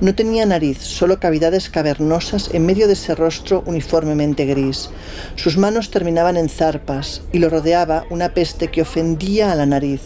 No 0.02 0.16
tenía 0.16 0.46
nariz, 0.46 0.80
solo 0.80 1.20
cavidades 1.20 1.70
cavernosas 1.70 2.50
en 2.54 2.66
medio 2.66 2.88
de 2.88 2.94
ese 2.94 3.14
rostro 3.16 3.64
uniformemente 3.66 4.46
gris. 4.46 4.90
Sus 5.36 5.58
manos 5.58 5.92
terminaban 5.92 6.38
en 6.38 6.50
zarpas 6.50 7.22
y 7.32 7.40
lo 7.40 7.50
rodeaba 7.50 8.06
una 8.10 8.34
peste 8.34 8.70
que 8.70 8.84
ofendía 8.84 9.52
a 9.52 9.56
la 9.56 9.66
nariz. 9.66 10.02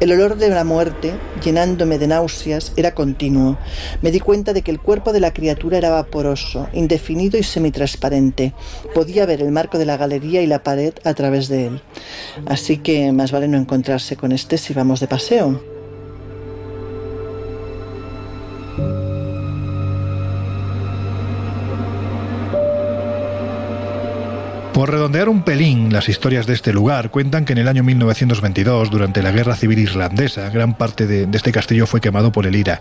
El 0.00 0.12
olor 0.12 0.36
de 0.36 0.48
la 0.48 0.64
muerte, 0.64 1.01
llenándome 1.42 1.98
de 1.98 2.06
náuseas, 2.06 2.72
era 2.76 2.94
continuo. 2.94 3.58
Me 4.02 4.10
di 4.10 4.20
cuenta 4.20 4.52
de 4.52 4.62
que 4.62 4.70
el 4.70 4.80
cuerpo 4.80 5.12
de 5.12 5.20
la 5.20 5.32
criatura 5.32 5.78
era 5.78 5.90
vaporoso, 5.90 6.68
indefinido 6.72 7.38
y 7.38 7.42
semitransparente. 7.42 8.54
Podía 8.94 9.26
ver 9.26 9.40
el 9.40 9.52
marco 9.52 9.78
de 9.78 9.86
la 9.86 9.96
galería 9.96 10.42
y 10.42 10.46
la 10.46 10.62
pared 10.62 10.94
a 11.04 11.14
través 11.14 11.48
de 11.48 11.66
él. 11.66 11.82
Así 12.46 12.78
que 12.78 13.12
más 13.12 13.32
vale 13.32 13.48
no 13.48 13.58
encontrarse 13.58 14.16
con 14.16 14.32
este 14.32 14.58
si 14.58 14.74
vamos 14.74 15.00
de 15.00 15.08
paseo. 15.08 15.71
Por 24.82 24.90
redondear 24.90 25.28
un 25.28 25.44
pelín 25.44 25.92
las 25.92 26.08
historias 26.08 26.48
de 26.48 26.54
este 26.54 26.72
lugar, 26.72 27.12
cuentan 27.12 27.44
que 27.44 27.52
en 27.52 27.60
el 27.60 27.68
año 27.68 27.84
1922, 27.84 28.90
durante 28.90 29.22
la 29.22 29.30
Guerra 29.30 29.54
Civil 29.54 29.78
Irlandesa, 29.78 30.50
gran 30.50 30.76
parte 30.76 31.06
de, 31.06 31.28
este 31.32 31.52
castillo 31.52 31.86
fue 31.86 32.00
quemado 32.00 32.32
por 32.32 32.46
el 32.46 32.56
IRA. 32.56 32.80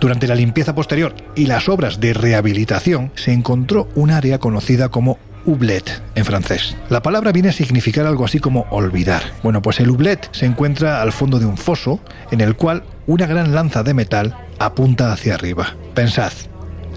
Durante 0.00 0.26
la 0.26 0.34
limpieza 0.34 0.74
posterior 0.74 1.14
y 1.36 1.46
las 1.46 1.68
obras 1.68 2.00
de 2.00 2.14
rehabilitación, 2.14 3.12
se 3.14 3.32
encontró 3.32 3.88
un 3.94 4.10
área 4.10 4.40
conocida 4.40 4.88
como 4.88 5.20
Oublet 5.44 6.02
en 6.16 6.24
francés. 6.24 6.76
La 6.90 7.00
palabra 7.00 7.30
viene 7.30 7.50
a 7.50 7.52
significar 7.52 8.06
algo 8.06 8.24
así 8.24 8.40
como 8.40 8.66
olvidar. 8.70 9.22
Bueno, 9.44 9.62
pues 9.62 9.78
el 9.78 9.90
Oublet 9.90 10.28
se 10.32 10.46
encuentra 10.46 11.00
al 11.00 11.12
fondo 11.12 11.38
de 11.38 11.46
un 11.46 11.58
foso 11.58 12.00
en 12.32 12.40
el 12.40 12.56
cual 12.56 12.82
una 13.06 13.26
gran 13.26 13.54
lanza 13.54 13.84
de 13.84 13.94
metal 13.94 14.36
apunta 14.58 15.12
hacia 15.12 15.34
arriba. 15.34 15.76
Pensad, 15.94 16.32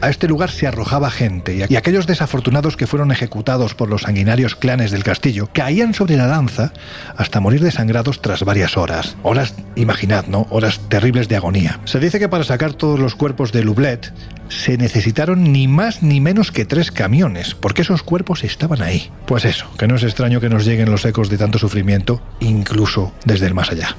a 0.01 0.09
este 0.09 0.27
lugar 0.27 0.51
se 0.51 0.67
arrojaba 0.67 1.09
gente 1.11 1.65
y 1.69 1.75
aquellos 1.75 2.07
desafortunados 2.07 2.77
que 2.77 2.87
fueron 2.87 3.11
ejecutados 3.11 3.73
por 3.73 3.89
los 3.89 4.03
sanguinarios 4.03 4.55
clanes 4.55 4.91
del 4.91 5.03
castillo 5.03 5.49
caían 5.53 5.93
sobre 5.93 6.17
la 6.17 6.27
lanza 6.27 6.73
hasta 7.17 7.39
morir 7.39 7.61
desangrados 7.61 8.21
tras 8.21 8.43
varias 8.43 8.77
horas. 8.77 9.15
Horas, 9.23 9.53
imaginad, 9.75 10.25
¿no? 10.27 10.47
Horas 10.49 10.81
terribles 10.89 11.27
de 11.27 11.35
agonía. 11.35 11.79
Se 11.85 11.99
dice 11.99 12.19
que 12.19 12.29
para 12.29 12.43
sacar 12.43 12.73
todos 12.73 12.99
los 12.99 13.15
cuerpos 13.15 13.51
de 13.51 13.63
Lublet 13.63 14.13
se 14.49 14.77
necesitaron 14.77 15.51
ni 15.51 15.67
más 15.67 16.01
ni 16.01 16.19
menos 16.19 16.51
que 16.51 16.65
tres 16.65 16.91
camiones, 16.91 17.55
porque 17.55 17.83
esos 17.83 18.03
cuerpos 18.03 18.43
estaban 18.43 18.81
ahí. 18.81 19.11
Pues 19.25 19.45
eso, 19.45 19.67
que 19.77 19.87
no 19.87 19.95
es 19.95 20.03
extraño 20.03 20.41
que 20.41 20.49
nos 20.49 20.65
lleguen 20.65 20.91
los 20.91 21.05
ecos 21.05 21.29
de 21.29 21.37
tanto 21.37 21.59
sufrimiento, 21.59 22.21
incluso 22.39 23.13
desde 23.25 23.47
el 23.47 23.53
más 23.53 23.71
allá. 23.71 23.95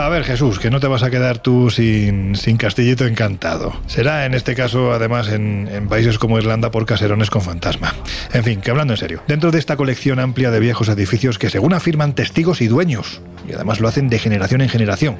A 0.00 0.08
ver, 0.08 0.24
Jesús, 0.24 0.58
que 0.58 0.70
no 0.70 0.80
te 0.80 0.86
vas 0.86 1.02
a 1.02 1.10
quedar 1.10 1.40
tú 1.40 1.68
sin, 1.68 2.34
sin 2.34 2.56
Castillito 2.56 3.04
Encantado. 3.04 3.78
Será 3.86 4.24
en 4.24 4.32
este 4.32 4.54
caso, 4.54 4.92
además, 4.92 5.28
en, 5.28 5.68
en, 5.70 5.88
países 5.88 6.18
como 6.18 6.38
Irlanda 6.38 6.70
por 6.70 6.86
caserones 6.86 7.28
con 7.28 7.42
fantasma. 7.42 7.94
En 8.32 8.42
fin, 8.42 8.62
que 8.62 8.70
hablando 8.70 8.94
en 8.94 8.96
serio, 8.96 9.22
dentro 9.28 9.50
de 9.50 9.58
esta 9.58 9.76
colección 9.76 10.18
amplia 10.18 10.50
de 10.50 10.58
viejos 10.58 10.88
edificios 10.88 11.38
que, 11.38 11.50
según 11.50 11.74
afirman 11.74 12.14
testigos 12.14 12.62
y 12.62 12.66
dueños, 12.66 13.20
y 13.48 13.52
además 13.52 13.80
lo 13.80 13.88
hacen 13.88 14.08
de 14.08 14.18
generación 14.18 14.60
en 14.60 14.68
generación. 14.68 15.16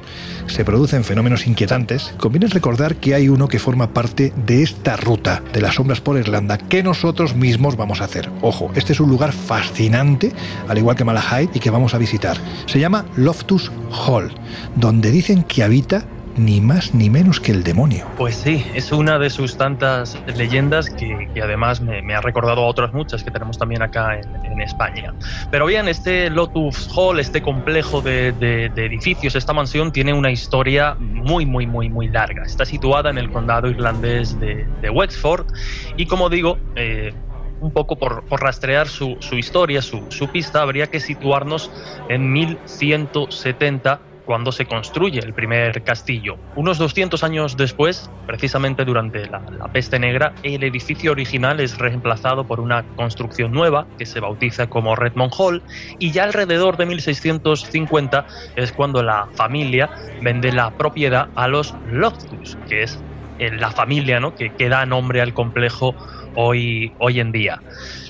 Se 0.47 0.65
producen 0.65 1.03
fenómenos 1.03 1.47
inquietantes. 1.47 2.13
Conviene 2.17 2.47
recordar 2.47 2.95
que 2.95 3.13
hay 3.13 3.29
uno 3.29 3.47
que 3.47 3.59
forma 3.59 3.93
parte 3.93 4.33
de 4.45 4.63
esta 4.63 4.95
ruta 4.95 5.43
de 5.53 5.61
las 5.61 5.75
sombras 5.75 6.01
por 6.01 6.17
Irlanda 6.17 6.57
que 6.57 6.83
nosotros 6.83 7.35
mismos 7.35 7.75
vamos 7.75 8.01
a 8.01 8.05
hacer. 8.05 8.29
Ojo, 8.41 8.71
este 8.75 8.93
es 8.93 8.99
un 8.99 9.09
lugar 9.09 9.31
fascinante, 9.31 10.31
al 10.67 10.77
igual 10.77 10.95
que 10.95 11.03
Malahide, 11.03 11.51
y 11.53 11.59
que 11.59 11.69
vamos 11.69 11.93
a 11.93 11.97
visitar. 11.97 12.37
Se 12.65 12.79
llama 12.79 13.05
Loftus 13.15 13.71
Hall, 13.91 14.31
donde 14.75 15.11
dicen 15.11 15.43
que 15.43 15.63
habita 15.63 16.05
ni 16.37 16.61
más 16.61 16.93
ni 16.93 17.09
menos 17.09 17.39
que 17.39 17.51
el 17.51 17.63
demonio. 17.63 18.07
Pues 18.17 18.35
sí, 18.35 18.65
es 18.73 18.91
una 18.91 19.19
de 19.19 19.29
sus 19.29 19.57
tantas 19.57 20.17
leyendas 20.35 20.89
que, 20.89 21.29
además 21.41 21.81
me, 21.81 22.13
ha 22.13 22.21
recordado 22.21 22.61
a 22.61 22.67
otras 22.67 22.93
muchas 22.93 23.23
que 23.23 23.31
tenemos 23.31 23.57
también 23.57 23.81
acá 23.81 24.19
en, 24.19 24.61
España. 24.61 25.11
Pero 25.49 25.65
bien, 25.65 25.87
este 25.87 26.29
Lotus 26.29 26.87
Hall, 26.95 27.19
este 27.19 27.41
complejo 27.41 28.01
de, 28.01 28.27
edificios, 28.75 29.35
esta 29.35 29.53
mansión 29.53 29.91
tiene 29.91 30.13
una 30.13 30.29
historia 30.29 30.95
muy, 30.99 31.47
muy, 31.47 31.65
muy, 31.65 31.89
muy 31.89 32.07
larga. 32.09 32.43
Está 32.43 32.63
situada 32.63 33.09
en 33.09 33.17
el 33.17 33.31
condado 33.31 33.69
irlandés 33.69 34.39
de, 34.39 34.67
Wexford 34.91 35.47
y 35.97 36.05
como 36.05 36.29
digo, 36.29 36.59
eh, 36.75 37.11
un 37.59 37.71
poco 37.71 37.95
por, 37.95 38.23
rastrear 38.29 38.87
su, 38.87 39.17
historia, 39.31 39.81
su, 39.81 40.03
su, 40.09 40.27
pista, 40.27 40.61
habría 40.61 40.87
que 40.87 40.99
situarnos 40.99 41.71
en 42.07 42.31
1170 42.31 43.99
cuando 44.31 44.53
se 44.53 44.65
construye 44.65 45.19
el 45.19 45.33
primer 45.33 45.83
castillo. 45.83 46.37
Unos 46.55 46.77
200 46.77 47.21
años 47.25 47.57
después, 47.57 48.09
precisamente 48.25 48.85
durante 48.85 49.27
la, 49.27 49.41
peste 49.73 49.99
negra, 49.99 50.31
el 50.41 50.63
edificio 50.63 51.11
original 51.11 51.59
es 51.59 51.77
reemplazado 51.77 52.47
por 52.47 52.61
una 52.61 52.83
construcción 52.95 53.51
nueva 53.51 53.87
que 53.97 54.05
se 54.05 54.21
bautiza 54.21 54.67
como 54.67 54.95
Redmond 54.95 55.33
Hall 55.37 55.61
y 55.99 56.11
ya 56.11 56.23
alrededor 56.23 56.77
de 56.77 56.85
1650 56.85 58.25
es 58.55 58.71
cuando 58.71 59.03
la 59.03 59.27
familia 59.33 59.89
vende 60.21 60.53
la 60.53 60.77
propiedad 60.77 61.27
a 61.35 61.49
los 61.49 61.75
Loftus, 61.91 62.57
que 62.69 62.83
es 62.83 63.03
eh, 63.37 63.51
la 63.51 63.71
familia 63.71 64.21
¿no? 64.21 64.33
que, 64.33 64.53
que 64.53 64.69
da 64.69 64.85
nombre 64.85 65.19
al 65.19 65.33
complejo 65.33 65.93
hoy, 66.35 66.93
hoy 66.99 67.19
en 67.19 67.31
día. 67.31 67.61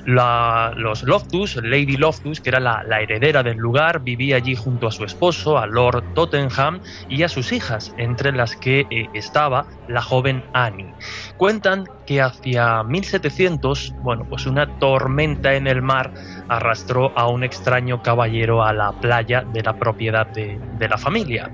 los 0.06 1.04
Loftus, 1.04 1.58
Lady 1.58 1.98
Loftus, 1.98 2.42
que 2.42 2.50
era 2.50 2.60
la, 2.60 3.02
heredera 3.02 3.44
del 3.44 3.58
lugar, 3.58 4.02
vivía 4.02 4.38
allí 4.38 4.56
junto 4.56 4.88
a 4.88 4.92
su 4.92 5.04
esposo, 5.04 5.58
a 5.58 5.68
Lord 5.68 6.04
Tottenham, 6.14 6.80
y 7.10 7.24
a 7.24 7.30
sus 7.30 7.52
hijas, 7.52 7.94
entre 7.98 8.32
las 8.32 8.56
que 8.56 8.86
eh, 8.90 9.08
estaba 9.14 9.68
la 9.88 10.02
joven 10.02 10.44
Annie. 10.54 10.94
Cuentan 11.38 11.86
que 12.06 12.22
hacia 12.22 12.84
1700, 12.84 13.94
bueno, 14.02 14.26
pues 14.30 14.46
una 14.46 14.68
tormenta 14.80 15.54
en 15.54 15.68
el 15.68 15.82
mar 15.82 16.14
arrastró 16.48 17.12
a 17.16 17.28
un 17.28 17.44
extraño 17.44 18.02
caballero 18.02 18.64
a 18.64 18.74
la 18.74 18.92
playa 18.92 19.44
de 19.54 19.62
la 19.62 19.78
propiedad 19.78 20.28
de, 20.28 20.60
de 20.78 20.90
la 20.90 20.98
familia. 20.98 21.52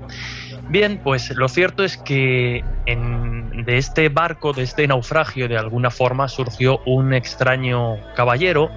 Bien, 0.68 1.00
pues 1.02 1.30
lo 1.34 1.48
cierto 1.48 1.82
es 1.82 1.96
que 1.96 2.62
de 2.86 3.78
este 3.78 4.10
barco, 4.10 4.52
de 4.52 4.62
este 4.62 4.86
naufragio, 4.86 5.48
de 5.48 5.56
alguna 5.56 5.90
forma 5.90 6.28
surgió 6.28 6.80
un 6.84 7.14
extraño 7.14 7.96
caballero, 8.14 8.70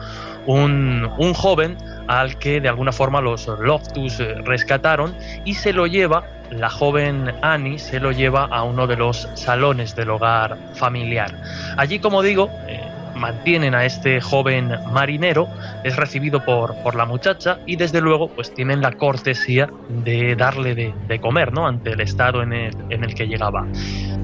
un, 0.46 1.10
joven 1.34 1.78
al 2.08 2.40
que 2.40 2.62
de 2.62 2.70
alguna 2.70 2.94
forma 2.94 3.20
los 3.20 3.48
Loftus 3.48 4.20
eh, 4.20 4.36
rescataron 4.44 5.16
y 5.46 5.54
se 5.54 5.74
lo 5.74 5.86
lleva, 5.86 6.24
la 6.50 6.70
joven 6.70 7.32
Annie 7.42 7.78
se 7.78 8.00
lo 8.00 8.12
lleva 8.12 8.46
a 8.46 8.64
uno 8.64 8.88
de 8.88 8.96
los 8.96 9.28
salones 9.36 9.96
del 9.96 10.10
hogar 10.10 10.58
familiar. 10.74 11.36
Allí, 11.78 12.00
como 12.00 12.22
digo, 12.22 12.50
eh, 12.68 12.82
mantienen 13.16 13.76
a 13.76 13.86
este 13.86 14.22
joven 14.22 14.72
marinero, 14.92 15.48
es 15.84 15.96
recibido 15.96 16.44
por, 16.44 16.76
por 16.84 16.96
la 16.96 17.06
muchacha 17.06 17.60
y 17.66 17.76
desde 17.76 18.02
luego 18.02 18.30
pues 18.30 18.54
tienen 18.54 18.82
la 18.82 18.92
cortesía 18.92 19.70
de 19.90 20.36
darle 20.36 20.76
de, 20.76 21.20
comer, 21.20 21.54
¿no? 21.54 21.68
Ante 21.68 21.92
el 21.92 22.02
estado 22.02 22.42
en 22.42 22.54
el, 22.54 22.76
en 22.90 23.04
el 23.04 23.14
que 23.14 23.28
llegaba. 23.28 23.66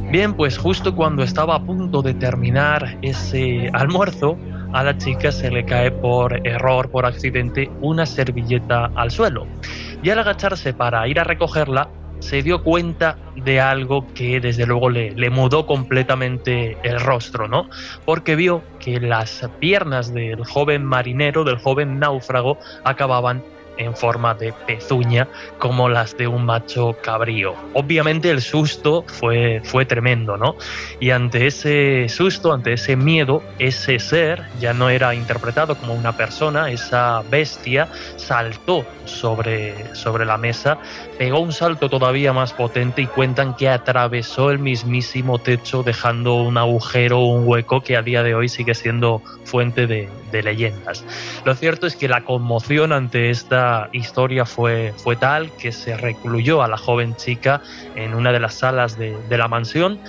Bien, 0.09 0.33
pues 0.33 0.57
justo 0.57 0.95
cuando 0.95 1.23
estaba 1.23 1.55
a 1.55 1.59
punto 1.59 2.01
de 2.01 2.13
terminar 2.13 2.97
ese 3.01 3.69
almuerzo, 3.73 4.37
a 4.73 4.83
la 4.83 4.97
chica 4.97 5.31
se 5.31 5.49
le 5.49 5.65
cae 5.65 5.91
por 5.91 6.45
error, 6.47 6.89
por 6.89 7.05
accidente, 7.05 7.69
una 7.81 8.05
servilleta 8.05 8.91
al 8.95 9.11
suelo. 9.11 9.47
Y 10.03 10.09
al 10.09 10.19
agacharse 10.19 10.73
para 10.73 11.07
ir 11.07 11.19
a 11.19 11.23
recogerla, 11.23 11.89
se 12.19 12.41
dio 12.43 12.63
cuenta 12.63 13.17
de 13.35 13.59
algo 13.59 14.05
que 14.13 14.39
desde 14.39 14.65
luego 14.65 14.89
le, 14.89 15.29
mudó 15.29 15.65
completamente 15.65 16.77
el 16.83 16.99
rostro, 16.99 17.47
¿no? 17.47 17.69
Porque 18.05 18.35
vio 18.35 18.63
que 18.79 18.99
las 18.99 19.47
piernas 19.59 20.13
del 20.13 20.43
joven 20.45 20.83
marinero, 20.83 21.43
del 21.43 21.57
joven 21.57 21.99
náufrago, 21.99 22.57
acababan 22.83 23.43
en 23.77 23.95
forma 23.95 24.33
de 24.33 24.53
pezuña 24.65 25.27
como 25.59 25.89
las 25.89 26.17
de 26.17 26.27
un 26.27 26.45
macho 26.45 26.95
cabrío. 27.01 27.55
Obviamente 27.73 28.29
el 28.29 28.41
susto 28.41 29.03
fue, 29.07 29.61
fue 29.63 29.85
tremendo, 29.85 30.37
¿no? 30.37 30.55
Y 30.99 31.11
ante 31.11 31.47
ese 31.47 32.09
susto, 32.09 32.53
ante 32.53 32.73
ese 32.73 32.95
miedo, 32.95 33.43
ese 33.59 33.99
ser 33.99 34.43
ya 34.59 34.73
no 34.73 34.89
era 34.89 35.13
interpretado 35.15 35.75
como 35.75 35.93
una 35.93 36.15
persona, 36.15 36.71
esa 36.71 37.23
bestia 37.29 37.87
saltó 38.15 38.85
sobre, 39.05 39.95
sobre 39.95 40.25
la 40.25 40.37
mesa, 40.37 40.77
pegó 41.17 41.39
un 41.39 41.53
salto 41.53 41.89
todavía 41.89 42.33
más 42.33 42.53
potente 42.53 43.01
y 43.01 43.07
cuentan 43.07 43.55
que 43.55 43.69
atravesó 43.69 44.51
el 44.51 44.59
mismísimo 44.59 45.39
techo 45.39 45.83
dejando 45.83 46.35
un 46.35 46.57
agujero, 46.57 47.19
un 47.19 47.47
hueco 47.47 47.81
que 47.81 47.97
a 47.97 48.01
día 48.01 48.23
de 48.23 48.35
hoy 48.35 48.49
sigue 48.49 48.75
siendo 48.75 49.21
fuente 49.45 49.87
de, 49.87 50.09
de 50.31 50.43
leyendas. 50.43 51.05
Lo 51.45 51.55
cierto 51.55 51.87
es 51.87 51.95
que 51.95 52.07
la 52.07 52.23
conmoción 52.23 52.91
ante 52.91 53.29
esta 53.29 53.66
historia 53.91 54.45
fue, 54.45 54.93
fue 54.97 55.15
tal 55.15 55.51
que 55.57 55.71
se 55.71 55.97
recluyó 55.97 56.61
a 56.61 56.67
la 56.67 56.77
joven 56.77 57.15
chica 57.15 57.61
en 57.95 58.13
una 58.13 58.31
de 58.31 58.39
las 58.39 58.55
salas 58.55 58.97
de, 58.97 59.17
de 59.29 59.37
la 59.37 59.47
mansión 59.47 59.99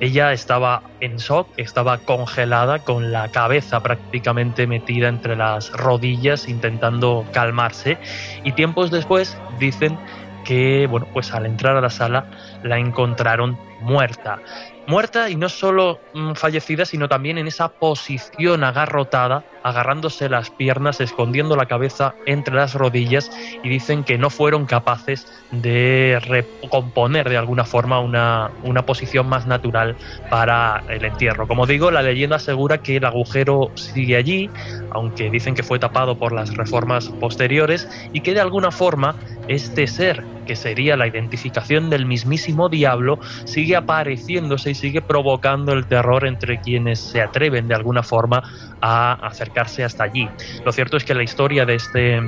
ella 0.00 0.32
estaba 0.32 0.82
en 1.00 1.16
shock, 1.16 1.48
estaba 1.56 1.98
congelada, 1.98 2.80
con 2.80 3.12
la 3.12 3.28
cabeza 3.30 3.80
prácticamente 3.80 4.66
metida 4.66 5.08
entre 5.08 5.36
las 5.36 5.70
rodillas, 5.72 6.48
intentando 6.48 7.24
calmarse. 7.32 7.98
Y 8.42 8.52
tiempos 8.52 8.90
después 8.90 9.38
dicen 9.58 9.98
que, 10.44 10.86
bueno, 10.90 11.06
pues 11.12 11.32
al 11.32 11.46
entrar 11.46 11.76
a 11.76 11.80
la 11.80 11.90
sala 11.90 12.26
la 12.62 12.78
encontraron 12.78 13.58
muerta 13.80 14.40
muerta 14.86 15.30
y 15.30 15.36
no 15.36 15.48
solo 15.48 16.00
mm, 16.14 16.32
fallecida, 16.34 16.84
sino 16.84 17.08
también 17.08 17.38
en 17.38 17.46
esa 17.46 17.68
posición 17.68 18.64
agarrotada, 18.64 19.44
agarrándose 19.62 20.28
las 20.28 20.50
piernas, 20.50 21.00
escondiendo 21.00 21.56
la 21.56 21.66
cabeza 21.66 22.14
entre 22.26 22.54
las 22.54 22.74
rodillas 22.74 23.30
y 23.62 23.68
dicen 23.68 24.04
que 24.04 24.18
no 24.18 24.30
fueron 24.30 24.66
capaces 24.66 25.26
de 25.50 26.18
recomponer 26.22 27.28
de 27.28 27.36
alguna 27.36 27.64
forma 27.64 28.00
una, 28.00 28.50
una 28.62 28.84
posición 28.84 29.28
más 29.28 29.46
natural 29.46 29.96
para 30.30 30.82
el 30.88 31.04
entierro. 31.04 31.46
Como 31.46 31.66
digo, 31.66 31.90
la 31.90 32.02
leyenda 32.02 32.36
asegura 32.36 32.78
que 32.78 32.96
el 32.96 33.04
agujero 33.04 33.70
sigue 33.74 34.16
allí, 34.16 34.50
aunque 34.90 35.30
dicen 35.30 35.54
que 35.54 35.62
fue 35.62 35.78
tapado 35.78 36.18
por 36.18 36.32
las 36.32 36.54
reformas 36.56 37.08
posteriores 37.08 37.88
y 38.12 38.20
que 38.20 38.34
de 38.34 38.40
alguna 38.40 38.70
forma 38.70 39.16
este 39.48 39.86
ser, 39.86 40.22
que 40.46 40.56
sería 40.56 40.96
la 40.96 41.06
identificación 41.06 41.88
del 41.88 42.06
mismísimo 42.06 42.68
diablo, 42.68 43.18
sigue 43.44 43.76
apareciéndose 43.76 44.73
sigue 44.74 45.02
provocando 45.02 45.72
el 45.72 45.86
terror 45.86 46.26
entre 46.26 46.60
quienes 46.60 47.00
se 47.00 47.20
atreven 47.22 47.68
de 47.68 47.74
alguna 47.74 48.02
forma 48.02 48.42
a 48.80 49.12
acercarse 49.26 49.84
hasta 49.84 50.04
allí. 50.04 50.28
Lo 50.64 50.72
cierto 50.72 50.96
es 50.96 51.04
que 51.04 51.14
la 51.14 51.22
historia 51.22 51.64
de 51.64 51.74
este 51.74 52.20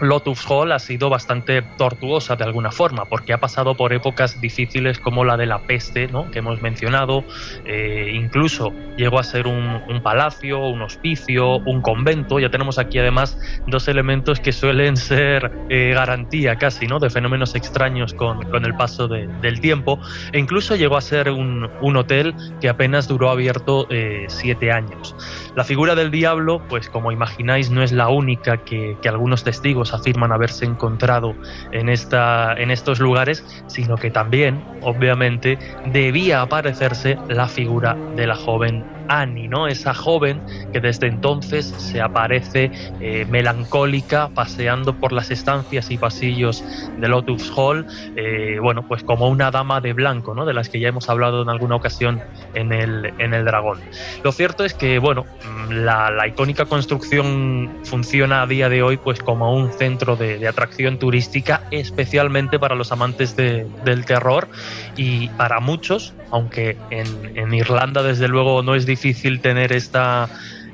Lotus 0.00 0.44
Hall 0.48 0.72
ha 0.72 0.78
sido 0.78 1.10
bastante 1.10 1.62
tortuosa 1.76 2.36
de 2.36 2.44
alguna 2.44 2.70
forma, 2.70 3.04
porque 3.06 3.32
ha 3.32 3.38
pasado 3.38 3.76
por 3.76 3.92
épocas 3.92 4.40
difíciles 4.40 4.98
como 4.98 5.24
la 5.24 5.36
de 5.36 5.46
la 5.46 5.60
peste, 5.60 6.08
¿no? 6.08 6.30
que 6.30 6.40
hemos 6.40 6.62
mencionado, 6.62 7.24
eh, 7.64 8.12
incluso 8.14 8.72
llegó 8.96 9.18
a 9.18 9.24
ser 9.24 9.46
un, 9.46 10.00
palacio, 10.02 10.60
un 10.60 10.82
hospicio, 10.82 11.56
un 11.58 11.82
convento. 11.82 12.38
Ya 12.38 12.50
tenemos 12.50 12.78
aquí 12.78 12.98
además 12.98 13.38
dos 13.66 13.88
elementos 13.88 14.40
que 14.40 14.52
suelen 14.52 14.96
ser 14.96 15.50
eh, 15.68 15.92
garantía 15.94 16.56
casi 16.56 16.86
¿no? 16.86 16.98
de 16.98 17.10
fenómenos 17.10 17.54
extraños 17.54 18.14
con, 18.14 18.38
el 18.64 18.74
paso 18.74 19.08
del 19.08 19.60
tiempo, 19.60 20.00
e 20.32 20.38
incluso 20.38 20.76
llegó 20.76 20.96
a 20.96 21.00
ser 21.00 21.30
un, 21.30 21.68
hotel 21.96 22.34
que 22.60 22.68
apenas 22.68 23.08
duró 23.08 23.30
abierto 23.30 23.86
eh, 23.90 24.26
siete 24.28 24.70
años. 24.70 25.14
La 25.58 25.64
figura 25.64 25.96
del 25.96 26.12
diablo, 26.12 26.62
pues 26.68 26.88
como 26.88 27.10
imagináis, 27.10 27.68
no 27.68 27.82
es 27.82 27.90
la 27.90 28.10
única 28.10 28.58
que, 28.58 28.96
algunos 29.08 29.42
testigos 29.42 29.92
afirman 29.92 30.30
haberse 30.30 30.64
encontrado 30.64 31.34
en, 31.72 31.88
esta, 31.88 32.54
en 32.54 32.70
estos 32.70 33.00
lugares, 33.00 33.44
sino 33.66 33.96
que 33.96 34.12
también, 34.12 34.62
obviamente, 34.82 35.58
debía 35.86 36.42
aparecerse 36.42 37.18
la 37.28 37.48
figura 37.48 37.96
de 38.14 38.28
la 38.28 38.36
joven 38.36 38.84
Annie, 39.08 39.48
¿no? 39.48 39.66
Esa 39.66 39.94
joven 39.94 40.40
que 40.72 40.80
desde 40.80 41.06
entonces 41.08 41.74
se 41.78 42.00
aparece 42.00 42.70
eh, 43.00 43.26
melancólica 43.28 44.28
paseando 44.28 44.94
por 44.94 45.12
las 45.12 45.30
estancias 45.30 45.90
y 45.90 45.98
pasillos 45.98 46.62
de 46.98 47.08
Lotus 47.08 47.50
Hall, 47.56 47.86
eh, 48.16 48.58
bueno, 48.60 48.86
pues 48.86 49.02
como 49.02 49.28
una 49.28 49.50
dama 49.50 49.80
de 49.80 49.92
blanco, 49.92 50.34
¿no? 50.34 50.44
De 50.44 50.54
las 50.54 50.68
que 50.68 50.80
ya 50.80 50.88
hemos 50.88 51.08
hablado 51.08 51.42
en 51.42 51.48
alguna 51.48 51.76
ocasión 51.76 52.20
en 52.54 52.72
el, 52.72 53.12
en 53.18 53.34
el 53.34 53.44
Dragón. 53.44 53.80
Lo 54.22 54.32
cierto 54.32 54.64
es 54.64 54.74
que, 54.74 54.98
bueno, 54.98 55.24
mm, 55.24 55.72
la, 55.72 56.26
icónica 56.28 56.66
construcción 56.66 57.70
funciona 57.84 58.42
a 58.42 58.46
día 58.46 58.68
de 58.68 58.82
hoy 58.82 58.98
pues 58.98 59.20
como 59.20 59.54
un 59.54 59.72
centro 59.72 60.16
de, 60.16 60.46
atracción 60.46 60.98
turística, 60.98 61.62
especialmente 61.70 62.58
para 62.58 62.74
los 62.74 62.92
amantes 62.92 63.34
de, 63.36 63.66
del 63.84 64.04
terror 64.04 64.48
y 64.96 65.28
para 65.30 65.60
muchos, 65.60 66.14
aunque 66.30 66.76
en, 66.90 67.36
en 67.36 67.54
Irlanda 67.54 68.02
desde 68.02 68.28
luego 68.28 68.62
no 68.62 68.74
es 68.74 68.84
difícil 68.84 68.97
tener 69.40 69.72
esta 69.72 70.28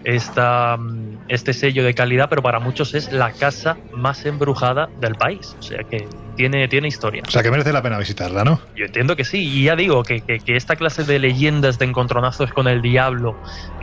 esta, 0.05 0.76
mm, 0.76 1.24
este 1.28 1.52
sello 1.55 1.82
de 1.82 1.94
calidad, 1.94 2.28
pero 2.28 2.42
para 2.42 2.60
muchos 2.60 2.94
es 2.94 3.10
la 3.10 3.32
casa 3.32 3.78
más 3.94 4.24
embrujada 4.26 4.88
del 5.01 5.14
país. 5.14 5.56
O 5.59 5.62
sea 5.62 5.82
que 5.84 6.06
tiene, 6.35 6.69
tiene 6.69 6.89
historia. 6.89 7.23
O 7.27 7.31
sea 7.31 7.43
que 7.43 7.51
merece 7.51 7.73
la 7.73 7.82
pena 7.82 7.98
visitarla, 7.98 8.44
¿no? 8.44 8.61
Yo 8.77 8.86
entiendo 8.86 9.16
que 9.16 9.24
sí, 9.24 9.39
y 9.39 9.65
ya 9.65 9.77
digo 9.77 10.02
que, 10.02 10.20
que, 10.20 10.40
que 10.40 10.56
esta 10.56 10.77
clase 10.77 11.05
de 11.05 11.19
leyendas 11.19 11.78
de 11.78 11.86
encontronazos 11.86 12.52
con 12.52 12.69
el 12.69 12.82
diablo, 12.82 13.36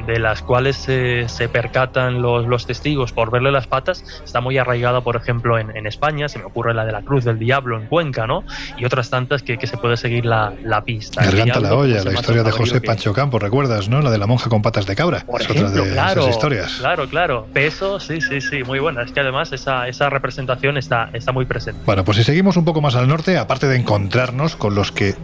de 0.05 0.19
las 0.19 0.41
cuales 0.41 0.75
se, 0.75 1.27
se 1.29 1.49
percatan 1.49 2.21
los, 2.21 2.47
los, 2.47 2.65
testigos 2.65 3.11
por 3.11 3.31
verle 3.31 3.51
las 3.51 3.67
patas, 3.67 4.03
está 4.23 4.41
muy 4.41 4.57
arraigada, 4.57 5.01
por 5.01 5.15
ejemplo, 5.15 5.57
en, 5.57 5.75
en, 5.75 5.87
España, 5.87 6.29
se 6.29 6.39
me 6.39 6.45
ocurre 6.45 6.73
la 6.73 6.85
de 6.85 6.91
la 6.91 7.01
Cruz 7.01 7.23
del 7.23 7.39
Diablo 7.39 7.77
en 7.79 7.87
Cuenca, 7.87 8.27
¿no? 8.27 8.43
Y 8.77 8.85
otras 8.85 9.09
tantas 9.09 9.43
que, 9.43 9.57
que 9.57 9.67
se 9.67 9.77
puede 9.77 9.97
seguir 9.97 10.25
la, 10.25 10.53
la 10.63 10.83
pista. 10.83 11.23
Garganta 11.23 11.59
la 11.59 11.75
olla, 11.75 12.03
la 12.03 12.13
historia 12.13 12.43
de 12.43 12.51
José 12.51 12.81
Pancho 12.81 13.13
Campo, 13.13 13.39
¿recuerdas, 13.39 13.89
no? 13.89 14.01
La 14.01 14.11
de 14.11 14.17
la 14.17 14.27
monja 14.27 14.49
con 14.49 14.61
patas 14.61 14.85
de 14.85 14.95
cabra. 14.95 15.25
Por 15.25 15.41
es 15.41 15.49
ejemplo, 15.49 15.69
otra 15.69 15.83
de 15.83 15.91
claro, 15.91 16.21
esas 16.21 16.35
historias. 16.35 16.71
claro, 16.79 17.09
claro. 17.09 17.47
Peso, 17.53 17.99
sí, 17.99 18.21
sí, 18.21 18.41
sí, 18.41 18.63
muy 18.63 18.79
buena. 18.79 19.03
Es 19.03 19.11
que 19.11 19.19
además 19.19 19.51
esa, 19.51 19.87
esa 19.87 20.09
representación 20.09 20.77
está, 20.77 21.09
está 21.13 21.31
muy 21.31 21.45
presente. 21.45 21.81
Bueno, 21.85 22.03
pues 22.03 22.17
si 22.17 22.23
seguimos 22.23 22.40
un 22.41 22.65
poco 22.65 22.81
más 22.81 22.95
al 22.95 23.07
norte, 23.07 23.37
aparte 23.37 23.67
de 23.67 23.77
encontrarnos 23.77 24.55
con 24.55 24.73
los 24.73 24.91
que 24.91 25.15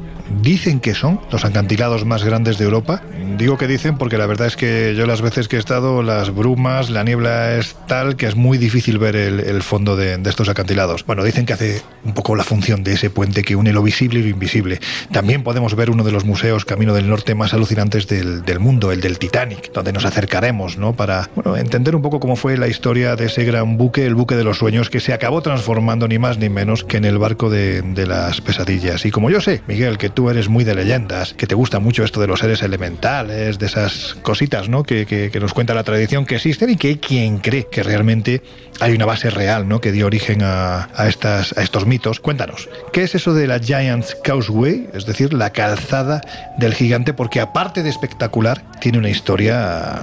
dicen 0.42 0.80
que 0.80 0.94
son 0.94 1.20
los 1.32 1.46
acantilados 1.46 2.06
más 2.06 2.24
grandes 2.24 2.58
de 2.58 2.66
Europa. 2.66 3.02
Digo 3.38 3.58
que 3.58 3.68
dicen 3.68 3.98
porque 3.98 4.18
la 4.18 4.26
verdad 4.26 4.48
es 4.48 4.56
que 4.56 4.96
yo 4.96 5.06
las 5.06 5.22
veces 5.22 5.48
que 5.48 5.58
he 5.58 5.60
estado, 5.60 6.04
las 6.04 6.34
brumas, 6.34 6.90
la 6.90 7.04
niebla 7.04 7.56
es 7.56 7.76
tal 7.88 8.16
que 8.16 8.26
es 8.26 8.36
muy 8.36 8.58
difícil 8.58 8.98
ver 8.98 9.16
el, 9.16 9.62
fondo 9.62 9.96
de, 9.96 10.20
estos 10.26 10.50
acantilados. 10.50 11.06
Bueno, 11.06 11.24
dicen 11.24 11.46
que 11.46 11.54
hace 11.54 11.82
un 12.04 12.14
poco 12.14 12.36
la 12.36 12.44
función 12.44 12.84
de 12.84 12.94
ese 12.94 13.10
puente 13.10 13.44
que 13.44 13.56
une 13.56 13.74
lo 13.74 13.84
visible 13.84 14.20
y 14.20 14.24
lo 14.24 14.30
invisible. 14.30 14.80
También 15.12 15.44
podemos 15.44 15.76
ver 15.76 15.90
uno 15.90 16.04
de 16.04 16.12
los 16.12 16.26
museos 16.26 16.66
Camino 16.66 16.94
del 16.94 17.10
Norte 17.10 17.36
más 17.36 17.54
alucinantes 17.54 18.08
del, 18.08 18.60
mundo, 18.60 18.92
el 18.92 19.02
del 19.02 19.20
Titanic, 19.20 19.72
donde 19.72 19.94
nos 19.94 20.06
acercaremos, 20.06 20.78
¿no? 20.78 20.94
Para 20.94 21.30
entender 21.58 21.96
un 21.96 22.02
poco 22.02 22.20
cómo 22.20 22.36
fue 22.36 22.58
la 22.58 22.68
historia 22.68 23.16
de 23.16 23.26
ese 23.26 23.44
gran 23.44 23.78
buque, 23.78 24.06
el 24.06 24.16
buque 24.16 24.36
de 24.36 24.44
los 24.44 24.58
sueños, 24.58 24.90
que 24.90 25.00
se 25.00 25.14
acabó 25.14 25.42
transformando 25.42 26.08
ni 26.08 26.20
más 26.20 26.38
ni 26.38 26.50
menos 26.50 26.84
que 26.84 26.98
en 26.98 27.06
el 27.08 27.18
barco 27.18 27.50
de, 27.50 27.84
las 28.08 28.42
pesadillas. 28.42 29.06
Y 29.06 29.12
como 29.12 29.30
yo 29.30 29.42
sé, 29.42 29.62
Miguel, 29.68 29.98
que 29.98 30.10
tú 30.10 30.30
eres 30.30 30.50
muy 30.50 30.64
de 30.64 30.76
leyendas, 30.76 31.34
que 31.34 31.48
te 31.48 31.56
gusta 31.56 31.80
mucho 31.80 32.04
esto 32.04 32.22
de 32.22 32.28
los 32.28 32.40
seres 32.40 32.62
elementales, 32.62 33.60
de 33.60 33.66
esas 33.66 34.16
cositas 34.22 34.70
¿no? 34.70 34.84
que, 34.84 35.32
nos 35.40 35.54
cuenta 35.54 35.74
la 35.74 35.84
tradición 35.84 36.26
que 36.26 36.36
existen 36.36 36.70
y 36.70 36.76
que 36.76 36.90
hay 36.90 36.98
quien 36.98 37.40
cree 37.40 37.68
que 37.72 37.84
realmente 37.84 38.42
hay 38.80 38.94
una 38.94 39.06
base 39.06 39.30
real 39.30 39.68
¿no? 39.68 39.82
que 39.82 39.92
dio 39.92 40.06
origen 40.06 40.42
a, 40.44 40.90
a, 40.96 41.08
estas, 41.08 41.58
a 41.58 41.64
estos 41.64 41.86
mitos. 41.86 42.20
Cuéntanos, 42.20 42.70
¿qué 42.94 43.04
es 43.04 43.16
eso 43.16 43.34
de 43.34 43.48
la 43.48 43.60
Giant's 43.60 44.16
Causeway? 44.24 44.90
Es 44.94 45.06
decir, 45.06 45.34
la 45.34 45.52
calzada 45.52 46.22
del 46.58 46.74
gigante, 46.74 47.14
porque 47.14 47.40
aparte 47.40 47.84
de 47.84 47.90
espectacular, 47.90 48.64
tiene 48.80 48.98
una 48.98 49.10
historia, 49.10 50.02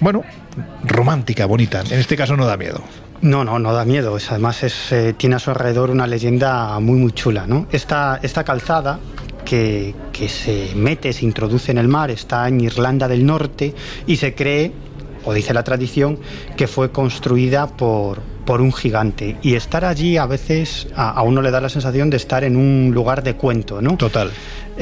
bueno, 0.00 0.24
romántica, 0.84 1.46
bonita. 1.46 1.82
En 1.90 1.98
este 1.98 2.16
caso 2.16 2.36
no 2.36 2.46
da 2.46 2.56
miedo. 2.56 2.82
No, 3.22 3.44
no, 3.44 3.58
no 3.58 3.72
da 3.72 3.84
miedo. 3.84 4.16
Además 4.30 4.62
es, 4.62 4.92
eh, 4.92 5.14
tiene 5.16 5.36
a 5.36 5.38
su 5.38 5.50
alrededor 5.50 5.90
una 5.90 6.06
leyenda 6.06 6.78
muy, 6.80 6.98
muy 6.98 7.12
chula. 7.12 7.46
¿no? 7.46 7.66
Esta, 7.70 8.18
esta 8.22 8.44
calzada 8.44 8.98
que, 9.44 9.94
que, 10.12 10.28
se 10.28 10.72
mete, 10.74 11.12
se 11.12 11.24
introduce 11.24 11.70
en 11.70 11.78
el 11.78 11.88
mar, 11.88 12.10
está 12.10 12.48
en 12.48 12.60
Irlanda 12.60 13.08
del 13.08 13.26
Norte 13.26 13.74
y 14.06 14.16
se 14.16 14.34
cree, 14.34 14.72
o 15.24 15.34
dice 15.34 15.52
la 15.52 15.62
tradición, 15.62 16.18
que 16.56 16.66
fue 16.66 16.92
construida 16.92 17.66
por, 17.66 18.20
por 18.46 18.62
un 18.62 18.72
gigante. 18.72 19.36
Y 19.42 19.54
estar 19.54 19.84
allí 19.84 20.16
a 20.16 20.24
veces 20.24 20.88
a, 20.96 21.10
a, 21.10 21.22
uno 21.22 21.42
le 21.42 21.50
da 21.50 21.60
la 21.60 21.68
sensación 21.68 22.08
de 22.08 22.16
estar 22.16 22.42
en 22.42 22.56
un 22.56 22.90
lugar 22.94 23.22
de 23.22 23.34
cuento, 23.34 23.82
¿no? 23.82 23.98
Total. 23.98 24.30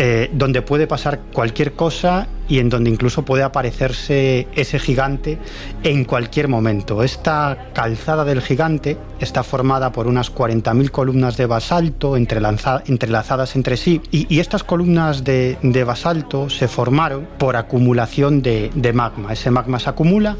Eh, 0.01 0.31
donde 0.33 0.62
puede 0.62 0.87
pasar 0.87 1.19
cualquier 1.33 1.73
cosa 1.73 2.29
y 2.47 2.61
en 2.61 2.69
donde 2.69 2.89
incluso 2.89 3.25
puede 3.25 3.43
aparecerse 3.43 4.47
ese 4.55 4.79
gigante 4.79 5.41
en 5.83 6.05
cualquier 6.05 6.47
momento. 6.47 7.03
Esta 7.03 7.70
calzada 7.75 8.25
del 8.25 8.41
gigante 8.41 8.97
está 9.19 9.43
formada 9.43 9.91
por 9.91 10.07
unas 10.07 10.33
40.000 10.33 10.91
columnas 10.93 11.37
de 11.37 11.47
basalto 11.47 12.16
entrelazadas 12.16 13.57
entre 13.57 13.77
sí 13.77 14.01
y, 14.12 14.39
estas 14.39 14.62
columnas 14.62 15.25
de, 15.25 15.59
de, 15.62 15.83
basalto 15.83 16.49
se 16.49 16.69
formaron 16.69 17.27
por 17.37 17.57
acumulación 17.57 18.41
de, 18.41 18.70
de 18.77 18.93
magma. 18.93 19.33
Ese 19.33 19.51
magma 19.51 19.81
se 19.81 19.91
acumula, 19.91 20.37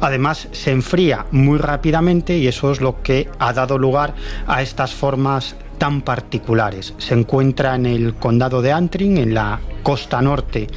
además 0.00 0.46
se 0.52 0.70
enfría 0.70 1.26
muy 1.32 1.58
rápidamente 1.58 2.38
y 2.38 2.46
eso 2.46 2.70
es 2.70 2.80
lo 2.80 3.02
que 3.02 3.28
ha 3.40 3.52
dado 3.52 3.78
lugar 3.78 4.14
a 4.46 4.62
estas 4.62 4.94
formas 4.94 5.56
tan 5.82 6.02
particulares. 6.02 6.94
Se 6.98 7.14
encuentra 7.14 7.74
en 7.74 7.86
el 7.86 8.14
condado 8.14 8.62
de 8.62 8.70
Antrim, 8.70 9.16
en 9.16 9.34
la 9.34 9.58
costa 9.82 10.22
norte 10.22 10.68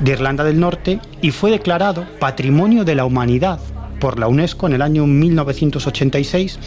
de 0.00 0.10
Irlanda 0.10 0.42
del 0.42 0.58
Norte, 0.58 1.00
y 1.20 1.32
fue 1.32 1.50
declarado 1.50 2.06
Patrimonio 2.18 2.82
de 2.82 2.94
la 2.94 3.04
Humanidad 3.04 3.60
por 4.00 4.18
la 4.18 4.26
UNESCO 4.26 4.66
en 4.66 4.72
el 4.72 4.80
año 4.80 5.06
1986 5.06 6.58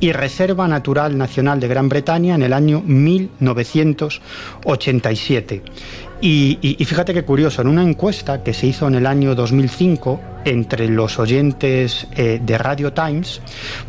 y 0.00 0.10
Reserva 0.10 0.66
Natural 0.66 1.16
Nacional 1.16 1.60
de 1.60 1.68
Gran 1.68 1.88
Bretaña 1.88 2.34
en 2.34 2.42
el 2.42 2.52
año 2.52 2.82
1987. 2.84 5.62
Y, 6.20 6.76
fíjate 6.84 7.14
qué 7.14 7.22
curioso, 7.22 7.62
en 7.62 7.68
una 7.68 7.82
encuesta 7.82 8.42
que 8.42 8.52
se 8.54 8.66
hizo 8.66 8.88
en 8.88 8.96
el 8.96 9.06
año 9.06 9.36
2005 9.36 10.20
entre 10.44 10.88
los 10.88 11.18
oyentes 11.18 12.06
eh, 12.16 12.40
de 12.42 12.58
Radio 12.58 12.92
Times, 12.92 13.40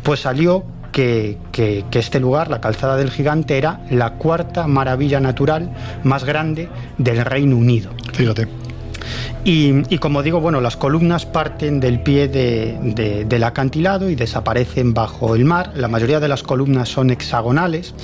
pues 0.02 0.20
salió 0.20 0.64
que, 0.96 1.36
que, 1.52 1.84
que, 1.90 1.98
este 1.98 2.20
lugar, 2.20 2.48
la 2.48 2.62
Calzada 2.62 2.96
del 2.96 3.10
Gigante, 3.10 3.58
era 3.58 3.80
la 3.90 4.14
cuarta 4.14 4.66
maravilla 4.66 5.20
natural 5.20 5.70
más 6.04 6.24
grande 6.24 6.70
del 6.96 7.22
Reino 7.22 7.54
Unido. 7.54 7.90
Fíjate. 8.14 8.48
Y, 9.44 9.82
y, 9.94 9.98
como 9.98 10.22
digo, 10.22 10.40
bueno, 10.40 10.62
las 10.62 10.78
columnas 10.78 11.26
parten 11.26 11.80
del 11.80 12.00
pie 12.00 12.28
de, 12.28 12.78
de, 12.80 13.26
del 13.26 13.44
acantilado 13.44 14.08
y 14.08 14.14
desaparecen 14.14 14.94
bajo 14.94 15.34
el 15.34 15.44
mar. 15.44 15.72
La 15.76 15.88
mayoría 15.88 16.18
de 16.18 16.28
las 16.28 16.42
columnas 16.42 16.88
son 16.88 17.10
hexagonales, 17.10 17.94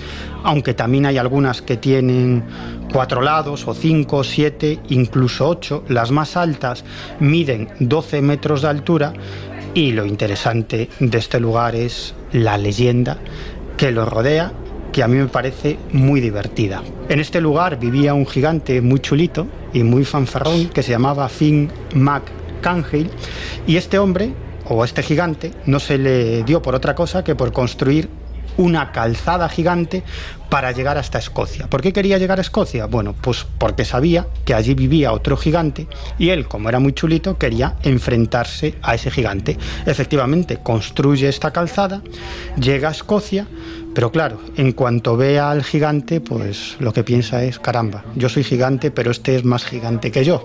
aunque 0.44 0.74
también 0.74 1.06
hay 1.06 1.16
algunas 1.16 1.62
que 1.62 1.78
tienen 1.78 2.44
cuatro 2.93 3.23
lados 3.23 3.66
o 3.66 3.73
cinco, 3.73 4.23
siete, 4.23 4.81
incluso 4.90 5.48
ocho. 5.48 5.82
Las 5.89 6.10
más 6.10 6.36
altas 6.36 6.85
miden 7.20 7.70
12 7.81 8.20
metros 8.20 8.60
de 8.60 8.69
altura 8.69 9.14
y 9.74 9.93
lo 9.93 10.05
interesante 10.05 10.89
de 11.01 11.19
este 11.19 11.40
lugar 11.40 11.74
es 11.74 12.15
la 12.32 12.59
leyenda 12.59 13.19
que 13.77 13.90
lo 13.90 14.05
rodea 14.05 14.53
que 14.93 15.03
a 15.03 15.09
mí 15.09 15.16
me 15.16 15.27
parece 15.27 15.78
muy 15.93 16.20
divertida. 16.20 16.82
En 17.09 17.19
este 17.19 17.40
lugar 17.40 17.78
vivía 17.78 18.12
un 18.12 18.27
gigante 18.27 18.81
muy 18.82 19.01
chulito 19.01 19.47
y 19.73 19.82
muy 19.82 20.05
fanfarrón 20.05 20.69
que 20.69 20.82
se 20.82 20.90
llamaba 20.90 21.28
Finn 21.28 21.70
McCanhill 21.94 23.11
y 23.66 23.77
este 23.77 23.99
hombre 23.99 24.35
o 24.69 24.85
este 24.85 25.03
gigante 25.03 25.51
no 25.66 25.81
se 25.81 25.99
le 25.99 26.43
dio 26.44 26.61
por 26.61 26.74
otra 26.74 26.94
cosa 26.94 27.24
que 27.24 27.35
por 27.35 27.53
construir 27.53 28.09
una 28.57 28.93
calzada 28.93 29.49
gigante 29.49 30.03
para 30.53 30.73
llegar 30.73 30.99
hasta 30.99 31.19
Escocia. 31.19 31.66
¿Por 31.69 31.81
qué 31.81 31.95
quería 31.95 32.19
llegar 32.19 32.39
a 32.39 32.43
Escocia? 32.43 32.85
Bueno, 32.85 33.15
pues 33.19 33.47
porque 33.57 33.87
sabía 33.87 34.27
que 34.45 34.53
allí 34.53 34.74
vivía 34.74 35.12
otro 35.12 35.37
gigante 35.37 35.87
y 36.19 36.29
él, 36.29 36.47
como 36.47 36.69
era 36.69 36.79
muy 36.79 36.93
chulito, 36.93 37.39
quería 37.39 37.77
enfrentarse 37.83 38.74
a 38.83 38.95
ese 38.95 39.11
gigante. 39.11 39.57
Efectivamente, 39.87 40.59
construye 40.62 41.29
esta 41.29 41.53
calzada, 41.53 42.03
llega 42.61 42.89
a 42.89 42.93
Escocia, 42.93 43.47
pero 43.95 44.12
claro, 44.12 44.41
en 44.57 44.73
cuanto 44.73 45.16
ve 45.16 45.39
al 45.39 45.65
gigante, 45.65 46.20
pues 46.20 46.77
lo 46.81 46.93
que 46.93 47.03
piensa 47.03 47.43
es, 47.45 47.59
caramba, 47.59 48.05
yo 48.15 48.29
soy 48.29 48.45
gigante, 48.45 48.91
pero 48.91 49.11
este 49.11 49.37
es 49.37 49.45
más 49.45 49.65
gigante 49.65 50.11
que 50.11 50.24
yo. 50.24 50.43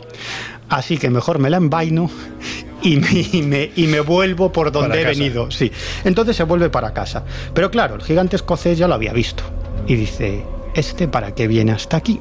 Así 0.70 0.98
que 0.98 1.10
mejor 1.10 1.40
me 1.40 1.50
la 1.50 1.58
envaino 1.58 2.10
y 2.82 2.98
me, 2.98 3.28
y 3.32 3.42
me, 3.42 3.72
y 3.76 3.88
me 3.88 4.00
vuelvo 4.02 4.52
por 4.52 4.72
donde 4.72 5.02
he 5.02 5.06
venido. 5.06 5.50
Sí. 5.52 5.72
Entonces 6.04 6.36
se 6.36 6.44
vuelve 6.44 6.70
para 6.70 6.94
casa. 6.94 7.24
Pero 7.54 7.72
claro, 7.72 7.96
el 7.96 8.04
gigante 8.04 8.36
escocés 8.36 8.78
ya 8.78 8.88
lo 8.88 8.94
había 8.96 9.14
visto. 9.14 9.44
Y 9.88 9.96
dice, 9.96 10.44
¿este 10.76 11.08
para 11.08 11.34
qué 11.34 11.48
viene 11.48 11.72
hasta 11.72 11.98
aquí? 11.98 12.20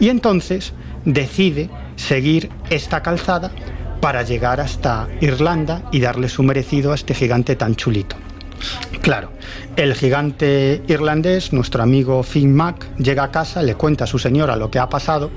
Y 0.00 0.08
entonces 0.08 0.72
decide 1.04 1.70
seguir 1.96 2.50
esta 2.70 3.02
calzada 3.02 3.50
para 4.00 4.22
llegar 4.22 4.60
hasta 4.60 5.08
Irlanda 5.20 5.82
y 5.90 6.00
darle 6.00 6.28
su 6.28 6.42
merecido 6.42 6.92
a 6.92 6.94
este 6.94 7.14
gigante 7.14 7.56
tan 7.56 7.74
chulito. 7.74 8.16
Claro. 9.02 9.30
El 9.76 9.94
gigante 9.94 10.82
irlandés, 10.88 11.52
nuestro 11.52 11.82
amigo 11.82 12.22
Finn 12.22 12.54
Mac, 12.54 12.86
llega 12.98 13.22
a 13.22 13.30
casa, 13.30 13.62
le 13.62 13.74
cuenta 13.74 14.04
a 14.04 14.06
su 14.06 14.18
señora 14.18 14.56
lo 14.56 14.70
que 14.70 14.78
ha 14.78 14.88
pasado 14.88 15.30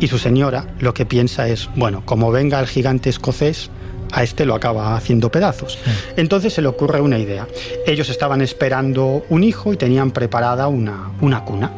y 0.00 0.08
su 0.08 0.18
señora 0.18 0.66
lo 0.80 0.94
que 0.94 1.04
piensa 1.04 1.46
es, 1.48 1.68
bueno, 1.76 2.02
como 2.04 2.32
venga 2.32 2.58
el 2.58 2.66
gigante 2.66 3.10
escocés, 3.10 3.70
a 4.12 4.22
este 4.22 4.44
lo 4.44 4.54
acaba 4.54 4.96
haciendo 4.96 5.30
pedazos. 5.30 5.78
Entonces 6.16 6.52
se 6.52 6.62
le 6.62 6.68
ocurre 6.68 7.00
una 7.00 7.18
idea. 7.18 7.46
Ellos 7.86 8.08
estaban 8.08 8.42
esperando 8.42 9.24
un 9.28 9.42
hijo 9.42 9.72
y 9.72 9.76
tenían 9.76 10.10
preparada 10.10 10.68
una, 10.68 11.10
una 11.20 11.44
cuna. 11.44 11.72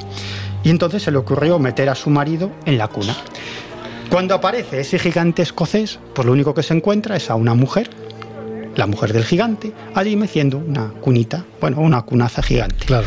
Y 0.63 0.71
entonces 0.71 1.03
se 1.03 1.11
le 1.11 1.19
ocurrió 1.19 1.59
meter 1.59 1.89
a 1.89 1.95
su 1.95 2.11
marido 2.11 2.51
en 2.65 2.79
la 2.79 2.89
cuna. 2.89 3.17
Cuando 4.11 4.35
aparece 4.35 4.81
ese 4.81 4.99
gigante 4.99 5.43
escocés, 5.43 5.99
pues 6.15 6.27
lo 6.27 6.33
único 6.33 6.55
que 6.55 6.63
se 6.63 6.75
encuentra 6.75 7.17
es 7.17 7.31
a 7.31 7.35
una 7.35 7.55
mujer 7.55 7.91
la 8.77 8.87
mujer 8.87 9.13
del 9.13 9.25
gigante, 9.25 9.73
allí 9.95 10.17
meciendo 10.17 10.59
una 10.59 10.89
cunita, 11.01 11.45
bueno, 11.61 11.81
una 11.81 12.03
cunaza 12.03 12.43
gigante. 12.43 12.87
Claro. 12.87 13.07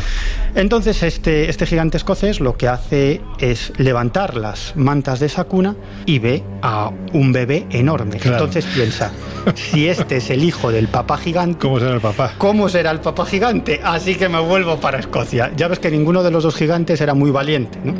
Entonces 0.54 1.02
este, 1.02 1.50
este 1.50 1.66
gigante 1.66 1.96
escocés 1.96 2.40
lo 2.40 2.56
que 2.56 2.68
hace 2.68 3.20
es 3.38 3.72
levantar 3.76 4.36
las 4.36 4.74
mantas 4.76 5.20
de 5.20 5.26
esa 5.26 5.44
cuna 5.44 5.76
y 6.06 6.18
ve 6.18 6.42
a 6.62 6.90
un 7.12 7.32
bebé 7.32 7.66
enorme. 7.70 8.16
Claro. 8.16 8.38
Entonces 8.38 8.64
piensa, 8.74 9.12
si 9.54 9.88
este 9.88 10.16
es 10.16 10.30
el 10.30 10.42
hijo 10.42 10.72
del 10.72 10.88
papá 10.88 11.18
gigante, 11.18 11.58
¿Cómo 11.58 11.78
será 11.78 11.94
el 11.94 12.00
papá? 12.00 12.32
¿cómo 12.38 12.68
será 12.68 12.90
el 12.90 13.00
papá 13.00 13.26
gigante? 13.26 13.80
Así 13.82 14.14
que 14.14 14.28
me 14.28 14.40
vuelvo 14.40 14.78
para 14.80 14.98
Escocia. 14.98 15.52
Ya 15.56 15.68
ves 15.68 15.78
que 15.78 15.90
ninguno 15.90 16.22
de 16.22 16.30
los 16.30 16.42
dos 16.42 16.56
gigantes 16.56 17.00
era 17.00 17.14
muy 17.14 17.30
valiente. 17.30 17.78
¿no? 17.84 17.94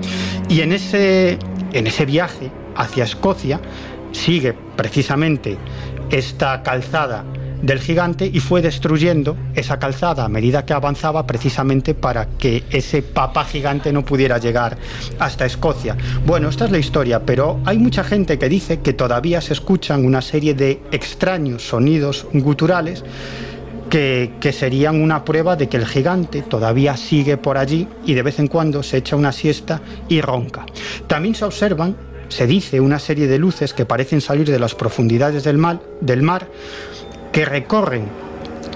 Y 0.49 0.63
en 0.63 0.73
ese, 0.73 1.39
en 1.73 1.87
ese 1.87 2.07
viaje 2.07 2.51
hacia 2.77 3.05
Escocia 3.05 3.61
sigue 4.13 4.55
precisamente 4.77 5.59
esta 6.11 6.63
calzada 6.63 7.25
del 7.63 7.81
gigante 7.81 8.31
y 8.33 8.41
fue 8.41 8.63
destruyendo 8.63 9.37
esa 9.55 9.79
calzada 9.79 10.25
a 10.25 10.29
medida 10.29 10.65
que 10.65 10.73
avanzaba 10.73 11.27
precisamente 11.27 11.95
para 11.95 12.27
que 12.27 12.65
ese 12.71 13.03
papá 13.03 13.45
gigante 13.45 13.93
no 13.93 14.05
pudiera 14.05 14.39
llegar 14.39 14.79
hasta 15.19 15.47
Escocia. 15.47 15.97
Bueno, 16.25 16.49
esta 16.49 16.67
es 16.67 16.71
la 16.71 16.79
historia, 16.79 17.25
pero 17.25 17.61
hay 17.65 17.79
mucha 17.79 18.05
gente 18.05 18.39
que 18.39 18.49
dice 18.49 18.81
que 18.81 18.93
todavía 18.93 19.41
se 19.41 19.53
escuchan 19.53 20.05
una 20.05 20.23
serie 20.23 20.55
de 20.55 20.81
extraños 20.93 21.67
sonidos 21.67 22.27
guturales 22.33 23.05
que, 23.91 24.33
que, 24.39 24.53
serían 24.53 25.01
una 25.01 25.25
prueba 25.25 25.57
de 25.57 25.69
que 25.69 25.79
el 25.79 25.87
gigante 25.87 26.43
todavía 26.43 26.97
sigue 26.97 27.39
por 27.39 27.57
allí 27.57 27.89
y 28.05 28.13
de 28.13 28.23
vez 28.23 28.39
en 28.39 28.49
cuando 28.49 28.83
se 28.83 28.99
echa 28.99 29.17
una 29.17 29.33
siesta 29.33 29.81
y 30.09 30.21
ronca. 30.21 30.67
También 31.07 31.35
se 31.35 31.47
observan, 31.47 31.97
se 32.29 32.47
dice, 32.47 32.81
una 32.81 32.99
serie 32.99 33.27
de 33.27 33.39
luces 33.39 33.73
que 33.73 33.87
parecen 33.87 34.21
salir 34.21 34.51
de 34.51 34.59
las 34.59 34.75
profundidades 34.75 35.43
del 35.43 35.57
mar, 35.57 35.81
del 36.03 36.21
mar 36.21 36.49
que 37.39 37.45
recorren 37.45 38.09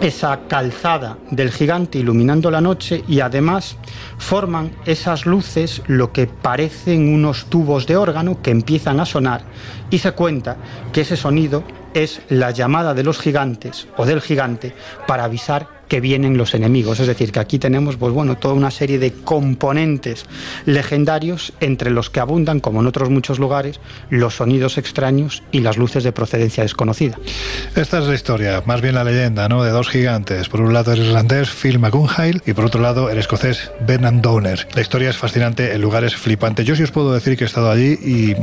esa 0.00 0.42
calzada 0.46 1.18
del 1.32 1.50
gigante 1.50 1.98
iluminando 1.98 2.48
la 2.48 2.60
noche 2.60 3.02
y 3.08 3.18
además 3.18 3.76
forman 4.18 4.70
esas 4.86 5.26
luces 5.26 5.82
lo 5.88 6.12
que 6.12 6.28
parecen 6.28 7.12
unos 7.12 7.46
tubos 7.46 7.88
de 7.88 7.96
órgano 7.96 8.40
que 8.40 8.52
empiezan 8.52 9.00
a 9.00 9.04
sonar 9.04 9.42
y 9.90 9.98
se 9.98 10.12
cuenta 10.12 10.58
que 10.92 11.00
ese 11.00 11.16
sonido 11.16 11.64
es 11.92 12.22
la 12.28 12.52
llamada 12.52 12.94
de 12.94 13.02
los 13.02 13.18
gigantes 13.18 13.88
o 13.96 14.06
del 14.06 14.20
gigante 14.20 14.76
para 15.08 15.24
avisar 15.24 15.81
que 15.92 16.00
vienen 16.00 16.38
los 16.38 16.54
enemigos. 16.54 17.00
Es 17.00 17.06
decir, 17.06 17.32
que 17.32 17.38
aquí 17.38 17.58
tenemos 17.58 17.98
pues, 17.98 18.14
bueno, 18.14 18.38
toda 18.38 18.54
una 18.54 18.70
serie 18.70 18.98
de 18.98 19.12
componentes 19.12 20.24
legendarios 20.64 21.52
entre 21.60 21.90
los 21.90 22.08
que 22.08 22.18
abundan, 22.18 22.60
como 22.60 22.80
en 22.80 22.86
otros 22.86 23.10
muchos 23.10 23.38
lugares, 23.38 23.78
los 24.08 24.36
sonidos 24.36 24.78
extraños 24.78 25.42
y 25.52 25.60
las 25.60 25.76
luces 25.76 26.02
de 26.02 26.10
procedencia 26.10 26.62
desconocida. 26.62 27.18
Esta 27.76 27.98
es 27.98 28.06
la 28.06 28.14
historia, 28.14 28.62
más 28.64 28.80
bien 28.80 28.94
la 28.94 29.04
leyenda, 29.04 29.50
¿no? 29.50 29.62
De 29.62 29.70
dos 29.70 29.90
gigantes. 29.90 30.48
Por 30.48 30.62
un 30.62 30.72
lado 30.72 30.94
el 30.94 31.00
irlandés 31.00 31.50
Phil 31.50 31.78
McGunhail 31.78 32.40
y 32.46 32.54
por 32.54 32.64
otro 32.64 32.80
lado 32.80 33.10
el 33.10 33.18
escocés 33.18 33.70
Bernard 33.86 34.22
Downer. 34.22 34.66
La 34.74 34.80
historia 34.80 35.10
es 35.10 35.18
fascinante, 35.18 35.74
el 35.74 35.82
lugar 35.82 36.04
es 36.04 36.16
flipante. 36.16 36.64
Yo 36.64 36.74
sí 36.74 36.84
os 36.84 36.90
puedo 36.90 37.12
decir 37.12 37.36
que 37.36 37.44
he 37.44 37.46
estado 37.46 37.70
allí 37.70 37.98
y, 38.02 38.34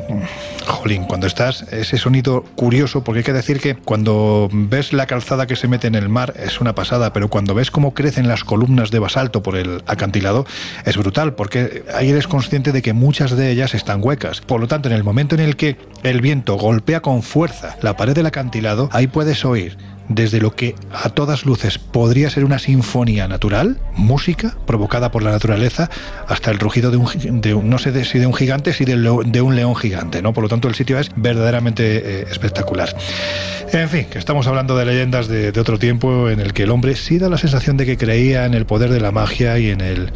jolín, 0.68 1.06
cuando 1.06 1.26
estás, 1.26 1.64
ese 1.72 1.98
sonido 1.98 2.44
curioso, 2.56 3.04
porque 3.04 3.22
hay 3.22 3.26
que 3.26 3.34
decir 3.34 3.60
que 3.60 3.74
cuando 3.74 4.50
ves 4.52 4.94
la 4.94 5.08
calzada 5.08 5.48
que 5.48 5.56
se 5.56 5.68
mete 5.68 5.88
en 5.88 5.96
el 5.96 6.10
mar 6.10 6.36
es 6.38 6.62
una 6.62 6.76
pasada, 6.76 7.12
pero 7.12 7.28
cuando 7.28 7.39
ves 7.46 7.72
cómo 7.72 7.94
crecen 7.94 8.28
las 8.28 8.44
columnas 8.44 8.92
de 8.92 9.00
basalto 9.00 9.44
por 9.44 9.56
el 9.56 9.84
acantilado, 9.88 10.46
es 10.86 10.98
brutal, 10.98 11.34
porque 11.34 11.84
ahí 11.94 12.10
eres 12.10 12.28
consciente 12.28 12.72
de 12.72 12.82
que 12.82 12.94
muchas 12.94 13.36
de 13.36 13.52
ellas 13.52 13.74
están 13.74 14.04
huecas. 14.04 14.42
Por 14.42 14.60
lo 14.60 14.68
tanto, 14.68 14.90
en 14.90 14.96
el 14.96 15.04
momento 15.04 15.36
en 15.36 15.42
el 15.42 15.56
que 15.56 15.78
el 16.04 16.22
viento 16.22 16.56
golpea 16.56 17.02
con 17.02 17.24
fuerza 17.24 17.78
la 17.82 17.98
pared 17.98 18.14
del 18.14 18.26
acantilado, 18.26 18.90
ahí 18.92 19.08
puedes 19.08 19.46
oír 19.46 19.78
desde 20.10 20.42
lo 20.42 20.56
que 20.56 20.76
a 20.92 21.10
todas 21.10 21.46
luces 21.46 21.78
podría 21.78 22.30
ser 22.30 22.44
una 22.44 22.60
sinfonía 22.60 23.28
natural, 23.28 23.80
música 23.96 24.58
provocada 24.66 25.12
por 25.12 25.24
la 25.24 25.32
naturaleza, 25.32 25.90
hasta 26.28 26.52
el 26.52 26.60
rugido 26.60 26.92
de 26.92 26.98
un, 26.98 27.70
no 27.70 27.78
sé 27.78 28.04
si 28.04 28.20
de 28.20 28.26
un 28.26 28.34
gigante, 28.34 28.74
si 28.74 28.86
de, 28.86 28.96
un 29.42 29.56
león 29.56 29.76
gigante, 29.76 30.22
¿no? 30.22 30.34
Por 30.34 30.44
lo 30.44 30.50
tanto, 30.50 30.68
el 30.68 30.76
sitio 30.76 31.00
es 31.00 31.12
verdaderamente 31.16 31.98
eh, 31.98 32.26
espectacular. 32.30 32.96
En 33.72 33.88
fin, 33.88 34.06
que 34.10 34.18
estamos 34.18 34.48
hablando 34.48 34.76
de 34.76 34.86
leyendas 34.86 35.28
de, 35.28 35.52
de 35.52 35.60
otro 35.60 35.78
tiempo 35.78 36.30
en 36.30 36.40
el 36.40 36.54
que 36.54 36.64
el 36.64 36.72
hombre 36.72 36.96
sí 36.96 37.20
da 37.20 37.30
la 37.30 37.38
sensación 37.38 37.78
de 37.78 37.86
que 37.86 37.98
creía 37.98 38.46
en 38.46 38.56
el 38.56 38.66
poder 38.66 38.90
de 38.90 39.00
la 39.00 39.12
magia 39.12 39.60
y 39.60 39.70
en 39.70 39.82
el 39.82 40.12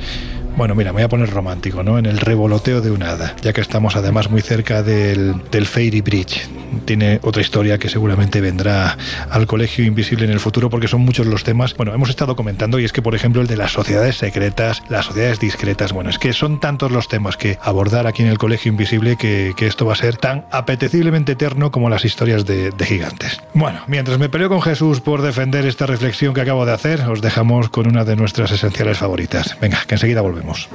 bueno, 0.56 0.76
mira, 0.76 0.91
me 0.91 0.98
voy 0.98 1.03
a 1.03 1.10
poner 1.10 1.32
romántico, 1.32 1.82
¿no? 1.82 1.98
En 1.98 2.06
el 2.06 2.20
revoloteo 2.20 2.80
de 2.82 2.91
un 2.91 3.02
hada, 3.02 3.36
ya 3.41 3.53
que 3.53 3.61
estamos 3.61 3.95
además 3.95 4.30
muy 4.30 4.41
cerca 4.41 4.84
del, 4.84 5.36
del 5.49 5.65
Fairy 5.65 6.02
Bridge. 6.02 6.48
Tiene 6.86 7.20
otra 7.24 7.41
historia 7.41 7.80
que 7.80 7.90
seguramente 7.90 8.40
vendrá 8.40 8.98
al 9.32 9.48
Colegio 9.48 9.82
Invisible 9.85 10.26
en 10.26 10.31
el 10.31 10.39
futuro 10.39 10.69
porque 10.69 10.88
son 10.88 11.01
muchos 11.01 11.27
los 11.27 11.43
temas. 11.43 11.76
Bueno, 11.76 11.93
hemos 11.93 12.10
estado 12.10 12.35
comentando 12.35 12.80
y 12.80 12.85
es 12.85 12.93
que, 12.93 13.01
por 13.01 13.15
ejemplo, 13.15 13.41
el 13.41 13.47
de 13.47 13.57
las 13.57 13.72
sociedades 13.72 14.18
secretas, 14.18 14.84
las 14.89 15.05
sociedades 15.05 15.39
discretas, 15.39 15.93
bueno, 15.93 16.10
es 16.10 16.19
que 16.19 16.34
son 16.34 16.60
tantos 16.60 16.91
los 16.91 17.07
temas 17.07 17.38
que 17.38 17.57
abordar 17.61 18.07
aquí 18.07 18.23
en 18.23 18.30
el 18.30 18.38
Colegio 18.38 18.72
Invisible 18.72 19.15
que, 19.18 19.53
esto 19.64 19.85
va 19.85 19.93
a 19.93 19.95
ser 19.95 20.18
tan 20.18 20.45
apeteciblemente 20.51 21.31
eterno 21.31 21.72
como 21.72 21.89
las 21.89 22.03
historias 22.05 22.45
de, 22.45 22.73
gigantes. 22.84 23.41
Bueno, 23.53 23.80
mientras 23.88 24.19
me 24.19 24.27
peleo 24.27 24.49
con 24.49 24.61
Jesús 24.61 24.99
por 24.99 25.22
defender 25.22 25.65
esta 25.65 25.85
reflexión 25.85 26.34
que 26.34 26.41
acabo 26.41 26.65
de 26.65 26.73
hacer, 26.73 27.01
os 27.01 27.22
dejamos 27.22 27.69
con 27.69 27.88
una 27.88 28.03
de 28.03 28.18
nuestras 28.18 28.51
esenciales 28.51 28.97
favoritas. 28.97 29.57
Venga, 29.61 29.80
que 29.88 29.95
enseguida 29.95 30.22
volvemos. 30.22 30.68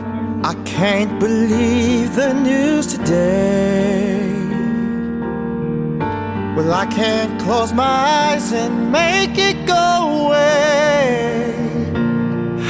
Well, 6.59 6.75
I 6.75 6.87
can't 6.87 7.41
close 7.41 7.73
my 7.73 7.85
eyes 7.85 8.53
and 8.53 8.91
make 8.91 9.39
it 9.39 9.65
go 9.65 10.27
away. 10.27 11.55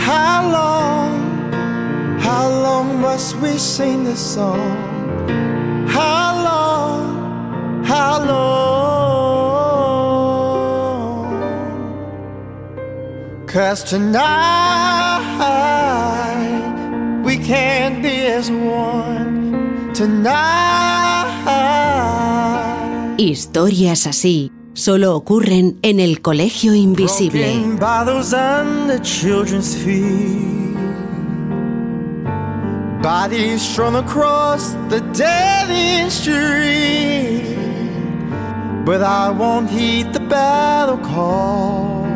How 0.05 0.47
long, 0.47 2.20
how 2.20 2.51
long 2.51 3.01
must 3.01 3.36
we 3.36 3.56
sing 3.56 4.05
this 4.05 4.20
song? 4.35 4.77
How 5.89 6.35
long, 6.51 7.82
how 7.86 8.23
long? 8.27 8.59
Cause 13.47 13.82
tonight 13.85 14.19
we 17.24 17.39
can't 17.39 18.02
be 18.02 18.27
as 18.27 18.51
one 18.51 19.94
tonight. 19.94 21.18
Historias 23.19 24.07
así 24.07 24.53
solo 24.74 25.16
ocurren 25.16 25.77
en 25.82 25.99
el 25.99 26.20
Colegio 26.20 26.73
Invisible. 26.73 27.77
Bodies 33.03 33.62
strewn 33.62 33.97
across 33.97 34.77
the 34.89 35.01
dead 35.15 36.09
street. 36.09 37.57
But 38.85 39.03
I 39.03 39.31
won't 39.31 39.69
heed 39.69 40.12
the 40.12 40.20
battle 40.20 40.99
call. 40.99 42.07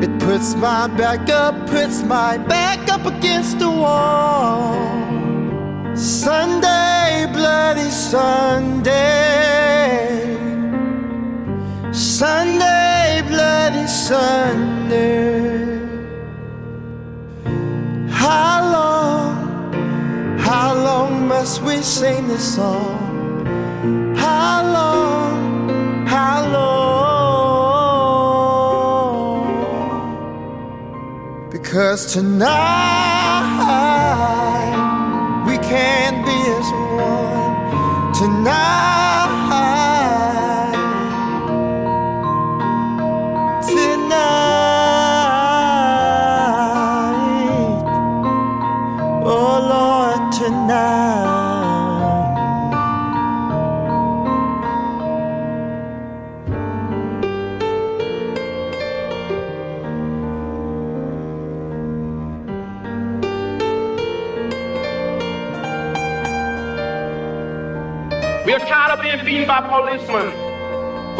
It 0.00 0.16
puts 0.20 0.54
my 0.54 0.86
back 0.96 1.28
up, 1.28 1.66
puts 1.66 2.04
my 2.04 2.38
back 2.38 2.88
up 2.88 3.04
against 3.04 3.58
the 3.58 3.68
wall. 3.68 4.76
Sunday, 5.96 6.97
bloody 7.26 7.90
Sunday. 7.90 9.08
Sunday, 11.92 13.22
bloody 13.28 13.86
Sunday. 13.86 15.58
How 18.10 18.72
long, 18.76 20.38
how 20.38 20.74
long 20.74 21.28
must 21.28 21.62
we 21.62 21.82
sing 21.82 22.28
this 22.28 22.54
song? 22.56 22.96
How 24.16 24.62
long, 24.76 26.06
how 26.06 26.46
long? 26.52 26.68
Because 31.50 32.12
tonight 32.12 33.17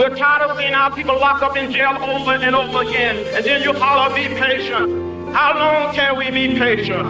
We're 0.08 0.16
tired 0.16 0.50
of 0.50 0.56
seeing 0.56 0.72
our 0.72 0.90
people 0.90 1.20
locked 1.20 1.42
up 1.42 1.54
in 1.54 1.70
jail 1.70 1.90
over 2.00 2.32
and 2.32 2.56
over 2.56 2.80
again. 2.80 3.26
And 3.34 3.44
then 3.44 3.62
you 3.62 3.74
holler, 3.74 4.14
be 4.14 4.26
patient. 4.28 5.34
How 5.34 5.52
long 5.54 5.94
can 5.94 6.16
we 6.16 6.30
be 6.30 6.58
patient? 6.58 7.06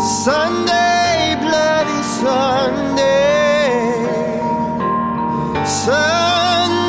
Sunday, 0.00 1.36
bloody 1.40 2.02
Sunday. 2.02 3.14
Sunday, 5.64 6.83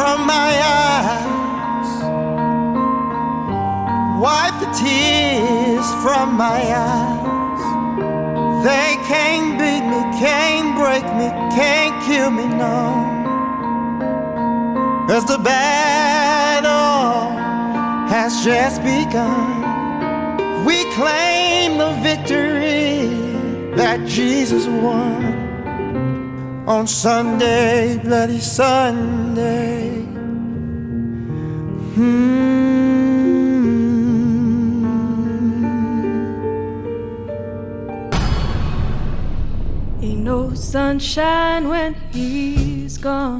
from 0.00 0.20
my 0.26 0.52
eyes. 0.82 1.90
Wipe 4.24 4.56
the 4.64 4.70
tears 4.82 5.88
from 6.02 6.26
my 6.46 6.60
eyes. 6.90 7.64
They 8.68 8.90
can't 9.12 9.50
beat 9.60 9.84
me, 9.92 10.00
can't 10.24 10.70
break 10.80 11.06
me, 11.20 11.28
can't 11.60 11.96
kill 12.06 12.30
me, 12.30 12.46
no. 12.64 12.80
As 15.16 15.24
the 15.26 15.38
battle 15.38 16.70
has 18.14 18.42
just 18.42 18.78
begun. 18.82 19.50
We 20.64 20.78
claim 20.98 21.76
the 21.76 21.92
victory 22.08 23.04
that 23.76 23.98
Jesus 24.06 24.64
won 24.66 25.20
on 26.66 26.86
Sunday, 26.86 27.98
bloody 27.98 28.40
Sunday. 28.40 29.79
Sunshine 40.70 41.68
when 41.68 41.96
he's 42.12 42.96
gone. 42.96 43.38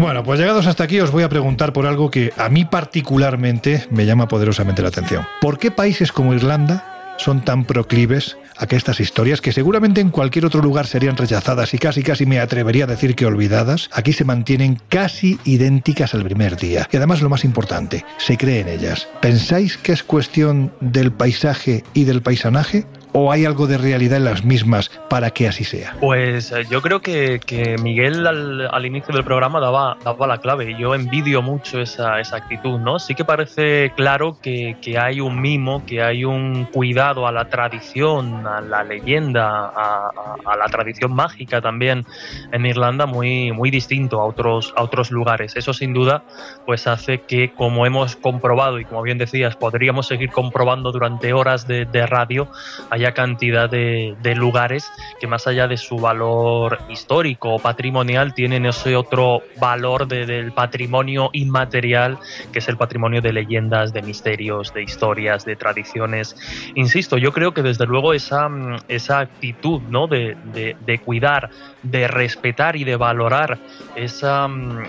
Bueno, 0.00 0.22
pues 0.22 0.38
llegados 0.38 0.66
hasta 0.66 0.84
aquí 0.84 1.00
os 1.00 1.10
voy 1.10 1.22
a 1.22 1.28
preguntar 1.28 1.72
por 1.72 1.86
algo 1.86 2.10
que 2.10 2.32
a 2.36 2.48
mí 2.48 2.64
particularmente 2.64 3.86
me 3.90 4.06
llama 4.06 4.28
poderosamente 4.28 4.82
la 4.82 4.88
atención. 4.88 5.26
¿Por 5.40 5.58
qué 5.58 5.70
países 5.70 6.12
como 6.12 6.34
Irlanda 6.34 6.93
son 7.16 7.44
tan 7.44 7.64
proclives 7.64 8.36
a 8.56 8.66
que 8.66 8.76
estas 8.76 9.00
historias, 9.00 9.40
que 9.40 9.52
seguramente 9.52 10.00
en 10.00 10.10
cualquier 10.10 10.46
otro 10.46 10.62
lugar 10.62 10.86
serían 10.86 11.16
rechazadas 11.16 11.74
y 11.74 11.78
casi 11.78 12.02
casi 12.02 12.26
me 12.26 12.40
atrevería 12.40 12.84
a 12.84 12.88
decir 12.88 13.14
que 13.14 13.26
olvidadas, 13.26 13.90
aquí 13.92 14.12
se 14.12 14.24
mantienen 14.24 14.80
casi 14.88 15.38
idénticas 15.44 16.14
al 16.14 16.24
primer 16.24 16.56
día? 16.56 16.88
Y 16.92 16.96
además 16.96 17.20
lo 17.20 17.28
más 17.28 17.44
importante, 17.44 18.04
se 18.18 18.36
cree 18.36 18.60
en 18.60 18.68
ellas. 18.68 19.08
¿Pensáis 19.20 19.76
que 19.76 19.92
es 19.92 20.02
cuestión 20.02 20.72
del 20.80 21.12
paisaje 21.12 21.84
y 21.94 22.04
del 22.04 22.22
paisanaje? 22.22 22.86
¿O 23.16 23.30
hay 23.30 23.44
algo 23.44 23.68
de 23.68 23.78
realidad 23.78 24.16
en 24.18 24.24
las 24.24 24.44
mismas 24.44 24.90
para 25.08 25.30
que 25.30 25.46
así 25.46 25.62
sea? 25.62 25.94
Pues 26.00 26.50
eh, 26.50 26.64
yo 26.68 26.82
creo 26.82 27.00
que, 27.00 27.38
que 27.46 27.78
Miguel 27.78 28.26
al, 28.26 28.66
al 28.68 28.86
inicio 28.86 29.14
del 29.14 29.22
programa 29.22 29.60
daba, 29.60 29.96
daba 30.04 30.26
la 30.26 30.38
clave 30.38 30.74
yo 30.76 30.96
envidio 30.96 31.40
mucho 31.40 31.80
esa, 31.80 32.18
esa 32.18 32.38
actitud, 32.38 32.80
¿no? 32.80 32.98
Sí 32.98 33.14
que 33.14 33.24
parece 33.24 33.92
claro 33.94 34.38
que, 34.42 34.76
que 34.82 34.98
hay 34.98 35.20
un 35.20 35.40
mimo, 35.40 35.86
que 35.86 36.02
hay 36.02 36.24
un 36.24 36.64
cuidado 36.72 37.28
a 37.28 37.30
la 37.32 37.44
tradición, 37.48 38.44
a 38.48 38.60
la 38.60 38.82
leyenda, 38.82 39.48
a, 39.68 40.10
a- 40.10 40.34
a 40.52 40.56
la 40.56 40.66
tradición 40.66 41.12
mágica 41.14 41.60
también 41.60 42.04
en 42.50 42.66
Irlanda 42.66 43.06
muy, 43.06 43.52
muy 43.52 43.70
distinto 43.70 44.20
a 44.20 44.24
otros, 44.24 44.74
a 44.76 44.82
otros 44.82 45.12
lugares. 45.12 45.54
Eso 45.54 45.72
sin 45.72 45.92
duda 45.92 46.24
pues 46.66 46.88
hace 46.88 47.20
que, 47.20 47.52
como 47.52 47.86
hemos 47.86 48.16
comprobado 48.16 48.80
y 48.80 48.84
como 48.84 49.02
bien 49.02 49.18
decías, 49.18 49.54
podríamos 49.54 50.08
seguir 50.08 50.30
comprobando 50.32 50.90
durante 50.90 51.32
horas 51.32 51.68
de, 51.68 51.84
de 51.84 52.06
radio, 52.06 52.48
haya 52.90 53.03
cantidad 53.12 53.68
de, 53.70 54.14
lugares 54.34 54.92
que 55.18 55.26
más 55.26 55.46
allá 55.46 55.68
de 55.68 55.76
su 55.76 56.00
valor 56.00 56.82
histórico 56.88 57.54
o 57.54 57.60
patrimonial 57.60 58.34
tienen 58.34 58.66
ese 58.66 58.96
otro 58.96 59.42
valor 59.54 60.08
de- 60.08 60.26
del 60.26 60.52
patrimonio 60.52 61.30
inmaterial 61.32 62.18
que 62.52 62.58
es 62.58 62.68
el 62.68 62.76
patrimonio 62.76 63.20
de 63.20 63.32
leyendas, 63.32 63.92
de 63.92 64.02
misterios, 64.02 64.72
de 64.72 64.82
historias, 64.82 65.44
de 65.44 65.56
tradiciones. 65.56 66.34
Insisto, 66.74 67.18
yo 67.18 67.32
creo 67.32 67.52
que 67.52 67.62
desde 67.62 67.86
luego 67.86 68.12
esa, 68.14 68.48
mm, 68.48 68.78
esa 68.88 69.20
actitud 69.20 69.82
¿no? 69.88 70.06
de, 70.08 70.36
de- 70.42 70.76
de 70.78 70.98
cuidar, 71.00 71.50
de 71.82 72.08
respetar 72.08 72.76
y 72.76 72.84
de 72.84 72.96
valorar 72.96 73.60
esa, 73.94 74.48
mm, 74.48 74.82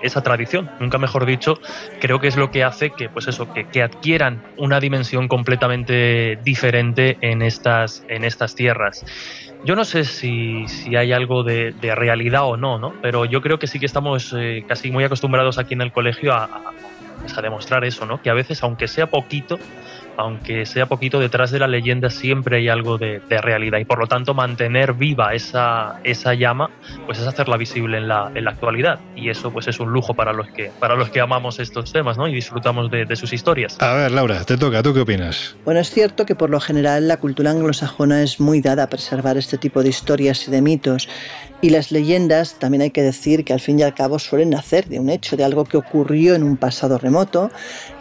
esa 0.00 0.22
tradición, 0.22 0.72
nunca 0.78 0.98
mejor 0.98 1.26
dicho, 1.26 1.58
creo 1.98 2.20
que 2.20 2.28
es 2.28 2.36
lo 2.36 2.50
que 2.50 2.64
hace 2.64 2.92
que, 2.94 3.08
pues 3.10 3.28
eso, 3.28 3.50
que, 3.52 3.82
adquieran 3.82 4.42
una 4.56 4.80
dimensión 4.80 5.28
completamente 5.28 6.36
diferente 6.42 7.18
en 7.20 7.42
estas, 7.42 8.04
en 8.08 8.24
estas 8.24 8.54
tierras. 8.54 9.04
Yo 9.62 9.74
no 9.76 9.84
sé 9.84 10.04
si, 10.04 10.66
si 10.68 10.96
hay 10.96 11.12
algo 11.12 11.42
de, 11.44 11.74
realidad 11.94 12.44
o 12.46 12.56
no, 12.56 12.78
¿no? 12.78 12.98
Pero 13.00 13.24
yo 13.24 13.40
creo 13.40 13.58
que 13.58 13.66
sí 13.66 13.78
que 13.80 13.86
estamos 13.86 14.32
eh, 14.36 14.64
casi 14.66 14.90
muy 14.90 15.04
acostumbrados 15.04 15.58
aquí 15.58 15.74
en 15.74 15.82
el 15.82 15.92
colegio 15.92 16.32
a, 16.32 16.44
a- 16.44 16.48
a 17.36 17.42
demostrar 17.42 17.84
eso, 17.84 18.06
¿no? 18.06 18.20
Que 18.20 18.30
a 18.30 18.34
veces, 18.34 18.62
aunque 18.62 18.88
sea 18.88 19.06
poquito, 19.08 19.62
aunque 20.16 20.66
sea 20.66 20.86
poquito 20.86 21.20
detrás 21.20 21.50
de 21.50 21.58
la 21.58 21.66
leyenda, 21.66 22.10
siempre 22.10 22.58
hay 22.58 22.68
algo 22.68 22.98
de, 22.98 23.20
de 23.28 23.40
realidad. 23.40 23.78
Y 23.78 23.84
por 23.84 23.98
lo 23.98 24.06
tanto, 24.06 24.34
mantener 24.34 24.94
viva 24.94 25.34
esa, 25.34 26.00
esa 26.04 26.34
llama, 26.34 26.70
pues 27.06 27.18
es 27.18 27.26
hacerla 27.26 27.56
visible 27.56 27.98
en 27.98 28.08
la, 28.08 28.30
en 28.34 28.44
la 28.44 28.50
actualidad. 28.50 29.00
Y 29.14 29.30
eso 29.30 29.50
pues 29.50 29.68
es 29.68 29.80
un 29.80 29.92
lujo 29.92 30.14
para 30.14 30.32
los 30.32 30.48
que, 30.48 30.70
para 30.80 30.96
los 30.96 31.10
que 31.10 31.20
amamos 31.20 31.58
estos 31.58 31.92
temas, 31.92 32.16
¿no? 32.16 32.28
Y 32.28 32.34
disfrutamos 32.34 32.90
de, 32.90 33.04
de 33.04 33.16
sus 33.16 33.32
historias. 33.32 33.80
A 33.80 33.94
ver, 33.94 34.10
Laura, 34.12 34.44
te 34.44 34.56
toca, 34.56 34.82
¿tú 34.82 34.94
qué 34.94 35.00
opinas? 35.00 35.56
Bueno, 35.64 35.80
es 35.80 35.90
cierto 35.90 36.26
que 36.26 36.34
por 36.34 36.50
lo 36.50 36.60
general 36.60 37.08
la 37.08 37.18
cultura 37.18 37.50
anglosajona 37.50 38.22
es 38.22 38.40
muy 38.40 38.60
dada 38.60 38.84
a 38.84 38.88
preservar 38.88 39.36
este 39.36 39.58
tipo 39.58 39.82
de 39.82 39.88
historias 39.88 40.48
y 40.48 40.50
de 40.50 40.62
mitos. 40.62 41.08
Y 41.62 41.70
las 41.70 41.90
leyendas, 41.90 42.58
también 42.58 42.82
hay 42.82 42.90
que 42.90 43.02
decir 43.02 43.44
que 43.44 43.52
al 43.52 43.60
fin 43.60 43.78
y 43.80 43.82
al 43.82 43.94
cabo 43.94 44.18
suelen 44.18 44.50
nacer 44.50 44.88
de 44.88 45.00
un 45.00 45.08
hecho, 45.08 45.36
de 45.36 45.44
algo 45.44 45.64
que 45.64 45.78
ocurrió 45.78 46.34
en 46.34 46.42
un 46.42 46.56
pasado 46.56 46.98
remoto, 46.98 47.50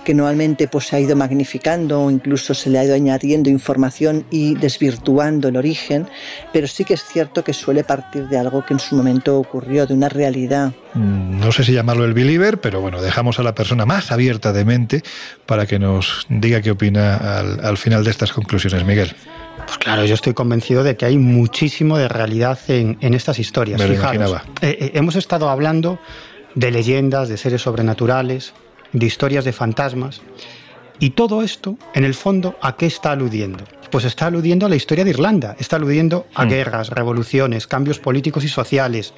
que 0.05 0.13
normalmente 0.13 0.69
pues, 0.69 0.85
se 0.87 0.95
ha 0.95 0.99
ido 1.01 1.17
magnificando 1.17 2.01
o 2.03 2.09
incluso 2.09 2.53
se 2.53 2.69
le 2.69 2.79
ha 2.79 2.85
ido 2.85 2.95
añadiendo 2.95 3.49
información 3.49 4.25
y 4.31 4.55
desvirtuando 4.55 5.49
el 5.49 5.57
origen, 5.57 6.07
pero 6.53 6.67
sí 6.67 6.85
que 6.85 6.93
es 6.93 7.03
cierto 7.03 7.43
que 7.43 7.51
suele 7.51 7.83
partir 7.83 8.29
de 8.29 8.37
algo 8.37 8.63
que 8.65 8.73
en 8.73 8.79
su 8.79 8.95
momento 8.95 9.37
ocurrió, 9.37 9.85
de 9.85 9.93
una 9.93 10.07
realidad. 10.07 10.71
Mm, 10.93 11.39
No 11.41 11.51
sé 11.51 11.65
si 11.65 11.73
llamarlo 11.73 12.05
el 12.05 12.13
believer, 12.13 12.61
pero 12.61 12.79
bueno, 12.79 13.01
dejamos 13.01 13.39
a 13.39 13.43
la 13.43 13.53
persona 13.53 13.85
más 13.85 14.11
abierta 14.13 14.53
de 14.53 14.63
mente 14.63 15.03
para 15.45 15.65
que 15.65 15.79
nos 15.79 16.25
diga 16.29 16.61
qué 16.61 16.71
opina 16.71 17.17
al, 17.39 17.65
al 17.65 17.77
final 17.77 18.03
de 18.05 18.11
estas 18.11 18.31
conclusiones, 18.31 18.85
Miguel. 18.85 19.11
Pues 19.65 19.77
claro, 19.79 20.05
yo 20.05 20.13
estoy 20.13 20.33
convencido 20.35 20.83
de 20.83 20.95
que 20.95 21.05
hay 21.05 21.17
muchísimo 21.17 21.97
de 21.97 22.07
realidad 22.07 22.59
en, 22.67 22.97
en 23.01 23.15
estas 23.15 23.39
historias. 23.39 23.79
Me 23.79 23.87
lo 23.87 23.93
Fijaros, 23.95 24.15
imaginaba. 24.15 24.43
eh, 24.61 24.77
eh, 24.79 24.91
hemos 24.93 25.15
estado 25.15 25.49
hablando 25.49 25.97
de 26.53 26.69
leyendas, 26.71 27.27
de 27.29 27.37
seres 27.37 27.63
sobrenaturales, 27.63 28.53
de 28.95 29.05
historias 29.05 29.45
de 29.45 29.53
fantasmas. 29.53 30.21
Y 30.99 31.11
todo 31.11 31.41
esto, 31.41 31.77
en 31.93 32.05
el 32.05 32.13
fondo, 32.13 32.55
¿a 32.61 32.77
qué 32.77 32.85
está 32.85 33.11
aludiendo? 33.11 33.63
Pues 33.91 34.05
está 34.05 34.27
aludiendo 34.27 34.65
a 34.65 34.69
la 34.69 34.77
historia 34.77 35.03
de 35.03 35.09
Irlanda, 35.09 35.55
está 35.59 35.75
aludiendo 35.75 36.25
a 36.33 36.45
Mm. 36.45 36.49
guerras, 36.49 36.89
revoluciones, 36.89 37.67
cambios 37.67 37.99
políticos 37.99 38.45
y 38.45 38.47
sociales, 38.47 39.13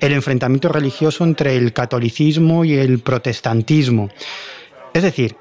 el 0.00 0.12
enfrentamiento 0.12 0.68
religioso 0.68 1.24
entre 1.24 1.56
el 1.56 1.72
catolicismo 1.72 2.64
y 2.64 2.74
el 2.74 2.98
protestantismo. 2.98 4.10
Es 4.92 5.02
decir, 5.02 5.36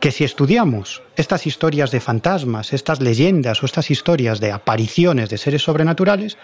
que 0.00 0.10
si 0.10 0.24
estudiamos 0.24 1.02
estas 1.16 1.46
historias 1.46 1.90
de 1.92 2.00
fantasmas, 2.00 2.72
estas 2.72 3.00
leyendas 3.00 3.62
o 3.62 3.66
estas 3.66 3.90
historias 3.90 4.40
de 4.40 4.52
apariciones 4.52 5.30
de 5.30 5.38
seres 5.38 5.62
sobrenaturales, 5.62 6.36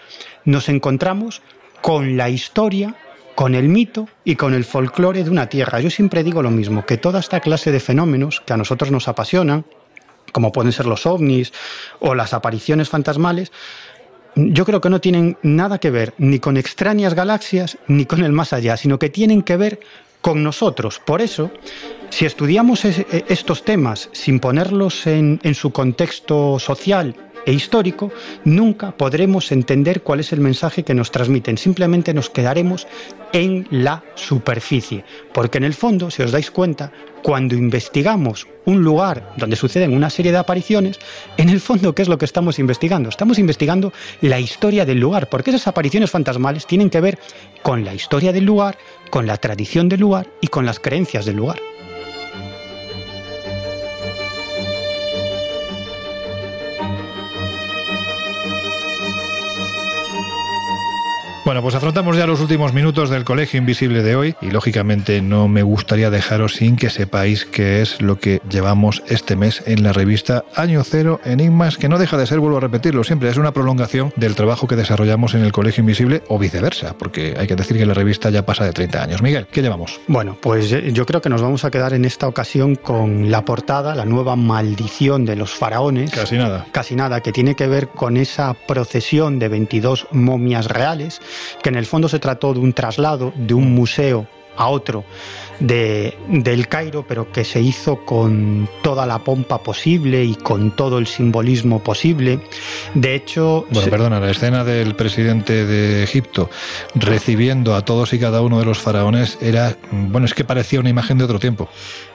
nos 0.45 0.69
encontramos 0.69 1.41
con 1.81 2.17
la 2.17 2.29
historia, 2.29 2.95
con 3.35 3.55
el 3.55 3.69
mito 3.69 4.07
y 4.23 4.35
con 4.35 4.53
el 4.53 4.65
folclore 4.65 5.23
de 5.23 5.29
una 5.29 5.47
tierra. 5.47 5.79
Yo 5.79 5.89
siempre 5.89 6.23
digo 6.23 6.41
lo 6.41 6.51
mismo, 6.51 6.85
que 6.85 6.97
toda 6.97 7.19
esta 7.19 7.39
clase 7.39 7.71
de 7.71 7.79
fenómenos 7.79 8.41
que 8.45 8.53
a 8.53 8.57
nosotros 8.57 8.91
nos 8.91 9.07
apasionan, 9.07 9.65
como 10.31 10.51
pueden 10.51 10.71
ser 10.71 10.85
los 10.85 11.05
ovnis 11.05 11.51
o 11.99 12.15
las 12.15 12.33
apariciones 12.33 12.89
fantasmales, 12.89 13.51
yo 14.35 14.65
creo 14.65 14.79
que 14.79 14.89
no 14.89 15.01
tienen 15.01 15.37
nada 15.41 15.77
que 15.79 15.91
ver 15.91 16.13
ni 16.17 16.39
con 16.39 16.55
extrañas 16.55 17.13
galaxias 17.13 17.77
ni 17.87 18.05
con 18.05 18.23
el 18.23 18.31
más 18.31 18.53
allá, 18.53 18.77
sino 18.77 18.97
que 18.97 19.09
tienen 19.09 19.41
que 19.41 19.57
ver 19.57 19.79
con 20.21 20.43
nosotros. 20.43 20.99
Por 21.03 21.21
eso, 21.21 21.51
si 22.09 22.25
estudiamos 22.25 22.85
es- 22.85 23.05
estos 23.27 23.65
temas 23.65 24.09
sin 24.13 24.39
ponerlos 24.39 25.05
en, 25.07 25.39
en 25.43 25.55
su 25.55 25.71
contexto 25.71 26.59
social 26.59 27.15
e 27.45 27.53
histórico, 27.53 28.11
nunca 28.45 28.91
podremos 28.91 29.51
entender 29.51 30.01
cuál 30.01 30.19
es 30.19 30.33
el 30.33 30.39
mensaje 30.39 30.83
que 30.83 30.93
nos 30.93 31.11
transmiten. 31.11 31.57
Simplemente 31.57 32.13
nos 32.13 32.29
quedaremos 32.29 32.87
en 33.33 33.67
la 33.71 34.03
superficie. 34.15 35.03
Porque 35.33 35.57
en 35.57 35.63
el 35.63 35.73
fondo, 35.73 36.11
si 36.11 36.21
os 36.21 36.31
dais 36.31 36.51
cuenta, 36.51 36.91
cuando 37.23 37.55
investigamos 37.55 38.47
un 38.65 38.83
lugar 38.83 39.33
donde 39.37 39.55
suceden 39.55 39.93
una 39.93 40.09
serie 40.09 40.31
de 40.31 40.37
apariciones, 40.37 40.99
en 41.37 41.49
el 41.49 41.59
fondo, 41.59 41.93
¿qué 41.95 42.01
es 42.01 42.07
lo 42.07 42.17
que 42.17 42.25
estamos 42.25 42.59
investigando? 42.59 43.09
Estamos 43.09 43.39
investigando 43.39 43.93
la 44.21 44.39
historia 44.39 44.85
del 44.85 44.99
lugar, 44.99 45.29
porque 45.29 45.51
esas 45.51 45.67
apariciones 45.67 46.11
fantasmales 46.11 46.65
tienen 46.65 46.89
que 46.89 47.01
ver 47.01 47.19
con 47.63 47.85
la 47.85 47.93
historia 47.93 48.31
del 48.33 48.45
lugar, 48.45 48.77
con 49.09 49.27
la 49.27 49.37
tradición 49.37 49.89
del 49.89 50.01
lugar 50.01 50.27
y 50.41 50.47
con 50.47 50.65
las 50.65 50.79
creencias 50.79 51.25
del 51.25 51.37
lugar. 51.37 51.59
Bueno, 61.51 61.63
pues 61.63 61.75
afrontamos 61.75 62.15
ya 62.15 62.25
los 62.25 62.39
últimos 62.39 62.71
minutos 62.71 63.09
del 63.09 63.25
Colegio 63.25 63.57
Invisible 63.57 64.03
de 64.03 64.15
hoy 64.15 64.35
y 64.39 64.51
lógicamente 64.51 65.21
no 65.21 65.49
me 65.49 65.63
gustaría 65.63 66.09
dejaros 66.09 66.53
sin 66.53 66.77
que 66.77 66.89
sepáis 66.89 67.43
qué 67.43 67.81
es 67.81 68.01
lo 68.01 68.17
que 68.19 68.41
llevamos 68.49 69.03
este 69.09 69.35
mes 69.35 69.61
en 69.65 69.83
la 69.83 69.91
revista 69.91 70.45
Año 70.55 70.81
Cero 70.85 71.19
Enigmas, 71.25 71.77
que 71.77 71.89
no 71.89 71.99
deja 71.99 72.15
de 72.15 72.25
ser, 72.25 72.39
vuelvo 72.39 72.55
a 72.55 72.61
repetirlo 72.61 73.03
siempre, 73.03 73.27
es 73.27 73.35
una 73.35 73.51
prolongación 73.51 74.13
del 74.15 74.33
trabajo 74.33 74.65
que 74.65 74.77
desarrollamos 74.77 75.33
en 75.33 75.43
el 75.43 75.51
Colegio 75.51 75.81
Invisible 75.81 76.23
o 76.29 76.39
viceversa, 76.39 76.97
porque 76.97 77.35
hay 77.37 77.47
que 77.47 77.57
decir 77.57 77.75
que 77.75 77.85
la 77.85 77.95
revista 77.95 78.29
ya 78.29 78.45
pasa 78.45 78.63
de 78.63 78.71
30 78.71 79.03
años. 79.03 79.21
Miguel, 79.21 79.47
¿qué 79.51 79.61
llevamos? 79.61 79.99
Bueno, 80.07 80.37
pues 80.39 80.71
eh, 80.71 80.93
yo 80.93 81.05
creo 81.05 81.21
que 81.21 81.27
nos 81.27 81.41
vamos 81.41 81.65
a 81.65 81.69
quedar 81.69 81.91
en 81.91 82.05
esta 82.05 82.29
ocasión 82.29 82.75
con 82.75 83.29
la 83.29 83.43
portada, 83.43 83.93
la 83.93 84.05
nueva 84.05 84.37
maldición 84.37 85.25
de 85.25 85.35
los 85.35 85.53
faraones. 85.53 86.11
Casi 86.11 86.37
nada. 86.37 86.65
Casi 86.71 86.95
nada, 86.95 87.19
que 87.19 87.33
tiene 87.33 87.55
que 87.55 87.67
ver 87.67 87.89
con 87.89 88.15
esa 88.15 88.53
procesión 88.53 89.37
de 89.37 89.49
22 89.49 90.07
momias 90.13 90.67
reales 90.67 91.19
que 91.61 91.69
en 91.69 91.75
el 91.75 91.85
fondo 91.85 92.09
se 92.09 92.19
trató 92.19 92.53
de 92.53 92.59
un 92.59 92.73
traslado 92.73 93.33
de 93.35 93.53
un 93.53 93.73
museo 93.73 94.27
a 94.57 94.67
otro 94.67 95.03
de, 95.59 96.17
del 96.27 96.67
Cairo, 96.67 97.05
pero 97.07 97.31
que 97.31 97.43
se 97.43 97.61
hizo 97.61 98.03
con 98.05 98.67
toda 98.81 99.05
la 99.05 99.19
pompa 99.19 99.61
posible 99.63 100.23
y 100.23 100.35
con 100.35 100.75
todo 100.75 100.97
el 100.97 101.07
simbolismo 101.07 101.79
posible. 101.79 102.39
De 102.93 103.15
hecho... 103.15 103.65
Bueno, 103.69 103.89
perdona, 103.89 104.19
la 104.19 104.31
escena 104.31 104.63
del 104.63 104.95
presidente 104.95 105.65
de 105.65 106.03
Egipto 106.03 106.49
recibiendo 106.95 107.75
a 107.75 107.85
todos 107.85 108.13
y 108.13 108.19
cada 108.19 108.41
uno 108.41 108.59
de 108.59 108.65
los 108.65 108.79
faraones 108.79 109.37
era, 109.41 109.77
bueno, 109.91 110.25
es 110.25 110.33
que 110.33 110.43
parecía 110.43 110.79
una 110.79 110.89
imagen 110.89 111.17
de 111.17 111.23
otro 111.23 111.39
tiempo. 111.39 111.69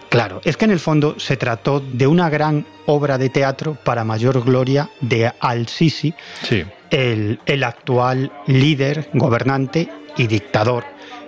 Claro, 0.08 0.40
es 0.44 0.56
que 0.56 0.64
en 0.64 0.70
el 0.70 0.80
fondo 0.80 1.18
se 1.18 1.36
trató 1.36 1.80
de 1.80 2.06
una 2.06 2.30
gran 2.30 2.64
obra 2.86 3.18
de 3.18 3.28
teatro 3.28 3.76
para 3.82 4.04
mayor 4.04 4.44
gloria 4.44 4.88
de 5.00 5.32
Al-Sisi, 5.40 6.14
sí. 6.42 6.64
el, 6.90 7.40
el 7.44 7.64
actual 7.64 8.32
líder, 8.46 9.10
gobernante 9.12 9.88
y 10.16 10.26
dictador 10.26 10.84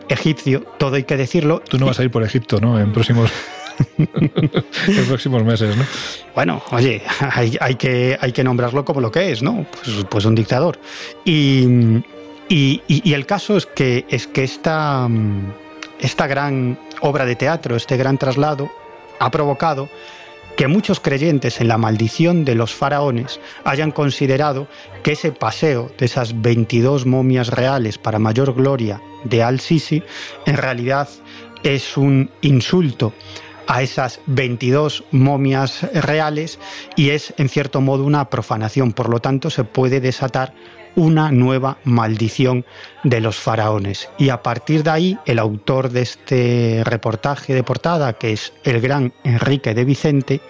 egipcio, 0.08 0.60
todo 0.78 0.96
hay 0.96 1.04
que 1.04 1.16
decirlo. 1.16 1.62
Tú 1.68 1.78
no 1.78 1.86
vas 1.86 1.98
a 2.00 2.04
ir 2.04 2.10
por 2.10 2.22
Egipto, 2.22 2.60
¿no? 2.60 2.78
En 2.78 2.92
próximos... 2.92 3.30
en 3.98 5.04
próximos 5.06 5.44
meses, 5.44 5.76
¿no? 5.76 5.84
Bueno, 6.34 6.62
oye, 6.72 7.02
hay, 7.20 7.56
hay, 7.60 7.74
que, 7.76 8.18
hay 8.20 8.32
que 8.32 8.42
nombrarlo 8.42 8.84
como 8.84 9.00
lo 9.00 9.12
que 9.12 9.30
es, 9.30 9.42
¿no? 9.42 9.66
Pues, 9.70 10.04
pues 10.08 10.24
un 10.24 10.34
dictador. 10.34 10.78
Y, 11.24 11.64
y, 12.48 12.82
y, 12.86 13.12
el 13.12 13.26
caso 13.26 13.56
es 13.56 13.66
que, 13.66 14.06
es 14.08 14.26
que 14.26 14.42
esta, 14.44 15.08
esta 16.00 16.26
gran 16.26 16.78
obra 17.00 17.24
de 17.24 17.36
teatro, 17.36 17.76
este 17.76 17.96
gran 17.96 18.18
traslado, 18.18 18.70
ha 19.18 19.30
provocado 19.30 19.88
que 20.56 20.66
muchos 20.66 20.98
creyentes 20.98 21.60
en 21.60 21.68
la 21.68 21.78
maldición 21.78 22.44
de 22.44 22.56
los 22.56 22.74
faraones 22.74 23.38
hayan 23.62 23.92
considerado 23.92 24.66
que 25.04 25.12
ese 25.12 25.30
paseo 25.30 25.92
de 25.96 26.06
esas 26.06 26.40
22 26.42 27.06
momias 27.06 27.48
reales 27.48 27.96
para 27.96 28.18
mayor 28.18 28.54
gloria 28.54 29.00
de 29.22 29.44
Al-Sisi 29.44 30.02
en 30.46 30.56
realidad 30.56 31.08
es 31.62 31.96
un 31.96 32.30
insulto 32.40 33.12
a 33.68 33.82
esas 33.82 34.20
22 34.26 35.04
momias 35.12 35.82
reales 35.92 36.58
y 36.96 37.10
es 37.10 37.34
en 37.36 37.48
cierto 37.48 37.80
modo 37.80 38.02
una 38.04 38.28
profanación. 38.28 38.92
Por 38.92 39.10
lo 39.10 39.20
tanto, 39.20 39.50
se 39.50 39.62
puede 39.62 40.00
desatar 40.00 40.54
una 40.98 41.30
nueva 41.30 41.78
maldición 41.84 42.66
de 43.04 43.20
los 43.20 43.36
faraones. 43.36 44.08
Y 44.18 44.30
a 44.30 44.42
partir 44.42 44.82
de 44.82 44.90
ahí, 44.90 45.18
el 45.26 45.38
autor 45.38 45.90
de 45.90 46.02
este 46.02 46.82
reportaje 46.84 47.54
de 47.54 47.62
portada, 47.62 48.14
que 48.14 48.32
es 48.32 48.52
el 48.64 48.80
gran 48.80 49.12
Enrique 49.22 49.74
de 49.74 49.84
Vicente, 49.84 50.40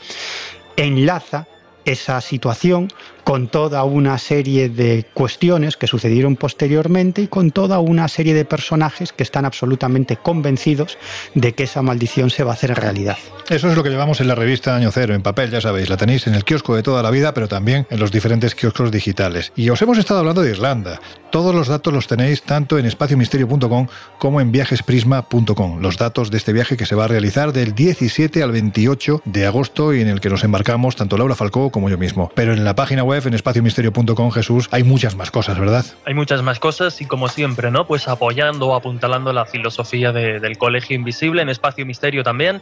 enlaza 0.77 1.47
esa 1.85 2.23
situación 2.23 2.89
con 3.29 3.47
toda 3.47 3.85
una 3.85 4.17
serie 4.17 4.71
de 4.71 5.05
cuestiones 5.13 5.77
que 5.77 5.87
sucedieron 5.87 6.37
posteriormente 6.37 7.21
y 7.21 7.27
con 7.27 7.51
toda 7.51 7.79
una 7.79 8.09
serie 8.09 8.33
de 8.33 8.47
personajes 8.47 9.13
que 9.13 9.23
están 9.23 9.45
absolutamente 9.45 10.17
convencidos 10.17 10.97
de 11.35 11.53
que 11.53 11.65
esa 11.65 11.83
maldición 11.83 12.31
se 12.31 12.43
va 12.43 12.53
a 12.53 12.55
hacer 12.55 12.75
realidad. 12.75 13.19
Eso 13.51 13.69
es 13.69 13.77
lo 13.77 13.83
que 13.83 13.91
llevamos 13.91 14.23
en 14.23 14.29
la 14.29 14.35
revista 14.35 14.75
Año 14.75 14.91
Cero, 14.91 15.15
en 15.15 15.21
papel, 15.21 15.51
ya 15.51 15.61
sabéis, 15.61 15.91
la 15.91 15.99
tenéis 15.99 16.27
en 16.27 16.35
el 16.35 16.45
kiosco 16.45 16.75
de 16.75 16.83
toda 16.83 17.03
la 17.03 17.11
vida, 17.11 17.35
pero 17.35 17.49
también 17.49 17.87
en 17.91 18.01
los 18.01 18.11
diferentes 18.13 18.55
kioscos 18.55 18.91
digitales. 18.91 19.53
Y 19.57 19.69
os 19.69 19.83
hemos 19.83 19.99
estado 19.99 20.21
hablando 20.21 20.41
de 20.41 20.51
Irlanda. 20.51 20.99
Todos 21.31 21.55
los 21.55 21.69
datos 21.69 21.93
los 21.93 22.07
tenéis 22.07 22.43
tanto 22.43 22.79
en 22.79 22.87
espaciomisterio.com 22.87 23.89
como 24.19 24.41
en 24.41 24.53
viajesprisma.com. 24.53 25.81
Los 25.81 25.99
datos 25.99 26.31
de 26.31 26.39
este 26.39 26.55
viaje 26.55 26.79
que 26.79 26.87
se 26.87 26.95
va 26.95 27.05
a 27.05 27.09
realizar 27.09 27.53
del 27.53 27.75
17 27.75 28.43
al 28.43 28.53
28 28.53 29.23
de 29.27 29.47
agosto 29.47 29.93
y 29.93 30.01
en 30.01 30.09
el 30.09 30.21
que 30.21 30.31
nos 30.31 30.45
embarcamos 30.45 30.97
tanto 30.97 31.19
Laura 31.19 31.35
Falcó 31.35 31.71
como 31.71 31.91
yo 31.91 31.99
mismo. 31.99 32.31
Pero 32.35 32.55
en 32.55 32.65
la 32.65 32.75
página 32.75 33.03
web, 33.03 33.18
en 33.27 33.35
espaciomisterio.com, 33.35 34.31
Jesús, 34.31 34.69
hay 34.71 34.85
muchas 34.85 35.17
más 35.17 35.31
cosas, 35.31 35.59
¿verdad? 35.59 35.85
Hay 36.05 36.15
muchas 36.15 36.43
más 36.43 36.59
cosas 36.59 37.01
y 37.01 37.07
como 37.07 37.29
siempre, 37.29 37.71
¿no? 37.71 37.87
Pues 37.87 38.09
apoyando 38.09 38.69
o 38.69 38.75
apuntalando 38.75 39.33
la 39.33 39.47
filosofía 39.47 40.13
de, 40.13 40.41
del 40.41 40.59
Colegio 40.59 40.97
Invisible 40.97 41.43
en 41.43 41.49
Espacio 41.49 41.87
Misterio 41.87 42.23
también 42.23 42.61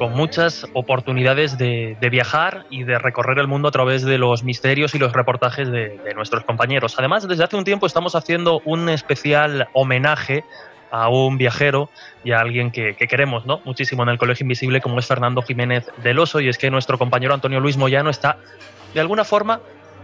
con 0.00 0.14
muchas 0.14 0.66
oportunidades 0.72 1.58
de, 1.58 1.94
viajar 2.10 2.64
y 2.70 2.84
de 2.84 2.98
recorrer 2.98 3.38
el 3.38 3.46
mundo 3.46 3.68
a 3.68 3.70
través 3.70 4.02
de 4.02 4.16
los 4.16 4.42
misterios 4.42 4.94
y 4.94 4.98
los 4.98 5.12
reportajes 5.12 5.70
de, 5.70 6.00
nuestros 6.16 6.42
compañeros. 6.44 6.94
Además, 6.96 7.28
desde 7.28 7.44
hace 7.44 7.56
un 7.56 7.64
tiempo 7.64 7.84
estamos 7.84 8.14
haciendo 8.14 8.62
un 8.64 8.88
especial 8.88 9.68
homenaje 9.74 10.42
a 10.90 11.10
un 11.10 11.36
viajero 11.36 11.90
y 12.24 12.32
a 12.32 12.40
alguien 12.40 12.70
que, 12.70 12.94
que, 12.94 13.08
queremos 13.08 13.44
¿no? 13.44 13.60
muchísimo 13.66 14.02
en 14.02 14.08
el 14.08 14.16
Colegio 14.16 14.44
Invisible, 14.44 14.80
como 14.80 14.98
es 14.98 15.06
Fernando 15.06 15.42
Jiménez 15.42 15.90
del 16.02 16.18
Oso, 16.18 16.40
y 16.40 16.48
es 16.48 16.56
que 16.56 16.70
nuestro 16.70 16.96
compañero 16.96 17.34
Antonio 17.34 17.60
Luis 17.60 17.76
Moyano 17.76 18.08
está, 18.08 18.38
de 18.94 19.00
alguna 19.00 19.24
forma, 19.24 19.60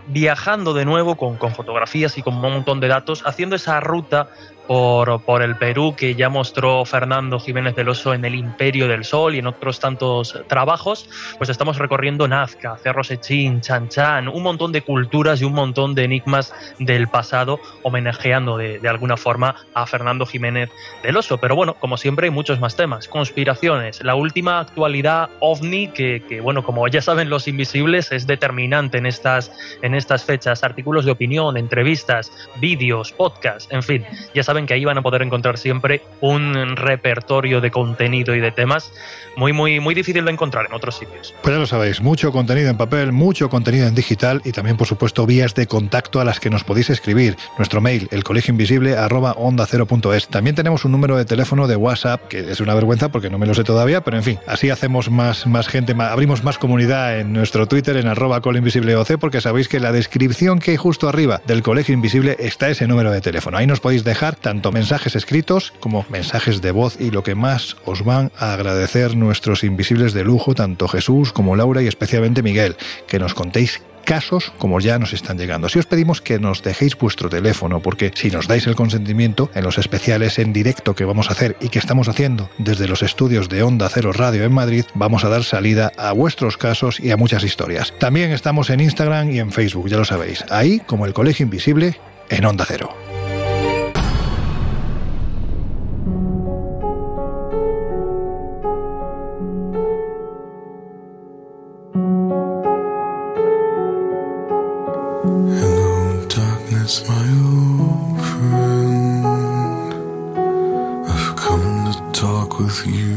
viajando 0.09 0.74
de 0.74 0.85
nuevo 0.85 1.16
con, 1.16 1.37
con 1.37 1.55
fotografías 1.55 2.16
y 2.19 2.23
con 2.23 2.35
un 2.35 2.41
montón 2.41 2.81
de 2.81 2.89
datos, 2.89 3.23
haciendo 3.27 3.57
esa 3.57 3.81
ruta 3.81 4.31
por, 4.66 5.20
por, 5.22 5.43
el 5.43 5.56
Perú 5.56 5.94
que 5.97 6.14
ya 6.14 6.28
mostró 6.28 6.84
Fernando 6.84 7.38
Jiménez 7.38 7.74
del 7.74 7.88
Oso 7.88 8.14
en 8.14 8.24
El 8.24 8.34
Imperio 8.34 8.88
del 8.88 9.05
Sol 9.05 9.34
y 9.34 9.38
en 9.38 9.47
otros 9.47 9.80
tantos 9.80 10.38
trabajos, 10.48 11.09
pues 11.38 11.51
estamos 11.51 11.78
recorriendo 11.78 12.28
Nazca, 12.28 12.76
Cerro 12.76 13.05
Sechín, 13.05 13.60
Chan 13.60 13.88
Chan, 13.88 14.28
un 14.28 14.43
montón 14.43 14.72
de 14.72 14.82
culturas 14.82 15.40
y 15.40 15.44
un 15.44 15.52
montón 15.52 15.94
de 15.94 16.05
enigmas 16.05 16.55
del 16.78 17.09
pasado, 17.09 17.60
homenajeando 17.82 18.56
de, 18.56 18.78
de, 18.78 18.88
alguna 18.88 19.16
forma 19.16 19.56
a 19.74 19.86
Fernando 19.86 20.26
Jiménez 20.26 20.70
del 21.02 21.16
Oso. 21.16 21.38
Pero 21.38 21.56
bueno, 21.56 21.74
como 21.74 21.97
siempre 21.97 22.26
hay 22.26 22.30
muchos 22.30 22.60
más 22.60 22.76
temas, 22.76 23.09
conspiraciones, 23.09 24.02
la 24.02 24.14
última 24.14 24.60
actualidad 24.60 25.30
ovni 25.40 25.88
que, 25.88 26.22
que 26.28 26.40
bueno, 26.40 26.62
como 26.62 26.86
ya 26.88 27.02
saben 27.02 27.30
los 27.30 27.48
invisibles, 27.48 28.12
es 28.12 28.26
determinante 28.26 28.98
en 28.98 29.06
estas, 29.06 29.52
en 29.82 29.94
estas 29.94 30.24
fechas, 30.24 30.64
artículos 30.64 31.05
de 31.05 31.12
opinión, 31.12 31.56
entrevistas, 31.56 32.32
vídeos, 32.60 33.12
podcasts, 33.12 33.68
en 33.70 33.82
fin, 33.82 34.05
ya 34.34 34.43
saben 34.43 34.56
que 34.65 34.73
ahí 34.73 34.85
van 34.87 34.97
a 34.97 35.03
poder 35.03 35.20
encontrar 35.20 35.59
siempre 35.59 36.01
un 36.23 36.77
repertorio 36.77 37.61
de 37.61 37.70
contenido 37.70 38.35
y 38.35 38.41
de 38.41 38.53
temas 38.53 38.91
muy, 39.37 39.53
muy, 39.53 39.81
muy 39.81 39.95
difícil 39.95 40.24
de 40.24 40.31
encontrar 40.31 40.65
en 40.66 40.73
otros 40.73 40.97
sitios. 40.97 41.35
Pues 41.43 41.55
ya 41.55 41.61
lo 41.61 41.66
sabéis, 41.66 42.01
mucho 42.01 42.33
contenido 42.33 42.70
en 42.70 42.78
papel, 42.78 43.12
mucho 43.12 43.51
contenido 43.51 43.87
en 43.87 43.95
digital 43.95 44.41
y 44.47 44.53
también, 44.53 44.78
por 44.78 44.87
supuesto, 44.87 45.27
vías 45.27 45.55
de 45.55 45.66
contacto 45.66 46.20
a 46.20 46.24
las 46.24 46.41
que 46.41 46.49
nos 46.49 46.65
podéis 46.65 46.89
escribir. 46.89 47.37
Nuestro 47.59 47.83
mail, 47.83 48.09
el 48.11 48.24
colegio 48.24 48.55
arroba 48.99 49.33
onda. 49.33 49.66
También 50.31 50.57
tenemos 50.57 50.85
un 50.85 50.93
número 50.93 51.16
de 51.16 51.24
teléfono 51.24 51.66
de 51.66 51.77
WhatsApp, 51.77 52.28
que 52.28 52.51
es 52.51 52.61
una 52.61 52.74
vergüenza 52.74 53.11
porque 53.11 53.28
no 53.28 53.39
me 53.39 53.47
lo 53.47 53.55
sé 53.55 53.65
todavía, 53.65 54.03
pero 54.03 54.16
en 54.16 54.23
fin, 54.23 54.39
así 54.47 54.70
hacemos 54.70 55.11
más, 55.11 55.47
más 55.47 55.69
gente, 55.69 55.95
más, 55.95 56.12
abrimos 56.12 56.45
más 56.45 56.59
comunidad 56.59 57.19
en 57.19 57.33
nuestro 57.33 57.66
Twitter, 57.66 57.97
en 57.97 58.07
arroba 58.07 58.41
colinvisibleoc, 58.41 59.19
porque 59.19 59.41
sabéis 59.41 59.69
que 59.69 59.81
la 59.81 59.93
descripción 59.93 60.59
que 60.61 60.73
hay 60.73 60.77
justo 60.77 61.09
arriba 61.09 61.43
del 61.47 61.62
colegio 61.62 61.93
invisible 61.93 62.37
está 62.39 62.69
ese 62.69 62.87
número 62.87 63.11
de 63.11 63.20
teléfono. 63.20 63.59
Ahí 63.59 63.66
nos 63.66 63.81
podéis 63.81 64.05
dejar 64.05 64.37
tanto 64.47 64.70
mensajes 64.70 65.16
escritos 65.16 65.73
como 65.81 66.06
mensajes 66.09 66.62
de 66.62 66.70
voz 66.70 67.01
y 67.01 67.10
lo 67.10 67.24
que 67.24 67.35
más 67.35 67.77
os 67.85 68.05
van 68.05 68.31
a 68.39 68.52
agradecer 68.52 69.16
nuestros 69.16 69.64
invisibles 69.64 70.12
de 70.12 70.23
lujo, 70.23 70.55
tanto 70.55 70.86
Jesús 70.86 71.32
como 71.32 71.56
Laura 71.56 71.82
y 71.82 71.89
especialmente 71.89 72.44
Miguel, 72.44 72.77
que 73.09 73.18
nos 73.18 73.35
contéis 73.35 73.82
casos 74.05 74.52
como 74.59 74.78
ya 74.78 75.01
nos 75.01 75.12
están 75.12 75.36
llegando. 75.36 75.68
Si 75.68 75.81
os 75.81 75.86
pedimos 75.86 76.20
que 76.20 76.39
nos 76.39 76.62
dejéis 76.62 76.97
vuestro 76.97 77.28
teléfono, 77.28 77.81
porque 77.81 78.12
si 78.14 78.31
nos 78.31 78.47
dais 78.47 78.68
el 78.68 78.77
consentimiento 78.77 79.51
en 79.52 79.64
los 79.64 79.78
especiales 79.78 80.39
en 80.39 80.52
directo 80.52 80.94
que 80.94 81.05
vamos 81.05 81.28
a 81.28 81.32
hacer 81.32 81.56
y 81.60 81.68
que 81.68 81.81
estamos 81.81 82.09
haciendo 82.09 82.48
desde 82.56 82.86
los 82.86 83.02
estudios 83.02 83.48
de 83.48 83.64
Onda 83.64 83.89
Cero 83.89 84.12
Radio 84.12 84.44
en 84.44 84.55
Madrid, 84.55 84.85
vamos 84.94 85.24
a 85.24 85.28
dar 85.28 85.43
salida 85.43 85.90
a 85.98 86.12
vuestros 86.12 86.56
casos 86.56 87.01
y 87.01 87.10
a 87.10 87.16
muchas 87.16 87.43
historias. 87.43 87.93
También 87.98 88.31
estamos 88.31 88.70
en 88.70 88.78
Instagram 88.78 89.32
y 89.32 89.40
en 89.40 89.51
Facebook, 89.51 89.89
ya 89.89 89.97
lo 89.97 90.05
sabéis. 90.05 90.44
Ahí, 90.51 90.78
como 90.86 91.05
el 91.05 91.14
Colegio 91.14 91.43
Invisible, 91.43 91.98
en 92.31 92.44
Onda 92.44 92.64
Cero. 92.64 92.94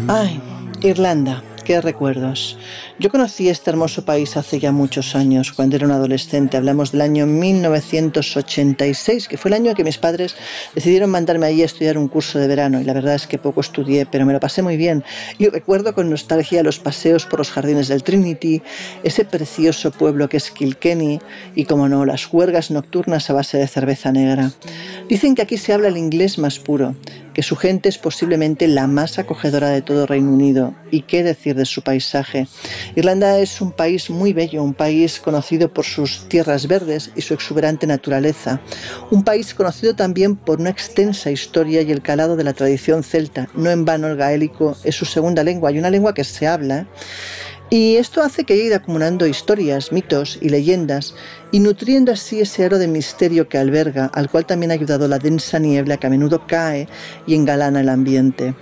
Ay, 0.07 0.41
Irlanda, 0.81 1.43
qué 1.65 1.81
recuerdos. 1.81 2.57
Yo 3.01 3.09
conocí 3.09 3.47
este 3.47 3.69
hermoso 3.69 4.03
país 4.03 4.35
hace 4.35 4.59
ya 4.59 4.73
muchos 4.73 5.15
años, 5.15 5.53
cuando 5.53 5.77
era 5.77 5.85
un 5.85 5.93
adolescente. 5.93 6.57
Hablamos 6.57 6.91
del 6.91 6.99
año 6.99 7.25
1986, 7.25 9.29
que 9.29 9.37
fue 9.37 9.47
el 9.47 9.55
año 9.55 9.73
que 9.73 9.85
mis 9.85 9.97
padres 9.97 10.35
decidieron 10.75 11.09
mandarme 11.09 11.45
allí 11.45 11.61
a 11.61 11.65
estudiar 11.65 11.97
un 11.97 12.09
curso 12.09 12.39
de 12.39 12.47
verano. 12.47 12.81
Y 12.81 12.83
la 12.83 12.91
verdad 12.91 13.15
es 13.15 13.25
que 13.25 13.37
poco 13.37 13.61
estudié, 13.61 14.05
pero 14.05 14.25
me 14.25 14.33
lo 14.33 14.41
pasé 14.41 14.63
muy 14.63 14.75
bien. 14.75 15.05
Y 15.37 15.47
recuerdo 15.47 15.95
con 15.95 16.09
nostalgia 16.09 16.61
los 16.61 16.79
paseos 16.79 17.25
por 17.25 17.39
los 17.39 17.51
jardines 17.51 17.87
del 17.87 18.03
Trinity, 18.03 18.61
ese 19.01 19.23
precioso 19.23 19.91
pueblo 19.91 20.27
que 20.27 20.35
es 20.35 20.51
Kilkenny, 20.51 21.21
y 21.55 21.63
como 21.63 21.87
no, 21.87 22.03
las 22.03 22.25
juergas 22.25 22.69
nocturnas 22.69 23.29
a 23.29 23.33
base 23.33 23.57
de 23.57 23.69
cerveza 23.69 24.11
negra. 24.11 24.51
Dicen 25.07 25.35
que 25.35 25.43
aquí 25.43 25.57
se 25.57 25.71
habla 25.71 25.87
el 25.87 25.95
inglés 25.95 26.37
más 26.37 26.59
puro, 26.59 26.97
que 27.33 27.43
su 27.43 27.55
gente 27.55 27.87
es 27.87 27.97
posiblemente 27.97 28.67
la 28.67 28.87
más 28.87 29.19
acogedora 29.19 29.69
de 29.69 29.81
todo 29.81 30.05
Reino 30.05 30.33
Unido. 30.33 30.73
¿Y 30.91 31.03
qué 31.03 31.23
decir 31.23 31.55
de 31.55 31.65
su 31.65 31.81
paisaje? 31.81 32.47
Irlanda 32.95 33.39
es 33.39 33.61
un 33.61 33.71
país 33.71 34.09
muy 34.09 34.33
bello, 34.33 34.63
un 34.63 34.73
país 34.73 35.19
conocido 35.19 35.71
por 35.73 35.85
sus 35.85 36.27
tierras 36.27 36.67
verdes 36.67 37.11
y 37.15 37.21
su 37.21 37.33
exuberante 37.33 37.87
naturaleza, 37.87 38.61
un 39.11 39.23
país 39.23 39.53
conocido 39.53 39.95
también 39.95 40.35
por 40.35 40.59
una 40.59 40.69
extensa 40.69 41.31
historia 41.31 41.81
y 41.81 41.91
el 41.91 42.01
calado 42.01 42.35
de 42.35 42.43
la 42.43 42.53
tradición 42.53 43.03
celta. 43.03 43.49
No 43.53 43.69
en 43.69 43.85
vano 43.85 44.07
el 44.07 44.17
gaélico 44.17 44.75
es 44.83 44.95
su 44.95 45.05
segunda 45.05 45.43
lengua 45.43 45.71
y 45.71 45.79
una 45.79 45.89
lengua 45.89 46.13
que 46.13 46.23
se 46.23 46.47
habla. 46.47 46.87
Y 47.71 47.97
esto 47.97 48.23
hace 48.23 48.45
que 48.45 48.55
ido 48.55 48.75
acumulando 48.75 49.27
historias, 49.27 49.91
mitos 49.91 50.39
y 50.41 50.49
leyendas, 50.49 51.13
y 51.51 51.59
nutriendo 51.59 52.11
así 52.11 52.39
ese 52.39 52.65
aro 52.65 52.79
de 52.79 52.87
misterio 52.87 53.47
que 53.47 53.59
alberga, 53.59 54.09
al 54.15 54.27
cual 54.27 54.47
también 54.47 54.71
ha 54.71 54.73
ayudado 54.73 55.07
la 55.07 55.19
densa 55.19 55.59
niebla 55.59 55.97
que 55.97 56.07
a 56.07 56.09
menudo 56.09 56.47
cae 56.47 56.87
y 57.27 57.35
engalana 57.35 57.81
el 57.81 57.89
ambiente. 57.89 58.55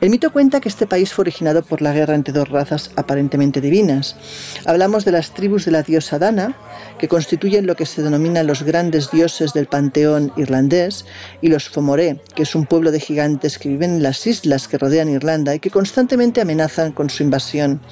El 0.00 0.08
mito 0.08 0.32
cuenta 0.32 0.60
que 0.60 0.70
este 0.70 0.86
país 0.86 1.12
fue 1.12 1.24
originado 1.24 1.62
por 1.62 1.82
la 1.82 1.92
guerra 1.92 2.14
entre 2.14 2.32
dos 2.32 2.48
razas 2.48 2.90
aparentemente 2.96 3.60
divinas. 3.60 4.16
Hablamos 4.64 5.04
de 5.04 5.12
las 5.12 5.34
tribus 5.34 5.66
de 5.66 5.72
la 5.72 5.82
diosa 5.82 6.18
Dana, 6.18 6.56
que 6.98 7.06
constituyen 7.06 7.66
lo 7.66 7.76
que 7.76 7.84
se 7.84 8.02
denomina 8.02 8.42
los 8.42 8.62
grandes 8.62 9.10
dioses 9.10 9.52
del 9.52 9.66
panteón 9.66 10.32
irlandés, 10.38 11.04
y 11.42 11.48
los 11.48 11.68
Fomoré, 11.68 12.18
que 12.34 12.44
es 12.44 12.54
un 12.54 12.64
pueblo 12.64 12.92
de 12.92 13.00
gigantes 13.00 13.58
que 13.58 13.68
viven 13.68 13.96
en 13.96 14.02
las 14.02 14.26
islas 14.26 14.68
que 14.68 14.78
rodean 14.78 15.10
Irlanda 15.10 15.54
y 15.54 15.60
que 15.60 15.70
constantemente 15.70 16.40
amenazan 16.40 16.92
con 16.92 17.10
su 17.10 17.22
invasión. 17.22 17.82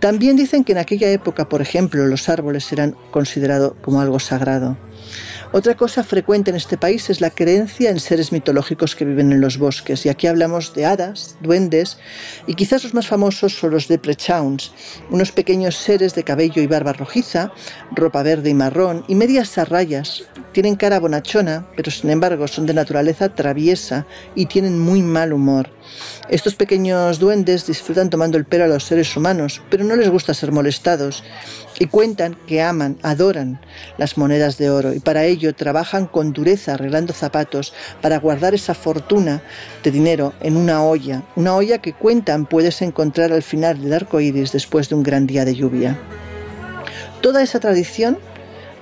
También 0.00 0.36
dicen 0.36 0.64
que 0.64 0.72
en 0.72 0.78
aquella 0.78 1.10
época, 1.10 1.50
por 1.50 1.60
ejemplo, 1.60 2.06
los 2.06 2.30
árboles 2.30 2.72
eran 2.72 2.96
considerados 3.10 3.74
como 3.82 4.00
algo 4.00 4.20
sagrado. 4.20 4.78
Otra 5.54 5.76
cosa 5.76 6.02
frecuente 6.02 6.48
en 6.50 6.56
este 6.56 6.78
país 6.78 7.10
es 7.10 7.20
la 7.20 7.28
creencia 7.28 7.90
en 7.90 8.00
seres 8.00 8.32
mitológicos 8.32 8.96
que 8.96 9.04
viven 9.04 9.32
en 9.32 9.42
los 9.42 9.58
bosques, 9.58 10.06
y 10.06 10.08
aquí 10.08 10.26
hablamos 10.26 10.72
de 10.72 10.86
hadas, 10.86 11.36
duendes, 11.42 11.98
y 12.46 12.54
quizás 12.54 12.84
los 12.84 12.94
más 12.94 13.06
famosos 13.06 13.58
son 13.58 13.72
los 13.72 13.90
Leprechauns, 13.90 14.72
unos 15.10 15.30
pequeños 15.30 15.76
seres 15.76 16.14
de 16.14 16.24
cabello 16.24 16.62
y 16.62 16.66
barba 16.66 16.94
rojiza, 16.94 17.52
ropa 17.90 18.22
verde 18.22 18.48
y 18.48 18.54
marrón, 18.54 19.04
y 19.08 19.14
medias 19.14 19.58
a 19.58 19.66
rayas. 19.66 20.24
Tienen 20.52 20.74
cara 20.74 21.00
bonachona, 21.00 21.66
pero 21.76 21.90
sin 21.90 22.08
embargo 22.08 22.48
son 22.48 22.64
de 22.64 22.72
naturaleza 22.72 23.34
traviesa 23.34 24.06
y 24.34 24.46
tienen 24.46 24.78
muy 24.78 25.02
mal 25.02 25.34
humor. 25.34 25.68
Estos 26.30 26.54
pequeños 26.54 27.18
duendes 27.18 27.66
disfrutan 27.66 28.08
tomando 28.08 28.38
el 28.38 28.46
pelo 28.46 28.64
a 28.64 28.68
los 28.68 28.84
seres 28.84 29.14
humanos, 29.18 29.60
pero 29.68 29.84
no 29.84 29.96
les 29.96 30.08
gusta 30.08 30.32
ser 30.32 30.50
molestados 30.50 31.22
y 31.82 31.88
cuentan 31.88 32.36
que 32.46 32.62
aman, 32.62 32.96
adoran 33.02 33.58
las 33.98 34.16
monedas 34.16 34.56
de 34.56 34.70
oro 34.70 34.94
y 34.94 35.00
para 35.00 35.24
ello 35.24 35.52
trabajan 35.52 36.06
con 36.06 36.32
dureza 36.32 36.74
arreglando 36.74 37.12
zapatos 37.12 37.74
para 38.00 38.20
guardar 38.20 38.54
esa 38.54 38.72
fortuna 38.72 39.42
de 39.82 39.90
dinero 39.90 40.32
en 40.42 40.56
una 40.56 40.84
olla, 40.84 41.24
una 41.34 41.56
olla 41.56 41.78
que 41.78 41.92
cuentan 41.92 42.46
puedes 42.46 42.82
encontrar 42.82 43.32
al 43.32 43.42
final 43.42 43.82
del 43.82 43.94
arco 43.94 44.20
iris 44.20 44.52
después 44.52 44.90
de 44.90 44.94
un 44.94 45.02
gran 45.02 45.26
día 45.26 45.44
de 45.44 45.56
lluvia. 45.56 45.98
Toda 47.20 47.42
esa 47.42 47.58
tradición 47.58 48.16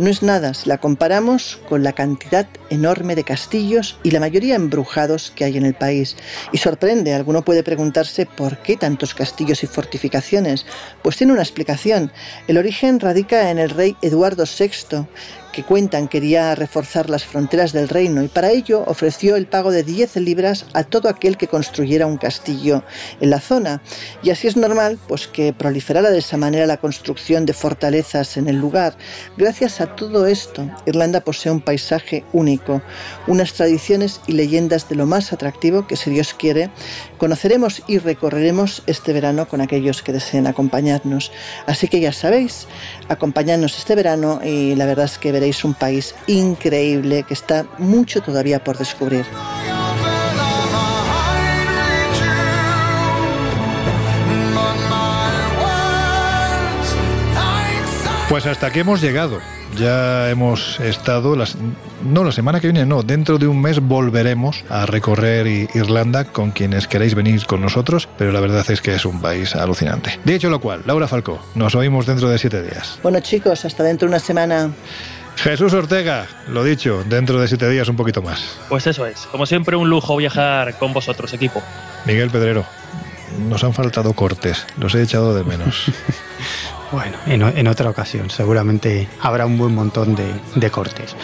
no 0.01 0.09
es 0.09 0.22
nada 0.22 0.55
si 0.55 0.68
la 0.68 0.78
comparamos 0.78 1.60
con 1.68 1.82
la 1.82 1.93
cantidad 1.93 2.47
enorme 2.70 3.14
de 3.14 3.22
castillos 3.22 3.98
y 4.02 4.10
la 4.10 4.20
mayoría 4.20 4.55
embrujados 4.55 5.31
que 5.31 5.44
hay 5.44 5.59
en 5.59 5.66
el 5.66 5.74
país. 5.74 6.16
Y 6.52 6.59
sorprende, 6.59 7.12
alguno 7.12 7.43
puede 7.44 7.62
preguntarse 7.62 8.24
por 8.24 8.56
qué 8.59 8.78
tantos 8.78 9.14
castillos 9.14 9.62
y 9.62 9.66
fortificaciones. 9.66 10.64
Pues 11.02 11.18
tiene 11.18 11.35
una 11.35 11.43
explicación. 11.43 12.10
El 12.48 12.56
origen 12.56 12.98
radica 12.98 13.51
en 13.51 13.59
el 13.59 13.68
rey 13.68 13.94
Eduardo 14.01 14.44
VI, 14.44 15.06
que 15.52 15.62
cuentan 15.62 16.09
quería 16.09 16.55
reforzar 16.55 17.10
las 17.10 17.24
fronteras 17.24 17.72
del 17.72 17.89
reino 17.89 18.22
y 18.22 18.28
para 18.28 18.51
ello 18.51 18.85
ofreció 18.86 19.36
el 19.36 19.47
pago 19.47 19.70
de 19.70 19.82
10 19.82 20.16
libras 20.16 20.66
a 20.72 20.85
todo 20.85 21.09
aquel 21.09 21.36
que 21.36 21.48
construyera 21.48 22.06
un 22.06 22.16
castillo 22.16 22.85
en 23.20 23.31
la 23.31 23.40
zona. 23.40 23.82
Y 24.22 24.31
así 24.31 24.47
es 24.47 24.56
normal 24.56 24.98
pues 25.09 25.27
que 25.27 25.52
proliferara 25.52 26.10
de 26.10 26.18
esa 26.18 26.36
manera 26.36 26.66
la 26.66 26.77
construcción 26.77 27.47
de 27.47 27.52
fortalezas 27.52 28.36
en 28.36 28.48
el 28.48 28.56
lugar. 28.56 28.97
Gracias 29.36 29.81
a 29.81 29.94
todo 29.97 30.27
esto, 30.27 30.68
Irlanda 30.86 31.20
posee 31.20 31.52
un 31.52 31.60
paisaje 31.60 32.24
único, 32.32 32.82
unas 33.27 33.52
tradiciones 33.52 34.20
y 34.27 34.32
leyendas 34.32 34.89
de 34.89 34.97
lo 34.97 35.06
más 35.06 35.32
atractivo 35.32 35.86
que 35.86 35.97
si 35.97 36.10
Dios 36.10 36.35
quiere, 36.35 36.70
conoceremos 37.18 37.82
y 37.86 37.98
recorreremos 37.98 38.82
este 38.86 39.12
verano 39.12 39.48
con 39.48 39.60
aquellos 39.60 40.02
que 40.02 40.12
deseen 40.12 40.47
acompañarnos. 40.47 41.32
Así 41.66 41.89
que 41.89 42.01
ya 42.01 42.12
sabéis, 42.12 42.66
acompañadnos 43.09 43.78
este 43.78 43.94
verano 43.94 44.40
y 44.44 44.74
la 44.74 44.86
verdad 44.86 45.06
es 45.06 45.18
que 45.18 45.32
veréis 45.40 45.64
un 45.64 45.72
país 45.72 46.14
increíble 46.26 47.24
que 47.26 47.32
está 47.32 47.64
mucho 47.78 48.20
todavía 48.20 48.62
por 48.62 48.76
descubrir. 48.76 49.24
Pues 58.28 58.46
hasta 58.46 58.66
aquí 58.66 58.80
hemos 58.80 59.00
llegado. 59.00 59.40
Ya 59.76 60.30
hemos 60.30 60.78
estado, 60.80 61.36
las, 61.36 61.56
no 62.04 62.22
la 62.24 62.32
semana 62.32 62.60
que 62.60 62.66
viene, 62.66 62.84
no, 62.84 63.02
dentro 63.02 63.38
de 63.38 63.46
un 63.46 63.60
mes 63.60 63.80
volveremos 63.80 64.64
a 64.68 64.84
recorrer 64.84 65.46
Irlanda 65.46 66.24
con 66.24 66.50
quienes 66.50 66.86
queréis 66.86 67.14
venir 67.14 67.46
con 67.46 67.60
nosotros, 67.60 68.08
pero 68.18 68.32
la 68.32 68.40
verdad 68.40 68.68
es 68.68 68.82
que 68.82 68.94
es 68.94 69.04
un 69.04 69.20
país 69.20 69.54
alucinante. 69.54 70.18
Dicho 70.24 70.50
lo 70.50 70.60
cual, 70.60 70.82
Laura 70.86 71.08
Falcó, 71.08 71.40
nos 71.54 71.74
oímos 71.74 72.06
dentro 72.06 72.28
de 72.28 72.38
siete 72.38 72.62
días. 72.62 72.98
Bueno 73.02 73.20
chicos, 73.20 73.64
hasta 73.64 73.84
dentro 73.84 74.06
de 74.06 74.10
una 74.10 74.20
semana. 74.20 74.70
Jesús 75.36 75.73
Ortega, 75.73 76.27
lo 76.48 76.65
dicho, 76.65 77.02
dentro 77.07 77.40
de 77.40 77.48
siete 77.48 77.69
días 77.69 77.89
un 77.89 77.97
poquito 77.97 78.23
más. 78.23 78.59
Pues 78.69 78.86
eso 78.86 79.07
es. 79.07 79.27
Como 79.27 79.47
siempre, 79.47 79.77
un 79.77 79.89
lujo 79.89 80.16
viajar 80.16 80.78
con 80.78 80.93
vosotros, 80.93 81.32
equipo. 81.32 81.62
Miguel 82.05 82.31
Pedrero, 82.31 82.65
nos 83.48 83.65
han 83.65 83.73
faltado 83.73 84.12
cortes, 84.12 84.66
los 84.78 84.94
he 84.94 85.02
echado 85.02 85.35
de 85.35 85.44
menos. 85.44 85.86
Bueno, 86.93 87.19
en, 87.24 87.69
otra 87.69 87.89
ocasión 87.89 88.31
seguramente 88.31 89.09
habrá 89.20 89.47
un 89.47 89.57
buen 89.57 89.73
montón 89.73 90.16
de, 90.16 90.35
de 90.57 90.70
cortes. 90.73 91.15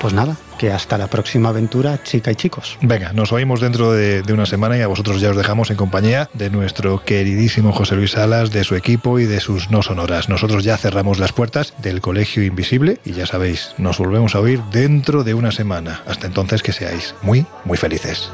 Pues 0.00 0.14
nada, 0.14 0.36
que 0.58 0.72
hasta 0.72 0.96
la 0.96 1.08
próxima 1.08 1.50
aventura, 1.50 2.02
chica 2.02 2.30
y 2.30 2.34
chicos. 2.34 2.78
Venga, 2.80 3.12
nos 3.12 3.32
oímos 3.32 3.60
dentro 3.60 3.92
de, 3.92 4.22
de 4.22 4.32
una 4.32 4.46
semana 4.46 4.78
y 4.78 4.80
a 4.80 4.86
vosotros 4.86 5.20
ya 5.20 5.28
os 5.28 5.36
dejamos 5.36 5.70
en 5.70 5.76
compañía 5.76 6.30
de 6.32 6.48
nuestro 6.48 7.04
queridísimo 7.04 7.72
José 7.72 7.96
Luis 7.96 8.12
Salas, 8.12 8.50
de 8.50 8.64
su 8.64 8.76
equipo 8.76 9.18
y 9.18 9.26
de 9.26 9.40
sus 9.40 9.70
no 9.70 9.82
sonoras. 9.82 10.30
Nosotros 10.30 10.64
ya 10.64 10.78
cerramos 10.78 11.18
las 11.18 11.32
puertas 11.32 11.74
del 11.82 12.00
Colegio 12.00 12.42
Invisible 12.42 12.98
y 13.04 13.12
ya 13.12 13.26
sabéis, 13.26 13.74
nos 13.76 13.98
volvemos 13.98 14.34
a 14.34 14.40
oír 14.40 14.62
dentro 14.72 15.22
de 15.22 15.34
una 15.34 15.52
semana. 15.52 16.02
Hasta 16.06 16.26
entonces 16.26 16.62
que 16.62 16.72
seáis 16.72 17.14
muy, 17.20 17.44
muy 17.64 17.76
felices. 17.76 18.30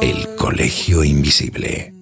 El 0.00 0.34
Colegio 0.36 1.04
Invisible. 1.04 2.01